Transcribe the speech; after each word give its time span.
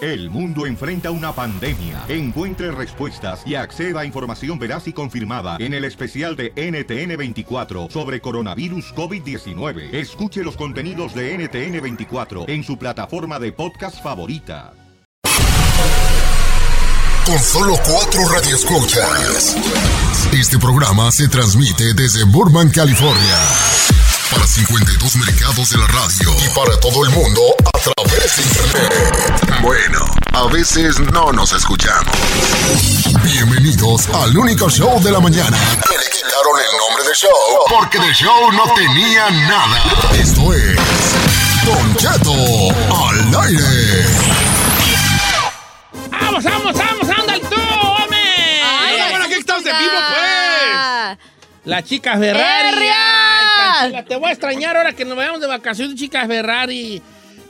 El 0.00 0.30
mundo 0.30 0.64
enfrenta 0.64 1.10
una 1.10 1.32
pandemia. 1.32 2.04
Encuentre 2.08 2.70
respuestas 2.70 3.42
y 3.44 3.56
acceda 3.56 4.00
a 4.00 4.04
información 4.04 4.56
veraz 4.56 4.86
y 4.86 4.92
confirmada 4.92 5.56
en 5.58 5.74
el 5.74 5.84
especial 5.84 6.36
de 6.36 6.54
NTN24 6.54 7.90
sobre 7.90 8.20
coronavirus 8.20 8.94
COVID-19. 8.94 9.92
Escuche 9.92 10.44
los 10.44 10.56
contenidos 10.56 11.14
de 11.14 11.36
NTN24 11.36 12.48
en 12.48 12.62
su 12.62 12.78
plataforma 12.78 13.40
de 13.40 13.50
podcast 13.50 14.00
favorita. 14.00 14.72
Con 17.26 17.38
solo 17.40 17.74
cuatro 17.84 18.20
radioescuchas. 18.32 19.56
Este 20.32 20.58
programa 20.58 21.10
se 21.10 21.28
transmite 21.28 21.92
desde 21.94 22.22
Burbank, 22.24 22.72
California. 22.72 23.36
Para 24.30 24.46
52 24.46 25.16
mercados 25.16 25.70
de 25.70 25.78
la 25.78 25.86
radio 25.86 26.36
y 26.44 26.48
para 26.50 26.78
todo 26.80 27.04
el 27.04 27.10
mundo 27.10 27.40
a 27.64 27.78
través 27.78 28.36
de 28.36 28.42
internet. 28.42 29.60
Bueno, 29.62 30.04
a 30.32 30.44
veces 30.52 30.98
no 31.00 31.32
nos 31.32 31.52
escuchamos. 31.52 32.12
Bienvenidos 33.22 34.08
al 34.08 34.36
único 34.36 34.68
show 34.68 35.00
de 35.02 35.12
la 35.12 35.20
mañana. 35.20 35.56
Que 35.88 35.96
le 35.96 36.10
quitaron 36.10 36.58
el 36.60 36.78
nombre 36.78 37.08
de 37.08 37.14
show 37.14 37.30
porque 37.70 37.98
de 37.98 38.12
show 38.12 38.52
no 38.52 38.64
tenía 38.74 39.30
nada. 39.30 39.82
Esto 40.20 40.52
es 40.52 40.76
Don 41.64 41.96
Cheto 41.96 42.32
al 43.08 43.44
aire. 43.46 44.04
¡Vamos, 46.10 46.44
vamos, 46.44 46.74
vamos! 46.74 47.18
¡Anda 47.18 47.34
tú, 47.48 47.60
hombre! 47.60 48.62
Ay, 48.62 49.10
bueno, 49.10 49.24
aquí 49.24 49.34
estamos 49.34 49.64
en 49.64 49.78
vivo, 49.78 49.98
pues. 50.10 51.18
La 51.64 51.82
chica 51.82 52.18
Ferrari. 52.18 53.17
Te 54.08 54.16
voy 54.16 54.28
a 54.28 54.32
extrañar 54.32 54.76
ahora 54.76 54.92
que 54.92 55.04
nos 55.04 55.16
vayamos 55.16 55.40
de 55.40 55.46
vacaciones, 55.46 55.96
chica 55.96 56.26
Ferrari. 56.26 57.00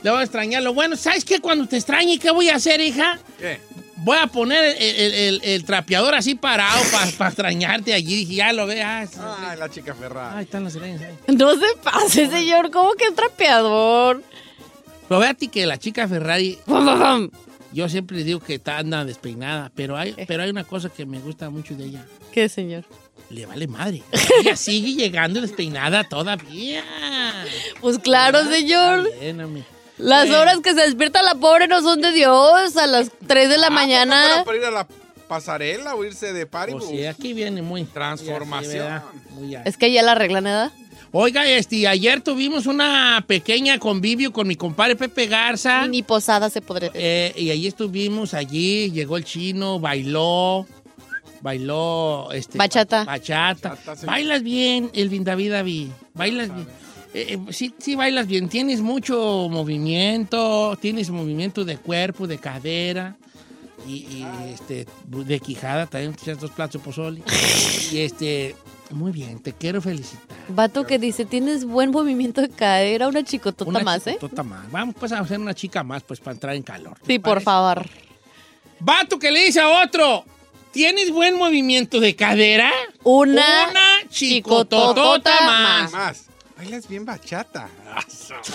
Te 0.03 0.11
voy 0.11 0.21
a 0.21 0.23
extrañar. 0.23 0.63
Lo 0.63 0.75
bueno, 0.75 0.97
¿sabes 0.97 1.25
qué? 1.25 1.41
Cuando 1.41 1.67
te 1.67 1.77
extrañe, 1.77 2.19
¿qué 2.19 2.31
voy 2.31 2.49
a 2.49 2.57
hacer, 2.57 2.81
hija? 2.81 3.19
¿Qué? 3.39 3.61
Voy 3.97 4.17
a 4.21 4.29
poner 4.29 4.65
el, 4.65 4.83
el- 4.97 5.15
el- 5.15 5.41
el 5.43 5.65
trapeador 5.65 6.15
así 6.15 6.37
parado 6.37 6.81
para 6.93 7.29
extrañarte 7.29 7.93
allí. 7.93 8.15
Dije, 8.25 8.35
ya 8.37 8.53
lo 8.53 8.67
veas. 8.67 9.11
Ay, 9.19 9.59
la 9.59 9.69
chica 9.69 9.93
Ferrari. 9.95 10.37
Ahí 10.39 10.45
están 10.45 10.63
las 10.65 10.73
sirenas 10.75 11.03
ahí. 11.03 11.35
No 11.37 11.53
se 11.55 11.67
pase, 11.83 12.29
señor. 12.31 12.71
¿Cómo 12.71 12.93
que 12.93 13.09
un 13.09 13.17
trapeador? 13.17 14.23
Pero 15.09 15.21
véate 15.21 15.49
que 15.49 15.67
la 15.67 15.79
chica 15.79 16.07
Ferrari, 16.07 16.59
yo 17.73 17.89
siempre 17.89 18.23
digo 18.25 18.41
que 18.41 18.55
está 18.55 18.79
anda 18.79 19.05
despeinada, 19.05 19.71
pero 19.75 19.97
hay, 19.97 20.15
pero 20.29 20.43
hay 20.45 20.51
una 20.51 20.65
cosa 20.65 20.89
que 20.91 21.05
me 21.05 21.19
gusta 21.19 21.51
mucho 21.51 21.75
de 21.75 21.87
ella. 21.87 22.07
¿Qué, 22.33 22.49
señor? 22.49 22.85
Le 23.31 23.45
vale 23.47 23.67
madre. 23.67 24.03
Ella 24.41 24.57
sigue 24.57 24.95
llegando 24.95 25.41
despeinada 25.41 26.05
todavía. 26.05 26.83
Pues 27.81 27.99
claro, 27.99 28.43
señor. 28.51 29.09
Bien. 29.21 29.65
Las 29.99 30.29
Eh. 30.29 30.37
horas 30.37 30.61
que 30.61 30.71
se 30.75 30.81
despierta 30.83 31.23
la 31.23 31.35
pobre 31.35 31.67
no 31.69 31.83
son 31.83 32.01
de 32.01 32.13
Dios. 32.13 32.77
A 32.77 32.87
las 32.87 33.11
3 33.27 33.49
de 33.51 33.59
la 33.59 33.67
Ah, 33.67 33.71
mañana. 33.71 34.21
¿no 34.29 34.35
era 34.35 34.45
para 34.45 34.59
ir 34.59 34.65
a 34.65 34.71
la 34.71 34.87
pasarela 35.29 35.95
o 35.95 36.05
irse 36.05 36.33
de 36.33 36.47
party? 36.47 36.73
Pues 36.73 36.87
sí, 36.87 37.05
aquí 37.05 37.35
viene 37.35 37.61
muy 37.61 37.85
Transformación. 37.85 39.03
muy. 39.33 39.57
Es 39.65 39.77
que 39.77 39.93
ya 39.93 40.03
la 40.03 40.13
arreglan, 40.13 40.45
¿verdad? 40.45 40.73
Oiga, 41.11 41.47
este, 41.47 41.89
ayer 41.89 42.21
tuvimos 42.21 42.67
una 42.67 43.25
pequeña 43.27 43.79
convivio 43.79 44.31
con 44.31 44.47
mi 44.47 44.57
compadre 44.57 44.95
Pepe 44.95 45.27
Garza. 45.27 45.87
Ni 45.89 46.03
posada 46.03 46.51
se 46.51 46.61
podría 46.61 46.91
decir. 46.91 47.03
Eh, 47.05 47.33
y 47.35 47.51
allí 47.51 47.67
estuvimos, 47.67 48.35
allí 48.35 48.91
llegó 48.91 49.17
el 49.17 49.25
chino, 49.25 49.81
bailó, 49.81 50.67
bailó, 51.41 52.31
este, 52.33 52.59
Bachata. 52.59 53.05
Bachata. 53.05 53.71
Bachata, 53.71 53.97
sí. 53.97 54.07
Bailas 54.07 54.43
bien, 54.43 54.91
Elvin 54.95 55.25
David 55.25 55.53
David. 55.53 55.89
Bailas 56.15 56.55
bien. 56.55 56.67
Eh, 57.15 57.39
eh, 57.49 57.53
sí, 57.53 57.75
sí, 57.79 57.95
bailas 57.95 58.27
bien. 58.27 58.49
Tienes 58.49 58.81
mucho 58.81 59.49
movimiento, 59.51 60.77
tienes 60.81 61.11
movimiento 61.11 61.65
de 61.65 61.79
cuerpo, 61.79 62.27
de 62.27 62.39
cadera. 62.39 63.17
Y, 63.87 63.93
y, 63.95 64.27
este, 64.53 64.87
de 65.07 65.41
quijada, 65.41 65.87
también 65.87 66.15
dos 66.39 66.51
platos 66.51 66.81
de 66.81 66.85
pozole. 66.85 67.23
y 67.91 67.99
este, 68.01 68.55
muy 68.91 69.13
bien, 69.13 69.39
te 69.41 69.53
quiero 69.53 69.81
felicitar. 69.81 70.27
Vato 70.49 70.85
que 70.87 70.99
dice, 70.99 71.25
tienes 71.25 71.65
buen 71.65 71.91
movimiento 71.91 72.41
de 72.43 72.51
cadera, 72.51 73.09
una 73.09 73.25
chicotota 73.25 73.69
Una 73.71 73.81
más, 73.81 74.07
¿eh? 74.07 74.15
chicotota 74.15 74.43
más. 74.43 74.71
Vamos 74.71 74.95
pues 74.99 75.13
a 75.13 75.21
hacer 75.21 75.39
una 75.39 75.55
chica 75.55 75.83
más, 75.85 76.03
pues 76.03 76.21
para 76.21 76.35
entrar 76.35 76.55
en 76.55 76.63
calor. 76.63 76.99
¿te 76.99 77.07
Sí, 77.15 77.19
por 77.19 77.35
parece? 77.35 77.45
favor. 77.45 77.87
Vato 78.81 79.19
que 79.19 79.31
le 79.31 79.45
dice 79.45 79.61
a 79.61 79.85
otro, 79.85 80.25
¿tienes 80.79 81.11
buen 81.11 81.35
movimiento 81.37 81.99
de 81.99 82.15
cadera? 82.15 82.71
Una, 83.03 83.67
Una 83.69 84.09
chicototota 84.09 85.33
más. 85.41 85.91
Más. 85.91 86.23
Bailas 86.57 86.87
bien 86.89 87.05
bachata. 87.05 87.69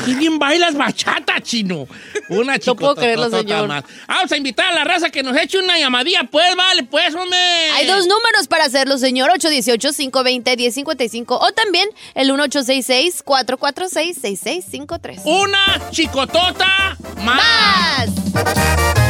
Qué 0.06 0.14
bien 0.14 0.40
bailas 0.40 0.74
bachata, 0.76 1.42
chino. 1.42 1.86
Una 2.30 2.58
No 2.66 2.76
puedo 2.78 2.96
creerlo, 2.96 3.26
chicototota 3.26 3.56
señor. 3.56 3.68
más. 3.68 3.84
Vamos 4.08 4.32
a 4.32 4.38
invitar 4.38 4.72
a 4.72 4.76
la 4.76 4.86
raza 4.86 5.10
que 5.10 5.22
nos 5.22 5.36
eche 5.36 5.60
una 5.60 5.78
llamadilla, 5.78 6.24
pues, 6.32 6.56
vale, 6.56 6.84
pues, 6.84 7.14
hombre. 7.14 7.38
Hay 7.74 7.86
dos 7.88 8.08
números 8.08 8.48
para 8.48 8.64
hacerlo, 8.64 8.98
señor. 8.98 9.30
818-520-1055 9.32 11.26
o 11.42 11.52
también 11.52 11.90
el 12.16 12.30
1866-446-6653. 12.32 15.24
Una 15.26 15.90
chicotota 15.92 16.96
más. 17.18 18.10
¡Más! 18.14 19.03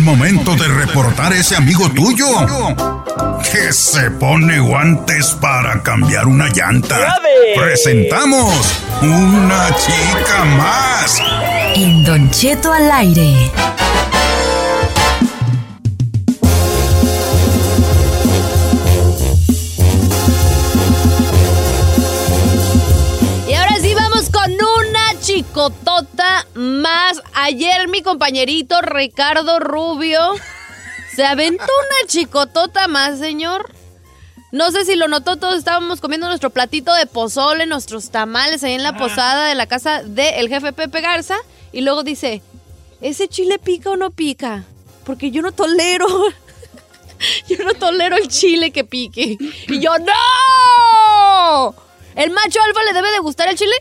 El 0.00 0.06
momento 0.06 0.56
de 0.56 0.66
reportar 0.66 1.34
ese 1.34 1.56
amigo 1.56 1.90
tuyo 1.90 2.26
que 3.52 3.70
se 3.70 4.10
pone 4.12 4.58
guantes 4.58 5.36
para 5.38 5.82
cambiar 5.82 6.26
una 6.26 6.48
llanta. 6.48 7.18
Presentamos 7.54 8.82
una 9.02 9.68
chica 9.76 10.44
más. 10.56 11.18
En 11.74 12.02
Don 12.02 12.30
Cheto 12.30 12.72
al 12.72 12.90
aire. 12.90 13.50
Más. 26.80 27.22
Ayer 27.34 27.88
mi 27.88 28.02
compañerito 28.02 28.80
Ricardo 28.80 29.60
Rubio 29.60 30.34
se 31.14 31.24
aventó 31.24 31.64
una 31.64 32.08
chicotota 32.08 32.88
más, 32.88 33.18
señor. 33.18 33.72
No 34.52 34.72
sé 34.72 34.84
si 34.84 34.96
lo 34.96 35.06
notó, 35.06 35.36
todos 35.36 35.56
estábamos 35.56 36.00
comiendo 36.00 36.26
nuestro 36.26 36.50
platito 36.50 36.92
de 36.94 37.06
pozole, 37.06 37.66
nuestros 37.66 38.10
tamales 38.10 38.64
ahí 38.64 38.72
en 38.72 38.82
la 38.82 38.96
posada 38.96 39.46
de 39.46 39.54
la 39.54 39.66
casa 39.66 40.02
del 40.02 40.48
jefe 40.48 40.72
Pepe 40.72 41.00
Garza. 41.00 41.36
Y 41.72 41.82
luego 41.82 42.02
dice, 42.02 42.42
¿ese 43.00 43.28
chile 43.28 43.60
pica 43.60 43.90
o 43.90 43.96
no 43.96 44.10
pica? 44.10 44.64
Porque 45.04 45.30
yo 45.30 45.40
no 45.42 45.52
tolero. 45.52 46.06
yo 47.48 47.64
no 47.64 47.74
tolero 47.74 48.16
el 48.16 48.26
chile 48.26 48.72
que 48.72 48.82
pique. 48.82 49.36
Y 49.68 49.78
yo, 49.78 49.92
¡no! 49.98 51.74
¿El 52.16 52.30
macho 52.30 52.60
alfa 52.60 52.82
le 52.82 52.92
debe 52.92 53.12
de 53.12 53.20
gustar 53.20 53.48
el 53.48 53.56
chile? 53.56 53.74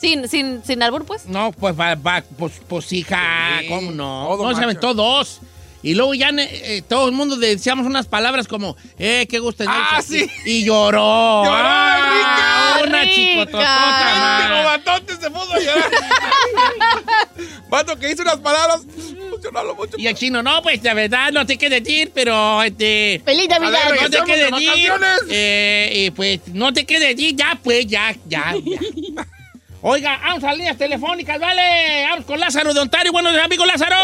Sin, 0.00 0.28
sin, 0.28 0.62
sin 0.64 0.82
albur, 0.82 1.04
pues. 1.04 1.26
No, 1.26 1.52
pues 1.52 1.78
va, 1.78 1.94
va, 1.94 2.22
pues, 2.38 2.60
pues 2.68 2.92
hija, 2.92 3.60
Sí, 3.60 3.68
¿cómo 3.68 3.90
no? 3.92 4.26
todo 4.28 4.50
No 4.50 4.56
se 4.56 4.62
aventó 4.62 4.92
dos. 4.94 5.40
Y 5.82 5.94
luego 5.94 6.14
ya 6.14 6.30
eh, 6.36 6.82
todo 6.88 7.06
el 7.06 7.12
mundo 7.12 7.36
decíamos 7.36 7.86
unas 7.86 8.06
palabras 8.06 8.48
como, 8.48 8.76
eh, 8.98 9.26
qué 9.30 9.38
gusto. 9.38 9.64
Ah, 9.68 10.02
sí. 10.04 10.28
Y 10.44 10.64
lloró. 10.64 11.44
Lloró, 11.44 11.52
Ah. 11.54 12.80
Una 12.86 13.08
chicototota, 13.08 14.62
batote 14.64 15.16
se 15.16 15.30
puso 15.30 15.52
a 15.52 15.58
llorar. 15.58 15.90
Vato 17.68 17.96
que 17.98 18.10
hizo 18.10 18.22
unas 18.22 18.36
palabras. 18.36 18.82
Mucho. 18.84 19.96
Y 19.96 20.06
el 20.06 20.14
chino, 20.14 20.42
no, 20.42 20.62
pues 20.62 20.82
la 20.82 20.94
verdad 20.94 21.30
no 21.32 21.46
sé 21.46 21.56
qué 21.56 21.68
decir, 21.68 22.10
pero 22.14 22.62
este. 22.62 23.20
¡Feliz 23.24 23.48
Navidad! 23.48 23.80
Alegre. 23.86 24.02
No 24.02 24.08
de 24.08 24.24
quedes 24.24 24.50
decir. 24.50 24.92
Eh, 25.30 25.92
y 25.94 26.10
pues 26.10 26.40
no 26.48 26.72
te 26.72 26.84
quedes 26.84 27.16
decir, 27.16 27.36
ya, 27.36 27.58
pues, 27.62 27.86
ya, 27.86 28.14
ya, 28.26 28.54
ya. 28.64 29.26
Oiga, 29.82 30.18
vamos 30.22 30.42
a 30.44 30.52
líneas 30.54 30.76
telefónicas, 30.76 31.38
¿vale? 31.38 32.04
Vamos 32.10 32.24
con 32.24 32.40
Lázaro 32.40 32.72
de 32.74 32.80
Ontario. 32.80 33.12
Buenos 33.12 33.36
amigos, 33.36 33.66
Lázaro. 33.66 33.96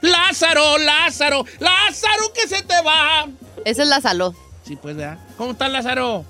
Lázaro, 0.00 0.78
Lázaro, 0.78 1.44
Lázaro, 1.60 2.32
que 2.34 2.48
se 2.48 2.62
te 2.62 2.74
va. 2.84 3.26
Esa 3.64 3.82
es 3.82 3.88
la 3.88 4.00
salud. 4.00 4.34
Sí, 4.64 4.76
pues, 4.76 4.96
¿verdad? 4.96 5.18
¿Cómo 5.36 5.52
estás, 5.52 5.70
Lázaro? 5.70 6.24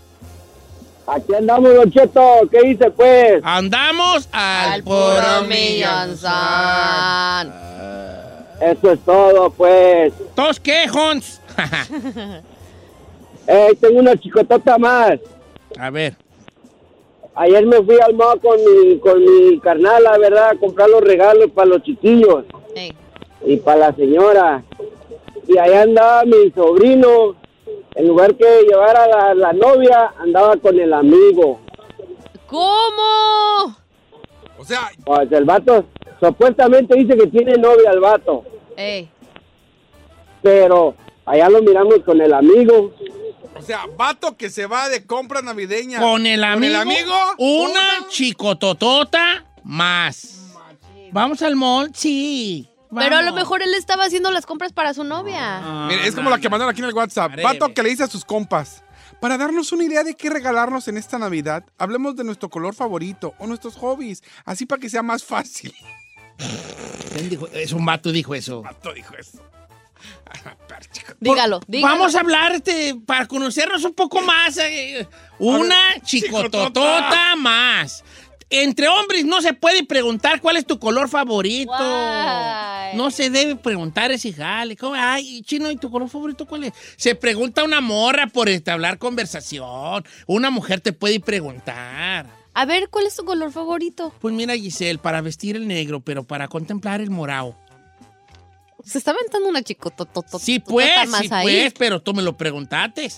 Aquí 1.06 1.34
andamos, 1.34 1.74
Don 1.74 1.90
Cheto. 1.90 2.22
¿Qué 2.50 2.60
dice, 2.62 2.90
pues? 2.90 3.40
Andamos 3.44 4.28
al, 4.32 4.72
Al 4.72 4.82
puro 4.82 4.96
puro 4.96 5.42
millonzón. 5.48 6.32
Eso 8.60 8.92
es 8.92 9.00
todo, 9.04 9.50
pues. 9.50 10.12
¿Tos 10.34 10.60
qué, 10.60 10.86
Hons? 10.92 11.40
Eh, 13.44 13.76
tengo 13.80 13.98
una 13.98 14.16
chicotota 14.16 14.78
más. 14.78 15.14
a 15.76 15.90
ver. 15.90 16.16
Ayer 17.34 17.64
me 17.66 17.82
fui 17.82 17.98
al 18.00 18.14
mall 18.14 18.38
con 18.40 18.58
mi, 18.62 18.98
con 18.98 19.18
mi 19.24 19.58
carnal, 19.60 20.02
la 20.02 20.18
verdad, 20.18 20.50
a 20.50 20.56
comprar 20.58 20.90
los 20.90 21.00
regalos 21.00 21.50
para 21.50 21.66
los 21.68 21.82
chiquillos 21.82 22.44
Ey. 22.74 22.92
y 23.46 23.56
para 23.56 23.78
la 23.88 23.92
señora. 23.94 24.62
Y 25.48 25.56
ahí 25.58 25.72
andaba 25.72 26.24
mi 26.24 26.50
sobrino. 26.54 27.34
En 27.94 28.08
lugar 28.08 28.34
que 28.34 28.62
llevar 28.66 28.96
a 28.96 29.06
la, 29.06 29.34
la 29.34 29.52
novia, 29.52 30.14
andaba 30.18 30.56
con 30.56 30.78
el 30.78 30.92
amigo. 30.94 31.60
¿Cómo? 32.46 33.76
O 34.58 34.64
sea, 34.64 34.90
Pues 35.04 35.30
el 35.32 35.44
vato 35.44 35.84
supuestamente 36.20 36.94
dice 36.96 37.16
que 37.16 37.26
tiene 37.26 37.54
novia 37.54 37.90
el 37.90 38.00
vato. 38.00 38.44
Ey. 38.76 39.08
Pero 40.42 40.94
allá 41.26 41.48
lo 41.48 41.62
miramos 41.62 41.98
con 42.04 42.20
el 42.20 42.32
amigo. 42.32 42.92
O 43.54 43.62
sea, 43.62 43.86
vato 43.96 44.36
que 44.36 44.50
se 44.50 44.66
va 44.66 44.88
de 44.88 45.06
compra 45.06 45.42
navideña. 45.42 46.00
Con 46.00 46.26
el 46.26 46.42
amigo. 46.44 46.66
el 46.66 46.76
amigo, 46.76 47.14
Una 47.38 48.08
chicototota 48.08 49.44
más. 49.64 50.38
¿Vamos 51.12 51.42
al 51.42 51.56
mall? 51.56 51.90
Sí. 51.94 52.68
Pero 52.94 53.16
a 53.16 53.20
lo 53.22 53.26
vamos. 53.26 53.40
mejor 53.40 53.62
él 53.62 53.74
estaba 53.74 54.04
haciendo 54.04 54.30
las 54.30 54.44
compras 54.46 54.72
para 54.72 54.92
su 54.94 55.04
novia. 55.04 55.58
Ah, 55.62 55.86
Mira, 55.88 56.04
es 56.06 56.14
como 56.14 56.30
la 56.30 56.38
que 56.38 56.48
mandaron 56.48 56.72
aquí 56.72 56.80
en 56.82 56.88
el 56.88 56.94
WhatsApp. 56.94 57.32
Vato 57.42 57.72
que 57.72 57.82
le 57.82 57.90
dice 57.90 58.04
a 58.04 58.08
sus 58.08 58.24
compas. 58.24 58.82
Para 59.20 59.38
darnos 59.38 59.70
una 59.72 59.84
idea 59.84 60.02
de 60.02 60.14
qué 60.14 60.30
regalarnos 60.30 60.88
en 60.88 60.96
esta 60.96 61.16
Navidad, 61.18 61.64
hablemos 61.78 62.16
de 62.16 62.24
nuestro 62.24 62.50
color 62.50 62.74
favorito 62.74 63.34
o 63.38 63.46
nuestros 63.46 63.76
hobbies, 63.76 64.22
así 64.44 64.66
para 64.66 64.80
que 64.80 64.90
sea 64.90 65.02
más 65.02 65.22
fácil. 65.22 65.72
¿Quién 67.14 67.28
dijo? 67.30 67.46
Es 67.48 67.72
un 67.72 67.84
vato 67.84 68.10
dijo 68.10 68.34
eso. 68.34 68.62
Vato 68.62 68.92
dijo 68.92 69.14
eso. 69.16 69.38
Dígalo, 71.20 71.60
dígalo. 71.66 71.94
Vamos 71.94 72.14
a 72.14 72.20
hablar 72.20 72.52
este, 72.52 72.94
para 73.06 73.26
conocernos 73.26 73.84
un 73.84 73.94
poco 73.94 74.20
más. 74.22 74.56
eh, 74.58 75.06
una 75.38 76.00
chicototota 76.04 77.36
más. 77.36 78.04
Entre 78.50 78.86
hombres 78.86 79.24
no 79.24 79.40
se 79.40 79.54
puede 79.54 79.82
preguntar 79.84 80.42
cuál 80.42 80.58
es 80.58 80.66
tu 80.66 80.78
color 80.78 81.08
favorito. 81.08 81.72
Guay. 81.72 82.94
No 82.96 83.10
se 83.10 83.30
debe 83.30 83.56
preguntar 83.56 84.12
ese 84.12 84.30
jale. 84.32 84.76
¿Cómo? 84.76 84.94
Ay, 84.94 85.40
chino, 85.42 85.70
¿y 85.70 85.76
tu 85.76 85.90
color 85.90 86.10
favorito 86.10 86.44
cuál 86.46 86.64
es? 86.64 86.72
Se 86.96 87.14
pregunta 87.14 87.64
una 87.64 87.80
morra 87.80 88.26
por 88.26 88.50
entablar 88.50 88.98
conversación. 88.98 90.04
Una 90.26 90.50
mujer 90.50 90.82
te 90.82 90.92
puede 90.92 91.18
preguntar. 91.18 92.26
A 92.52 92.66
ver, 92.66 92.90
¿cuál 92.90 93.06
es 93.06 93.16
tu 93.16 93.24
color 93.24 93.50
favorito? 93.50 94.12
Pues 94.20 94.34
mira, 94.34 94.54
Giselle, 94.54 94.98
para 94.98 95.22
vestir 95.22 95.56
el 95.56 95.66
negro, 95.66 96.00
pero 96.00 96.24
para 96.24 96.48
contemplar 96.48 97.00
el 97.00 97.08
morado. 97.08 97.56
Se 98.84 98.98
está 98.98 99.12
aventando 99.12 99.48
una 99.48 99.62
chicototota 99.62 100.38
Sí, 100.38 100.58
pues, 100.58 100.90
sí, 101.20 101.28
ahí. 101.30 101.44
pues, 101.44 101.74
pero 101.78 102.00
tú 102.02 102.14
me 102.14 102.22
lo 102.22 102.36
preguntaste, 102.36 103.10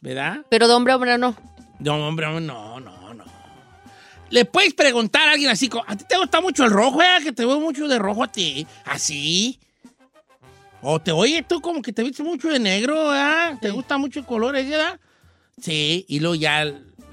¿verdad? 0.00 0.44
Pero 0.48 0.68
de 0.68 0.74
hombre 0.74 0.92
a 0.92 0.96
hombre 0.96 1.18
no. 1.18 1.34
No, 1.78 2.06
hombre, 2.06 2.26
hombre, 2.26 2.44
no, 2.44 2.80
no, 2.80 3.14
no. 3.14 3.24
Le 4.30 4.44
puedes 4.44 4.74
preguntar 4.74 5.28
a 5.28 5.32
alguien 5.32 5.50
así, 5.50 5.70
¿a 5.86 5.96
ti 5.96 6.04
te 6.08 6.18
gusta 6.18 6.40
mucho 6.40 6.64
el 6.64 6.70
rojo, 6.70 7.00
eh? 7.00 7.22
Que 7.22 7.32
te 7.32 7.46
veo 7.46 7.60
mucho 7.60 7.88
de 7.88 7.98
rojo 7.98 8.24
a 8.24 8.28
ti. 8.30 8.66
¿Así? 8.84 9.58
O 10.82 11.00
te 11.00 11.12
oye 11.12 11.42
tú 11.42 11.60
como 11.60 11.80
que 11.82 11.92
te 11.92 12.02
viste 12.02 12.22
mucho 12.22 12.48
de 12.48 12.58
negro, 12.58 13.14
¿eh? 13.14 13.56
¿Te 13.60 13.70
gusta 13.70 13.96
mucho 13.98 14.20
el 14.20 14.26
color 14.26 14.52
verdad? 14.52 15.00
Sí, 15.60 16.04
y 16.08 16.20
luego 16.20 16.34
ya, 16.36 16.62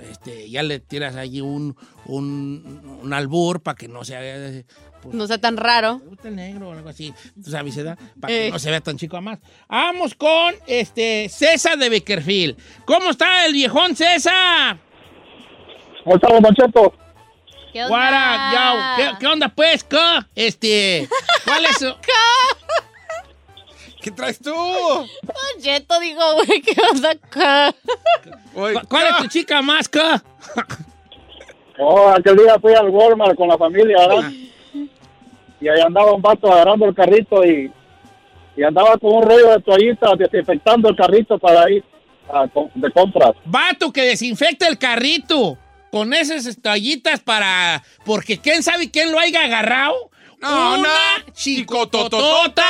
este, 0.01 0.49
ya 0.49 0.61
le 0.61 0.79
tiras 0.79 1.15
allí 1.15 1.41
un, 1.41 1.75
un, 2.05 2.99
un 3.01 3.13
albur 3.13 3.61
para 3.61 3.75
que 3.75 3.87
no 3.87 4.03
sea... 4.03 4.21
pues, 5.05 5.15
No 5.15 5.27
sea 5.27 5.37
tan 5.39 5.57
raro. 5.57 5.99
¿Te 6.03 6.07
gusta 6.09 6.27
el 6.27 6.35
negro 6.35 6.69
o 6.69 6.71
algo 6.73 6.89
así? 6.89 7.13
¿Tú 7.43 7.49
sabes, 7.49 7.77
edad? 7.77 7.97
Para 8.19 8.33
que 8.33 8.47
Eh. 8.47 8.51
no 8.51 8.59
se 8.59 8.69
vea 8.69 8.81
tan 8.81 8.97
chico 8.97 9.15
a 9.17 9.21
más. 9.21 9.39
Vamos 9.69 10.13
con 10.15 10.53
este 10.67 11.29
César 11.29 11.77
de 11.77 11.89
Beckerfield. 11.89 12.57
¿Cómo 12.85 13.11
está 13.11 13.45
el 13.45 13.53
viejón 13.53 13.95
César? 13.95 14.77
¿Cómo 16.03 16.15
estamos, 16.17 16.41
Don 16.41 16.53
Cheto? 16.55 16.93
¿Qué 17.73 17.83
onda? 17.83 17.89
Guara. 17.89 18.93
¿Qué, 18.97 19.11
qué 19.19 19.27
onda, 19.27 19.49
pues? 19.49 19.83
¿Qué? 19.83 19.97
Este, 20.35 21.09
¿cuál 21.45 21.65
es? 21.65 21.77
su- 21.77 21.95
¿Qué 24.01 24.11
traes 24.11 24.39
tú? 24.39 24.53
Cheto, 25.59 25.99
digo, 25.99 26.21
güey, 26.35 26.61
¿qué 26.61 26.75
onda 26.91 27.15
cu- 27.15 28.87
¿Cuál 28.87 29.07
es 29.07 29.17
tu 29.17 29.27
chica 29.27 29.61
más? 29.61 29.89
¿Qué? 29.89 29.99
Oh, 31.77 32.07
aquel 32.07 32.37
día 32.37 32.57
fui 32.57 32.73
al 32.73 32.87
Walmart 32.89 33.35
con 33.35 33.49
la 33.49 33.57
familia, 33.57 33.97
¿verdad? 34.07 34.31
Y 35.65 35.67
ahí 35.67 35.81
andaba 35.81 36.11
un 36.11 36.21
vato 36.21 36.51
agarrando 36.51 36.85
el 36.85 36.93
carrito 36.93 37.43
y, 37.43 37.71
y 38.55 38.61
andaba 38.63 38.99
con 38.99 39.15
un 39.15 39.23
rollo 39.23 39.49
de 39.49 39.61
toallita 39.61 40.11
desinfectando 40.15 40.89
el 40.89 40.95
carrito 40.95 41.39
para 41.39 41.67
ir 41.71 41.83
a 42.31 42.45
de 42.75 42.91
compras. 42.91 43.31
Vato 43.45 43.91
que 43.91 44.03
desinfecta 44.03 44.67
el 44.67 44.77
carrito 44.77 45.57
con 45.89 46.13
esas 46.13 46.55
toallitas 46.61 47.19
para... 47.21 47.81
Porque 48.05 48.37
quién 48.37 48.61
sabe 48.61 48.91
quién 48.91 49.11
lo 49.11 49.17
haya 49.17 49.43
agarrado. 49.43 50.11
No, 50.39 50.75
Una 50.75 50.81
no. 51.25 51.33
chicototota 51.33 52.63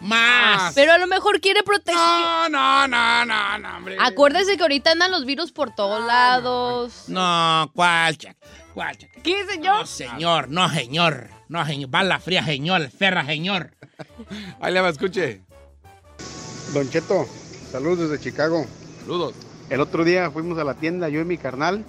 más. 0.00 0.72
Pero 0.74 0.92
a 0.92 0.98
lo 0.98 1.06
mejor 1.06 1.38
quiere 1.38 1.62
proteger. 1.62 2.00
No, 2.00 2.48
no, 2.48 2.88
no, 2.88 3.26
no, 3.26 3.58
no, 3.58 3.76
hombre. 3.76 3.98
Acuérdese 4.00 4.56
que 4.56 4.62
ahorita 4.62 4.92
andan 4.92 5.10
los 5.10 5.26
virus 5.26 5.52
por 5.52 5.74
todos 5.74 6.02
lados. 6.06 7.04
No, 7.08 7.70
¿cuál, 7.74 8.16
chac? 8.16 8.38
¿Cuál, 8.72 8.96
chac? 8.96 9.10
¿Qué, 9.22 9.44
señor? 9.44 9.80
No, 9.80 9.86
señor, 9.86 10.48
no, 10.48 10.68
señor. 10.70 11.41
No, 11.52 11.66
señor. 11.66 11.90
Bala 11.90 12.18
fría, 12.18 12.42
señor. 12.42 12.88
Ferra, 12.90 13.26
señor. 13.26 13.72
Ahí 14.60 14.72
le 14.72 14.80
va, 14.80 14.88
escuche. 14.88 15.42
Don 16.72 16.88
Cheto, 16.88 17.26
saludos 17.70 18.08
desde 18.08 18.24
Chicago. 18.24 18.64
Saludos. 19.02 19.34
El 19.68 19.82
otro 19.82 20.02
día 20.02 20.30
fuimos 20.30 20.58
a 20.58 20.64
la 20.64 20.72
tienda, 20.72 21.10
yo 21.10 21.20
y 21.20 21.24
mi 21.26 21.36
carnal, 21.36 21.84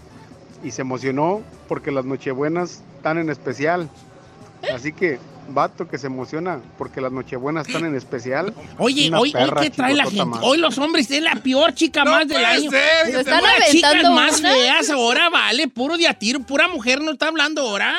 y 0.65 0.71
se 0.71 0.81
emocionó 0.81 1.41
porque 1.69 1.91
las 1.91 2.03
Nochebuenas 2.03 2.81
están 2.97 3.17
en 3.19 3.29
especial. 3.29 3.89
Así 4.73 4.91
que, 4.91 5.17
vato 5.47 5.87
que 5.87 5.97
se 5.97 6.07
emociona 6.07 6.59
porque 6.77 6.99
las 6.99 7.13
Nochebuenas 7.13 7.65
están 7.65 7.85
en 7.85 7.95
especial. 7.95 8.53
Oye, 8.77 9.07
Una 9.07 9.19
hoy, 9.21 9.29
hoy 9.29 9.45
perra 9.45 9.61
¿qué 9.61 9.69
trae 9.69 9.93
la 9.95 10.03
gente? 10.03 10.25
más. 10.25 10.41
Hoy 10.43 10.57
los 10.57 10.77
hombres 10.77 11.09
es 11.09 11.21
la 11.23 11.35
peor 11.35 11.73
chica 11.73 12.03
No 12.03 12.11
más 12.11 12.27
del 12.27 12.43
año. 12.43 12.69
ser, 12.69 13.11
Se 13.11 13.19
están 13.21 13.39
Puras 13.39 13.71
chicas 13.71 14.03
más 14.11 14.41
feas 14.41 14.89
ahora, 14.89 15.29
vale, 15.29 15.69
puro 15.69 15.97
de 15.97 16.07
a 16.09 16.13
tiro, 16.13 16.41
pura 16.41 16.67
mujer 16.67 16.99
no 17.01 17.11
está 17.13 17.29
hablando 17.29 17.61
ahora. 17.61 17.95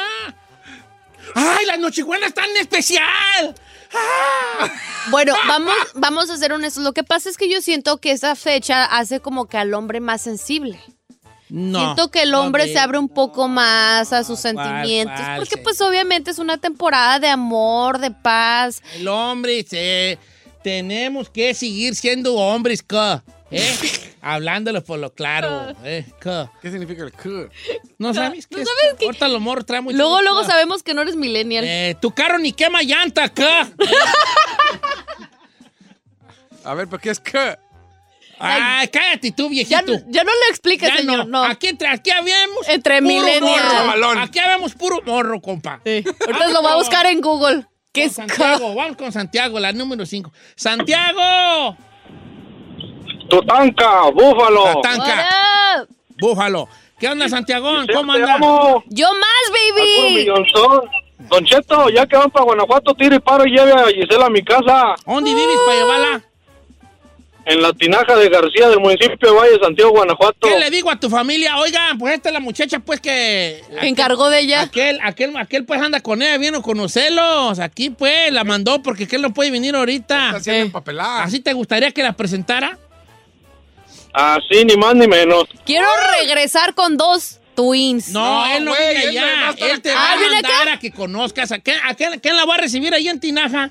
¡Ay, 1.34 1.66
las 1.66 1.78
nochebuenas 1.78 2.28
están 2.28 2.50
en 2.50 2.56
especial! 2.58 3.54
Bueno, 5.10 5.34
vamos, 5.46 5.74
vamos 5.94 6.30
a 6.30 6.36
ser 6.36 6.52
honestos. 6.52 6.82
Lo 6.82 6.92
que 6.92 7.04
pasa 7.04 7.28
es 7.30 7.36
que 7.36 7.48
yo 7.48 7.60
siento 7.60 7.98
que 7.98 8.10
esa 8.12 8.34
fecha 8.36 8.84
hace 8.84 9.20
como 9.20 9.46
que 9.46 9.58
al 9.58 9.74
hombre 9.74 10.00
más 10.00 10.22
sensible. 10.22 10.80
No. 11.50 11.78
siento 11.78 12.10
que 12.10 12.22
el 12.22 12.34
hombre 12.34 12.72
se 12.72 12.78
abre 12.78 12.98
un 12.98 13.08
poco 13.08 13.46
más 13.46 14.12
a 14.12 14.24
sus 14.24 14.40
¿Cuál, 14.40 14.56
sentimientos. 14.56 15.20
cuál, 15.20 15.36
porque 15.36 15.56
sí? 15.56 15.60
pues 15.62 15.80
obviamente 15.82 16.30
es 16.30 16.38
una 16.38 16.56
temporada 16.58 17.20
de 17.20 17.28
amor, 17.28 17.98
de 17.98 18.10
paz. 18.10 18.82
El 18.96 19.06
hombre, 19.06 19.62
se- 19.68 20.18
tenemos 20.64 21.28
que 21.28 21.54
seguir 21.54 21.94
siendo 21.94 22.34
hombres. 22.34 22.82
¿Eh? 23.50 24.13
Hablándolo 24.26 24.82
por 24.82 24.98
lo 24.98 25.12
claro, 25.12 25.74
¿eh? 25.84 26.06
¿Qué? 26.18 26.46
¿Qué 26.62 26.70
significa 26.70 27.02
el 27.02 27.12
Q? 27.12 27.50
¿No 27.98 28.14
sabes 28.14 28.46
qué 28.46 28.56
¿No 28.56 28.62
es? 28.62 28.68
sabes 28.68 28.94
qué? 28.98 29.04
Ahorita 29.04 29.64
traen 29.66 29.84
mucho 29.84 29.96
Luego, 29.98 30.22
luego 30.22 30.44
sabemos 30.44 30.82
que 30.82 30.94
no 30.94 31.02
eres 31.02 31.14
millennial. 31.14 31.62
Eh, 31.66 31.94
tu 32.00 32.10
carro 32.12 32.38
ni 32.38 32.52
quema 32.54 32.82
llanta, 32.82 33.28
¿qué? 33.28 33.46
A 36.64 36.72
ver, 36.74 36.88
¿pero 36.88 37.00
qué 37.02 37.10
es 37.10 37.20
Q? 37.20 37.36
Ay, 38.38 38.88
cállate 38.88 39.30
tú, 39.32 39.44
ya, 39.44 39.82
viejito. 39.82 39.92
ya 40.08 40.24
no 40.24 40.30
le 40.32 40.48
expliques, 40.50 40.88
Ya 40.88 40.96
señor. 40.96 41.26
No. 41.28 41.44
Aquí, 41.44 41.68
entre- 41.68 41.88
aquí 41.88 42.10
habíamos 42.10 42.66
Entre 42.68 43.00
puro 43.02 43.06
millennials. 43.14 43.96
morro. 43.98 44.20
Aquí 44.20 44.38
habíamos 44.38 44.74
puro 44.74 45.02
morro, 45.04 45.40
compa. 45.42 45.80
Ahorita 45.84 46.48
lo 46.48 46.62
va 46.62 46.72
a 46.72 46.76
buscar 46.76 47.04
en 47.06 47.20
Google. 47.20 47.66
¿Qué 47.92 48.00
Con 48.02 48.08
es 48.10 48.14
Santiago, 48.16 48.74
vamos 48.74 48.96
con 48.96 49.12
Santiago, 49.12 49.60
la 49.60 49.72
número 49.72 50.04
5. 50.04 50.32
¡Santiago! 50.56 51.76
Tutanka, 53.28 54.10
Búfalo. 54.12 54.64
Hola. 54.80 55.86
búfalo. 56.18 56.68
¿Qué 56.98 57.08
onda, 57.08 57.28
Santiago? 57.28 57.70
¿Cómo 57.92 58.12
anda? 58.12 58.38
Yo 58.88 59.08
más, 59.12 59.50
baby. 59.50 60.26
Don 61.28 61.44
Cheto, 61.44 61.88
ya 61.88 62.06
que 62.06 62.16
van 62.16 62.30
para 62.30 62.44
Guanajuato, 62.44 62.94
tire 62.94 63.16
y 63.16 63.18
paro 63.18 63.46
y 63.46 63.50
lleve 63.50 63.72
a 63.72 63.86
Gisela 63.86 64.26
a 64.26 64.30
mi 64.30 64.42
casa. 64.44 64.94
¿Dónde 65.06 65.34
vives 65.34 65.56
para 65.64 65.78
llevarla? 65.78 66.22
En 67.46 67.60
la 67.60 67.72
tinaja 67.74 68.16
de 68.16 68.30
García 68.30 68.70
del 68.70 68.80
municipio 68.80 69.30
de 69.30 69.36
Valle, 69.36 69.58
Santiago, 69.62 69.90
Guanajuato. 69.90 70.48
¿Qué 70.48 70.58
le 70.58 70.70
digo 70.70 70.90
a 70.90 70.98
tu 70.98 71.10
familia? 71.10 71.58
Oigan, 71.58 71.98
pues 71.98 72.14
esta 72.14 72.30
es 72.30 72.32
la 72.32 72.40
muchacha, 72.40 72.78
pues 72.78 73.00
que. 73.00 73.62
Me 73.82 73.88
encargó 73.88 74.30
de 74.30 74.40
ella. 74.40 74.62
Aquel, 74.62 74.98
aquel, 75.02 75.36
aquel, 75.36 75.64
pues 75.66 75.80
anda 75.80 76.00
con 76.00 76.22
ella, 76.22 76.38
vino 76.38 76.58
a 76.58 76.62
conocerlos. 76.62 77.58
Aquí, 77.58 77.90
pues, 77.90 78.32
la 78.32 78.44
mandó 78.44 78.82
porque 78.82 79.04
aquel 79.04 79.20
no 79.20 79.34
puede 79.34 79.50
venir 79.50 79.76
ahorita. 79.76 80.26
Está 80.26 80.36
haciendo 80.38 80.66
empapelar. 80.66 81.22
¿Así 81.22 81.40
te 81.40 81.52
gustaría 81.52 81.90
que 81.90 82.02
la 82.02 82.14
presentara? 82.14 82.78
Así, 84.14 84.64
ni 84.64 84.76
más 84.76 84.94
ni 84.94 85.08
menos. 85.08 85.44
Quiero 85.66 85.86
regresar 86.20 86.74
con 86.74 86.96
dos 86.96 87.40
twins. 87.56 88.08
No, 88.10 88.46
él 88.46 88.64
no 88.64 88.70
güey, 88.70 88.96
viene 89.10 89.18
allá. 89.18 89.54
Él 89.58 89.82
te 89.82 89.92
va 89.92 90.00
a 90.00 90.12
Ah, 90.12 90.16
¿viene 90.16 90.34
mandar 90.34 90.62
acá? 90.62 90.72
a 90.74 90.78
que 90.78 90.92
conozcas. 90.92 91.50
¿A 91.52 91.58
quién, 91.58 91.76
a 91.84 91.94
quién- 91.94 92.20
quién 92.20 92.36
la 92.36 92.44
va 92.44 92.54
a 92.54 92.58
recibir 92.58 92.94
ahí 92.94 93.08
en 93.08 93.18
Tinaja? 93.20 93.70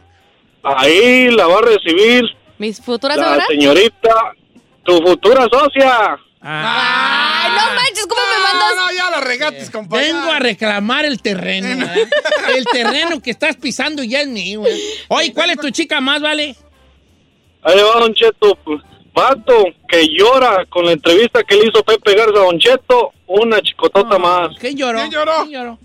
Ahí 0.63 1.29
la 1.31 1.47
va 1.47 1.59
a 1.59 1.61
recibir 1.61 2.23
¿Mis 2.57 2.79
futuras 2.79 3.17
la 3.17 3.43
señorita, 3.47 4.15
tu 4.83 4.97
futura 5.01 5.47
socia. 5.51 6.17
Ah, 6.41 7.41
Ay, 7.43 7.51
no 7.51 7.75
manches, 7.81 8.05
¿cómo 8.07 8.21
me 8.21 8.43
mandas? 8.43 8.75
no, 8.75 8.91
ya 8.95 9.09
la 9.09 9.21
regates, 9.21 9.69
compadre. 9.69 10.05
Vengo 10.13 10.31
a 10.31 10.39
reclamar 10.39 11.03
el 11.05 11.21
terreno. 11.21 11.67
¿verdad? 11.87 12.07
el 12.55 12.65
terreno 12.65 13.21
que 13.21 13.31
estás 13.31 13.55
pisando 13.57 14.03
ya 14.03 14.21
es 14.21 14.27
mío. 14.27 14.59
güey. 14.61 14.79
Oye, 15.09 15.33
¿cuál 15.33 15.49
es 15.51 15.57
tu 15.57 15.69
chica 15.71 15.99
más, 16.01 16.21
vale? 16.21 16.55
Ahí 17.63 17.79
va 17.81 17.99
Don 17.99 18.13
Cheto, 18.13 18.57
vato 19.13 19.65
que 19.87 20.07
llora 20.07 20.65
con 20.65 20.85
la 20.85 20.93
entrevista 20.93 21.43
que 21.43 21.55
le 21.55 21.67
hizo 21.67 21.83
Pepe 21.83 22.15
Garza 22.15 22.39
a 22.39 22.43
Don 22.43 22.59
Cheto, 22.59 23.11
una 23.27 23.61
chicotota 23.61 24.17
más. 24.17 24.57
¿Quién 24.59 24.75
lloró? 24.75 24.99
¿Quién 24.99 25.11
lloró? 25.11 25.33
¿Quién 25.43 25.51
lloró? 25.51 25.79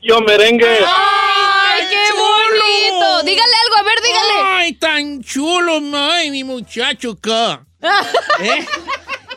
Yo 0.00 0.20
merengue. 0.20 0.78
¡Ay, 0.86 1.82
qué 1.90 2.12
bonito! 2.12 3.22
Dígale 3.24 3.52
algo, 3.64 3.76
a 3.78 3.82
ver, 3.82 4.00
dígale. 4.02 4.32
Ay, 4.44 4.72
tan 4.74 5.22
chulo, 5.22 5.80
ay, 5.94 6.30
mi 6.30 6.44
muchacho 6.44 7.12
acá. 7.12 7.66
¿Eh? 8.40 8.66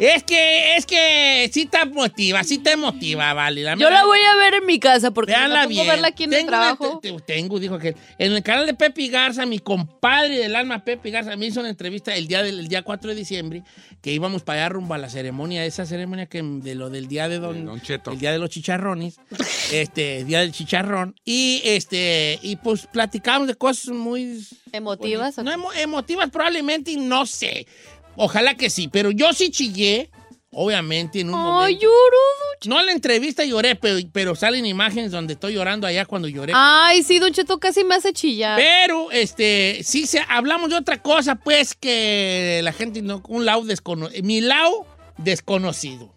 Es 0.04 0.24
que, 0.24 0.76
es 0.78 0.86
que 0.88 1.48
sí 1.54 1.68
te 1.68 1.86
motiva, 1.86 2.44
sí 2.44 2.58
te 2.58 2.76
motiva, 2.76 3.34
vale. 3.36 3.62
Yo 3.78 3.90
la 3.92 4.04
voy 4.04 4.18
a 4.20 4.36
ver 4.36 4.56
en 4.56 4.66
mi 4.66 4.80
casa 4.80 5.12
porque 5.12 5.32
no 5.34 5.48
bien. 5.68 5.70
puedo 5.70 5.86
verla 5.86 6.08
aquí 6.08 6.24
en 6.24 6.34
el 6.34 6.40
Tengo 6.40 6.50
una- 6.50 6.58
trabajo. 6.76 7.00
te- 7.00 7.12
te- 7.12 7.20
tengo, 7.22 7.60
dijo 7.60 7.78
que 7.78 7.96
en 8.18 8.32
el 8.34 8.42
canal 8.42 8.66
de 8.66 8.74
Pepe 8.74 9.08
Garza, 9.10 9.46
mi 9.46 9.60
compadre 9.60 10.40
del 10.40 10.56
alma 10.56 10.84
Pepe 10.84 11.12
Garza 11.12 11.36
me 11.38 11.46
hizo 11.46 11.60
una 11.60 11.70
entrevista 11.70 12.16
el 12.16 12.28
día 12.28 12.42
del 12.42 12.60
el 12.60 12.68
día 12.68 12.82
4 12.82 13.12
de 13.12 13.16
diciembre 13.16 13.64
que 14.02 14.12
íbamos 14.12 14.42
para 14.42 14.62
allá 14.66 14.70
rumbo 14.70 14.96
a 14.96 14.98
la 14.98 15.08
ceremonia, 15.10 15.64
esa 15.66 15.86
ceremonia 15.86 16.26
que 16.26 16.42
de 16.42 16.74
lo 16.74 16.90
del 16.90 17.08
día 17.08 17.30
de 17.30 17.38
Don, 17.38 17.64
Don 17.64 17.80
Cheto. 17.80 18.12
el 18.12 18.18
día 18.18 18.32
de 18.32 18.40
los 18.40 18.50
chicharrones, 18.50 19.20
este, 19.72 20.24
día 20.26 20.40
del 20.40 20.52
chicharrón 20.52 21.14
y 21.24 21.62
este 21.64 22.40
y 22.42 22.56
pues 22.56 22.88
platicamos 22.88 23.48
de 23.48 23.54
cosas 23.54 23.90
muy 23.90 24.44
¿Emotivas? 24.72 25.38
o 25.38 25.44
no 25.44 25.52
emo- 25.52 25.72
emotivas 25.76 26.32
probablemente 26.32 26.90
y 26.90 26.96
no 26.98 27.28
sé. 27.28 27.68
Ojalá 28.16 28.56
que 28.56 28.70
sí, 28.70 28.88
pero 28.88 29.12
yo 29.12 29.34
sí 29.34 29.52
chillé, 29.52 30.10
obviamente 30.52 31.22
en 31.22 31.30
un 31.30 31.36
Ay, 31.36 31.42
momento. 31.44 31.82
lloro. 31.82 32.18
No 32.66 32.80
en 32.80 32.86
la 32.88 32.92
entrevista 32.92 33.44
lloré, 33.46 33.76
pero, 33.76 33.98
pero 34.14 34.36
salen 34.36 34.66
imágenes 34.68 35.12
donde 35.12 35.34
estoy 35.34 35.54
llorando 35.56 35.88
allá 35.88 36.06
cuando 36.06 36.28
lloré. 36.28 36.54
Ay, 36.56 37.02
sí, 37.04 37.18
Don 37.20 37.32
Cheto 37.34 37.60
casi 37.60 37.84
me 37.84 37.96
hace 37.96 38.14
chillar. 38.14 38.60
Pero, 38.60 39.10
este, 39.12 39.80
sí 39.84 40.06
se, 40.06 40.20
hablamos 40.30 40.70
de 40.70 40.76
otra 40.76 41.02
cosa, 41.02 41.36
pues, 41.36 41.74
que 41.74 42.60
la 42.64 42.72
gente 42.74 43.02
no, 43.02 43.24
un 43.30 43.46
lado 43.46 43.64
desconocido, 43.64 44.24
mi 44.24 44.42
lado 44.42 44.86
desconocido, 45.18 46.14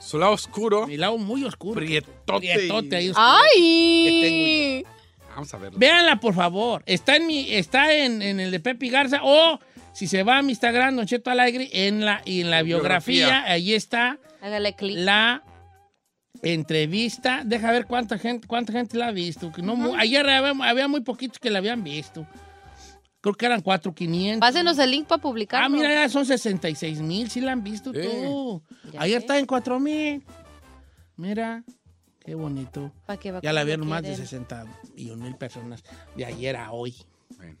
Su 0.00 0.18
lado 0.18 0.32
oscuro. 0.32 0.86
mi 0.86 0.96
lado 0.98 1.16
muy 1.16 1.44
oscuro. 1.44 1.74
Prietote. 1.80 2.14
Prietote 2.54 2.96
ahí 2.96 3.12
Ah. 3.14 3.38
oscuro. 3.38 3.50
Ay. 3.54 4.84
Vamos 5.34 5.52
a 5.54 5.58
verlo. 5.58 5.78
Véanla, 5.78 6.20
por 6.20 6.34
favor. 6.34 6.82
Está 6.86 7.16
en 7.16 7.26
mi, 7.26 7.54
está 7.54 7.92
en, 7.94 8.20
en 8.22 8.40
el 8.40 8.50
de 8.50 8.60
Pepe 8.60 8.88
Garza 8.88 9.20
o 9.22 9.58
si 9.96 10.06
se 10.06 10.22
va 10.22 10.38
a 10.38 10.42
mi 10.42 10.50
Instagram, 10.52 10.96
Don 10.96 11.06
Cheto 11.06 11.30
Alegre, 11.30 11.70
en 11.72 12.04
la, 12.04 12.20
y 12.24 12.42
en 12.42 12.50
la 12.50 12.62
biografía, 12.62 13.26
Biografía. 13.26 13.52
ahí 13.52 13.72
está 13.74 14.18
Hágale 14.42 14.74
clic. 14.74 14.96
la 14.98 15.42
entrevista. 16.42 17.42
Deja 17.44 17.70
ver 17.72 17.86
cuánta 17.86 18.18
gente, 18.18 18.46
cuánta 18.46 18.72
gente 18.72 18.96
la 18.98 19.08
ha 19.08 19.12
visto. 19.12 19.50
Que 19.52 19.62
no, 19.62 19.74
mu- 19.76 19.94
ayer 19.96 20.28
había, 20.28 20.68
había 20.68 20.88
muy 20.88 21.00
poquitos 21.00 21.38
que 21.38 21.50
la 21.50 21.58
habían 21.58 21.82
visto. 21.82 22.26
Creo 23.20 23.34
que 23.34 23.46
eran 23.46 23.60
4,500. 23.62 24.40
Pásenos 24.40 24.78
el 24.78 24.90
link 24.90 25.06
para 25.06 25.20
publicar. 25.20 25.62
Ah, 25.64 25.68
mira, 25.68 25.92
ya 25.92 26.08
son 26.08 26.24
66 26.26 27.00
mil, 27.00 27.28
sí 27.30 27.40
la 27.40 27.52
han 27.52 27.64
visto 27.64 27.92
Sí. 27.92 28.00
tú. 28.02 28.62
Ya 28.92 29.00
Ayer 29.00 29.20
sé. 29.20 29.24
está 29.24 29.38
en 29.38 29.46
4 29.46 29.80
mil. 29.80 30.22
Mira, 31.16 31.64
qué 32.20 32.34
bonito. 32.34 32.92
Ya 33.42 33.52
la 33.52 33.64
vieron 33.64 33.88
más 33.88 34.02
de 34.02 34.08
quieren. 34.10 34.26
60 34.26 34.64
mil 34.94 35.34
personas 35.36 35.82
de 36.14 36.24
ayer 36.26 36.54
a 36.56 36.70
hoy. 36.72 36.94
Bueno. 37.36 37.56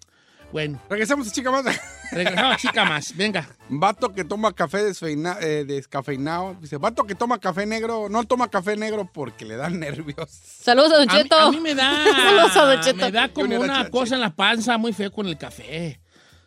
Bueno, 0.56 0.80
Regresamos, 0.88 1.30
chica 1.32 1.50
más. 1.50 1.66
regresamos, 2.12 2.56
chica 2.56 2.82
más. 2.86 3.14
Venga. 3.14 3.46
Vato 3.68 4.14
que 4.14 4.24
toma 4.24 4.54
café 4.54 4.78
desfeina- 4.90 5.36
eh, 5.42 5.66
descafeinado. 5.66 6.56
Dice, 6.62 6.78
vato 6.78 7.04
que 7.04 7.14
toma 7.14 7.38
café 7.38 7.66
negro, 7.66 8.08
no 8.08 8.24
toma 8.24 8.48
café 8.48 8.74
negro 8.74 9.06
porque 9.12 9.44
le 9.44 9.56
dan 9.56 9.78
nervios. 9.78 10.30
Saludos 10.30 10.92
a 10.94 10.96
Don 10.96 11.10
A 11.10 11.12
mí, 11.12 11.22
Cheto. 11.22 11.38
a 11.38 11.50
mí 11.52 11.60
me 11.60 11.74
da, 11.74 11.92
Saludos 12.16 12.56
a 12.56 12.64
Don 12.64 12.80
Cheto. 12.80 12.96
me 12.96 13.12
da 13.12 13.28
como 13.28 13.54
una 13.60 13.90
cosa 13.90 14.14
en 14.14 14.22
la 14.22 14.34
panza 14.34 14.78
muy 14.78 14.94
fea 14.94 15.10
con 15.10 15.26
el 15.26 15.36
café. 15.36 16.00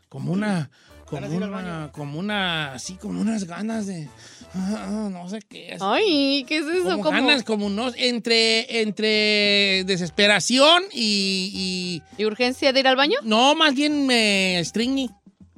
Como 0.09 0.31
una, 0.33 0.71
como 1.05 1.27
una, 1.27 1.91
como 1.91 2.17
una, 2.17 2.73
así 2.73 2.95
como 2.95 3.21
unas 3.21 3.43
ganas 3.43 3.85
de, 3.85 4.09
no 4.55 5.29
sé 5.29 5.39
qué. 5.47 5.73
es. 5.73 5.81
Ay, 5.81 6.43
¿qué 6.47 6.57
es 6.57 6.65
eso? 6.65 6.83
como 6.89 7.03
¿Cómo? 7.03 7.11
ganas, 7.27 7.43
como 7.43 7.69
no, 7.69 7.91
entre, 7.95 8.81
entre 8.81 9.83
desesperación 9.85 10.83
y, 10.91 12.01
¿Y 12.17 12.25
urgencia 12.25 12.73
de 12.73 12.79
ir 12.79 12.87
al 12.87 12.95
baño? 12.95 13.19
no, 13.23 13.55
más 13.55 13.73
bien 13.75 14.05
me 14.07 14.59
estriñe 14.59 15.09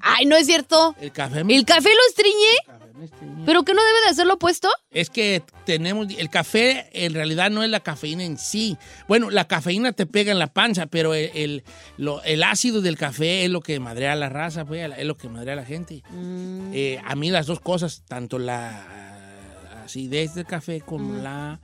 Ay, 0.04 0.26
no 0.26 0.36
es 0.36 0.48
cierto. 0.48 0.96
el 1.00 1.12
café. 1.12 1.44
me- 1.44 1.56
¿El 1.56 1.64
café 1.64 1.90
lo 1.90 2.08
estriñe? 2.10 2.81
Estriñe. 3.06 3.44
¿Pero 3.46 3.64
qué 3.64 3.74
no 3.74 3.82
debe 3.84 4.02
de 4.06 4.10
hacerlo 4.12 4.34
opuesto? 4.36 4.70
Es 4.92 5.10
que 5.10 5.44
tenemos, 5.66 6.08
el 6.18 6.30
café 6.30 6.90
en 6.94 7.14
realidad 7.14 7.50
no 7.52 7.64
es 7.64 7.70
la 7.70 7.80
cafeína 7.80 8.24
en 8.24 8.38
sí. 8.38 8.78
Bueno, 9.08 9.30
la 9.30 9.48
cafeína 9.48 9.92
te 9.94 10.06
pega 10.06 10.32
en 10.32 10.40
la 10.40 10.48
panza, 10.54 10.86
pero 10.88 11.14
el, 11.14 11.32
el, 11.34 11.64
lo- 11.98 12.24
el 12.24 12.44
ácido 12.44 12.82
del 12.82 12.98
café 12.98 13.46
es 13.46 13.50
lo 13.50 13.62
que 13.62 13.80
madrea 13.80 14.14
a 14.14 14.16
la 14.16 14.30
raza, 14.30 14.66
pues, 14.66 14.92
es 14.98 15.06
lo 15.06 15.18
que 15.18 15.30
madrea 15.30 15.54
a 15.54 15.58
la 15.58 15.66
gente. 15.66 16.04
Mm. 16.12 16.72
Eh, 16.74 17.02
a 17.06 17.16
mí 17.16 17.30
las 17.32 17.46
dos 17.48 17.60
cosas, 17.60 18.04
tanto 18.08 18.40
la 18.40 19.84
acidez 19.84 20.36
del 20.36 20.46
café 20.46 20.82
como 20.82 21.16
la 21.22 21.60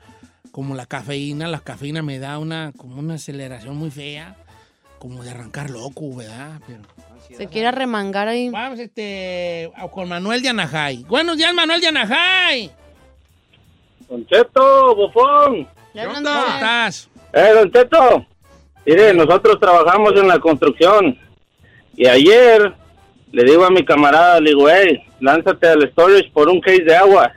como 0.52 0.74
la 0.74 0.88
cafeína, 0.88 1.48
la 1.48 1.60
cafeína 1.60 2.02
me 2.02 2.18
da 2.18 2.40
una 2.40 2.72
como 2.76 2.98
una 2.98 3.14
aceleración 3.16 3.76
muy 3.78 3.92
fea, 3.92 4.36
como 4.98 5.24
de 5.24 5.30
arrancar 5.30 5.70
loco, 5.70 6.16
¿verdad? 6.16 6.60
Pero 6.66 6.82
Se 7.36 7.48
quiere 7.48 7.72
remangar 7.72 8.28
ahí. 8.28 8.50
vamos 8.50 8.80
este 8.80 9.72
con 9.92 10.08
Manuel 10.08 10.42
de 10.42 10.50
Anajay. 10.50 11.04
Buenos 11.04 11.38
días, 11.38 11.54
Manuel 11.54 11.82
de 11.82 11.88
Anajay. 11.88 12.72
Don 14.10 14.26
Cheto, 14.26 14.96
bufón. 14.96 15.68
¿Cómo 15.94 16.18
estás? 16.18 17.10
Eh, 17.34 17.52
Don 17.54 17.72
Cheto. 17.72 18.26
Mire, 18.86 19.14
nosotros 19.14 19.60
trabajamos 19.60 20.14
en 20.16 20.28
la 20.28 20.40
construcción. 20.40 21.18
Y 21.96 22.08
ayer 22.08 22.74
le 23.32 23.44
digo 23.44 23.66
a 23.66 23.70
mi 23.70 23.84
camarada, 23.84 24.40
le 24.40 24.52
digo, 24.52 24.70
hey, 24.70 25.04
lánzate 25.20 25.68
al 25.68 25.90
storage 25.92 26.32
por 26.32 26.48
un 26.48 26.62
case 26.62 26.84
de 26.84 26.96
agua. 26.96 27.34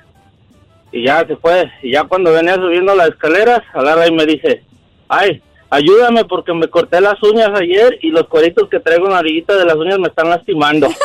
Y 0.93 1.05
ya 1.05 1.27
se 1.27 1.37
fue. 1.37 1.71
Y 1.83 1.93
ya 1.93 2.05
cuando 2.05 2.33
venía 2.33 2.55
subiendo 2.55 2.95
las 2.95 3.09
escaleras, 3.09 3.63
agarra 3.73 4.07
y 4.07 4.13
me 4.13 4.27
dice, 4.27 4.63
ay, 5.09 5.43
ayúdame 5.71 6.25
porque 6.25 6.53
me 6.53 6.69
corté 6.69 7.01
las 7.01 7.23
uñas 7.23 7.51
ayer 7.55 7.99
y 8.03 8.11
los 8.11 8.27
cueritos 8.29 8.69
que 8.69 8.81
traigo 8.81 9.07
en 9.07 9.13
la 9.13 9.21
orillita 9.21 9.57
de 9.57 9.65
las 9.65 9.77
uñas 9.77 9.99
me 9.99 10.09
están 10.09 10.29
lastimando. 10.29 10.89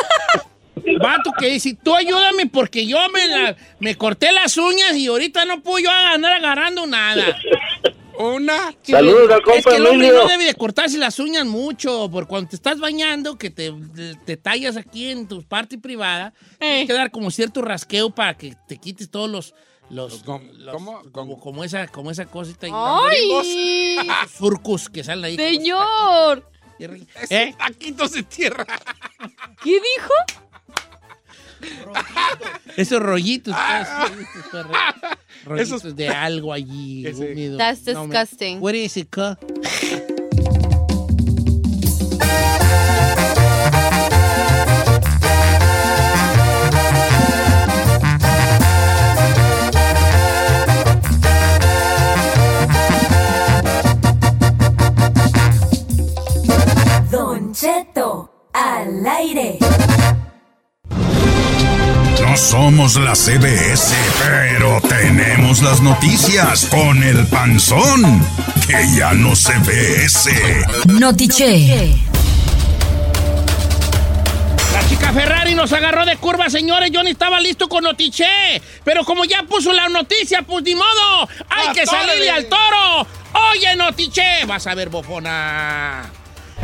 Vato 1.00 1.32
que 1.38 1.46
dice, 1.46 1.76
tú 1.82 1.94
ayúdame 1.94 2.46
porque 2.46 2.86
yo 2.86 2.98
me, 3.12 3.26
la- 3.26 3.56
me 3.80 3.96
corté 3.96 4.30
las 4.32 4.56
uñas 4.56 4.94
y 4.96 5.06
ahorita 5.06 5.44
no 5.44 5.62
puedo 5.62 5.78
yo 5.78 5.90
andar 5.90 6.32
agarrando 6.34 6.86
nada. 6.86 7.36
Una. 8.18 8.72
Saludos 8.82 9.30
al 9.30 9.38
Es 9.38 9.44
compa 9.44 9.70
que 9.70 9.76
el 9.76 9.86
hombre 9.86 10.10
no 10.10 10.26
debe 10.26 10.44
de 10.44 10.54
cortarse 10.54 10.96
las 10.96 11.18
uñas 11.18 11.44
mucho, 11.44 12.08
porque 12.10 12.28
cuando 12.28 12.48
te 12.50 12.56
estás 12.56 12.78
bañando, 12.78 13.36
que 13.36 13.50
te, 13.50 13.72
te 14.24 14.36
tallas 14.36 14.76
aquí 14.76 15.10
en 15.10 15.28
tu 15.28 15.42
parte 15.42 15.76
privada, 15.78 16.32
tienes 16.58 16.86
que 16.86 16.92
dar 16.94 17.10
como 17.10 17.30
cierto 17.30 17.60
rasqueo 17.62 18.10
para 18.10 18.34
que 18.36 18.54
te 18.68 18.78
quites 18.78 19.10
todos 19.10 19.28
los... 19.30 19.54
Los, 19.88 20.12
Los 20.12 20.24
gom- 20.24 20.50
los- 20.52 20.74
¿cómo? 20.74 21.02
como, 21.12 21.38
como 21.40 21.62
esa, 21.64 21.86
como 21.88 22.10
esa 22.10 22.26
cosita. 22.26 22.66
¡Ay! 22.72 24.02
esos 24.02 24.30
surcos 24.32 24.88
que 24.88 25.04
salen 25.04 25.24
ahí. 25.24 25.36
¡Señor! 25.36 26.48
¿Eh? 27.30 27.54
Taquitos 27.56 28.12
de 28.12 28.22
tierra. 28.24 28.66
¿Qué 29.62 29.70
dijo? 29.70 30.12
Esos 32.76 33.00
rollitos. 33.02 33.54
pues, 33.54 33.88
rollitos, 34.10 34.44
pues, 34.50 34.66
rollitos 35.44 35.84
Esos- 35.84 35.96
de 35.96 36.08
algo 36.08 36.52
allí. 36.52 37.06
Ese-. 37.06 37.56
That's 37.56 37.86
No 37.86 38.06
me- 38.06 38.14
disgusting. 38.14 38.60
What 38.60 38.74
is 38.74 38.96
it, 38.96 39.08
al 59.06 59.16
aire. 59.16 59.58
No 62.20 62.36
somos 62.36 62.96
la 62.96 63.14
CBS, 63.14 63.94
pero 64.22 64.80
tenemos 64.88 65.62
las 65.62 65.80
noticias 65.80 66.66
con 66.66 67.02
el 67.02 67.26
panzón, 67.28 68.26
que 68.66 68.96
ya 68.96 69.12
no 69.12 69.34
se 69.36 69.56
ve 69.60 70.04
ese. 70.04 70.64
Notiche. 70.86 71.94
La 74.72 74.88
chica 74.88 75.12
Ferrari 75.12 75.54
nos 75.54 75.72
agarró 75.72 76.04
de 76.04 76.16
curva, 76.16 76.50
señores. 76.50 76.90
Yo 76.90 77.02
ni 77.02 77.10
estaba 77.10 77.40
listo 77.40 77.68
con 77.68 77.84
Notiche. 77.84 78.26
Pero 78.84 79.04
como 79.04 79.24
ya 79.24 79.44
puso 79.44 79.72
la 79.72 79.88
noticia, 79.88 80.42
pues 80.42 80.64
ni 80.64 80.74
modo. 80.74 81.28
Hay 81.48 81.72
que 81.72 81.86
salirle 81.86 82.30
al 82.30 82.46
toro. 82.46 83.06
Oye, 83.52 83.76
Notiche. 83.76 84.44
Vas 84.46 84.66
a 84.66 84.74
ver, 84.74 84.88
bofona. 84.88 86.10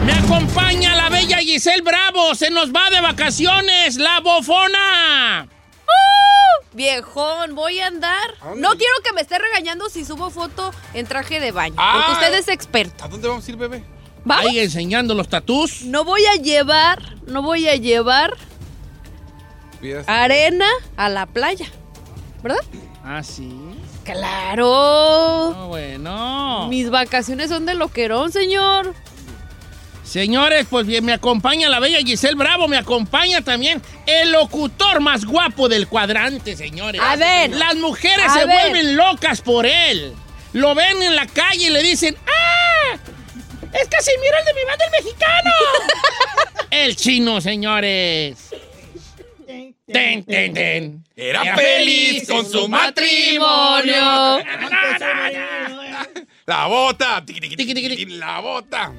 Me 0.01 0.13
acompaña 0.13 0.97
la 0.97 1.09
bella 1.11 1.39
Giselle 1.39 1.83
Bravo. 1.83 2.35
Se 2.35 2.51
nos 2.51 2.73
va 2.73 2.91
de 2.91 3.01
vacaciones, 3.01 3.97
la 3.97 4.21
bofona. 4.21 5.47
¡Uh! 5.47 6.67
Viejón, 6.73 7.55
voy 7.55 7.79
a 7.81 7.87
andar. 7.87 8.35
No 8.57 8.71
quiero 8.71 8.95
que 9.05 9.13
me 9.13 9.21
esté 9.21 9.39
regañando 9.39 9.89
si 9.91 10.05
subo 10.05 10.31
foto 10.31 10.73
en 10.95 11.07
traje 11.07 11.39
de 11.41 11.53
baño. 11.53 11.77
Ah. 11.79 12.05
Porque 12.07 12.13
usted 12.25 12.39
es 12.39 12.49
experto. 12.49 13.05
¿A 13.05 13.09
dónde 13.09 13.29
vamos 13.29 13.47
a 13.47 13.51
ir, 13.51 13.57
bebé? 13.57 13.85
¿Vamos? 14.25 14.47
Ahí 14.47 14.59
enseñando 14.61 15.15
los 15.15 15.29
tatús. 15.29 15.83
No 15.83 16.05
voy 16.05 16.25
a 16.27 16.37
llevar, 16.37 17.17
no 17.27 17.43
voy 17.43 17.69
a 17.69 17.77
llevar 17.77 18.37
arena 20.07 20.69
a 20.97 21.09
la 21.09 21.27
playa. 21.27 21.67
¿Verdad? 22.43 22.61
Ah, 23.05 23.23
sí. 23.23 23.53
Claro. 24.05 25.53
No, 25.55 25.69
bueno. 25.69 26.67
Mis 26.69 26.91
vacaciones 26.91 27.51
son 27.51 27.67
de 27.67 27.75
loquerón, 27.75 28.33
señor. 28.33 28.95
Señores, 30.13 30.67
pues 30.69 30.87
bien, 30.87 31.07
me 31.07 31.15
acompaña 31.15 31.71
la 31.71 31.81
bella 31.81 31.97
Giselle 32.01 32.35
Bravo, 32.35 32.69
me 32.69 32.77
acompaña 32.77 33.41
también 33.41 33.81
el 34.05 34.31
locutor 34.31 35.01
más 35.01 35.25
guapo 35.25 35.71
del 35.71 35.89
cuadrante, 35.89 36.55
señores. 36.55 37.01
A 37.03 37.17
ver. 37.17 37.49
Las 37.53 37.77
mujeres 37.77 38.31
se 38.31 38.45
ver. 38.45 38.49
vuelven 38.49 38.95
locas 38.95 39.41
por 39.41 39.65
él. 39.65 40.13
Lo 40.53 40.75
ven 40.75 41.01
en 41.01 41.17
la 41.17 41.27
calle 41.27 41.69
y 41.69 41.71
le 41.71 41.83
dicen, 41.83 42.15
¡ah! 42.27 42.99
¡Es 43.73 43.89
Casimiro 43.89 44.37
el 44.39 44.45
de 44.45 44.53
mi 44.53 44.65
banda, 44.67 44.85
el 44.85 45.03
mexicano! 45.03 45.51
el 46.71 46.95
chino, 46.95 47.41
señores. 47.41 48.51
Ten, 49.47 50.25
ten, 50.25 50.53
ten. 50.53 51.05
Era 51.17 51.57
feliz 51.57 52.29
con 52.29 52.45
su 52.45 52.69
matrimonio. 52.69 54.45
La 56.45 56.67
bota. 56.67 57.25
La 58.09 58.41
bota. 58.41 58.93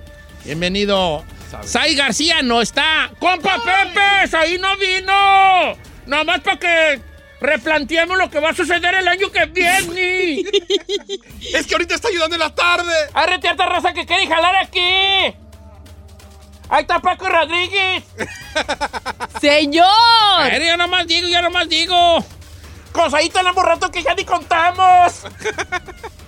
Bienvenido. 0.45 1.23
Sai 1.63 1.95
García 1.95 2.41
no 2.41 2.61
está. 2.61 3.11
¡Compa 3.19 3.61
Pepe! 3.63 4.37
¡Ahí 4.37 4.57
no 4.57 4.75
vino! 4.77 5.77
Nada 6.05 6.23
más 6.25 6.41
para 6.41 6.59
que 6.59 7.01
replanteemos 7.39 8.17
lo 8.17 8.29
que 8.29 8.39
va 8.39 8.49
a 8.49 8.53
suceder 8.53 8.93
el 8.95 9.07
año 9.07 9.31
que 9.31 9.45
viene. 9.45 10.43
Es 11.53 11.67
que 11.67 11.75
ahorita 11.75 11.95
está 11.95 12.09
ayudando 12.09 12.35
en 12.35 12.41
la 12.41 12.53
tarde. 12.53 12.93
¡Arrete 13.13 13.47
harta 13.47 13.65
raza 13.65 13.93
que 13.93 14.05
quiere 14.05 14.27
jalar 14.27 14.55
aquí! 14.55 14.79
¡Ahí 16.69 16.81
está 16.81 16.99
Paco 16.99 17.29
Rodríguez! 17.29 18.03
¡Señor! 19.41 19.85
A 19.85 20.49
ver, 20.49 20.65
yo 20.65 20.77
nomás 20.77 21.07
digo, 21.07 21.27
yo 21.27 21.41
nomás 21.41 21.69
digo. 21.69 22.25
Cosa 22.91 23.17
ahí 23.17 23.29
tenemos 23.29 23.63
rato 23.63 23.91
que 23.91 24.03
ya 24.03 24.13
ni 24.13 24.25
contamos. 24.25 25.23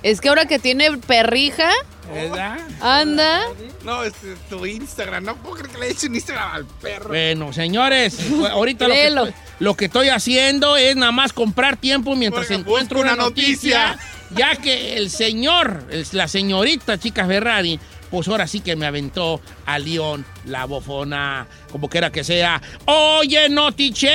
Es 0.03 0.21
que 0.21 0.29
ahora 0.29 0.45
que 0.45 0.59
tiene 0.59 0.97
perrija, 0.97 1.69
¿Verdad? 2.13 2.59
anda. 2.81 3.43
No, 3.83 4.03
es 4.03 4.13
es 4.23 4.39
tu 4.49 4.65
Instagram. 4.65 5.23
No 5.23 5.35
puedo 5.37 5.55
creer 5.55 5.71
que 5.71 5.77
le 5.79 5.89
eche 5.89 6.07
un 6.07 6.15
Instagram 6.15 6.51
al 6.51 6.65
perro. 6.65 7.09
Bueno, 7.09 7.53
señores, 7.53 8.17
pues, 8.37 8.51
ahorita 8.51 8.87
lo 8.87 8.93
que, 8.93 9.07
estoy, 9.07 9.33
lo 9.59 9.73
que 9.75 9.85
estoy 9.85 10.09
haciendo 10.09 10.77
es 10.77 10.95
nada 10.95 11.11
más 11.11 11.33
comprar 11.33 11.77
tiempo 11.77 12.15
mientras 12.15 12.49
encuentro 12.51 12.99
una 12.99 13.13
una 13.13 13.23
noticia, 13.23 13.89
noticia. 13.89 14.09
ya 14.35 14.55
que 14.55 14.97
el 14.97 15.09
señor, 15.09 15.85
es 15.89 16.13
la 16.13 16.27
señorita 16.27 16.97
chica 16.97 17.25
Ferrari, 17.25 17.79
pues 18.09 18.27
ahora 18.27 18.47
sí 18.47 18.61
que 18.61 18.75
me 18.75 18.85
aventó 18.85 19.41
a 19.65 19.79
León 19.79 20.25
la 20.45 20.65
bofona, 20.65 21.47
como 21.71 21.89
quiera 21.89 22.11
que 22.11 22.23
sea. 22.23 22.61
Oye, 22.85 23.49
Notiche, 23.49 24.09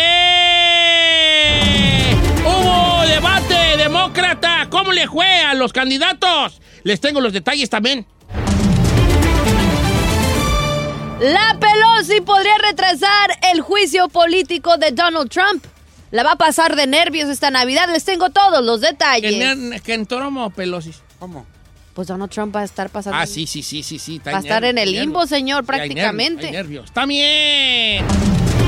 hubo 2.45 3.07
debate 3.07 3.77
demócrata, 3.77 4.67
¿cómo 4.71 4.93
le 4.93 5.07
fue 5.09 5.27
a 5.27 5.55
los 5.55 5.73
candidatos? 5.73 6.61
Les 6.83 7.01
tengo 7.01 7.21
los 7.21 7.33
detalles 7.33 7.69
también. 7.71 8.07
La 11.21 11.59
Pelosi 11.61 12.23
podría 12.23 12.57
retrasar 12.67 13.31
el 13.53 13.61
juicio 13.61 14.09
político 14.09 14.79
de 14.79 14.91
Donald 14.93 15.29
Trump. 15.31 15.63
La 16.11 16.23
va 16.23 16.33
a 16.33 16.37
pasar 16.37 16.77
de 16.77 16.87
nervios 16.87 17.29
esta 17.29 17.51
Navidad. 17.51 17.89
Les 17.93 18.05
tengo 18.05 18.31
todos 18.31 18.65
los 18.65 18.81
detalles. 18.81 19.33
¿Que, 19.35 19.81
que 19.83 19.95
en 19.95 20.07
Toromo 20.07 20.49
Pelosis? 20.51 21.03
¿Cómo? 21.19 21.47
Pues 21.93 22.09
Donald 22.09 22.31
Trump 22.33 22.57
va 22.57 22.61
a 22.61 22.65
estar 22.65 22.89
pasando. 22.89 23.19
Ah, 23.19 23.27
sí, 23.27 23.47
sí, 23.47 23.63
sí, 23.63 23.83
sí, 23.83 23.99
sí. 23.99 24.19
Va 24.27 24.39
a 24.39 24.41
estar 24.41 24.65
en 24.65 24.79
el 24.79 24.93
limbo, 24.93 25.27
señor, 25.27 25.65
Sí, 25.67 25.73
hay 25.73 25.79
nervios, 25.81 25.95
prácticamente. 25.95 26.47
hay 26.47 26.53
nervios. 26.53 26.85
Está 26.87 27.05
bien. 27.05 28.05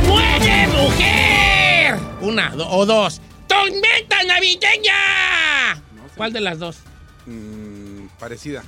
¡Puede, 0.07 0.67
mujer! 0.69 1.62
Una 2.21 2.51
do- 2.51 2.69
o 2.69 2.87
dos. 2.87 3.21
¡Tormenta 3.47 4.23
navideña! 4.25 5.83
¿Cuál 6.17 6.33
de 6.33 6.41
las 6.41 6.59
dos? 6.59 6.79
Mm, 7.27 8.07
parecida. 8.19 8.63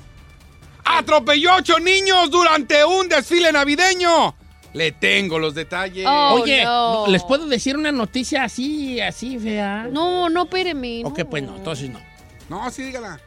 ¡Atropelló 0.85 1.57
ocho 1.57 1.79
niños 1.79 2.31
durante 2.31 2.85
un 2.85 3.09
desfile 3.09 3.51
navideño! 3.53 4.35
Le 4.75 4.91
tengo 4.93 5.39
los 5.39 5.55
detalles. 5.55 6.05
Oh, 6.09 6.41
Oye, 6.43 6.65
no. 6.65 7.07
no, 7.07 7.13
¿les 7.13 7.23
puedo 7.23 7.47
decir 7.47 7.77
una 7.77 7.93
noticia 7.93 8.43
así, 8.45 9.01
así, 9.01 9.39
fea? 9.39 9.89
No, 9.91 10.29
no, 10.29 10.43
espéreme. 10.45 11.03
no. 11.03 11.09
Ok, 11.11 11.21
pues 11.31 11.43
no, 11.45 11.57
entonces 11.57 11.89
no. 11.91 12.01
No, 12.49 12.69
sí, 12.71 12.83
dígala. 12.83 13.21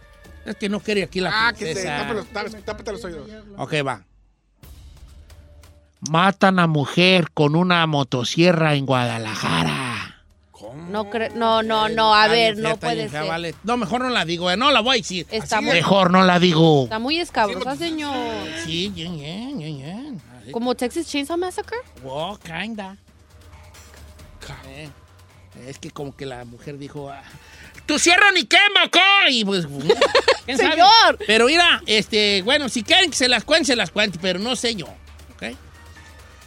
Es 0.45 0.55
que 0.57 0.67
no 0.69 0.79
quería 0.81 1.05
aquí 1.05 1.19
la 1.21 1.31
Ah, 1.47 1.53
que 1.53 1.73
se. 1.73 1.81
princesa. 1.81 2.62
Tápate 2.65 2.91
los 2.91 3.03
oídos. 3.05 3.29
Ok, 3.57 3.73
va. 3.86 4.03
Matan 6.10 6.60
a 6.60 6.67
mujer 6.67 7.31
con 7.33 7.55
una 7.55 7.86
motosierra 7.88 8.75
en 8.75 8.86
Guadalajara. 8.86 9.76
No, 10.89 11.10
cre- 11.10 11.34
no, 11.34 11.63
no, 11.63 11.89
no, 11.89 12.13
a 12.15 12.28
ver, 12.28 12.58
no 12.58 12.78
puede 12.78 13.10
ser. 13.10 13.26
vale. 13.26 13.56
No, 13.63 13.78
mejor 13.78 14.02
no 14.02 14.10
la 14.10 14.26
digo, 14.26 14.50
eh, 14.52 14.58
no 14.58 14.71
la 14.71 14.80
voy 14.82 14.97
a 14.97 15.02
decir. 15.02 15.26
Está 15.30 15.62
muy, 15.62 15.73
Mejor 15.73 16.12
no 16.12 16.23
la 16.23 16.39
digo. 16.39 16.84
está 16.86 17.00
muy 17.00 17.19
escabrosa, 17.19 17.76
señor. 17.76 18.15
Sí, 18.65 18.89
bien, 18.93 19.17
bien, 19.17 19.58
bien, 19.58 19.78
bien. 19.78 20.21
¿Como 20.52 20.76
Texas 20.76 21.08
Chainsaw 21.08 21.38
Massacre? 21.38 21.78
Oh, 22.06 22.38
kinda. 22.38 22.97
Eh, 24.67 24.89
es 25.67 25.78
que 25.80 25.91
como 25.91 26.15
que 26.15 26.26
la 26.26 26.45
mujer 26.45 26.78
dijo, 26.78 27.10
ah, 27.10 27.21
¡Tu 27.86 27.97
sierra 28.00 28.32
ni 28.34 28.43
quema, 28.45 28.84
acá! 28.86 29.30
Y 29.30 29.43
pues, 29.45 29.65
¿quién 30.45 30.58
sabe? 30.58 30.71
Señor. 30.71 31.17
Pero 31.26 31.45
mira, 31.47 31.82
este, 31.86 32.41
bueno, 32.43 32.69
si 32.69 32.84
quieren 32.84 33.10
que 33.10 33.15
se 33.17 33.28
las 33.28 33.43
cuente, 33.43 33.65
se 33.67 33.76
las 33.76 33.91
cuente, 33.91 34.19
pero 34.21 34.39
no 34.39 34.56
sé 34.56 34.76
yo, 34.76 34.86
¿ok? 35.36 35.56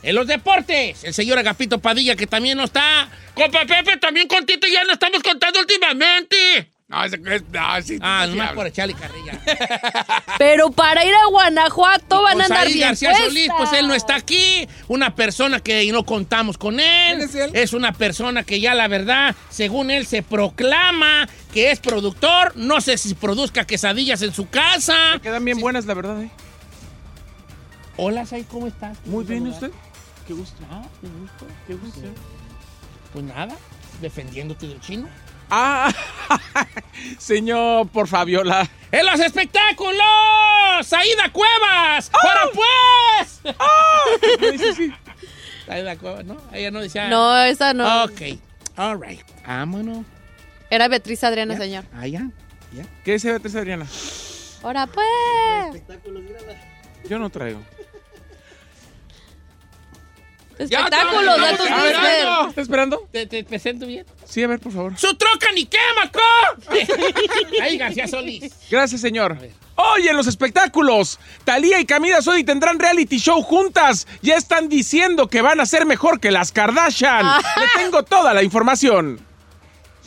En 0.03 0.15
los 0.15 0.27
deportes, 0.27 1.05
el 1.05 1.13
señor 1.13 1.39
Agapito 1.39 1.79
Padilla, 1.79 2.17
que 2.17 2.27
también 2.27 2.57
no 2.57 2.65
está. 2.65 3.09
Compa 3.35 3.67
Pepe, 3.67 3.99
también 3.99 4.27
con 4.29 4.47
Tito 4.47 4.67
ya 4.67 4.83
no 4.85 4.95
estamos 4.95 5.23
contando 5.23 5.61
últimamente. 5.61 6.71
No, 6.89 7.05
es. 7.05 7.13
No, 7.21 7.83
sí, 7.83 7.99
Ah, 8.03 8.23
sí, 8.25 8.31
nomás 8.31 8.53
por 8.53 8.67
echarle 8.67 8.95
carrilla. 8.95 9.39
Pero 10.39 10.71
para 10.73 11.05
ir 11.05 11.15
a 11.15 11.27
Guanajuato 11.31 12.23
van 12.23 12.33
a 12.33 12.35
Pues 12.35 12.51
andar 12.51 12.67
ahí 12.67 12.73
bien 12.73 12.89
García 12.89 13.11
puestas. 13.11 13.29
Solís, 13.29 13.49
pues 13.57 13.73
él 13.75 13.87
no 13.87 13.95
está 13.95 14.17
aquí. 14.17 14.67
Una 14.89 15.15
persona 15.15 15.61
que 15.61 15.89
no 15.93 16.05
contamos 16.05 16.59
con 16.59 16.81
él. 16.81 17.29
¿Quién 17.31 17.51
es 17.55 17.73
él? 17.73 17.77
una 17.79 17.93
persona 17.93 18.43
que 18.43 18.59
ya 18.59 18.75
la 18.75 18.89
verdad, 18.89 19.37
según 19.51 19.93
él, 19.93 20.05
se 20.07 20.23
proclama 20.25 21.29
que 21.53 21.71
es 21.71 21.79
productor. 21.79 22.57
No 22.57 22.81
sé 22.81 22.99
si 22.99 23.15
produzca 23.15 23.67
quesadillas 23.67 24.23
en 24.23 24.35
su 24.35 24.49
casa. 24.49 25.21
Quedan 25.23 25.45
bien 25.45 25.61
buenas, 25.61 25.85
la 25.87 25.95
verdad, 25.95 26.21
¿eh? 26.23 26.31
Hola, 27.99 28.27
Sai, 28.27 28.43
¿cómo 28.45 28.67
estás? 28.67 28.97
Muy 29.05 29.25
bien, 29.25 29.47
¿y 29.47 29.51
¿usted? 29.51 29.71
Qué 30.31 30.35
gusto. 30.35 30.63
Ah, 30.71 30.85
qué 31.01 31.09
gusto. 31.09 31.47
Qué 31.67 31.75
gusto. 31.75 32.01
Pues 33.13 33.25
nada, 33.25 33.57
defendiéndote 34.01 34.69
del 34.69 34.81
chino. 34.81 35.09
Ah, 35.51 35.93
señor, 37.19 37.89
por 37.89 38.07
Fabiola. 38.07 38.71
¡En 38.93 39.07
los 39.07 39.19
espectáculos! 39.19 40.01
¡Saída 40.85 41.33
Cuevas! 41.33 42.13
¡Para 42.23 42.43
pues! 42.55 43.41
No 44.41 44.53
dice 44.53 44.73
sí. 44.77 44.93
Saída 45.67 45.97
Cuevas, 45.97 46.25
¿no? 46.25 46.37
Ella 46.53 46.71
no 46.71 46.81
decía. 46.81 47.09
No, 47.09 47.37
esa 47.43 47.75
no. 47.75 48.05
Ok, 48.05 48.21
all 48.77 49.03
right. 49.03 49.23
Vámonos. 49.45 50.07
Era 50.71 50.87
Beatriz 50.87 51.25
Adriana, 51.25 51.55
¿Ya? 51.55 51.61
señor. 51.61 51.85
Ah, 51.93 52.07
ya. 52.07 52.29
¿Qué 53.05 53.15
dice 53.15 53.31
Beatriz 53.31 53.57
Adriana? 53.57 53.85
Ahora 54.63 54.87
pues. 54.87 55.83
Yo 57.09 57.19
no 57.19 57.31
traigo. 57.31 57.61
Espectáculos, 60.65 61.37
ya, 61.37 61.43
datos 61.43 61.69
ya, 61.69 61.85
Disney. 61.85 62.23
ya, 62.23 62.49
¿Está 62.49 62.61
esperando? 62.61 63.09
¿Te, 63.11 63.27
te 63.27 63.45
presento 63.45 63.87
bien? 63.87 64.05
Sí, 64.25 64.43
a 64.43 64.47
ver, 64.47 64.61
por 64.61 64.73
favor. 64.73 64.99
¡Su 64.99 65.15
troca 65.15 65.51
ni 65.55 65.67
quema, 65.67 66.11
co! 66.13 66.73
Ahí, 67.63 67.77
García 67.79 68.07
Solís. 68.07 68.53
Gracias, 68.71 69.01
señor. 69.01 69.39
Hoy 69.77 70.09
en 70.09 70.17
los 70.17 70.27
espectáculos, 70.27 71.19
Talía 71.45 71.81
y 71.81 71.87
Camila 71.87 72.21
Sodi 72.21 72.45
tendrán 72.45 72.79
reality 72.79 73.19
show 73.19 73.41
juntas. 73.43 74.07
Ya 74.21 74.37
están 74.37 74.69
diciendo 74.69 75.29
que 75.29 75.41
van 75.41 75.61
a 75.61 75.67
ser 75.67 75.87
mejor 75.87 76.21
que 76.21 76.31
las 76.31 76.53
Kardashian. 76.53 77.25
Le 77.57 77.83
tengo 77.83 78.03
toda 78.03 78.35
la 78.35 78.43
información. 78.43 79.19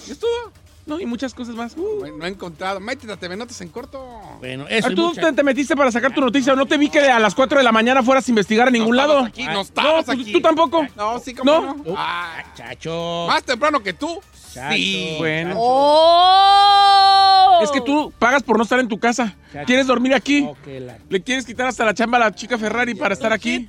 ¿Es 0.07 0.19
todo? 0.19 0.51
No, 0.85 0.99
y 0.99 1.05
muchas 1.05 1.33
cosas 1.33 1.55
más. 1.55 1.75
Uh. 1.77 2.05
No 2.17 2.25
he 2.25 2.29
encontrado. 2.29 2.79
Métete 2.81 3.13
a 3.13 3.17
TV 3.17 3.37
Notas 3.37 3.59
en 3.61 3.69
corto. 3.69 4.03
Bueno, 4.39 4.65
Ah, 4.67 4.73
eso 4.73 4.89
¿Tú 4.91 5.07
mucha- 5.09 5.21
te, 5.21 5.33
te 5.33 5.43
metiste 5.43 5.75
para 5.77 5.91
sacar 5.91 6.13
tu 6.13 6.19
noticia? 6.21 6.55
¿No 6.55 6.65
te 6.65 6.77
vi 6.77 6.89
que 6.89 6.99
a 6.99 7.19
las 7.19 7.33
4 7.35 7.57
de 7.57 7.63
la 7.63 7.71
mañana 7.71 8.03
fueras 8.03 8.27
a 8.27 8.31
investigar 8.31 8.67
a 8.67 8.71
ningún 8.71 8.97
lado? 8.97 9.19
Aquí, 9.19 9.43
no 9.45 9.53
no, 9.53 9.61
estabas 9.61 10.05
pues, 10.05 10.19
aquí. 10.19 10.31
tú 10.33 10.41
tampoco. 10.41 10.85
No, 10.97 11.19
sí, 11.19 11.33
como 11.33 11.51
¿No? 11.51 11.61
no. 11.75 11.83
Ah, 11.97 12.43
Chacho. 12.55 13.25
más 13.27 13.43
temprano 13.43 13.79
que 13.81 13.93
tú. 13.93 14.19
Chacho, 14.53 14.75
Sí. 14.75 15.15
Bueno. 15.19 15.55
¡Oh! 15.57 17.59
Es 17.63 17.71
que 17.71 17.81
tú 17.81 18.11
pagas 18.19 18.43
por 18.43 18.57
no 18.57 18.63
estar 18.63 18.79
en 18.79 18.87
tu 18.87 18.99
casa. 18.99 19.35
Chacho. 19.53 19.65
¿Quieres 19.65 19.87
dormir 19.87 20.13
aquí? 20.13 20.47
La- 20.65 20.97
¿Le 21.09 21.23
quieres 21.23 21.45
quitar 21.45 21.67
hasta 21.67 21.85
la 21.85 21.93
chamba 21.93 22.17
a 22.17 22.21
la 22.21 22.35
chica 22.35 22.57
Ferrari 22.57 22.93
para 22.93 23.13
estar 23.13 23.31
aquí? 23.31 23.65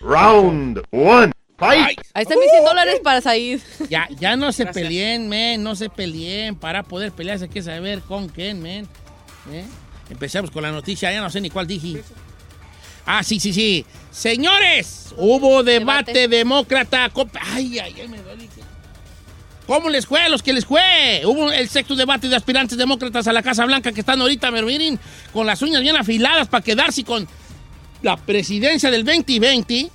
Round 0.00 0.82
one. 0.90 1.32
Ahí 1.58 1.96
están 2.14 2.38
mis 2.38 2.50
100 2.50 2.64
dólares 2.64 3.00
para 3.02 3.20
Said. 3.20 3.60
Ya, 3.88 4.08
ya 4.18 4.36
no 4.36 4.52
se 4.52 4.66
peleen, 4.66 5.28
men, 5.28 5.62
no 5.62 5.74
se 5.74 5.88
peleen. 5.88 6.54
Para 6.54 6.82
poder 6.82 7.12
pelearse 7.12 7.44
hay 7.44 7.50
que 7.50 7.62
saber 7.62 8.00
con 8.02 8.28
quién, 8.28 8.60
men. 8.62 8.86
¿Eh? 9.50 9.64
Empecemos 10.10 10.50
con 10.50 10.62
la 10.62 10.70
noticia, 10.70 11.10
ya 11.12 11.20
no 11.20 11.30
sé 11.30 11.40
ni 11.40 11.50
cuál 11.50 11.66
dije. 11.66 12.02
Ah, 13.06 13.22
sí, 13.22 13.40
sí, 13.40 13.52
sí. 13.52 13.86
Señores, 14.10 15.14
hubo 15.16 15.62
debate, 15.62 16.12
Debate. 16.12 16.28
demócrata. 16.28 17.10
Ay, 17.40 17.78
ay, 17.78 17.94
ay, 18.00 18.08
me 18.08 18.18
duele. 18.18 18.48
¿Cómo 19.66 19.88
les 19.90 20.06
fue 20.06 20.20
a 20.20 20.28
los 20.28 20.42
que 20.42 20.52
les 20.52 20.64
fue? 20.64 21.22
Hubo 21.24 21.50
el 21.50 21.68
sexto 21.68 21.96
debate 21.96 22.28
de 22.28 22.36
aspirantes 22.36 22.78
demócratas 22.78 23.26
a 23.26 23.32
la 23.32 23.42
Casa 23.42 23.64
Blanca 23.64 23.90
que 23.90 24.00
están 24.00 24.20
ahorita, 24.20 24.50
me 24.52 24.62
miren, 24.62 24.98
con 25.32 25.44
las 25.46 25.60
uñas 25.62 25.82
bien 25.82 25.96
afiladas 25.96 26.46
para 26.46 26.62
quedarse 26.62 27.02
con 27.02 27.26
la 28.02 28.16
presidencia 28.16 28.90
del 28.92 29.04
2020. 29.04 29.90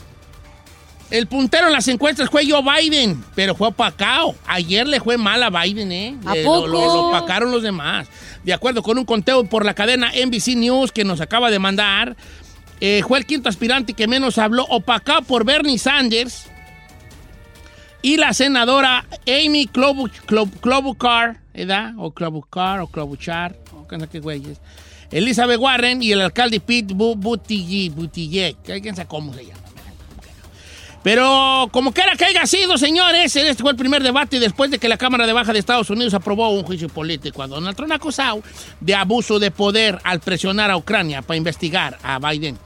El 1.11 1.27
puntero 1.27 1.67
en 1.67 1.73
las 1.73 1.87
encuestas 1.89 2.29
fue 2.29 2.49
Joe 2.49 2.61
Biden, 2.63 3.21
pero 3.35 3.53
fue 3.53 3.67
opacado. 3.67 4.33
Ayer 4.47 4.87
le 4.87 5.01
fue 5.01 5.17
mal 5.17 5.43
a 5.43 5.49
Biden, 5.49 5.91
¿eh? 5.91 6.15
¿A 6.25 6.33
Le- 6.33 6.43
poco? 6.43 6.67
Lo, 6.67 6.73
lo- 6.79 6.85
lo 6.85 7.07
opacaron 7.09 7.51
los 7.51 7.61
demás. 7.63 8.07
De 8.45 8.53
acuerdo 8.53 8.81
con 8.81 8.97
un 8.97 9.03
conteo 9.05 9.43
por 9.43 9.65
la 9.65 9.73
cadena 9.73 10.09
NBC 10.13 10.55
News 10.55 10.91
que 10.93 11.03
nos 11.03 11.19
acaba 11.19 11.51
de 11.51 11.59
mandar, 11.59 12.15
eh, 12.79 13.03
fue 13.07 13.19
el 13.19 13.25
quinto 13.25 13.49
aspirante 13.49 13.93
que 13.93 14.07
menos 14.07 14.37
habló, 14.37 14.63
opacado 14.69 15.21
por 15.23 15.43
Bernie 15.43 15.77
Sanders 15.77 16.45
y 18.01 18.17
la 18.17 18.33
senadora 18.33 19.05
Amy 19.27 19.67
Klobu- 19.67 20.09
Klob- 20.25 20.59
Klobuchar, 20.61 21.39
¿verdad? 21.53 21.91
O 21.97 22.11
Klobuchar, 22.11 22.79
o 22.79 22.87
Klobuchar, 22.87 23.57
o 23.75 23.85
qué 23.87 23.99
sé 23.99 24.07
qué 24.07 24.19
güeyes. 24.21 24.59
Elizabeth 25.11 25.59
Warren 25.59 26.01
y 26.01 26.13
el 26.13 26.21
alcalde 26.21 26.61
Pete 26.61 26.93
Bu- 26.95 27.17
Buttigieg, 27.17 27.91
Buttigieg, 27.91 28.55
que 28.63 28.79
quién 28.81 28.95
sabe 28.95 29.09
cómo 29.09 29.33
se 29.33 29.45
llama. 29.45 29.60
Pero 31.03 31.67
como 31.71 31.93
quiera 31.93 32.15
que 32.15 32.25
haya 32.25 32.45
sido, 32.45 32.77
señores, 32.77 33.35
este 33.35 33.63
fue 33.63 33.71
el 33.71 33.77
primer 33.77 34.03
debate 34.03 34.39
después 34.39 34.69
de 34.69 34.77
que 34.77 34.87
la 34.87 34.97
Cámara 34.97 35.25
de 35.25 35.33
Baja 35.33 35.51
de 35.51 35.57
Estados 35.57 35.89
Unidos 35.89 36.13
aprobó 36.13 36.49
un 36.49 36.63
juicio 36.63 36.89
político 36.89 37.41
a 37.41 37.47
Donald 37.47 37.75
Trump 37.75 37.91
acusado 37.91 38.43
de 38.79 38.93
abuso 38.93 39.39
de 39.39 39.49
poder 39.49 39.99
al 40.03 40.19
presionar 40.19 40.69
a 40.69 40.77
Ucrania 40.77 41.23
para 41.23 41.37
investigar 41.37 41.97
a 42.03 42.19
Biden. 42.19 42.57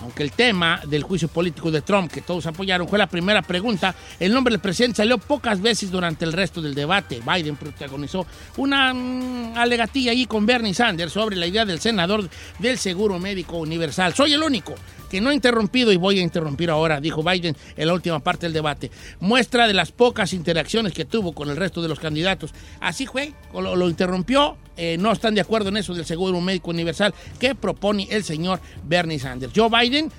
Aunque 0.00 0.22
el 0.22 0.32
tema 0.32 0.80
del 0.86 1.02
juicio 1.02 1.28
político 1.28 1.70
de 1.70 1.82
Trump, 1.82 2.10
que 2.10 2.20
todos 2.20 2.46
apoyaron, 2.46 2.88
fue 2.88 2.98
la 2.98 3.08
primera 3.08 3.42
pregunta, 3.42 3.94
el 4.20 4.32
nombre 4.32 4.52
del 4.52 4.60
presidente 4.60 4.98
salió 4.98 5.18
pocas 5.18 5.60
veces 5.60 5.90
durante 5.90 6.24
el 6.24 6.32
resto 6.32 6.62
del 6.62 6.74
debate. 6.74 7.20
Biden 7.24 7.56
protagonizó 7.56 8.26
una 8.56 8.94
mm, 8.94 9.56
alegatilla 9.56 10.12
allí 10.12 10.26
con 10.26 10.46
Bernie 10.46 10.74
Sanders 10.74 11.12
sobre 11.12 11.36
la 11.36 11.46
idea 11.46 11.64
del 11.64 11.80
senador 11.80 12.28
del 12.58 12.78
Seguro 12.78 13.18
Médico 13.18 13.56
Universal. 13.56 14.14
Soy 14.14 14.34
el 14.34 14.42
único 14.42 14.74
que 15.10 15.20
no 15.20 15.30
he 15.30 15.34
interrumpido 15.34 15.92
y 15.92 15.96
voy 15.96 16.18
a 16.18 16.22
interrumpir 16.22 16.70
ahora, 16.70 17.00
dijo 17.00 17.22
Biden 17.22 17.56
en 17.76 17.86
la 17.86 17.94
última 17.94 18.20
parte 18.20 18.46
del 18.46 18.52
debate. 18.52 18.90
Muestra 19.20 19.66
de 19.66 19.74
las 19.74 19.92
pocas 19.92 20.32
interacciones 20.32 20.92
que 20.92 21.04
tuvo 21.04 21.32
con 21.32 21.50
el 21.50 21.56
resto 21.56 21.82
de 21.82 21.88
los 21.88 21.98
candidatos. 21.98 22.54
Así 22.80 23.06
fue, 23.06 23.32
lo, 23.52 23.76
lo 23.76 23.88
interrumpió. 23.88 24.56
eh, 24.76 24.96
no 24.98 25.10
están 25.12 25.34
de 25.34 25.40
acuerdo 25.40 25.70
en 25.70 25.76
eso 25.76 25.92
del 25.94 26.04
seguro 26.04 26.40
médico 26.40 26.70
universal 26.70 27.12
que 27.40 27.54
propone 27.54 28.06
el 28.10 28.22
señor 28.22 28.60
Bernie 28.84 29.18
Sanders. 29.18 29.52
Joe 29.54 29.68
Biden 29.68 30.10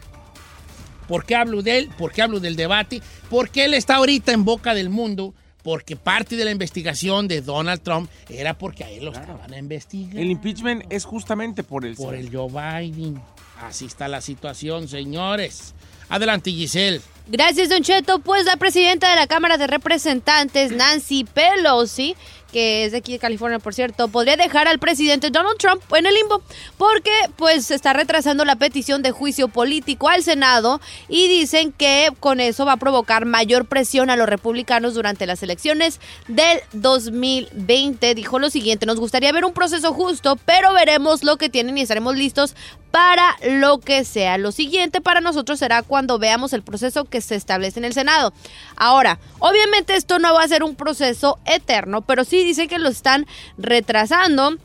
¿Por 1.07 1.25
qué 1.25 1.35
hablo 1.35 1.63
de 1.63 1.79
él? 1.79 1.89
¿Por 1.97 2.11
qué 2.11 2.21
hablo 2.21 2.39
del 2.39 2.55
debate? 2.55 3.01
Porque 3.31 3.65
él 3.65 3.73
está 3.73 3.95
ahorita 3.95 4.31
en 4.31 4.45
boca 4.45 4.75
del 4.75 4.89
mundo. 4.91 5.33
Porque 5.69 5.95
parte 5.95 6.35
de 6.35 6.45
la 6.45 6.49
investigación 6.49 7.27
de 7.27 7.41
Donald 7.41 7.83
Trump 7.83 8.09
era 8.27 8.57
porque 8.57 8.83
a 8.83 8.89
él 8.89 9.05
lo 9.05 9.11
estaban 9.11 9.53
a 9.53 9.57
investigar. 9.59 10.17
El 10.17 10.31
impeachment 10.31 10.83
es 10.91 11.05
justamente 11.05 11.61
por 11.61 11.85
el... 11.85 11.95
Por 11.95 12.15
el 12.15 12.35
Joe 12.35 12.49
Biden. 12.49 13.21
Así 13.61 13.85
está 13.85 14.07
la 14.07 14.19
situación, 14.19 14.87
señores. 14.87 15.75
Adelante, 16.09 16.49
Giselle. 16.49 17.01
Gracias, 17.27 17.69
Don 17.69 17.83
Cheto. 17.83 18.17
Pues 18.17 18.45
la 18.45 18.57
presidenta 18.57 19.11
de 19.11 19.15
la 19.15 19.27
Cámara 19.27 19.59
de 19.59 19.67
Representantes, 19.67 20.71
Nancy 20.71 21.23
Pelosi, 21.23 22.15
que 22.51 22.85
es 22.85 22.91
de 22.91 22.99
aquí 22.99 23.13
de 23.13 23.19
California, 23.19 23.59
por 23.59 23.73
cierto, 23.73 24.07
podría 24.07 24.37
dejar 24.37 24.67
al 24.67 24.79
presidente 24.79 25.29
Donald 25.29 25.57
Trump 25.57 25.81
en 25.93 26.05
el 26.05 26.13
limbo 26.13 26.41
porque 26.77 27.11
pues 27.35 27.65
se 27.67 27.75
está 27.75 27.93
retrasando 27.93 28.45
la 28.45 28.55
petición 28.55 29.01
de 29.01 29.11
juicio 29.11 29.47
político 29.47 30.09
al 30.09 30.23
Senado 30.23 30.81
y 31.07 31.27
dicen 31.27 31.71
que 31.71 32.09
con 32.19 32.39
eso 32.39 32.65
va 32.65 32.73
a 32.73 32.77
provocar 32.77 33.25
mayor 33.25 33.65
presión 33.65 34.09
a 34.09 34.15
los 34.15 34.29
republicanos 34.29 34.93
durante 34.93 35.25
las 35.25 35.43
elecciones 35.43 35.99
del 36.27 36.59
2020. 36.73 38.15
Dijo 38.15 38.39
lo 38.39 38.49
siguiente, 38.49 38.85
nos 38.85 38.99
gustaría 38.99 39.31
ver 39.31 39.45
un 39.45 39.53
proceso 39.53 39.93
justo, 39.93 40.37
pero 40.45 40.73
veremos 40.73 41.23
lo 41.23 41.37
que 41.37 41.49
tienen 41.49 41.77
y 41.77 41.81
estaremos 41.81 42.15
listos 42.15 42.55
para 42.91 43.37
lo 43.43 43.79
que 43.79 44.03
sea. 44.03 44.37
Lo 44.37 44.51
siguiente 44.51 45.01
para 45.01 45.21
nosotros 45.21 45.59
será 45.59 45.83
cuando 45.83 46.17
veamos 46.17 46.53
el 46.53 46.63
proceso 46.63 47.05
que 47.05 47.21
se 47.21 47.35
establece 47.35 47.79
en 47.79 47.85
el 47.85 47.93
Senado. 47.93 48.33
Ahora, 48.75 49.19
obviamente 49.39 49.95
esto 49.95 50.19
no 50.19 50.33
va 50.33 50.43
a 50.43 50.47
ser 50.47 50.63
un 50.63 50.75
proceso 50.75 51.39
eterno, 51.45 52.01
pero 52.01 52.23
sí 52.23 52.38
dice 52.43 52.67
que 52.67 52.79
lo 52.79 52.89
están 52.89 53.25
retrasando 53.57 54.57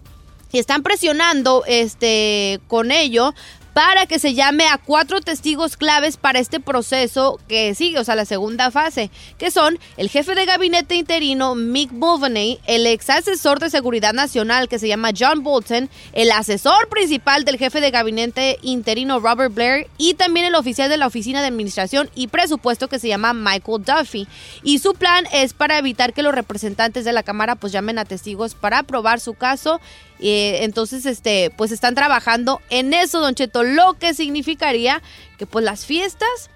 y 0.53 0.59
están 0.59 0.83
presionando 0.83 1.65
este 1.67 2.61
con 2.69 2.91
ello 2.91 3.35
para 3.75 4.07
que 4.07 4.21
se 4.21 4.35
llame 4.35 4.69
a 4.69 4.79
cuatro 4.79 5.21
testigos 5.21 5.77
claves 5.77 6.17
para 6.17 6.39
este 6.39 6.61
proceso 6.61 7.41
que 7.49 7.75
sigue, 7.75 7.99
o 7.99 8.05
sea, 8.05 8.15
la 8.15 8.25
segunda 8.25 8.71
fase, 8.71 9.11
que 9.37 9.51
son 9.51 9.79
el 9.97 10.09
jefe 10.09 10.37
de 10.37 10.47
gabinete 10.47 10.95
interino 10.95 11.57
Mick 11.57 11.91
Mulvaney, 11.91 12.61
el 12.67 12.87
ex 12.87 13.11
asesor 13.11 13.59
de 13.59 13.71
seguridad 13.71 14.13
nacional 14.13 14.69
que 14.69 14.79
se 14.79 14.87
llama 14.87 15.11
John 15.17 15.43
Bolton, 15.43 15.91
el 16.13 16.31
asesor 16.31 16.89
principal 16.89 17.45
del 17.45 17.59
jefe 17.59 17.81
de 17.81 17.91
gabinete 17.91 18.59
interino 18.63 19.19
Robert 19.19 19.53
Blair 19.53 19.89
y 19.99 20.15
también 20.15 20.47
el 20.47 20.55
oficial 20.55 20.89
de 20.89 20.97
la 20.97 21.09
Oficina 21.09 21.41
de 21.41 21.49
Administración 21.49 22.09
y 22.15 22.29
Presupuesto 22.29 22.89
que 22.89 23.01
se 23.01 23.09
llama 23.09 23.33
Michael 23.33 23.85
Duffy. 23.85 24.29
Y 24.63 24.79
su 24.79 24.95
plan 24.95 25.25
es 25.33 25.53
para 25.53 25.79
evitar 25.79 26.13
que 26.13 26.23
los 26.23 26.35
representantes 26.35 27.05
de 27.05 27.13
la 27.13 27.25
Cámara 27.25 27.57
pues 27.57 27.73
llamen 27.73 27.99
a 27.99 28.05
testigos 28.05 28.55
para 28.55 28.79
aprobar 28.79 29.19
su 29.19 29.35
caso 29.35 29.81
eh, 30.20 30.64
entonces, 30.64 31.07
este, 31.07 31.50
pues 31.57 31.72
están 31.72 31.94
trabajando 31.94 32.61
en 32.70 32.94
eso, 32.94 33.20
Don 33.20 33.35
Cheto, 33.35 33.62
lo 33.62 33.94
que 33.94 34.14
significaría 34.14 35.03
que 35.38 35.46
pues 35.46 35.64
las 35.64 35.85
fiestas, 35.87 36.50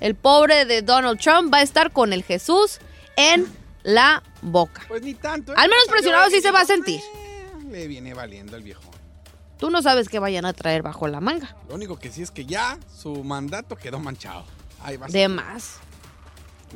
el 0.00 0.14
pobre 0.14 0.64
de 0.64 0.82
Donald 0.82 1.18
Trump 1.20 1.52
va 1.52 1.58
a 1.58 1.62
estar 1.62 1.90
con 1.92 2.12
el 2.12 2.22
Jesús 2.22 2.78
en 3.16 3.46
la 3.82 4.22
boca. 4.42 4.82
Pues 4.88 5.02
ni 5.02 5.14
tanto. 5.14 5.52
¿eh? 5.52 5.56
Al 5.58 5.68
menos 5.70 5.86
presionado 5.88 6.28
sí 6.30 6.36
y 6.38 6.40
se 6.42 6.50
va 6.50 6.60
a 6.60 6.66
sentir. 6.66 7.00
"Eh, 7.00 7.46
Le 7.70 7.86
viene 7.86 8.12
valiendo 8.14 8.56
el 8.56 8.62
viejo. 8.62 8.82
Tú 9.58 9.70
no 9.70 9.80
sabes 9.80 10.08
qué 10.10 10.18
vayan 10.18 10.44
a 10.44 10.52
traer 10.52 10.82
bajo 10.82 11.08
la 11.08 11.20
manga. 11.20 11.56
Lo 11.68 11.76
único 11.76 11.98
que 11.98 12.10
sí 12.10 12.20
es 12.22 12.30
que 12.30 12.44
ya 12.44 12.78
su 12.94 13.24
mandato 13.24 13.76
quedó 13.76 13.98
manchado. 13.98 14.44
Ahí 14.82 14.98
va. 14.98 15.06
De 15.06 15.28
más. 15.28 15.76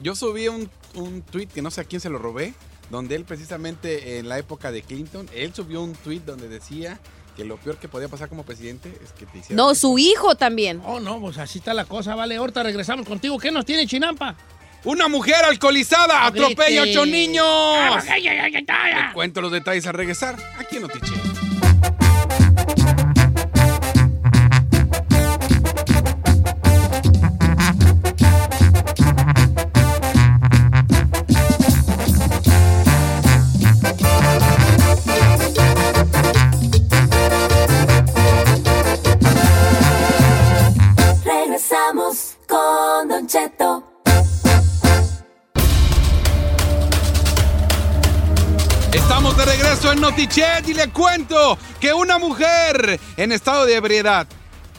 Yo 0.03 0.15
subí 0.15 0.49
un, 0.49 0.71
un 0.95 1.21
tweet 1.23 1.49
que 1.49 1.61
no 1.61 1.71
sé 1.71 1.83
a 1.83 1.85
quién 1.85 2.01
se 2.01 2.09
lo 2.09 2.19
robé, 2.19 2.55
donde 2.91 3.15
él 3.15 3.25
precisamente 3.25 4.19
en 4.19 4.29
la 4.29 4.39
época 4.39 4.71
de 4.73 4.83
Clinton, 4.83 5.29
él 5.35 5.55
subió 5.55 5.83
un 5.83 5.95
tweet 5.95 6.21
donde 6.27 6.49
decía 6.49 6.99
que 7.37 7.45
lo 7.45 7.57
peor 7.57 7.79
que 7.79 7.89
podía 7.89 8.09
pasar 8.09 8.29
como 8.29 8.45
presidente 8.45 8.93
es 9.03 9.13
que 9.13 9.25
te 9.27 9.39
hiciera... 9.39 9.57
No, 9.57 9.75
su 9.75 9.99
hijo 9.99 10.35
también. 10.35 10.83
Oh, 10.85 11.01
no, 11.01 11.21
pues 11.21 11.39
así 11.39 11.59
está 11.59 11.73
la 11.73 11.85
cosa, 11.85 12.15
vale. 12.15 12.37
Ahorita 12.37 12.63
regresamos 12.63 13.07
contigo. 13.07 13.39
¿Qué 13.39 13.51
nos 13.51 13.65
tiene 13.65 13.87
Chinampa? 13.87 14.37
Una 14.85 15.09
mujer 15.09 15.45
alcoholizada 15.45 16.27
atropella 16.27 16.83
a 16.83 16.85
ocho 16.85 17.07
niños. 17.07 17.47
Ah, 17.47 18.03
ay. 18.11 18.25
Te 18.25 19.15
cuento 19.15 19.41
los 19.41 19.53
detalles 19.53 19.87
al 19.87 19.95
regresar. 19.95 20.37
Aquí 20.59 20.77
en 20.77 20.83
Notiche. 20.83 21.30
En 49.85 50.01
Notichet 50.01 50.69
y 50.69 50.75
le 50.75 50.89
cuento 50.91 51.57
que 51.81 51.93
una 51.95 52.19
mujer 52.19 53.01
en 53.17 53.33
estado 53.33 53.65
de 53.65 53.75
ebriedad 53.77 54.27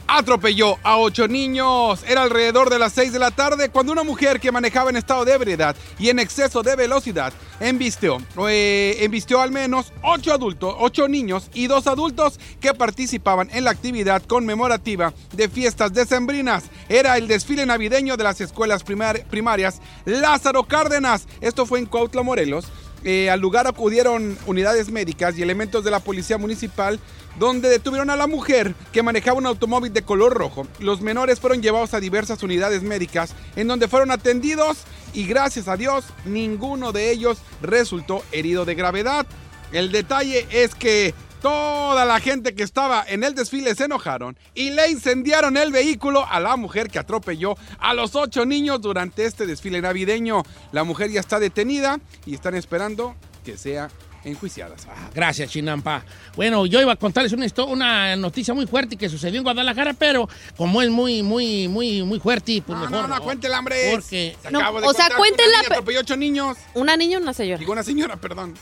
atropelló 0.06 0.76
a 0.82 0.96
ocho 0.98 1.26
niños. 1.28 2.04
Era 2.06 2.22
alrededor 2.22 2.70
de 2.70 2.78
las 2.78 2.92
6 2.92 3.12
de 3.12 3.18
la 3.18 3.30
tarde 3.30 3.68
cuando 3.70 3.92
una 3.92 4.04
mujer 4.04 4.38
que 4.40 4.52
manejaba 4.52 4.90
en 4.90 4.96
estado 4.96 5.24
de 5.24 5.32
ebriedad 5.32 5.74
y 5.98 6.08
en 6.08 6.18
exceso 6.18 6.62
de 6.62 6.76
velocidad 6.76 7.32
embistió, 7.60 8.18
eh, 8.48 8.98
embistió 9.00 9.40
al 9.40 9.50
menos 9.50 9.92
ocho 10.02 10.32
adultos, 10.32 10.74
ocho 10.78 11.08
niños 11.08 11.50
y 11.52 11.66
dos 11.66 11.86
adultos 11.88 12.38
que 12.60 12.72
participaban 12.74 13.48
en 13.52 13.64
la 13.64 13.70
actividad 13.70 14.22
conmemorativa 14.22 15.12
de 15.32 15.48
fiestas 15.48 15.92
decembrinas. 15.92 16.64
Era 16.88 17.16
el 17.18 17.26
desfile 17.28 17.66
navideño 17.66 18.16
de 18.16 18.24
las 18.24 18.40
escuelas 18.40 18.84
primar- 18.84 19.24
primarias 19.26 19.80
Lázaro 20.04 20.62
Cárdenas. 20.64 21.26
Esto 21.40 21.66
fue 21.66 21.80
en 21.80 21.86
Cuautla, 21.86 22.22
Morelos. 22.22 22.66
Eh, 23.04 23.30
al 23.30 23.40
lugar 23.40 23.66
acudieron 23.66 24.38
unidades 24.46 24.90
médicas 24.90 25.36
y 25.36 25.42
elementos 25.42 25.82
de 25.84 25.90
la 25.90 26.00
policía 26.00 26.38
municipal 26.38 27.00
donde 27.38 27.68
detuvieron 27.68 28.10
a 28.10 28.16
la 28.16 28.26
mujer 28.26 28.74
que 28.92 29.02
manejaba 29.02 29.38
un 29.38 29.46
automóvil 29.46 29.92
de 29.92 30.02
color 30.02 30.34
rojo. 30.34 30.66
Los 30.78 31.00
menores 31.00 31.40
fueron 31.40 31.62
llevados 31.62 31.94
a 31.94 32.00
diversas 32.00 32.42
unidades 32.42 32.82
médicas 32.82 33.34
en 33.56 33.68
donde 33.68 33.88
fueron 33.88 34.10
atendidos 34.10 34.78
y 35.14 35.26
gracias 35.26 35.68
a 35.68 35.76
Dios 35.76 36.04
ninguno 36.24 36.92
de 36.92 37.10
ellos 37.10 37.38
resultó 37.60 38.22
herido 38.32 38.64
de 38.64 38.74
gravedad. 38.74 39.26
El 39.72 39.90
detalle 39.90 40.46
es 40.50 40.74
que 40.74 41.14
toda 41.42 42.04
la 42.04 42.20
gente 42.20 42.54
que 42.54 42.62
estaba 42.62 43.04
en 43.06 43.24
el 43.24 43.34
desfile 43.34 43.74
se 43.74 43.84
enojaron 43.84 44.36
y 44.54 44.70
le 44.70 44.90
incendiaron 44.90 45.56
el 45.56 45.72
vehículo 45.72 46.24
a 46.26 46.40
la 46.40 46.56
mujer 46.56 46.88
que 46.88 46.98
atropelló 46.98 47.56
a 47.78 47.92
los 47.94 48.14
ocho 48.14 48.46
niños 48.46 48.80
durante 48.80 49.24
este 49.24 49.44
desfile 49.46 49.82
navideño. 49.82 50.44
La 50.72 50.84
mujer 50.84 51.10
ya 51.10 51.20
está 51.20 51.38
detenida 51.40 51.98
y 52.24 52.34
están 52.34 52.54
esperando 52.54 53.14
que 53.44 53.58
sea 53.58 53.90
enjuiciada. 54.24 54.76
Gracias, 55.12 55.50
Chinampa. 55.50 56.04
Bueno, 56.36 56.64
yo 56.66 56.80
iba 56.80 56.92
a 56.92 56.96
contarles 56.96 57.32
una, 57.32 57.46
una 57.66 58.14
noticia 58.14 58.54
muy 58.54 58.68
fuerte 58.68 58.96
que 58.96 59.08
sucedió 59.08 59.38
en 59.38 59.42
Guadalajara, 59.42 59.94
pero 59.94 60.28
como 60.56 60.80
es 60.80 60.90
muy, 60.90 61.24
muy, 61.24 61.66
muy, 61.66 62.04
muy 62.04 62.20
fuerte, 62.20 62.62
pues 62.64 62.78
No, 62.78 62.88
mejor. 62.88 63.08
no, 63.08 63.16
no, 63.16 63.20
cuéntela, 63.20 63.58
hombre. 63.58 63.90
Porque. 63.90 64.36
Se 64.40 64.50
No, 64.52 64.60
acabo 64.60 64.80
de 64.80 64.86
o 64.86 64.92
sea, 64.92 65.08
cuéntela, 65.16 65.48
Una 65.48 65.56
niña 65.58 65.68
pe- 65.68 65.74
atropelló 65.74 66.00
ocho 66.00 66.16
niños. 66.16 66.56
¿Una 66.74 66.96
niña 66.96 67.18
o 67.18 67.20
una 67.20 67.32
señora? 67.34 67.58
Digo 67.58 67.72
una 67.72 67.82
señora, 67.82 68.16
perdón. 68.16 68.54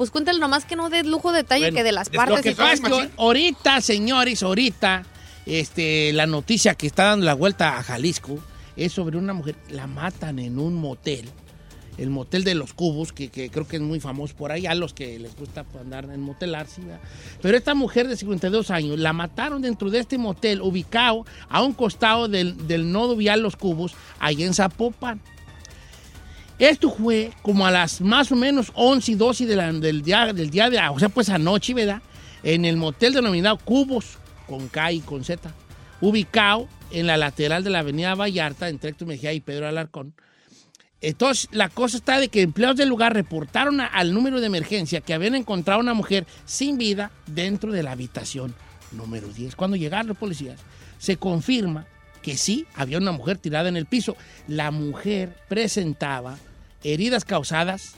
Pues 0.00 0.10
cuéntale 0.10 0.38
nomás 0.38 0.64
que 0.64 0.76
no 0.76 0.88
dé 0.88 1.04
lujo 1.04 1.30
de 1.30 1.42
detalle 1.42 1.64
Bueno, 1.64 1.76
que 1.76 1.82
de 1.82 1.92
las 1.92 2.10
Lo 2.10 2.16
partes 2.16 2.40
que 2.40 2.52
y 2.52 2.54
todo. 2.54 2.66
pasa 2.66 2.88
es 2.88 3.06
que 3.06 3.10
ahorita, 3.18 3.82
señores, 3.82 4.42
ahorita, 4.42 5.04
este, 5.44 6.14
la 6.14 6.24
noticia 6.24 6.74
que 6.74 6.86
está 6.86 7.04
dando 7.04 7.26
la 7.26 7.34
vuelta 7.34 7.76
a 7.76 7.82
Jalisco 7.82 8.38
es 8.76 8.92
sobre 8.92 9.18
una 9.18 9.34
mujer, 9.34 9.56
la 9.68 9.86
matan 9.86 10.38
en 10.38 10.58
un 10.58 10.76
motel, 10.76 11.28
el 11.98 12.08
motel 12.08 12.44
de 12.44 12.54
los 12.54 12.72
cubos, 12.72 13.12
que, 13.12 13.28
que 13.28 13.50
creo 13.50 13.68
que 13.68 13.76
es 13.76 13.82
muy 13.82 14.00
famoso 14.00 14.34
por 14.34 14.52
ahí, 14.52 14.64
a 14.64 14.74
los 14.74 14.94
que 14.94 15.18
les 15.18 15.36
gusta 15.36 15.66
andar 15.78 16.06
en 16.06 16.22
motelar, 16.22 16.66
sí. 16.66 16.80
Pero 17.42 17.58
esta 17.58 17.74
mujer 17.74 18.08
de 18.08 18.16
52 18.16 18.70
años, 18.70 18.98
la 18.98 19.12
mataron 19.12 19.60
dentro 19.60 19.90
de 19.90 19.98
este 19.98 20.16
motel 20.16 20.62
ubicado 20.62 21.26
a 21.50 21.62
un 21.62 21.74
costado 21.74 22.26
del, 22.26 22.66
del 22.66 22.90
nodo 22.90 23.16
vial 23.16 23.42
Los 23.42 23.56
Cubos, 23.56 23.92
allá 24.18 24.46
en 24.46 24.54
Zapopan. 24.54 25.20
Esto 26.60 26.90
fue 26.90 27.32
como 27.42 27.66
a 27.66 27.70
las 27.70 28.00
más 28.00 28.30
o 28.30 28.36
menos 28.36 28.70
11 28.74 29.12
y 29.12 29.14
12 29.16 29.46
de 29.46 29.56
la- 29.56 29.72
del, 29.72 30.02
día, 30.02 30.32
del 30.32 30.50
día 30.50 30.68
de, 30.70 30.78
o 30.88 30.98
sea, 30.98 31.08
pues 31.08 31.28
anoche, 31.30 31.74
¿verdad? 31.74 32.02
En 32.42 32.64
el 32.64 32.76
motel 32.76 33.14
denominado 33.14 33.56
Cubos, 33.58 34.18
con 34.46 34.68
K 34.68 34.92
y 34.92 35.00
con 35.00 35.24
Z, 35.24 35.52
ubicado 36.02 36.68
en 36.90 37.06
la 37.06 37.16
lateral 37.16 37.64
de 37.64 37.70
la 37.70 37.78
avenida 37.80 38.14
Vallarta, 38.14 38.68
entre 38.68 38.90
Héctor 38.90 39.08
Mejía 39.08 39.32
y 39.32 39.40
Pedro 39.40 39.66
Alarcón. 39.68 40.12
Entonces, 41.00 41.48
la 41.52 41.70
cosa 41.70 41.96
está 41.96 42.20
de 42.20 42.28
que 42.28 42.42
empleados 42.42 42.76
del 42.76 42.90
lugar 42.90 43.14
reportaron 43.14 43.80
al 43.80 44.12
número 44.12 44.38
de 44.40 44.46
emergencia 44.46 45.00
que 45.00 45.14
habían 45.14 45.34
encontrado 45.34 45.80
una 45.80 45.94
mujer 45.94 46.26
sin 46.44 46.76
vida 46.76 47.10
dentro 47.26 47.72
de 47.72 47.82
la 47.82 47.92
habitación 47.92 48.54
número 48.92 49.28
10. 49.28 49.56
Cuando 49.56 49.78
llegaron 49.78 50.08
los 50.08 50.18
policías, 50.18 50.60
se 50.98 51.16
confirma 51.16 51.86
que 52.20 52.36
sí, 52.36 52.66
había 52.74 52.98
una 52.98 53.12
mujer 53.12 53.38
tirada 53.38 53.70
en 53.70 53.78
el 53.78 53.86
piso. 53.86 54.14
La 54.46 54.70
mujer 54.70 55.34
presentaba 55.48 56.36
heridas 56.82 57.24
causadas 57.24 57.94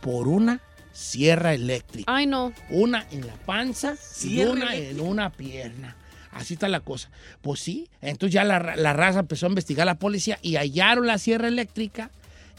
por 0.00 0.28
una 0.28 0.60
sierra 0.92 1.54
eléctrica. 1.54 2.14
Ay, 2.14 2.26
no. 2.26 2.52
Una 2.70 3.06
en 3.10 3.26
la 3.26 3.34
panza 3.34 3.96
y 4.22 4.40
una 4.40 4.74
eléctrica. 4.74 4.90
en 4.90 5.00
una 5.00 5.30
pierna. 5.30 5.96
Así 6.32 6.54
está 6.54 6.68
la 6.68 6.80
cosa. 6.80 7.10
Pues 7.42 7.60
sí, 7.60 7.88
entonces 8.00 8.34
ya 8.34 8.44
la, 8.44 8.76
la 8.76 8.92
raza 8.92 9.20
empezó 9.20 9.46
a 9.46 9.50
investigar 9.50 9.86
a 9.86 9.92
la 9.92 9.98
policía 9.98 10.38
y 10.42 10.56
hallaron 10.56 11.06
la 11.06 11.18
sierra 11.18 11.48
eléctrica, 11.48 12.10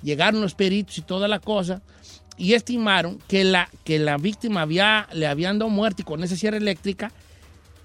llegaron 0.04 0.42
los 0.42 0.54
peritos 0.54 0.98
y 1.00 1.02
toda 1.02 1.28
la 1.28 1.40
cosa, 1.40 1.82
y 2.38 2.54
estimaron 2.54 3.20
que 3.28 3.44
la, 3.44 3.70
que 3.84 4.00
la 4.00 4.18
víctima 4.18 4.62
había, 4.62 5.08
le 5.14 5.28
habían 5.28 5.60
dado 5.60 5.70
muerte 5.70 6.04
con 6.04 6.24
esa 6.24 6.36
sierra 6.36 6.58
eléctrica 6.58 7.12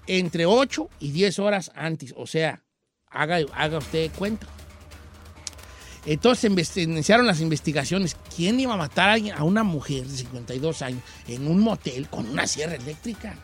entre 0.07 0.45
8 0.45 0.89
y 0.99 1.11
10 1.11 1.39
horas 1.39 1.71
antes. 1.75 2.13
O 2.17 2.27
sea, 2.27 2.61
haga, 3.09 3.39
haga 3.53 3.77
usted 3.79 4.11
cuenta. 4.17 4.47
Entonces 6.05 6.49
investi- 6.49 6.83
iniciaron 6.83 7.27
las 7.27 7.41
investigaciones. 7.41 8.15
¿Quién 8.35 8.59
iba 8.59 8.73
a 8.73 8.77
matar 8.77 9.09
a, 9.09 9.13
alguien- 9.13 9.35
a 9.35 9.43
una 9.43 9.63
mujer 9.63 10.05
de 10.07 10.15
52 10.17 10.81
años 10.81 11.01
en 11.27 11.47
un 11.47 11.59
motel 11.59 12.07
con 12.09 12.27
una 12.29 12.47
sierra 12.47 12.75
eléctrica? 12.75 13.35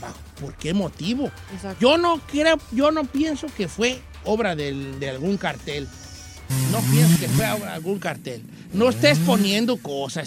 ¿Bajo- 0.00 0.18
¿Por 0.40 0.54
qué 0.56 0.74
motivo? 0.74 1.30
Yo 1.80 1.96
no 1.98 2.20
creo, 2.26 2.58
yo 2.72 2.90
no 2.90 3.04
pienso 3.04 3.46
que 3.56 3.68
fue 3.68 4.00
obra 4.24 4.56
del- 4.56 4.98
de 4.98 5.10
algún 5.10 5.36
cartel. 5.36 5.86
No 6.70 6.80
pienso 6.90 7.18
que 7.20 7.28
fue 7.28 7.44
algún 7.44 7.98
cartel. 7.98 8.42
No 8.72 8.88
estés 8.88 9.18
poniendo 9.20 9.76
cosas. 9.76 10.26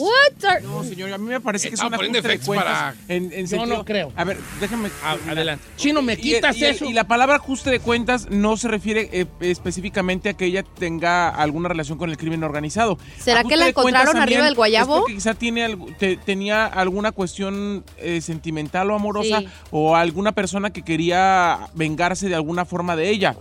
No, 0.63 0.84
señor, 0.86 1.12
a 1.12 1.17
mí 1.17 1.25
me 1.25 1.41
parece 1.41 1.67
que 1.67 1.75
es 1.75 1.82
una 1.82 1.97
poniendo 1.97 2.19
ajuste 2.19 2.27
de 2.30 2.34
efectos 2.36 2.47
cuentas. 2.56 2.80
para- 2.80 2.95
En, 3.13 3.23
en 3.34 3.41
Yo 3.41 3.47
sentido- 3.47 3.77
no 3.77 3.86
creo. 3.86 4.13
A 4.15 4.23
ver, 4.23 4.38
déjame. 4.62 4.89
adelante. 5.30 5.65
Chino, 5.75 6.01
¿me 6.01 6.15
quitas 6.17 6.56
y, 6.56 6.63
eso? 6.65 6.86
Y 6.86 6.93
la 6.93 7.06
palabra 7.06 7.36
ajuste 7.36 7.69
de 7.69 7.80
cuentas 7.82 8.30
no 8.30 8.56
se 8.56 8.69
refiere 8.69 9.10
eh, 9.12 9.25
específicamente 9.41 10.30
a 10.30 10.34
que 10.34 10.45
ella 10.45 10.63
tenga 10.63 11.27
alguna 11.30 11.67
relación 11.67 11.97
con 11.97 12.10
el 12.10 12.15
crimen 12.17 12.43
organizado. 12.43 12.97
¿Será 13.19 13.41
Ajuste 13.41 13.53
que 13.56 13.58
la 13.65 13.73
cuentas 13.73 14.01
encontraron 14.03 14.21
arriba 14.21 14.45
del 14.45 14.56
guayabo? 14.56 14.95
es 14.95 14.99
porque 15.01 15.13
quizá 15.15 15.34
tiene, 15.34 15.65
algo- 15.65 15.88
te- 15.99 16.15
tenía 16.15 16.65
alguna 16.65 17.12
cuestión 17.12 17.84
eh, 17.97 18.21
sentimental 18.21 18.89
o 18.91 18.95
amorosa 18.95 19.39
Sí. 19.39 19.47
o 19.71 19.95
alguna 19.97 20.32
persona 20.32 20.69
que 20.71 20.84
quería 20.84 21.60
vengarse 21.73 22.30
de 22.30 22.36
alguna 22.36 22.63
forma 22.63 22.95
de 22.95 23.10
ella. 23.10 23.36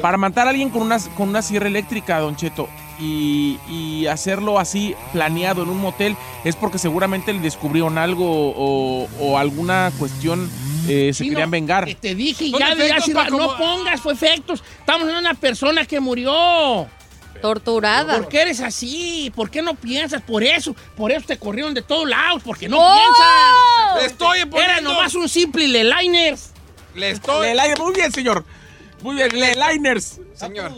Para 0.00 0.16
matar 0.18 0.46
a 0.46 0.50
alguien 0.50 0.70
con 0.70 0.82
una, 0.82 0.98
con 1.16 1.28
una 1.28 1.42
sierra 1.42 1.66
eléctrica, 1.68 2.18
Don 2.20 2.36
Cheto, 2.36 2.68
y, 2.98 3.58
y 3.68 4.06
hacerlo 4.06 4.58
así 4.58 4.94
planeado 5.12 5.62
en 5.62 5.68
un 5.68 5.80
motel, 5.80 6.16
es 6.44 6.56
porque 6.56 6.78
seguramente 6.78 7.32
le 7.32 7.40
descubrieron 7.40 7.98
algo 7.98 8.24
o, 8.56 9.08
o 9.20 9.38
alguna 9.38 9.92
cuestión 9.98 10.50
eh, 10.88 11.12
se 11.12 11.24
querían 11.24 11.50
vengar. 11.50 11.88
Te 12.00 12.14
dije 12.14 12.50
ya, 12.50 12.74
ya 12.74 13.00
si 13.00 13.12
pa' 13.12 13.28
no 13.28 13.56
pongas 13.56 14.00
fue 14.00 14.12
efectos. 14.12 14.62
Estamos 14.80 15.08
en 15.08 15.16
una 15.16 15.34
persona 15.34 15.84
que 15.84 15.98
murió. 16.00 16.86
Torturada. 17.42 18.16
¿Por 18.16 18.28
qué 18.28 18.42
eres 18.42 18.60
así? 18.60 19.30
¿Por 19.36 19.50
qué 19.50 19.60
no 19.62 19.74
piensas? 19.74 20.22
Por 20.22 20.42
eso, 20.42 20.74
por 20.96 21.12
eso 21.12 21.26
te 21.26 21.38
corrieron 21.38 21.74
de 21.74 21.82
todos 21.82 22.08
lados, 22.08 22.42
porque 22.44 22.68
no 22.68 22.78
¡Oh! 22.80 22.94
piensas. 22.96 24.00
Le 24.02 24.06
estoy 24.06 24.38
Era 24.38 24.50
poniendo- 24.50 24.92
nomás 24.94 25.14
un 25.14 25.28
simple 25.28 25.68
liner. 25.84 26.36
Le 26.94 27.10
estoy. 27.10 27.54
Le- 27.54 27.76
muy 27.76 27.92
bien, 27.94 28.10
señor. 28.10 28.44
Muy 29.06 29.14
bien, 29.14 29.38
le 29.38 29.54
liners. 29.54 30.18
Señor. 30.34 30.72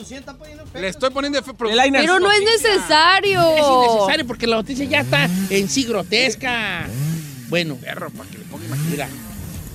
Le 0.75 0.89
estoy 0.89 1.11
poniendo 1.11 1.39
efe- 1.43 1.55
Pero 1.57 2.21
no 2.21 2.31
es 2.31 2.41
necesario. 2.43 3.41
Es 3.41 3.67
innecesario 3.67 4.27
porque 4.27 4.47
la 4.47 4.57
noticia 4.57 4.85
ya 4.85 5.01
está 5.01 5.29
en 5.49 5.67
sí 5.69 5.85
grotesca. 5.85 6.87
Bueno, 7.49 7.77
perro, 7.77 8.11
para 8.11 8.29
que 8.29 8.37
le 8.37 8.45
ponga 8.45 8.65
Mira. 8.91 9.09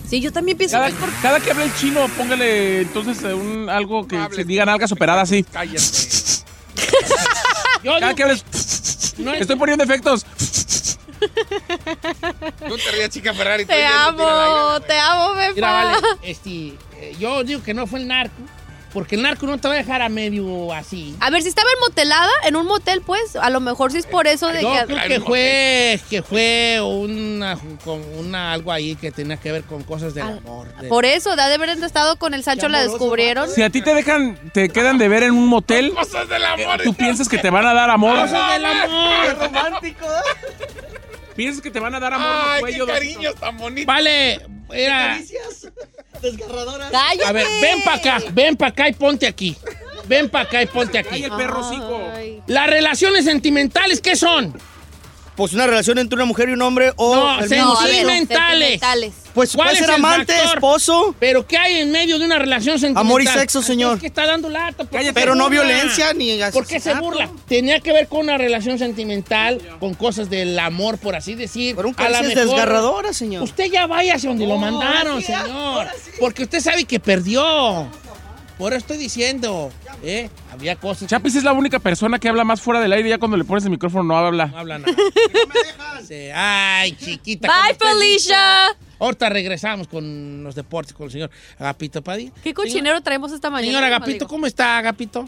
Sí, 0.07 0.21
yo 0.21 0.31
también 0.31 0.55
pienso 0.55 0.77
Cada, 0.77 0.87
que 0.87 0.93
es 0.93 0.99
por... 0.99 1.09
cada 1.23 1.39
que 1.39 1.49
hable 1.49 1.63
el 1.63 1.75
chino, 1.75 2.07
póngale 2.15 2.81
entonces 2.81 3.23
eh, 3.23 3.33
un, 3.33 3.67
algo 3.69 4.07
que 4.07 4.19
se 4.35 4.43
digan 4.43 4.69
algas 4.69 4.91
operadas 4.91 5.23
así. 5.31 5.41
Cállate. 5.43 5.81
Yo 7.83 7.91
Cada 7.93 7.99
digo 7.99 8.15
que 8.15 8.23
hables. 8.23 8.45
No 9.17 9.33
es- 9.33 9.41
Estoy 9.41 9.55
poniendo 9.55 9.83
efectos. 9.83 10.25
No 12.67 12.75
te 12.77 12.91
rías, 12.91 13.09
chica 13.09 13.33
Ferrari. 13.33 13.65
Te 13.65 13.85
amo, 13.85 14.79
te 14.81 14.97
amo, 14.99 15.33
Pepa. 15.35 15.53
Mira, 15.55 15.71
vale, 15.71 15.97
este, 16.23 16.49
eh, 16.97 17.15
yo 17.19 17.43
digo 17.43 17.61
que 17.63 17.73
no 17.73 17.85
fue 17.87 17.99
el 17.99 18.07
narco, 18.07 18.33
porque 18.93 19.15
el 19.15 19.23
narco 19.23 19.45
no 19.47 19.57
te 19.57 19.67
va 19.67 19.73
a 19.73 19.77
dejar 19.77 20.01
a 20.01 20.09
medio 20.09 20.71
así. 20.71 21.15
A 21.19 21.29
ver, 21.29 21.41
si 21.41 21.49
estaba 21.49 21.67
en 21.73 21.79
motelada, 21.79 22.29
en 22.45 22.55
un 22.55 22.65
motel, 22.67 23.01
pues, 23.01 23.35
a 23.35 23.49
lo 23.49 23.59
mejor 23.59 23.91
sí 23.91 23.97
es 23.97 24.05
por 24.05 24.27
eso 24.27 24.47
de 24.49 24.61
Yo 24.61 24.71
que... 24.71 24.85
creo 24.93 25.07
que 25.07 25.19
fue, 25.19 25.99
que 26.09 26.21
fue 26.21 26.79
una, 26.81 27.57
con 27.83 28.01
una, 28.17 28.53
algo 28.53 28.71
ahí 28.71 28.95
que 28.95 29.11
tenía 29.11 29.37
que 29.37 29.51
ver 29.51 29.63
con 29.63 29.83
cosas 29.83 30.13
del 30.13 30.23
amor. 30.23 30.67
de- 30.77 30.87
Por 30.87 31.05
eso, 31.05 31.35
de 31.35 31.41
haber 31.41 31.69
estado 31.69 32.17
con 32.17 32.33
el 32.33 32.43
Sancho, 32.43 32.69
la 32.69 32.81
descubrieron. 32.83 33.49
Si 33.49 33.61
a 33.63 33.69
ti 33.69 33.81
te 33.81 33.93
dejan, 33.95 34.37
te 34.53 34.69
quedan 34.69 34.97
de 34.97 35.07
ver 35.07 35.23
en 35.23 35.31
un 35.31 35.47
motel, 35.47 35.91
Cosas 35.93 36.29
del 36.29 36.45
amor. 36.45 36.81
tú 36.83 36.93
piensas 36.93 37.27
que 37.27 37.37
te 37.39 37.49
van 37.49 37.65
a 37.65 37.73
dar 37.73 37.89
amor. 37.89 38.19
Cosas 38.19 38.53
del 38.53 38.65
amor. 38.65 39.37
romántico. 39.39 40.05
Piensas 41.35 41.61
que 41.61 41.71
te 41.71 41.79
van 41.79 41.95
a 41.95 41.99
dar 41.99 42.13
amor 42.13 42.27
Ay, 42.29 42.49
al 42.49 42.55
qué 42.55 42.61
cuello. 42.61 42.87
cariños 42.87 43.35
tan 43.35 43.57
bonitos. 43.57 43.85
Vale, 43.87 44.39
era... 44.71 45.13
Caricias 45.13 45.71
desgarradoras. 46.21 46.91
¡Cállate! 46.91 47.25
A 47.25 47.31
ver, 47.31 47.47
ven 47.61 47.81
para 47.83 47.97
acá, 47.97 48.19
ven 48.31 48.55
para 48.55 48.71
acá 48.71 48.89
y 48.89 48.93
ponte 48.93 49.27
aquí. 49.27 49.57
Ven 50.05 50.29
para 50.29 50.45
acá 50.45 50.61
y 50.61 50.65
ponte 50.67 50.97
aquí. 50.97 51.15
Ay, 51.15 51.23
el 51.23 51.31
perro 51.31 51.69
cico. 51.69 52.01
Ay. 52.13 52.41
Las 52.47 52.69
relaciones 52.69 53.25
sentimentales, 53.25 54.01
¿qué 54.01 54.15
son? 54.15 54.53
Pues 55.35 55.53
una 55.53 55.65
relación 55.65 55.97
entre 55.97 56.15
una 56.15 56.25
mujer 56.25 56.49
y 56.49 56.53
un 56.53 56.61
hombre 56.61 56.93
o... 56.95 57.15
No, 57.15 57.39
el 57.39 57.49
mismo 57.49 57.75
sexo. 57.75 57.87
sentimentales. 57.87 59.13
Pues 59.33 59.53
¿Cuál 59.55 59.69
puede 59.69 59.73
es 59.73 59.79
ser 59.79 59.89
el 59.89 59.95
amante, 59.95 60.31
factor? 60.33 60.55
esposo. 60.57 61.15
¿Pero 61.19 61.47
qué 61.47 61.57
hay 61.57 61.79
en 61.79 61.91
medio 61.91 62.19
de 62.19 62.25
una 62.25 62.37
relación 62.37 62.77
sentimental? 62.77 63.05
Amor 63.07 63.21
y 63.23 63.25
sexo, 63.27 63.63
señor. 63.63 63.95
Es 63.95 64.01
que 64.01 64.07
está 64.07 64.27
dando 64.27 64.47
lata. 64.47 64.83
¿por 64.83 64.99
qué 65.01 65.11
Pero 65.11 65.33
no 65.33 65.49
violencia 65.49 66.13
ni 66.13 66.37
¿Por 66.51 66.67
qué 66.67 66.79
se 66.79 66.93
burla? 66.93 67.31
Tenía 67.47 67.79
que 67.79 67.91
ver 67.93 68.07
con 68.07 68.19
una 68.19 68.37
relación 68.37 68.77
sentimental, 68.77 69.59
con 69.79 69.95
cosas 69.95 70.29
del 70.29 70.57
amor, 70.59 70.99
por 70.99 71.15
así 71.15 71.33
decir. 71.33 71.75
Pero 71.75 71.89
un 71.89 71.95
A 71.97 72.09
la 72.09 72.21
mejor- 72.21 72.35
desgarradoras, 72.35 73.17
señor. 73.17 73.41
Usted 73.43 73.65
ya 73.71 73.87
vaya 73.87 74.15
hacia 74.15 74.29
donde 74.29 74.45
lo 74.45 74.57
mandaron, 74.57 75.19
sí, 75.19 75.25
señor. 75.33 75.87
Porque 76.19 76.43
usted 76.43 76.59
sabe 76.59 76.85
que 76.85 76.99
perdió. 76.99 77.87
Por 78.57 78.73
eso 78.73 78.79
estoy 78.79 78.97
diciendo, 78.97 79.71
¿eh? 80.03 80.29
Había 80.51 80.75
cosas. 80.75 81.09
Chapis 81.09 81.35
es 81.35 81.43
la 81.43 81.53
única 81.53 81.79
persona 81.79 82.19
que 82.19 82.29
habla 82.29 82.43
más 82.43 82.61
fuera 82.61 82.79
del 82.79 82.93
aire. 82.93 83.09
Ya 83.09 83.17
cuando 83.17 83.35
le 83.37 83.43
pones 83.43 83.63
el 83.63 83.71
micrófono 83.71 84.03
no 84.03 84.17
habla. 84.17 84.45
No 84.47 84.57
habla 84.59 84.79
nada. 84.79 84.93
Sí, 86.07 86.29
Ay, 86.33 86.91
chiquita. 86.93 87.47
Bye, 87.47 87.55
¿cómo 87.57 87.71
estás, 87.71 87.93
Felicia. 87.93 88.77
Ahorita 88.99 89.29
regresamos 89.29 89.87
con 89.87 90.43
los 90.43 90.55
deportes 90.55 90.93
con 90.93 91.07
el 91.07 91.11
señor 91.11 91.29
Agapito 91.57 92.01
Padilla. 92.01 92.31
¿Qué 92.43 92.53
cochinero 92.53 93.01
traemos 93.01 93.31
esta 93.33 93.49
mañana? 93.49 93.79
Señor 93.79 93.83
Agapito. 93.83 94.27
¿cómo 94.27 94.45
está, 94.45 94.77
Agapito? 94.77 95.27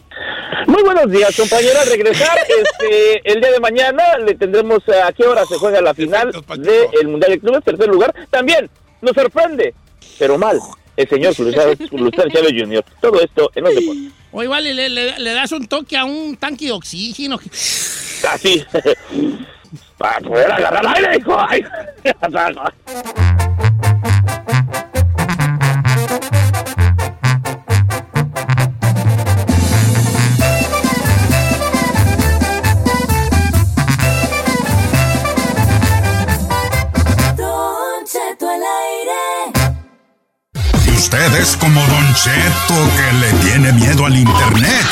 Muy 0.68 0.82
buenos 0.84 1.12
días, 1.12 1.36
compañera. 1.36 1.82
Al 1.82 1.90
regresar, 1.90 2.38
este, 2.80 3.22
el 3.32 3.42
día 3.42 3.52
de 3.52 3.60
mañana 3.60 4.18
le 4.26 4.36
tendremos 4.36 4.80
eh, 4.88 5.02
a 5.02 5.12
qué 5.12 5.24
hora 5.24 5.46
se 5.46 5.58
juega 5.58 5.82
la 5.82 5.94
final 5.94 6.32
del 6.32 7.08
Mundial 7.08 7.32
de 7.32 7.40
Clubes, 7.40 7.64
tercer 7.64 7.88
lugar. 7.90 8.14
También 8.30 8.70
nos 9.02 9.14
sorprende, 9.14 9.74
pero 10.18 10.38
mal, 10.38 10.60
el 10.98 11.10
señor 11.10 11.36
Cruzado 11.36 11.74
Chávez 11.76 12.54
Jr. 12.58 12.84
Todo 13.02 13.22
esto 13.22 13.52
en 13.56 13.64
los 13.64 13.76
deportes. 13.76 14.04
O 14.32 14.44
igual 14.44 14.64
le, 14.64 14.90
le- 14.90 15.20
le 15.20 15.34
das 15.34 15.52
un 15.52 15.68
toque 15.68 15.98
a 15.98 16.06
un 16.06 16.36
tanque 16.38 16.66
de 16.66 16.72
oxígeno. 16.74 17.40
Así. 18.30 18.64
Para 19.98 20.20
poder 20.20 20.52
agarrar 20.52 20.88
aire, 20.96 21.18
hijo. 21.18 21.38
usted 41.16 41.40
es 41.40 41.56
como 41.56 41.80
Don 41.80 42.14
Cheto 42.14 42.76
que 42.98 43.14
le 43.20 43.34
tiene 43.50 43.72
miedo 43.72 44.06
al 44.06 44.18
internet. 44.18 44.86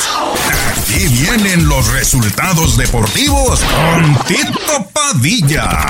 Aquí 0.71 1.05
vienen 1.07 1.67
los 1.67 1.91
resultados 1.91 2.77
deportivos 2.77 3.59
con 3.61 4.15
Tito 4.25 4.87
Padilla. 4.93 5.89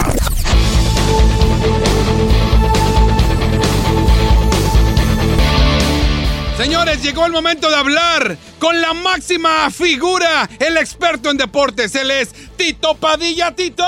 Señores, 6.57 7.03
llegó 7.03 7.25
el 7.27 7.31
momento 7.31 7.69
de 7.69 7.75
hablar 7.75 8.37
con 8.57 8.81
la 8.81 8.93
máxima 8.93 9.69
figura, 9.69 10.49
el 10.59 10.77
experto 10.77 11.29
en 11.29 11.37
deportes. 11.37 11.93
Él 11.93 12.09
es 12.09 12.33
Tito 12.57 12.95
Padilla, 12.95 13.51
Tito. 13.51 13.83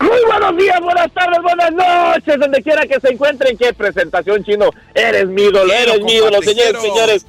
Muy 0.00 0.18
buenos 0.26 0.56
días, 0.56 0.78
buenas 0.80 1.10
tardes, 1.12 1.40
buenas 1.42 1.72
noches, 1.72 2.38
donde 2.38 2.62
quiera 2.62 2.86
que 2.86 3.00
se 3.00 3.12
encuentren. 3.12 3.56
Qué 3.56 3.72
presentación, 3.72 4.44
chino. 4.44 4.70
Eres 4.94 5.26
mi 5.26 5.42
ídolo, 5.42 5.72
eres 5.72 6.02
mi 6.02 6.12
ídolo, 6.14 6.42
señores, 6.42 6.80
señores. 6.82 7.26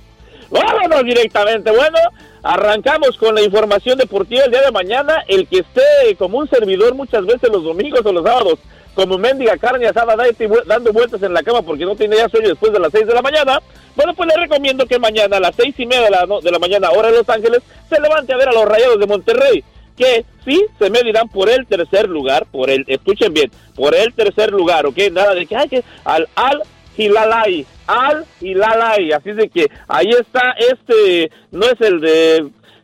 Vámonos 0.49 1.03
directamente. 1.03 1.71
Bueno, 1.71 1.97
arrancamos 2.43 3.17
con 3.17 3.36
la 3.36 3.41
información 3.41 3.97
deportiva 3.97 4.43
el 4.45 4.51
día 4.51 4.62
de 4.62 4.71
mañana. 4.71 5.23
El 5.27 5.47
que 5.47 5.60
esté 5.60 6.15
como 6.17 6.39
un 6.39 6.49
servidor 6.49 6.93
muchas 6.93 7.25
veces 7.25 7.49
los 7.51 7.63
domingos 7.63 8.01
o 8.06 8.12
los 8.12 8.23
sábados, 8.23 8.60
como 8.95 9.17
mendiga 9.17 9.58
carne 9.58 9.88
asada, 9.88 10.15
da- 10.15 10.25
dando 10.65 10.91
vueltas 10.91 11.21
en 11.23 11.34
la 11.34 11.43
cama 11.43 11.62
porque 11.62 11.86
no 11.86 11.95
tiene 11.95 12.17
ya 12.17 12.27
sueño 12.30 12.49
después 12.49 12.73
de 12.73 12.80
las 12.80 12.91
6 12.91 13.08
de 13.08 13.13
la 13.13 13.21
mañana. 13.21 13.62
Bueno, 13.95 14.13
pues 14.13 14.27
le 14.30 14.41
recomiendo 14.41 14.86
que 14.86 14.99
mañana 14.99 15.38
a 15.38 15.39
las 15.39 15.56
seis 15.56 15.73
y 15.77 15.86
media 15.86 16.03
de 16.03 16.12
la, 16.12 16.25
no- 16.25 16.41
de 16.41 16.51
la 16.51 16.60
mañana, 16.60 16.91
hora 16.91 17.10
de 17.12 17.17
Los 17.17 17.30
Ángeles, 17.30 17.62
se 17.89 17.99
levante 17.99 18.34
a 18.34 18.38
ver 18.38 18.49
a 18.49 18.53
los 18.53 18.65
Rayados 18.65 18.99
de 18.99 19.08
Monterrey 19.08 19.63
que 19.98 20.26
sí 20.46 20.64
se 20.80 20.90
medirán 20.90 21.28
por 21.28 21.50
el 21.50 21.66
tercer 21.66 22.08
lugar, 22.08 22.46
por 22.52 22.70
el, 22.70 22.86
escuchen 22.88 23.34
bien, 23.34 23.52
por 23.76 23.96
el 23.96 24.14
tercer 24.14 24.52
lugar, 24.52 24.86
¿ok? 24.86 24.98
Nada 25.12 25.34
de 25.34 25.46
que, 25.46 25.56
ay, 25.56 25.68
que 25.68 25.84
al 26.06 26.28
Al 26.36 26.62
Hilalai, 26.96 27.66
Al 27.88 28.26
Hilalai, 28.40 29.12
así 29.12 29.32
de 29.32 29.50
que 29.50 29.66
ahí 29.88 30.10
está 30.10 30.56
este, 30.58 31.32
no 31.52 31.66
es 31.66 31.82
el 31.82 32.00
de, 32.00 32.38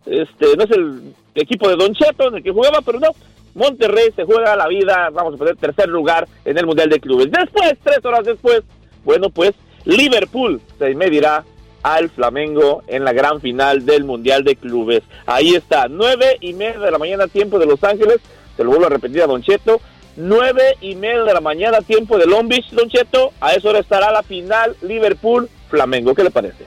este, 0.06 0.58
no 0.58 0.64
es 0.64 0.72
el 0.72 1.14
equipo 1.36 1.70
de 1.70 1.76
Don 1.76 1.94
Cheto 1.94 2.28
en 2.28 2.36
el 2.36 2.44
que 2.44 2.52
jugaba, 2.52 2.82
pero 2.82 3.00
no, 3.00 3.10
Monterrey 3.56 4.12
se 4.16 4.24
juega 4.24 4.56
la 4.56 4.68
vida, 4.68 5.10
vamos 5.12 5.36
a 5.36 5.38
poner 5.38 5.56
tercer 5.56 5.88
lugar 5.90 6.28
en 6.46 6.58
el 6.58 6.66
Mundial 6.66 6.90
de 6.90 7.00
Clubes. 7.00 7.32
Después, 7.32 7.74
tres 7.84 8.04
horas 8.04 8.26
después, 8.26 8.62
bueno, 9.04 9.30
pues 9.30 9.54
Liverpool 9.86 10.62
se 10.80 10.96
medirá 10.96 11.44
al 11.84 12.10
Flamengo 12.10 12.82
en 12.88 13.04
la 13.04 13.14
gran 13.14 13.40
final 13.42 13.86
del 13.86 14.04
Mundial 14.06 14.44
de 14.44 14.56
Clubes. 14.56 15.04
Ahí 15.26 15.54
está, 15.56 15.88
nueve 15.90 16.38
y 16.42 16.54
media 16.54 16.80
de 16.80 16.92
la 16.92 16.98
mañana, 16.98 17.28
tiempo 17.28 17.60
de 17.60 17.66
Los 17.66 17.84
Ángeles. 17.84 18.18
Se 18.58 18.64
lo 18.64 18.70
vuelvo 18.72 18.86
a 18.88 18.90
repetir 18.90 19.22
a 19.22 19.28
Don 19.28 19.42
Cheto. 19.44 19.82
Nueve 20.16 20.76
y 20.80 20.96
media 20.96 21.24
de 21.24 21.34
la 21.34 21.42
mañana, 21.42 21.82
tiempo 21.82 22.18
de 22.18 22.26
Long 22.28 22.48
Beach, 22.48 22.70
Don 22.72 22.88
Cheto. 22.90 23.32
A 23.42 23.54
esa 23.54 23.70
hora 23.70 23.80
estará 23.80 24.12
la 24.12 24.24
final 24.24 24.76
Liverpool-Flamengo. 24.82 26.14
¿Qué 26.16 26.24
le 26.24 26.32
parece? 26.32 26.66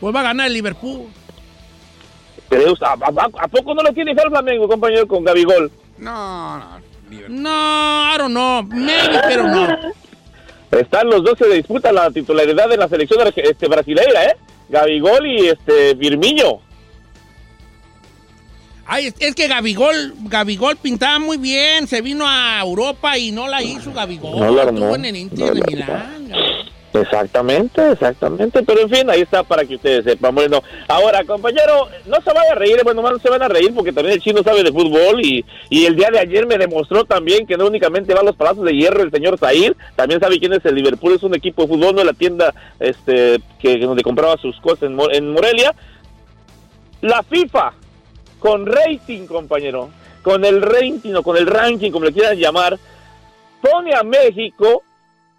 Pues 0.00 0.14
va 0.14 0.20
a 0.20 0.24
ganar 0.24 0.46
el 0.46 0.52
Liverpool. 0.52 1.06
¿Cree 2.48 2.70
usted- 2.70 2.86
¿A, 2.86 2.92
a- 2.92 3.44
a 3.44 3.48
poco 3.48 3.74
no 3.74 3.82
lo 3.82 3.92
tiene 3.92 4.14
fe 4.14 4.22
el 4.24 4.30
Flamengo, 4.30 4.68
compañero, 4.68 5.06
con 5.08 5.24
Gabigol? 5.24 5.70
No, 5.98 6.58
no. 6.58 6.78
No, 7.28 8.14
I 8.14 8.18
don't 8.18 8.30
know. 8.32 8.62
Maybe, 8.64 9.18
pero 9.26 9.44
no. 9.48 9.66
Están 10.70 11.08
los 11.08 11.22
dos 11.24 11.34
que 11.38 11.46
disputan 11.48 11.94
la 11.94 12.10
titularidad 12.10 12.68
de 12.68 12.76
la 12.76 12.88
selección 12.88 13.20
este, 13.36 13.68
brasileira, 13.68 14.24
¿eh? 14.24 14.36
Gabigol 14.68 15.26
y 15.26 15.46
este 15.48 15.96
Firmino. 15.96 16.60
Ay, 18.90 19.12
es- 19.18 19.34
que 19.34 19.48
Gabigol, 19.48 20.14
Gabigol 20.24 20.76
pintaba 20.76 21.18
muy 21.18 21.36
bien. 21.36 21.86
Se 21.86 22.00
vino 22.00 22.24
a 22.26 22.60
Europa 22.62 23.18
y 23.18 23.30
no 23.32 23.46
la 23.48 23.62
hizo 23.62 23.92
Gabigol. 23.92 24.38
No 24.40 24.50
la 24.50 24.62
armó. 24.62 24.78
Estuvo 24.78 24.94
en 24.96 25.04
el 25.04 25.16
Inter 25.16 25.38
No 25.38 25.54
de 25.54 25.62
Milán. 25.66 26.28
Exactamente, 26.94 27.92
exactamente. 27.92 28.62
Pero 28.62 28.80
en 28.80 28.88
fin, 28.88 29.10
ahí 29.10 29.20
está 29.20 29.42
para 29.42 29.64
que 29.64 29.74
ustedes 29.74 30.04
sepan. 30.04 30.34
Bueno, 30.34 30.62
ahora, 30.88 31.22
compañero, 31.24 31.88
no 32.06 32.16
se 32.22 32.32
vaya 32.32 32.52
a 32.52 32.54
reír. 32.54 32.80
Bueno, 32.82 33.02
no 33.02 33.18
se 33.18 33.28
van 33.28 33.42
a 33.42 33.48
reír 33.48 33.74
porque 33.74 33.92
también 33.92 34.14
el 34.14 34.22
chino 34.22 34.42
sabe 34.42 34.62
de 34.62 34.72
fútbol. 34.72 35.20
Y, 35.24 35.44
y 35.68 35.84
el 35.84 35.96
día 35.96 36.08
de 36.10 36.18
ayer 36.18 36.46
me 36.46 36.56
demostró 36.56 37.04
también 37.04 37.46
que 37.46 37.56
no 37.56 37.66
únicamente 37.66 38.14
va 38.14 38.20
a 38.20 38.24
los 38.24 38.36
palazos 38.36 38.64
de 38.64 38.72
hierro 38.72 39.02
el 39.02 39.10
señor 39.10 39.38
Zahir. 39.38 39.76
También 39.96 40.20
sabe 40.20 40.38
quién 40.38 40.54
es 40.54 40.64
el 40.64 40.74
Liverpool. 40.74 41.12
Es 41.12 41.22
un 41.22 41.34
equipo 41.34 41.62
de 41.62 41.68
fútbol, 41.68 41.94
no 41.94 42.04
la 42.04 42.14
tienda 42.14 42.54
este, 42.80 43.40
que 43.58 43.78
donde 43.78 44.02
compraba 44.02 44.36
sus 44.38 44.58
cosas 44.60 44.84
en, 44.84 44.98
en 45.12 45.30
Morelia. 45.30 45.74
La 47.02 47.22
FIFA, 47.22 47.74
con 48.38 48.66
rating, 48.66 49.26
compañero, 49.26 49.90
con 50.22 50.44
el 50.44 50.62
rating 50.62 51.14
o 51.14 51.22
con 51.22 51.36
el 51.36 51.46
ranking, 51.46 51.90
como 51.90 52.06
le 52.06 52.12
quieran 52.12 52.36
llamar, 52.36 52.78
pone 53.60 53.94
a 53.94 54.02
México 54.02 54.82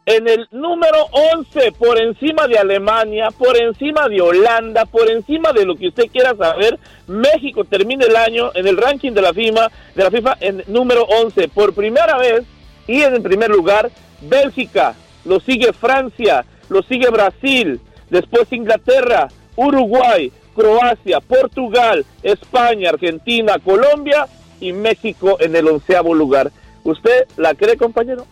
en 0.09 0.27
el 0.27 0.47
número 0.49 1.05
11 1.35 1.71
por 1.73 2.01
encima 2.01 2.47
de 2.47 2.57
Alemania, 2.57 3.29
por 3.29 3.55
encima 3.61 4.09
de 4.09 4.19
Holanda, 4.19 4.85
por 4.85 5.07
encima 5.07 5.53
de 5.53 5.65
lo 5.65 5.75
que 5.75 5.89
usted 5.89 6.07
quiera 6.11 6.35
saber. 6.35 6.79
México 7.05 7.63
termina 7.63 8.05
el 8.05 8.15
año 8.15 8.49
en 8.55 8.65
el 8.65 8.75
ranking 8.75 9.11
de 9.11 9.21
la 9.21 9.35
FIFA, 9.35 9.69
de 9.93 10.03
la 10.03 10.09
FIFA 10.09 10.37
en 10.39 10.63
número 10.65 11.03
11 11.03 11.49
por 11.49 11.75
primera 11.75 12.17
vez 12.17 12.43
y 12.87 13.03
en 13.03 13.13
el 13.13 13.21
primer 13.21 13.51
lugar 13.51 13.91
Bélgica, 14.21 14.95
lo 15.25 15.39
sigue 15.41 15.73
Francia, 15.73 16.43
lo 16.69 16.81
sigue 16.81 17.11
Brasil, 17.11 17.79
después 18.09 18.51
Inglaterra, 18.51 19.27
Uruguay, 19.55 20.31
Croacia, 20.55 21.19
Portugal, 21.19 22.03
España, 22.23 22.89
Argentina, 22.89 23.59
Colombia 23.63 24.25
y 24.59 24.73
México 24.73 25.37
en 25.39 25.55
el 25.55 25.67
onceavo 25.67 26.15
lugar. 26.15 26.51
¿Usted 26.83 27.27
la 27.37 27.53
cree, 27.53 27.77
compañero? 27.77 28.25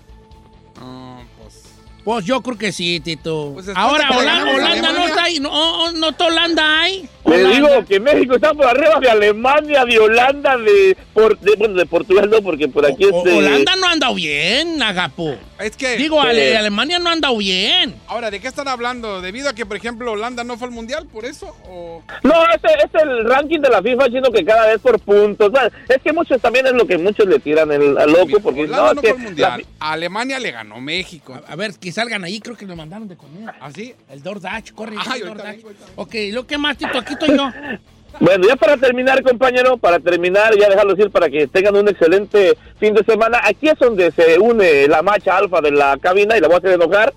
Pues 2.07 2.23
yo 2.23 2.41
creo 2.41 2.57
que 2.57 2.71
sí, 2.71 3.01
Tito. 3.01 3.51
después 3.55 3.75
Ahora, 3.75 4.09
Holanda, 4.17 4.93
no 4.93 5.07
está 5.07 5.23
ahí. 5.25 5.41
No, 5.41 5.91
no 5.91 6.07
está 6.07 6.27
Holanda 6.27 6.81
ahí. 6.83 7.09
Le 7.27 7.35
Holanda. 7.43 7.55
digo 7.55 7.85
que 7.85 7.99
México 7.99 8.35
está 8.35 8.53
por 8.53 8.65
arriba 8.65 8.99
de 9.01 9.09
Alemania, 9.09 9.85
de 9.85 9.99
Holanda, 9.99 10.57
de, 10.57 10.97
por, 11.13 11.37
de- 11.39 11.55
bueno, 11.57 11.73
de 11.75 11.85
Portugal 11.85 12.29
no, 12.29 12.41
porque 12.41 12.67
por 12.67 12.85
aquí 12.85 13.05
O- 13.05 13.17
este... 13.19 13.33
Holanda 13.37 13.75
no 13.75 13.87
ha 13.87 13.91
andado 13.91 14.15
bien, 14.15 14.81
Agapo. 14.81 15.35
Es 15.59 15.75
que. 15.75 15.97
Digo. 15.97 16.21
Ale- 16.21 16.55
Alemania 16.57 16.99
no 16.99 17.09
ha 17.09 17.13
andado 17.13 17.35
bien. 17.37 17.95
Ahora, 18.07 18.29
¿de 18.31 18.39
qué 18.39 18.47
están 18.47 18.67
hablando? 18.67 19.21
¿Debido 19.21 19.49
a 19.49 19.53
que, 19.53 19.65
por 19.65 19.75
ejemplo, 19.75 20.11
Holanda 20.11 20.43
no 20.43 20.57
fue 20.57 20.67
al 20.67 20.73
mundial? 20.73 21.07
¿Por 21.11 21.25
eso? 21.25 21.47
¿O.? 21.67 22.03
No, 22.23 22.33
este 22.53 22.67
es 22.73 23.01
el 23.01 23.25
ranking 23.25 23.59
de 23.59 23.69
la 23.69 23.81
FIFA, 23.81 24.05
sino 24.05 24.31
que 24.31 24.45
cada 24.45 24.67
vez 24.67 24.79
por 24.79 24.99
puntos. 24.99 25.51
¿sabes? 25.53 25.73
Es 25.89 25.97
que 26.03 26.13
muchos 26.13 26.39
también 26.41 26.67
es 26.67 26.73
lo 26.73 26.85
que 26.85 26.97
muchos 26.97 27.25
le 27.27 27.39
tiran 27.39 27.71
el, 27.71 27.97
al 27.97 28.11
loco, 28.11 28.39
porque 28.41 28.61
Holanda 28.61 28.87
no, 28.89 28.93
no, 28.93 29.01
fue 29.01 29.09
al 29.11 29.17
mundial. 29.17 29.65
la- 29.79 29.85
A 29.87 29.93
Alemania 29.93 30.39
le 30.39 30.51
ganó 30.51 30.79
México. 30.79 31.39
A 31.47 31.55
ver, 31.55 31.73
que 31.79 31.91
salgan 31.91 32.23
ahí, 32.23 32.39
creo 32.39 32.55
que 32.55 32.65
nos 32.67 32.77
mandaron 32.77 33.07
de 33.07 33.17
comer. 33.17 33.53
¿Ah, 33.59 33.69
sí? 33.73 33.95
El 34.11 34.21
DoorDash, 34.21 34.71
corre. 34.73 34.95
Ay, 35.07 35.21
el 35.21 35.25
DoorDash. 35.27 35.59
Ok, 35.95 36.15
¿lo 36.31 36.45
que 36.45 36.57
más, 36.59 36.77
Tito? 36.77 36.99
Aquí 36.99 37.16
estoy 37.19 37.37
yo. 37.37 37.49
Bueno, 38.19 38.47
ya 38.47 38.55
para 38.55 38.77
terminar, 38.77 39.21
compañero, 39.21 39.77
para 39.77 39.99
terminar, 39.99 40.57
ya 40.57 40.69
dejarlos 40.69 40.97
ir 40.97 41.11
para 41.11 41.29
que 41.29 41.45
tengan 41.45 41.75
un 41.75 41.87
excelente 41.87 42.57
fin 42.79 42.95
de 42.95 43.03
semana. 43.03 43.39
Aquí 43.43 43.69
es 43.69 43.77
donde 43.77 44.09
se 44.11 44.39
une 44.39 44.87
la 44.87 45.03
macha 45.03 45.37
alfa 45.37 45.61
de 45.61 45.69
la 45.69 45.97
cabina 46.01 46.35
y 46.35 46.39
la 46.41 46.47
voy 46.47 46.55
a 46.55 46.57
hacer 46.57 46.71
enojar. 46.71 47.13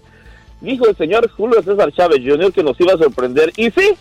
Dijo 0.61 0.87
el 0.87 0.97
señor 0.97 1.31
Julio 1.31 1.63
César 1.63 1.91
Chávez 1.93 2.19
Jr. 2.23 2.53
que 2.53 2.63
nos 2.63 2.79
iba 2.79 2.93
a 2.93 2.99
sorprender. 2.99 3.51
Y 3.57 3.71
sí, 3.71 3.97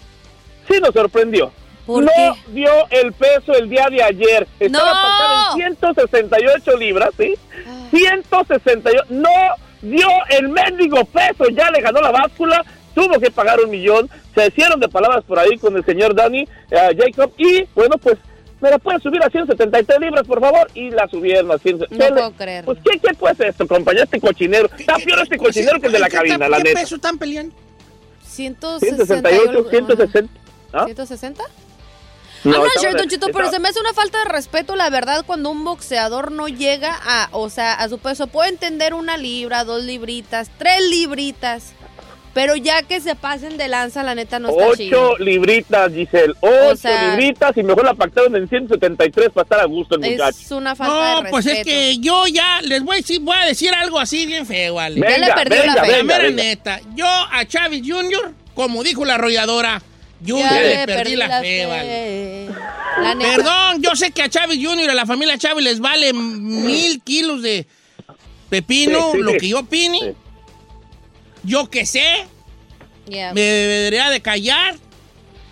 sí 0.69 0.79
nos 0.81 0.93
sorprendió. 0.93 1.53
¿Por 1.85 2.03
no 2.03 2.11
qué? 2.13 2.51
dio 2.51 2.69
el 2.89 3.13
peso 3.13 3.53
el 3.53 3.69
día 3.69 3.87
de 3.89 4.03
ayer. 4.03 4.45
Estaba 4.59 5.53
¡No! 5.55 5.63
en 5.63 5.77
168 5.77 6.77
libras, 6.77 7.11
¿sí? 7.17 7.33
168. 7.91 9.05
No 9.09 9.29
dio 9.81 10.07
el 10.31 10.49
mendigo 10.49 11.05
peso. 11.05 11.45
Ya 11.49 11.71
le 11.71 11.79
ganó 11.79 12.01
la 12.01 12.11
báscula. 12.11 12.65
Tuvo 12.93 13.19
que 13.19 13.31
pagar 13.31 13.59
un 13.59 13.69
millón. 13.69 14.09
Se 14.35 14.47
hicieron 14.47 14.79
de 14.79 14.89
palabras 14.89 15.23
por 15.25 15.39
ahí 15.39 15.57
con 15.57 15.75
el 15.75 15.85
señor 15.85 16.15
Danny 16.15 16.47
eh, 16.71 16.97
Jacob. 16.97 17.31
Y 17.37 17.63
bueno, 17.75 17.97
pues 17.97 18.17
me 18.61 18.69
la 18.69 18.77
pueden 18.77 18.99
subir 19.01 19.23
a 19.23 19.29
173 19.29 19.99
libras, 19.99 20.27
por 20.27 20.39
favor. 20.41 20.69
Y 20.73 20.89
la 20.91 21.07
subieron 21.07 21.51
a 21.51 21.57
100. 21.57 21.79
No 21.79 21.87
puedo 21.87 22.31
creer. 22.33 22.65
Pues, 22.65 22.79
¿qué, 22.83 22.99
qué 22.99 23.13
pues 23.13 23.39
esto, 23.39 23.67
compañero? 23.67 24.03
Este 24.03 24.19
cochinero. 24.19 24.69
Está 24.77 24.95
peor 24.97 25.19
este 25.23 25.37
cochinero 25.37 25.79
que 25.79 25.87
el 25.87 25.93
de 25.93 25.99
la 25.99 26.09
¿Qué- 26.09 26.17
cabina, 26.17 26.45
qué- 26.45 26.49
la 26.49 26.57
¿Qué 26.57 26.63
neta. 26.63 26.79
peso 26.81 26.95
están 26.95 27.17
peleando? 27.17 27.55
168, 28.23 29.69
160. 29.69 30.33
¿Ah? 30.73 30.85
¿160? 30.87 31.35
No, 32.45 32.53
I'm 32.53 32.61
not 32.63 32.71
sure, 32.79 32.93
Don 32.93 33.09
Cheto, 33.09 33.27
pero 33.33 33.49
se 33.51 33.59
me 33.59 33.67
hace 33.67 33.81
una 33.81 33.91
falta 33.93 34.19
de 34.19 34.25
respeto, 34.25 34.77
la 34.77 34.89
verdad, 34.89 35.25
cuando 35.25 35.49
un 35.49 35.65
boxeador 35.65 36.31
no 36.31 36.47
llega 36.47 36.97
a, 37.03 37.27
o 37.33 37.49
sea, 37.49 37.73
a 37.73 37.89
su 37.89 37.97
peso. 37.99 38.27
Puedo 38.27 38.47
entender 38.47 38.93
una 38.93 39.17
libra, 39.17 39.65
dos 39.65 39.83
libritas, 39.83 40.49
tres 40.57 40.87
libritas, 40.89 41.73
pero 42.41 42.55
ya 42.55 42.83
que 42.83 43.01
se 43.01 43.15
pasen 43.15 43.57
de 43.57 43.67
lanza, 43.67 44.01
la 44.01 44.15
neta 44.15 44.39
no 44.39 44.47
está 44.47 44.77
chido. 44.77 45.11
Ocho 45.11 45.17
libritas, 45.21 45.91
Giselle. 45.91 46.33
Ocho 46.39 46.77
sea- 46.77 47.17
libritas 47.17 47.57
y 47.57 47.63
mejor 47.63 47.83
la 47.83 47.93
pactaron 47.95 48.33
en 48.37 48.47
173 48.47 49.29
para 49.33 49.43
estar 49.43 49.59
a 49.59 49.65
gusto 49.65 49.95
el 49.95 50.09
muchacho. 50.09 50.37
Es 50.39 50.49
una 50.51 50.73
falta 50.73 50.93
No, 51.15 51.21
de 51.23 51.29
pues 51.31 51.45
es 51.47 51.65
que 51.65 51.97
yo 51.97 52.27
ya 52.27 52.61
les 52.61 52.81
voy 52.81 52.93
a 52.93 52.97
decir, 52.99 53.19
voy 53.19 53.35
a 53.37 53.45
decir 53.45 53.73
algo 53.73 53.99
así 53.99 54.25
bien 54.25 54.45
feo, 54.45 54.75
¿vale? 54.75 55.01
Venga, 55.01 55.17
Ya 55.17 55.25
le 55.27 55.33
perdió 55.33 55.65
la 55.65 55.83
fe. 55.83 55.91
Venga, 55.91 56.17
venga. 56.17 56.43
neta, 56.43 56.79
yo 56.95 57.05
a 57.05 57.45
Chávez 57.45 57.81
Jr., 57.85 58.31
como 58.53 58.83
dijo 58.85 59.03
la 59.03 59.15
arrolladora, 59.15 59.81
yo 60.21 60.39
ya, 60.39 60.61
le 60.61 60.85
perdí, 60.85 61.17
la, 61.17 61.41
fe, 61.41 61.65
vale. 61.65 62.45
La 63.01 63.15
neta. 63.15 63.35
Perdón, 63.35 63.81
yo 63.81 63.97
sé 63.97 64.11
que 64.11 64.21
a 64.21 64.29
Chávez 64.29 64.59
Jr. 64.61 64.85
y 64.85 64.87
a 64.89 64.93
la 64.93 65.05
familia 65.05 65.37
Chávez 65.37 65.63
les 65.65 65.81
vale 65.81 66.13
mil 66.13 67.01
kilos 67.01 67.41
de 67.41 67.67
pepino, 68.49 69.11
Sí, 69.11 69.17
sí, 69.17 69.23
lo 69.23 69.31
sí. 69.31 69.37
que 69.39 69.47
yo 69.49 69.59
opine. 69.59 70.15
Yo 71.43 71.69
que 71.69 71.85
sé, 71.85 72.25
Yeah. 73.07 73.33
me 73.33 73.41
debería 73.41 74.09
de 74.09 74.21
callar, 74.21 74.75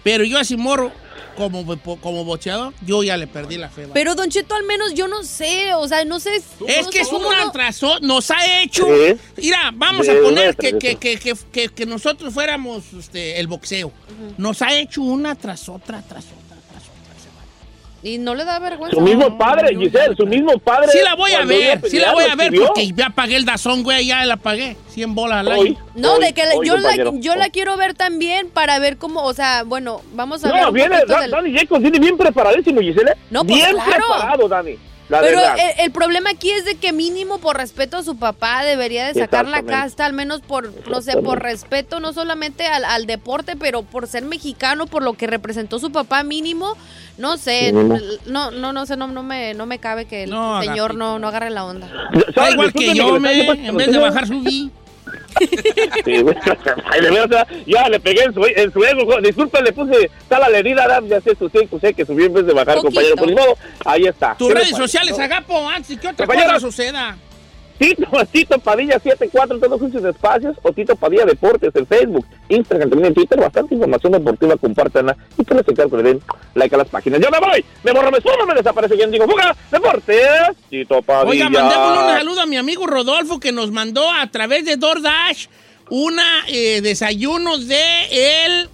pero 0.04 0.24
yo 0.24 0.38
así 0.38 0.56
morro 0.58 0.92
como, 1.36 1.66
como 2.00 2.24
boxeador, 2.24 2.74
yo 2.86 3.04
ya 3.04 3.16
le 3.18 3.28
perdí 3.28 3.58
la 3.58 3.70
fe. 3.70 3.82
vale. 3.82 3.94
Pero 3.94 4.16
Don 4.16 4.30
Cheto, 4.30 4.56
al 4.56 4.64
menos 4.64 4.94
yo 4.96 5.08
no 5.08 5.24
sé, 5.24 5.74
o 5.76 5.88
sea, 5.88 6.04
no 6.06 6.20
sé. 6.20 6.36
Es 6.68 6.88
que 6.88 7.02
es 7.02 7.12
un 7.12 7.26
atraso, 7.34 8.00
nos 8.02 8.30
ha 8.32 8.62
hecho. 8.62 8.86
Sí. 8.86 9.18
Mira, 9.38 9.72
vamos 9.74 10.08
a 10.10 10.14
poner 10.22 10.56
que, 10.56 10.78
que, 10.80 10.96
que, 10.98 11.18
que, 11.18 11.34
que- 11.52 11.70
que 11.70 11.86
nosotros 11.86 12.34
fuéramos 12.34 12.92
este, 12.94 13.40
el 13.40 13.48
boxeo. 13.48 13.92
Nos 14.38 14.62
ha 14.64 14.74
hecho 14.78 15.02
una 15.04 15.36
tras 15.36 15.70
otra, 15.70 16.02
tras 16.02 16.26
otra. 16.26 16.37
Y 18.04 18.20
no 18.20 18.36
le 18.36 18.46
da 18.46 18.60
vergüenza. 18.60 18.96
Su 18.96 19.02
mismo 19.02 19.38
padre, 19.38 19.76
Giselle, 19.76 20.16
su 20.16 20.26
mismo 20.28 20.58
padre. 20.60 20.90
Sí 20.92 21.00
la 21.04 21.16
voy 21.16 21.32
a 21.34 21.44
ver, 21.46 21.82
sí 21.90 21.98
la 22.00 22.14
voy 22.14 22.26
a 22.26 22.36
ver 22.36 22.54
porque 22.56 22.92
ya 22.96 23.10
pagué 23.10 23.36
el 23.36 23.44
dazón, 23.46 23.84
güey, 23.84 24.06
ya 24.06 24.24
la 24.26 24.38
pagué. 24.38 24.78
100 24.90 25.16
bolas 25.16 25.40
al 25.40 25.48
Hoy. 25.48 25.70
año. 25.70 25.78
No, 25.96 26.14
Hoy, 26.14 26.26
de 26.26 26.34
que 26.34 26.46
la- 26.46 26.56
hoy, 26.56 26.68
yo, 26.68 26.78
la, 26.78 26.96
yo 27.14 27.36
la 27.36 27.50
quiero 27.50 27.76
ver 27.76 27.96
también 27.96 28.50
para 28.50 28.78
ver 28.80 28.98
cómo, 28.98 29.24
o 29.24 29.34
sea, 29.34 29.64
bueno, 29.64 30.02
vamos 30.14 30.44
a 30.46 30.52
ver. 30.52 30.62
No, 30.62 30.72
viene, 30.72 30.96
poquito 30.96 31.14
Da- 31.14 31.22
del- 31.22 31.32
Dani 31.32 31.54
Jacobs 31.58 31.82
viene 31.82 32.00
bien 32.00 32.18
preparadísimo, 32.18 32.82
Giselle. 32.82 33.14
No, 33.32 33.44
pues, 33.44 33.56
bien 33.56 33.72
claro. 33.76 33.92
preparado, 33.92 34.48
Dani. 34.48 34.78
La 35.10 35.22
Pero 35.22 35.40
el, 35.40 35.86
el 35.86 35.92
problema 35.92 36.32
aquí 36.32 36.52
es 36.52 36.66
de 36.66 36.76
que 36.76 36.92
mínimo 36.92 37.38
por 37.40 37.56
respeto 37.56 37.96
a 37.98 38.04
su 38.04 38.18
papá 38.18 38.64
debería 38.66 39.08
de 39.08 39.14
sacar 39.14 39.48
la 39.48 39.64
casta, 39.64 40.06
al 40.06 40.12
menos 40.12 40.42
por, 40.42 40.74
no 40.90 41.02
sé, 41.02 41.18
por 41.22 41.42
respeto 41.42 42.02
no 42.02 42.12
solamente 42.12 42.68
al, 42.68 42.84
al 42.84 43.06
deporte, 43.06 43.56
pero 43.56 43.84
por 43.84 44.08
ser 44.08 44.24
mexicano, 44.26 44.86
por 44.86 45.04
lo 45.04 45.14
que 45.14 45.26
representó 45.28 45.80
su 45.80 45.92
papá 45.94 46.24
mínimo, 46.24 46.76
no 47.18 47.38
sé, 47.38 47.72
Mínimo. 47.72 47.98
no, 48.26 48.52
no, 48.52 48.74
no 48.74 48.86
sé, 48.86 48.98
no, 48.98 49.08
no 49.08 49.24
me, 49.24 49.54
no 49.54 49.66
me 49.66 49.80
cabe 49.80 50.06
que 50.06 50.24
el 50.24 50.30
No, 50.30 50.62
señor 50.62 50.96
no, 50.96 51.20
no 51.20 51.28
agarre 51.30 51.52
la 51.52 51.64
onda. 51.64 51.90
Igual 52.52 52.74
que 52.74 52.94
yo, 52.94 53.18
me, 53.20 53.68
en 53.68 53.78
vez 53.78 53.92
de 53.92 53.98
bajar 54.00 54.28
subí. 54.28 54.72
Sí, 56.06 56.22
güey. 56.22 56.36
Ay, 56.86 57.02
de 57.02 57.12
verdad, 57.12 57.48
ya 57.66 57.88
le 57.90 58.00
pegué 58.00 58.24
en 58.24 58.34
su, 58.34 58.44
en 58.46 58.72
su 58.72 58.84
ego. 58.84 59.22
Disculpe, 59.22 59.62
le 59.62 59.72
puse 59.72 60.10
tal 60.28 60.44
a 60.44 60.50
la 60.50 60.58
herida, 60.58 61.02
ya 61.08 61.22
sé, 61.22 61.36
su 61.36 61.50
sé 61.50 61.94
que 61.94 62.06
subí 62.06 62.26
en 62.26 62.34
vez 62.34 62.46
de 62.46 62.54
bajar, 62.54 62.76
Poquito. 62.76 62.88
compañero. 62.88 63.16
Por 63.16 63.28
ni 63.28 63.36
modo, 63.36 63.58
ahí 63.86 64.06
está. 64.06 64.36
Tus 64.36 64.48
¿Qué 64.48 64.54
le 64.54 64.60
redes 64.62 64.78
sociales? 64.78 65.18
Agapo, 65.20 65.68
antes 65.70 66.00
que 66.00 66.08
otra 66.08 66.26
cosa 66.26 66.60
suceda. 66.60 67.18
Tito, 67.78 68.08
Tito 68.32 68.60
Padilla 68.60 69.00
74, 69.00 69.60
todos 69.60 69.80
juntos 69.80 70.04
espacios, 70.04 70.58
o 70.64 70.72
Tito 70.72 70.96
Padilla 70.96 71.26
Deportes 71.26 71.76
en 71.76 71.86
Facebook, 71.86 72.26
Instagram, 72.50 72.90
también 72.90 73.08
en 73.08 73.14
Twitter, 73.14 73.40
bastante 73.40 73.76
información 73.76 74.14
deportiva, 74.14 74.58
compártanla 74.58 75.16
y 75.38 75.46
que 75.46 75.54
les 75.54 75.68
encargo 75.68 75.98
le 75.98 76.04
den 76.04 76.22
like 76.56 76.74
a 76.74 76.78
las 76.80 76.90
páginas. 76.90 77.22
¡Yo 77.22 77.30
me 77.30 77.40
voy! 77.40 77.64
¡Me 77.84 77.92
borro, 77.92 78.12
me 78.12 78.20
subo, 78.20 78.46
me 78.48 78.56
desaparece! 78.56 78.96
¿Quién 78.96 79.12
digo? 79.12 79.28
¡Fuga! 79.28 79.56
¡Deportes! 79.72 80.18
Tito 80.70 81.02
Padilla. 81.02 81.48
Oiga, 81.48 81.50
mandémosle 81.50 82.00
un 82.00 82.18
saludo 82.18 82.42
a 82.42 82.46
mi 82.46 82.58
amigo 82.58 82.88
Rodolfo 82.88 83.40
que 83.40 83.52
nos 83.52 83.72
mandó 83.72 84.12
a 84.12 84.28
través 84.28 84.66
de 84.66 84.78
DoorDash 84.78 85.48
una 85.90 86.44
eh, 86.48 86.82
desayuno 86.82 87.58
de 87.58 88.46
el 88.46 88.70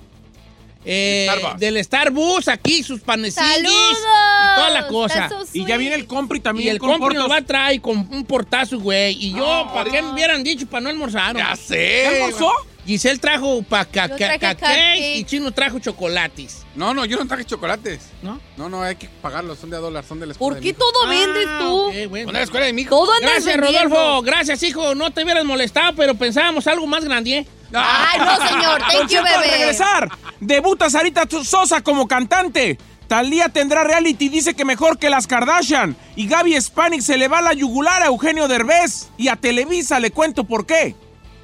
eh, 0.85 1.27
Starbucks. 1.29 1.59
del 1.59 1.83
Starbucks 1.83 2.47
aquí 2.47 2.83
sus 2.83 3.01
panecitos 3.01 3.45
¡Saludos! 3.47 3.97
y 3.97 4.55
toda 4.55 4.69
la 4.69 4.87
cosa. 4.87 5.29
So 5.29 5.43
Y 5.53 5.65
ya 5.65 5.77
viene 5.77 5.95
el 5.95 6.07
compri 6.07 6.39
Y 6.39 6.41
también 6.41 6.69
el 6.69 6.79
con 6.79 6.99
compre 6.99 7.15
nos 7.15 7.29
va 7.29 7.37
a 7.37 7.41
traer 7.41 7.81
con 7.81 7.97
un 8.11 8.25
portazo, 8.25 8.79
güey. 8.79 9.15
Y 9.19 9.33
yo, 9.33 9.69
¿para 9.73 9.89
qué 9.89 10.01
me 10.01 10.11
hubieran 10.11 10.43
dicho 10.43 10.65
para 10.67 10.81
no 10.81 10.89
almorzar? 10.89 11.35
Ya 11.35 11.55
sé. 11.55 12.03
¿Ya 12.03 12.09
almorzó? 12.25 12.51
Giselle 12.85 13.17
trajo 13.17 13.61
pa 13.63 13.85
ca- 13.85 14.09
ca- 14.09 14.95
y 14.97 15.23
Chino 15.23 15.51
trajo 15.53 15.79
chocolates, 15.79 16.65
No, 16.75 16.93
no, 16.93 17.05
yo 17.05 17.17
no 17.17 17.25
traje 17.27 17.45
chocolates. 17.45 18.01
¿no? 18.21 18.39
No, 18.57 18.67
no, 18.67 18.81
hay 18.81 18.95
que 18.97 19.07
pagarlos, 19.21 19.59
son 19.59 19.69
de 19.69 19.77
a 19.77 19.79
dólar, 19.79 20.03
son 20.03 20.19
de 20.19 20.25
la 20.25 20.33
escuela 20.33 20.49
¿Por 20.49 20.53
de 20.55 20.59
mi 20.59 20.63
qué 20.65 20.69
hijo. 20.71 20.79
todo 20.91 21.07
vendes 21.07 21.45
Ah, 21.47 21.59
tú? 21.61 21.75
ok, 21.87 21.93
bueno. 22.09 22.25
Son 22.25 22.33
de 22.33 22.39
la 22.39 22.43
escuela 22.43 22.65
de 22.65 22.73
mi 22.73 22.81
hijo. 22.81 22.89
Todo 22.89 23.13
andas 23.13 23.31
Gracias, 23.31 23.57
vendiendo. 23.61 23.89
Rodolfo. 23.95 24.21
Gracias, 24.23 24.63
hijo. 24.63 24.95
No 24.95 25.11
te 25.11 25.23
hubieras 25.23 25.45
molestado, 25.45 25.95
pero 25.95 26.15
pensábamos 26.15 26.67
algo 26.67 26.85
más 26.87 27.05
grande. 27.05 27.37
¿eh? 27.37 27.47
Ay, 27.73 28.19
no, 28.19 28.47
señor. 28.47 28.81
Thank 28.91 29.09
you, 29.11 29.23
bebé. 29.23 29.47
regresar, 29.57 30.09
debuta 30.39 30.89
Sarita 30.89 31.25
Sosa 31.43 31.81
como 31.81 32.07
cantante. 32.07 32.77
Talía 33.07 33.49
tendrá 33.49 33.83
reality, 33.83 34.27
dice 34.29 34.55
que 34.55 34.65
mejor 34.65 34.97
que 34.97 35.09
las 35.09 35.27
Kardashian. 35.27 35.95
Y 36.15 36.27
Gaby 36.27 36.59
Spanik 36.59 37.01
se 37.01 37.17
le 37.17 37.27
va 37.27 37.41
la 37.41 37.53
yugular 37.53 38.01
a 38.01 38.07
Eugenio 38.07 38.47
Derbez. 38.47 39.09
Y 39.17 39.27
a 39.29 39.35
Televisa 39.35 39.99
le 39.99 40.11
cuento 40.11 40.43
por 40.45 40.65
qué. 40.65 40.95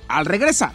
Al 0.07 0.25
regresar. 0.25 0.71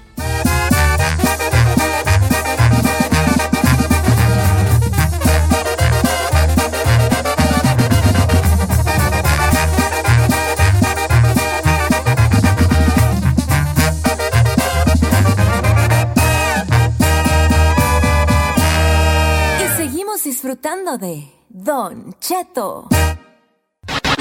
Disfrutando 20.54 20.98
de 20.98 21.28
Don 21.48 22.14
Cheto. 22.20 22.88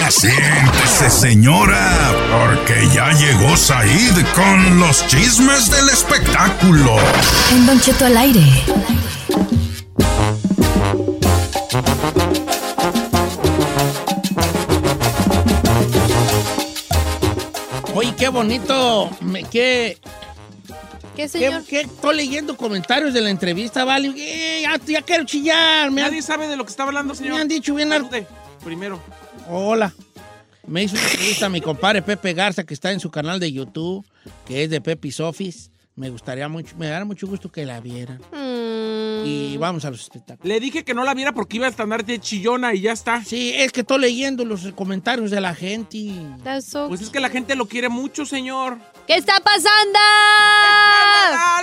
Siéntese, 0.09 1.09
señora, 1.09 2.11
porque 2.31 2.87
ya 2.93 3.11
llegó 3.11 3.55
Said 3.55 4.15
con 4.35 4.79
los 4.79 5.05
chismes 5.07 5.69
del 5.69 5.89
espectáculo. 5.89 6.97
En 7.51 7.65
Don 7.67 7.79
Cheto 7.79 8.05
al 8.05 8.17
aire. 8.17 8.41
Oye, 17.93 18.15
qué 18.15 18.29
bonito. 18.29 19.09
Me, 19.21 19.43
qué, 19.43 19.99
¿Qué, 21.15 21.27
señor? 21.27 21.63
qué- 21.65 21.81
estoy 21.81 22.15
leyendo 22.15 22.57
comentarios 22.57 23.13
de 23.13 23.21
la 23.21 23.29
entrevista, 23.29 23.85
¿vale? 23.85 24.13
Eh, 24.17 24.61
ya, 24.63 24.79
ya 24.85 25.01
quiero 25.01 25.23
chillar. 25.25 25.91
Me 25.91 26.01
han, 26.01 26.09
Nadie 26.09 26.21
sabe 26.21 26.47
de 26.47 26.55
lo 26.55 26.63
que 26.65 26.71
está 26.71 26.83
hablando, 26.83 27.13
señor. 27.13 27.35
me 27.35 27.41
han 27.41 27.47
dicho 27.47 27.75
bien 27.75 27.91
algo. 27.93 28.09
Salude, 28.09 28.27
Primero. 28.63 28.99
Hola. 29.49 29.93
Me 30.65 30.83
hizo 30.83 30.95
una 30.95 31.03
entrevista 31.05 31.45
a 31.47 31.49
mi 31.49 31.59
compadre 31.59 32.01
Pepe 32.01 32.33
Garza, 32.33 32.63
que 32.63 32.73
está 32.73 32.91
en 32.93 32.99
su 33.01 33.11
canal 33.11 33.39
de 33.39 33.51
YouTube, 33.51 34.05
que 34.47 34.63
es 34.63 34.69
de 34.69 34.79
Pepe's 34.79 35.19
Office. 35.19 35.69
Me 35.95 36.09
gustaría 36.09 36.47
mucho, 36.47 36.73
me 36.77 36.87
daría 36.87 37.03
mucho 37.05 37.27
gusto 37.27 37.51
que 37.51 37.65
la 37.65 37.79
vieran. 37.81 38.19
Mm, 38.31 39.02
y 39.23 39.57
vamos 39.57 39.85
a 39.85 39.91
los 39.91 40.01
espectáculos. 40.01 40.47
Le 40.47 40.59
dije 40.59 40.83
que 40.83 40.93
no 40.93 41.03
la 41.03 41.13
viera 41.13 41.33
porque 41.33 41.57
iba 41.57 41.67
a 41.67 41.69
estar 41.69 41.83
de 42.05 42.19
chillona 42.19 42.73
y 42.73 42.81
ya 42.81 42.91
está. 42.91 43.23
Sí, 43.23 43.53
es 43.55 43.71
que 43.71 43.81
estoy 43.81 43.99
leyendo 43.99 44.45
los 44.45 44.71
comentarios 44.73 45.31
de 45.31 45.41
la 45.41 45.53
gente. 45.53 46.13
Pues 46.87 47.01
es 47.01 47.09
que 47.09 47.19
la 47.19 47.29
gente 47.29 47.55
lo 47.55 47.67
quiere 47.67 47.89
mucho, 47.89 48.25
señor. 48.25 48.77
¿Qué 49.05 49.15
está 49.15 49.39
pasando? 49.41 49.99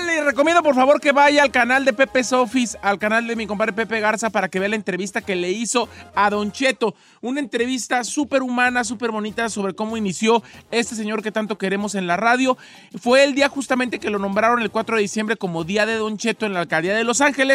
Le 0.05 0.25
recomiendo 0.25 0.63
por 0.63 0.75
favor 0.75 1.01
que 1.01 1.13
vaya 1.13 1.43
al 1.43 1.51
canal 1.51 1.85
de 1.85 1.93
Pepe's 1.93 2.33
Office, 2.33 2.79
al 2.83 2.99
canal 2.99 3.27
de 3.27 3.35
mi 3.35 3.47
compadre 3.47 3.73
Pepe 3.73 4.01
Garza 4.01 4.31
para 4.31 4.49
que 4.49 4.59
vea 4.59 4.69
la 4.69 4.77
entrevista 4.77 5.21
que 5.21 5.37
le 5.37 5.51
hizo 5.51 5.89
a 6.15 6.29
Don 6.31 6.53
Cheto. 6.53 6.95
Una 7.23 7.41
entrevista 7.41 8.05
súper 8.05 8.43
humana, 8.43 8.85
súper 8.85 9.11
bonita 9.11 9.49
sobre 9.49 9.75
cómo 9.75 9.97
inició 9.97 10.43
este 10.71 10.95
señor 10.95 11.23
que 11.23 11.33
tanto 11.33 11.59
queremos 11.59 11.95
en 11.95 12.07
la 12.07 12.17
radio. 12.17 12.57
Fue 12.99 13.25
el 13.25 13.35
día 13.35 13.49
justamente 13.49 13.99
que 13.99 14.11
lo 14.11 14.19
nombraron 14.19 14.61
el 14.61 14.71
4 14.71 14.97
de 14.97 15.03
diciembre 15.03 15.37
como 15.37 15.65
Día 15.65 15.87
de 15.87 15.97
Don 15.97 16.19
Cheto 16.19 16.47
en 16.47 16.55
la 16.55 16.61
alcaldía 16.61 16.95
de 16.95 17.05
Los 17.05 17.21
Ángeles. 17.21 17.50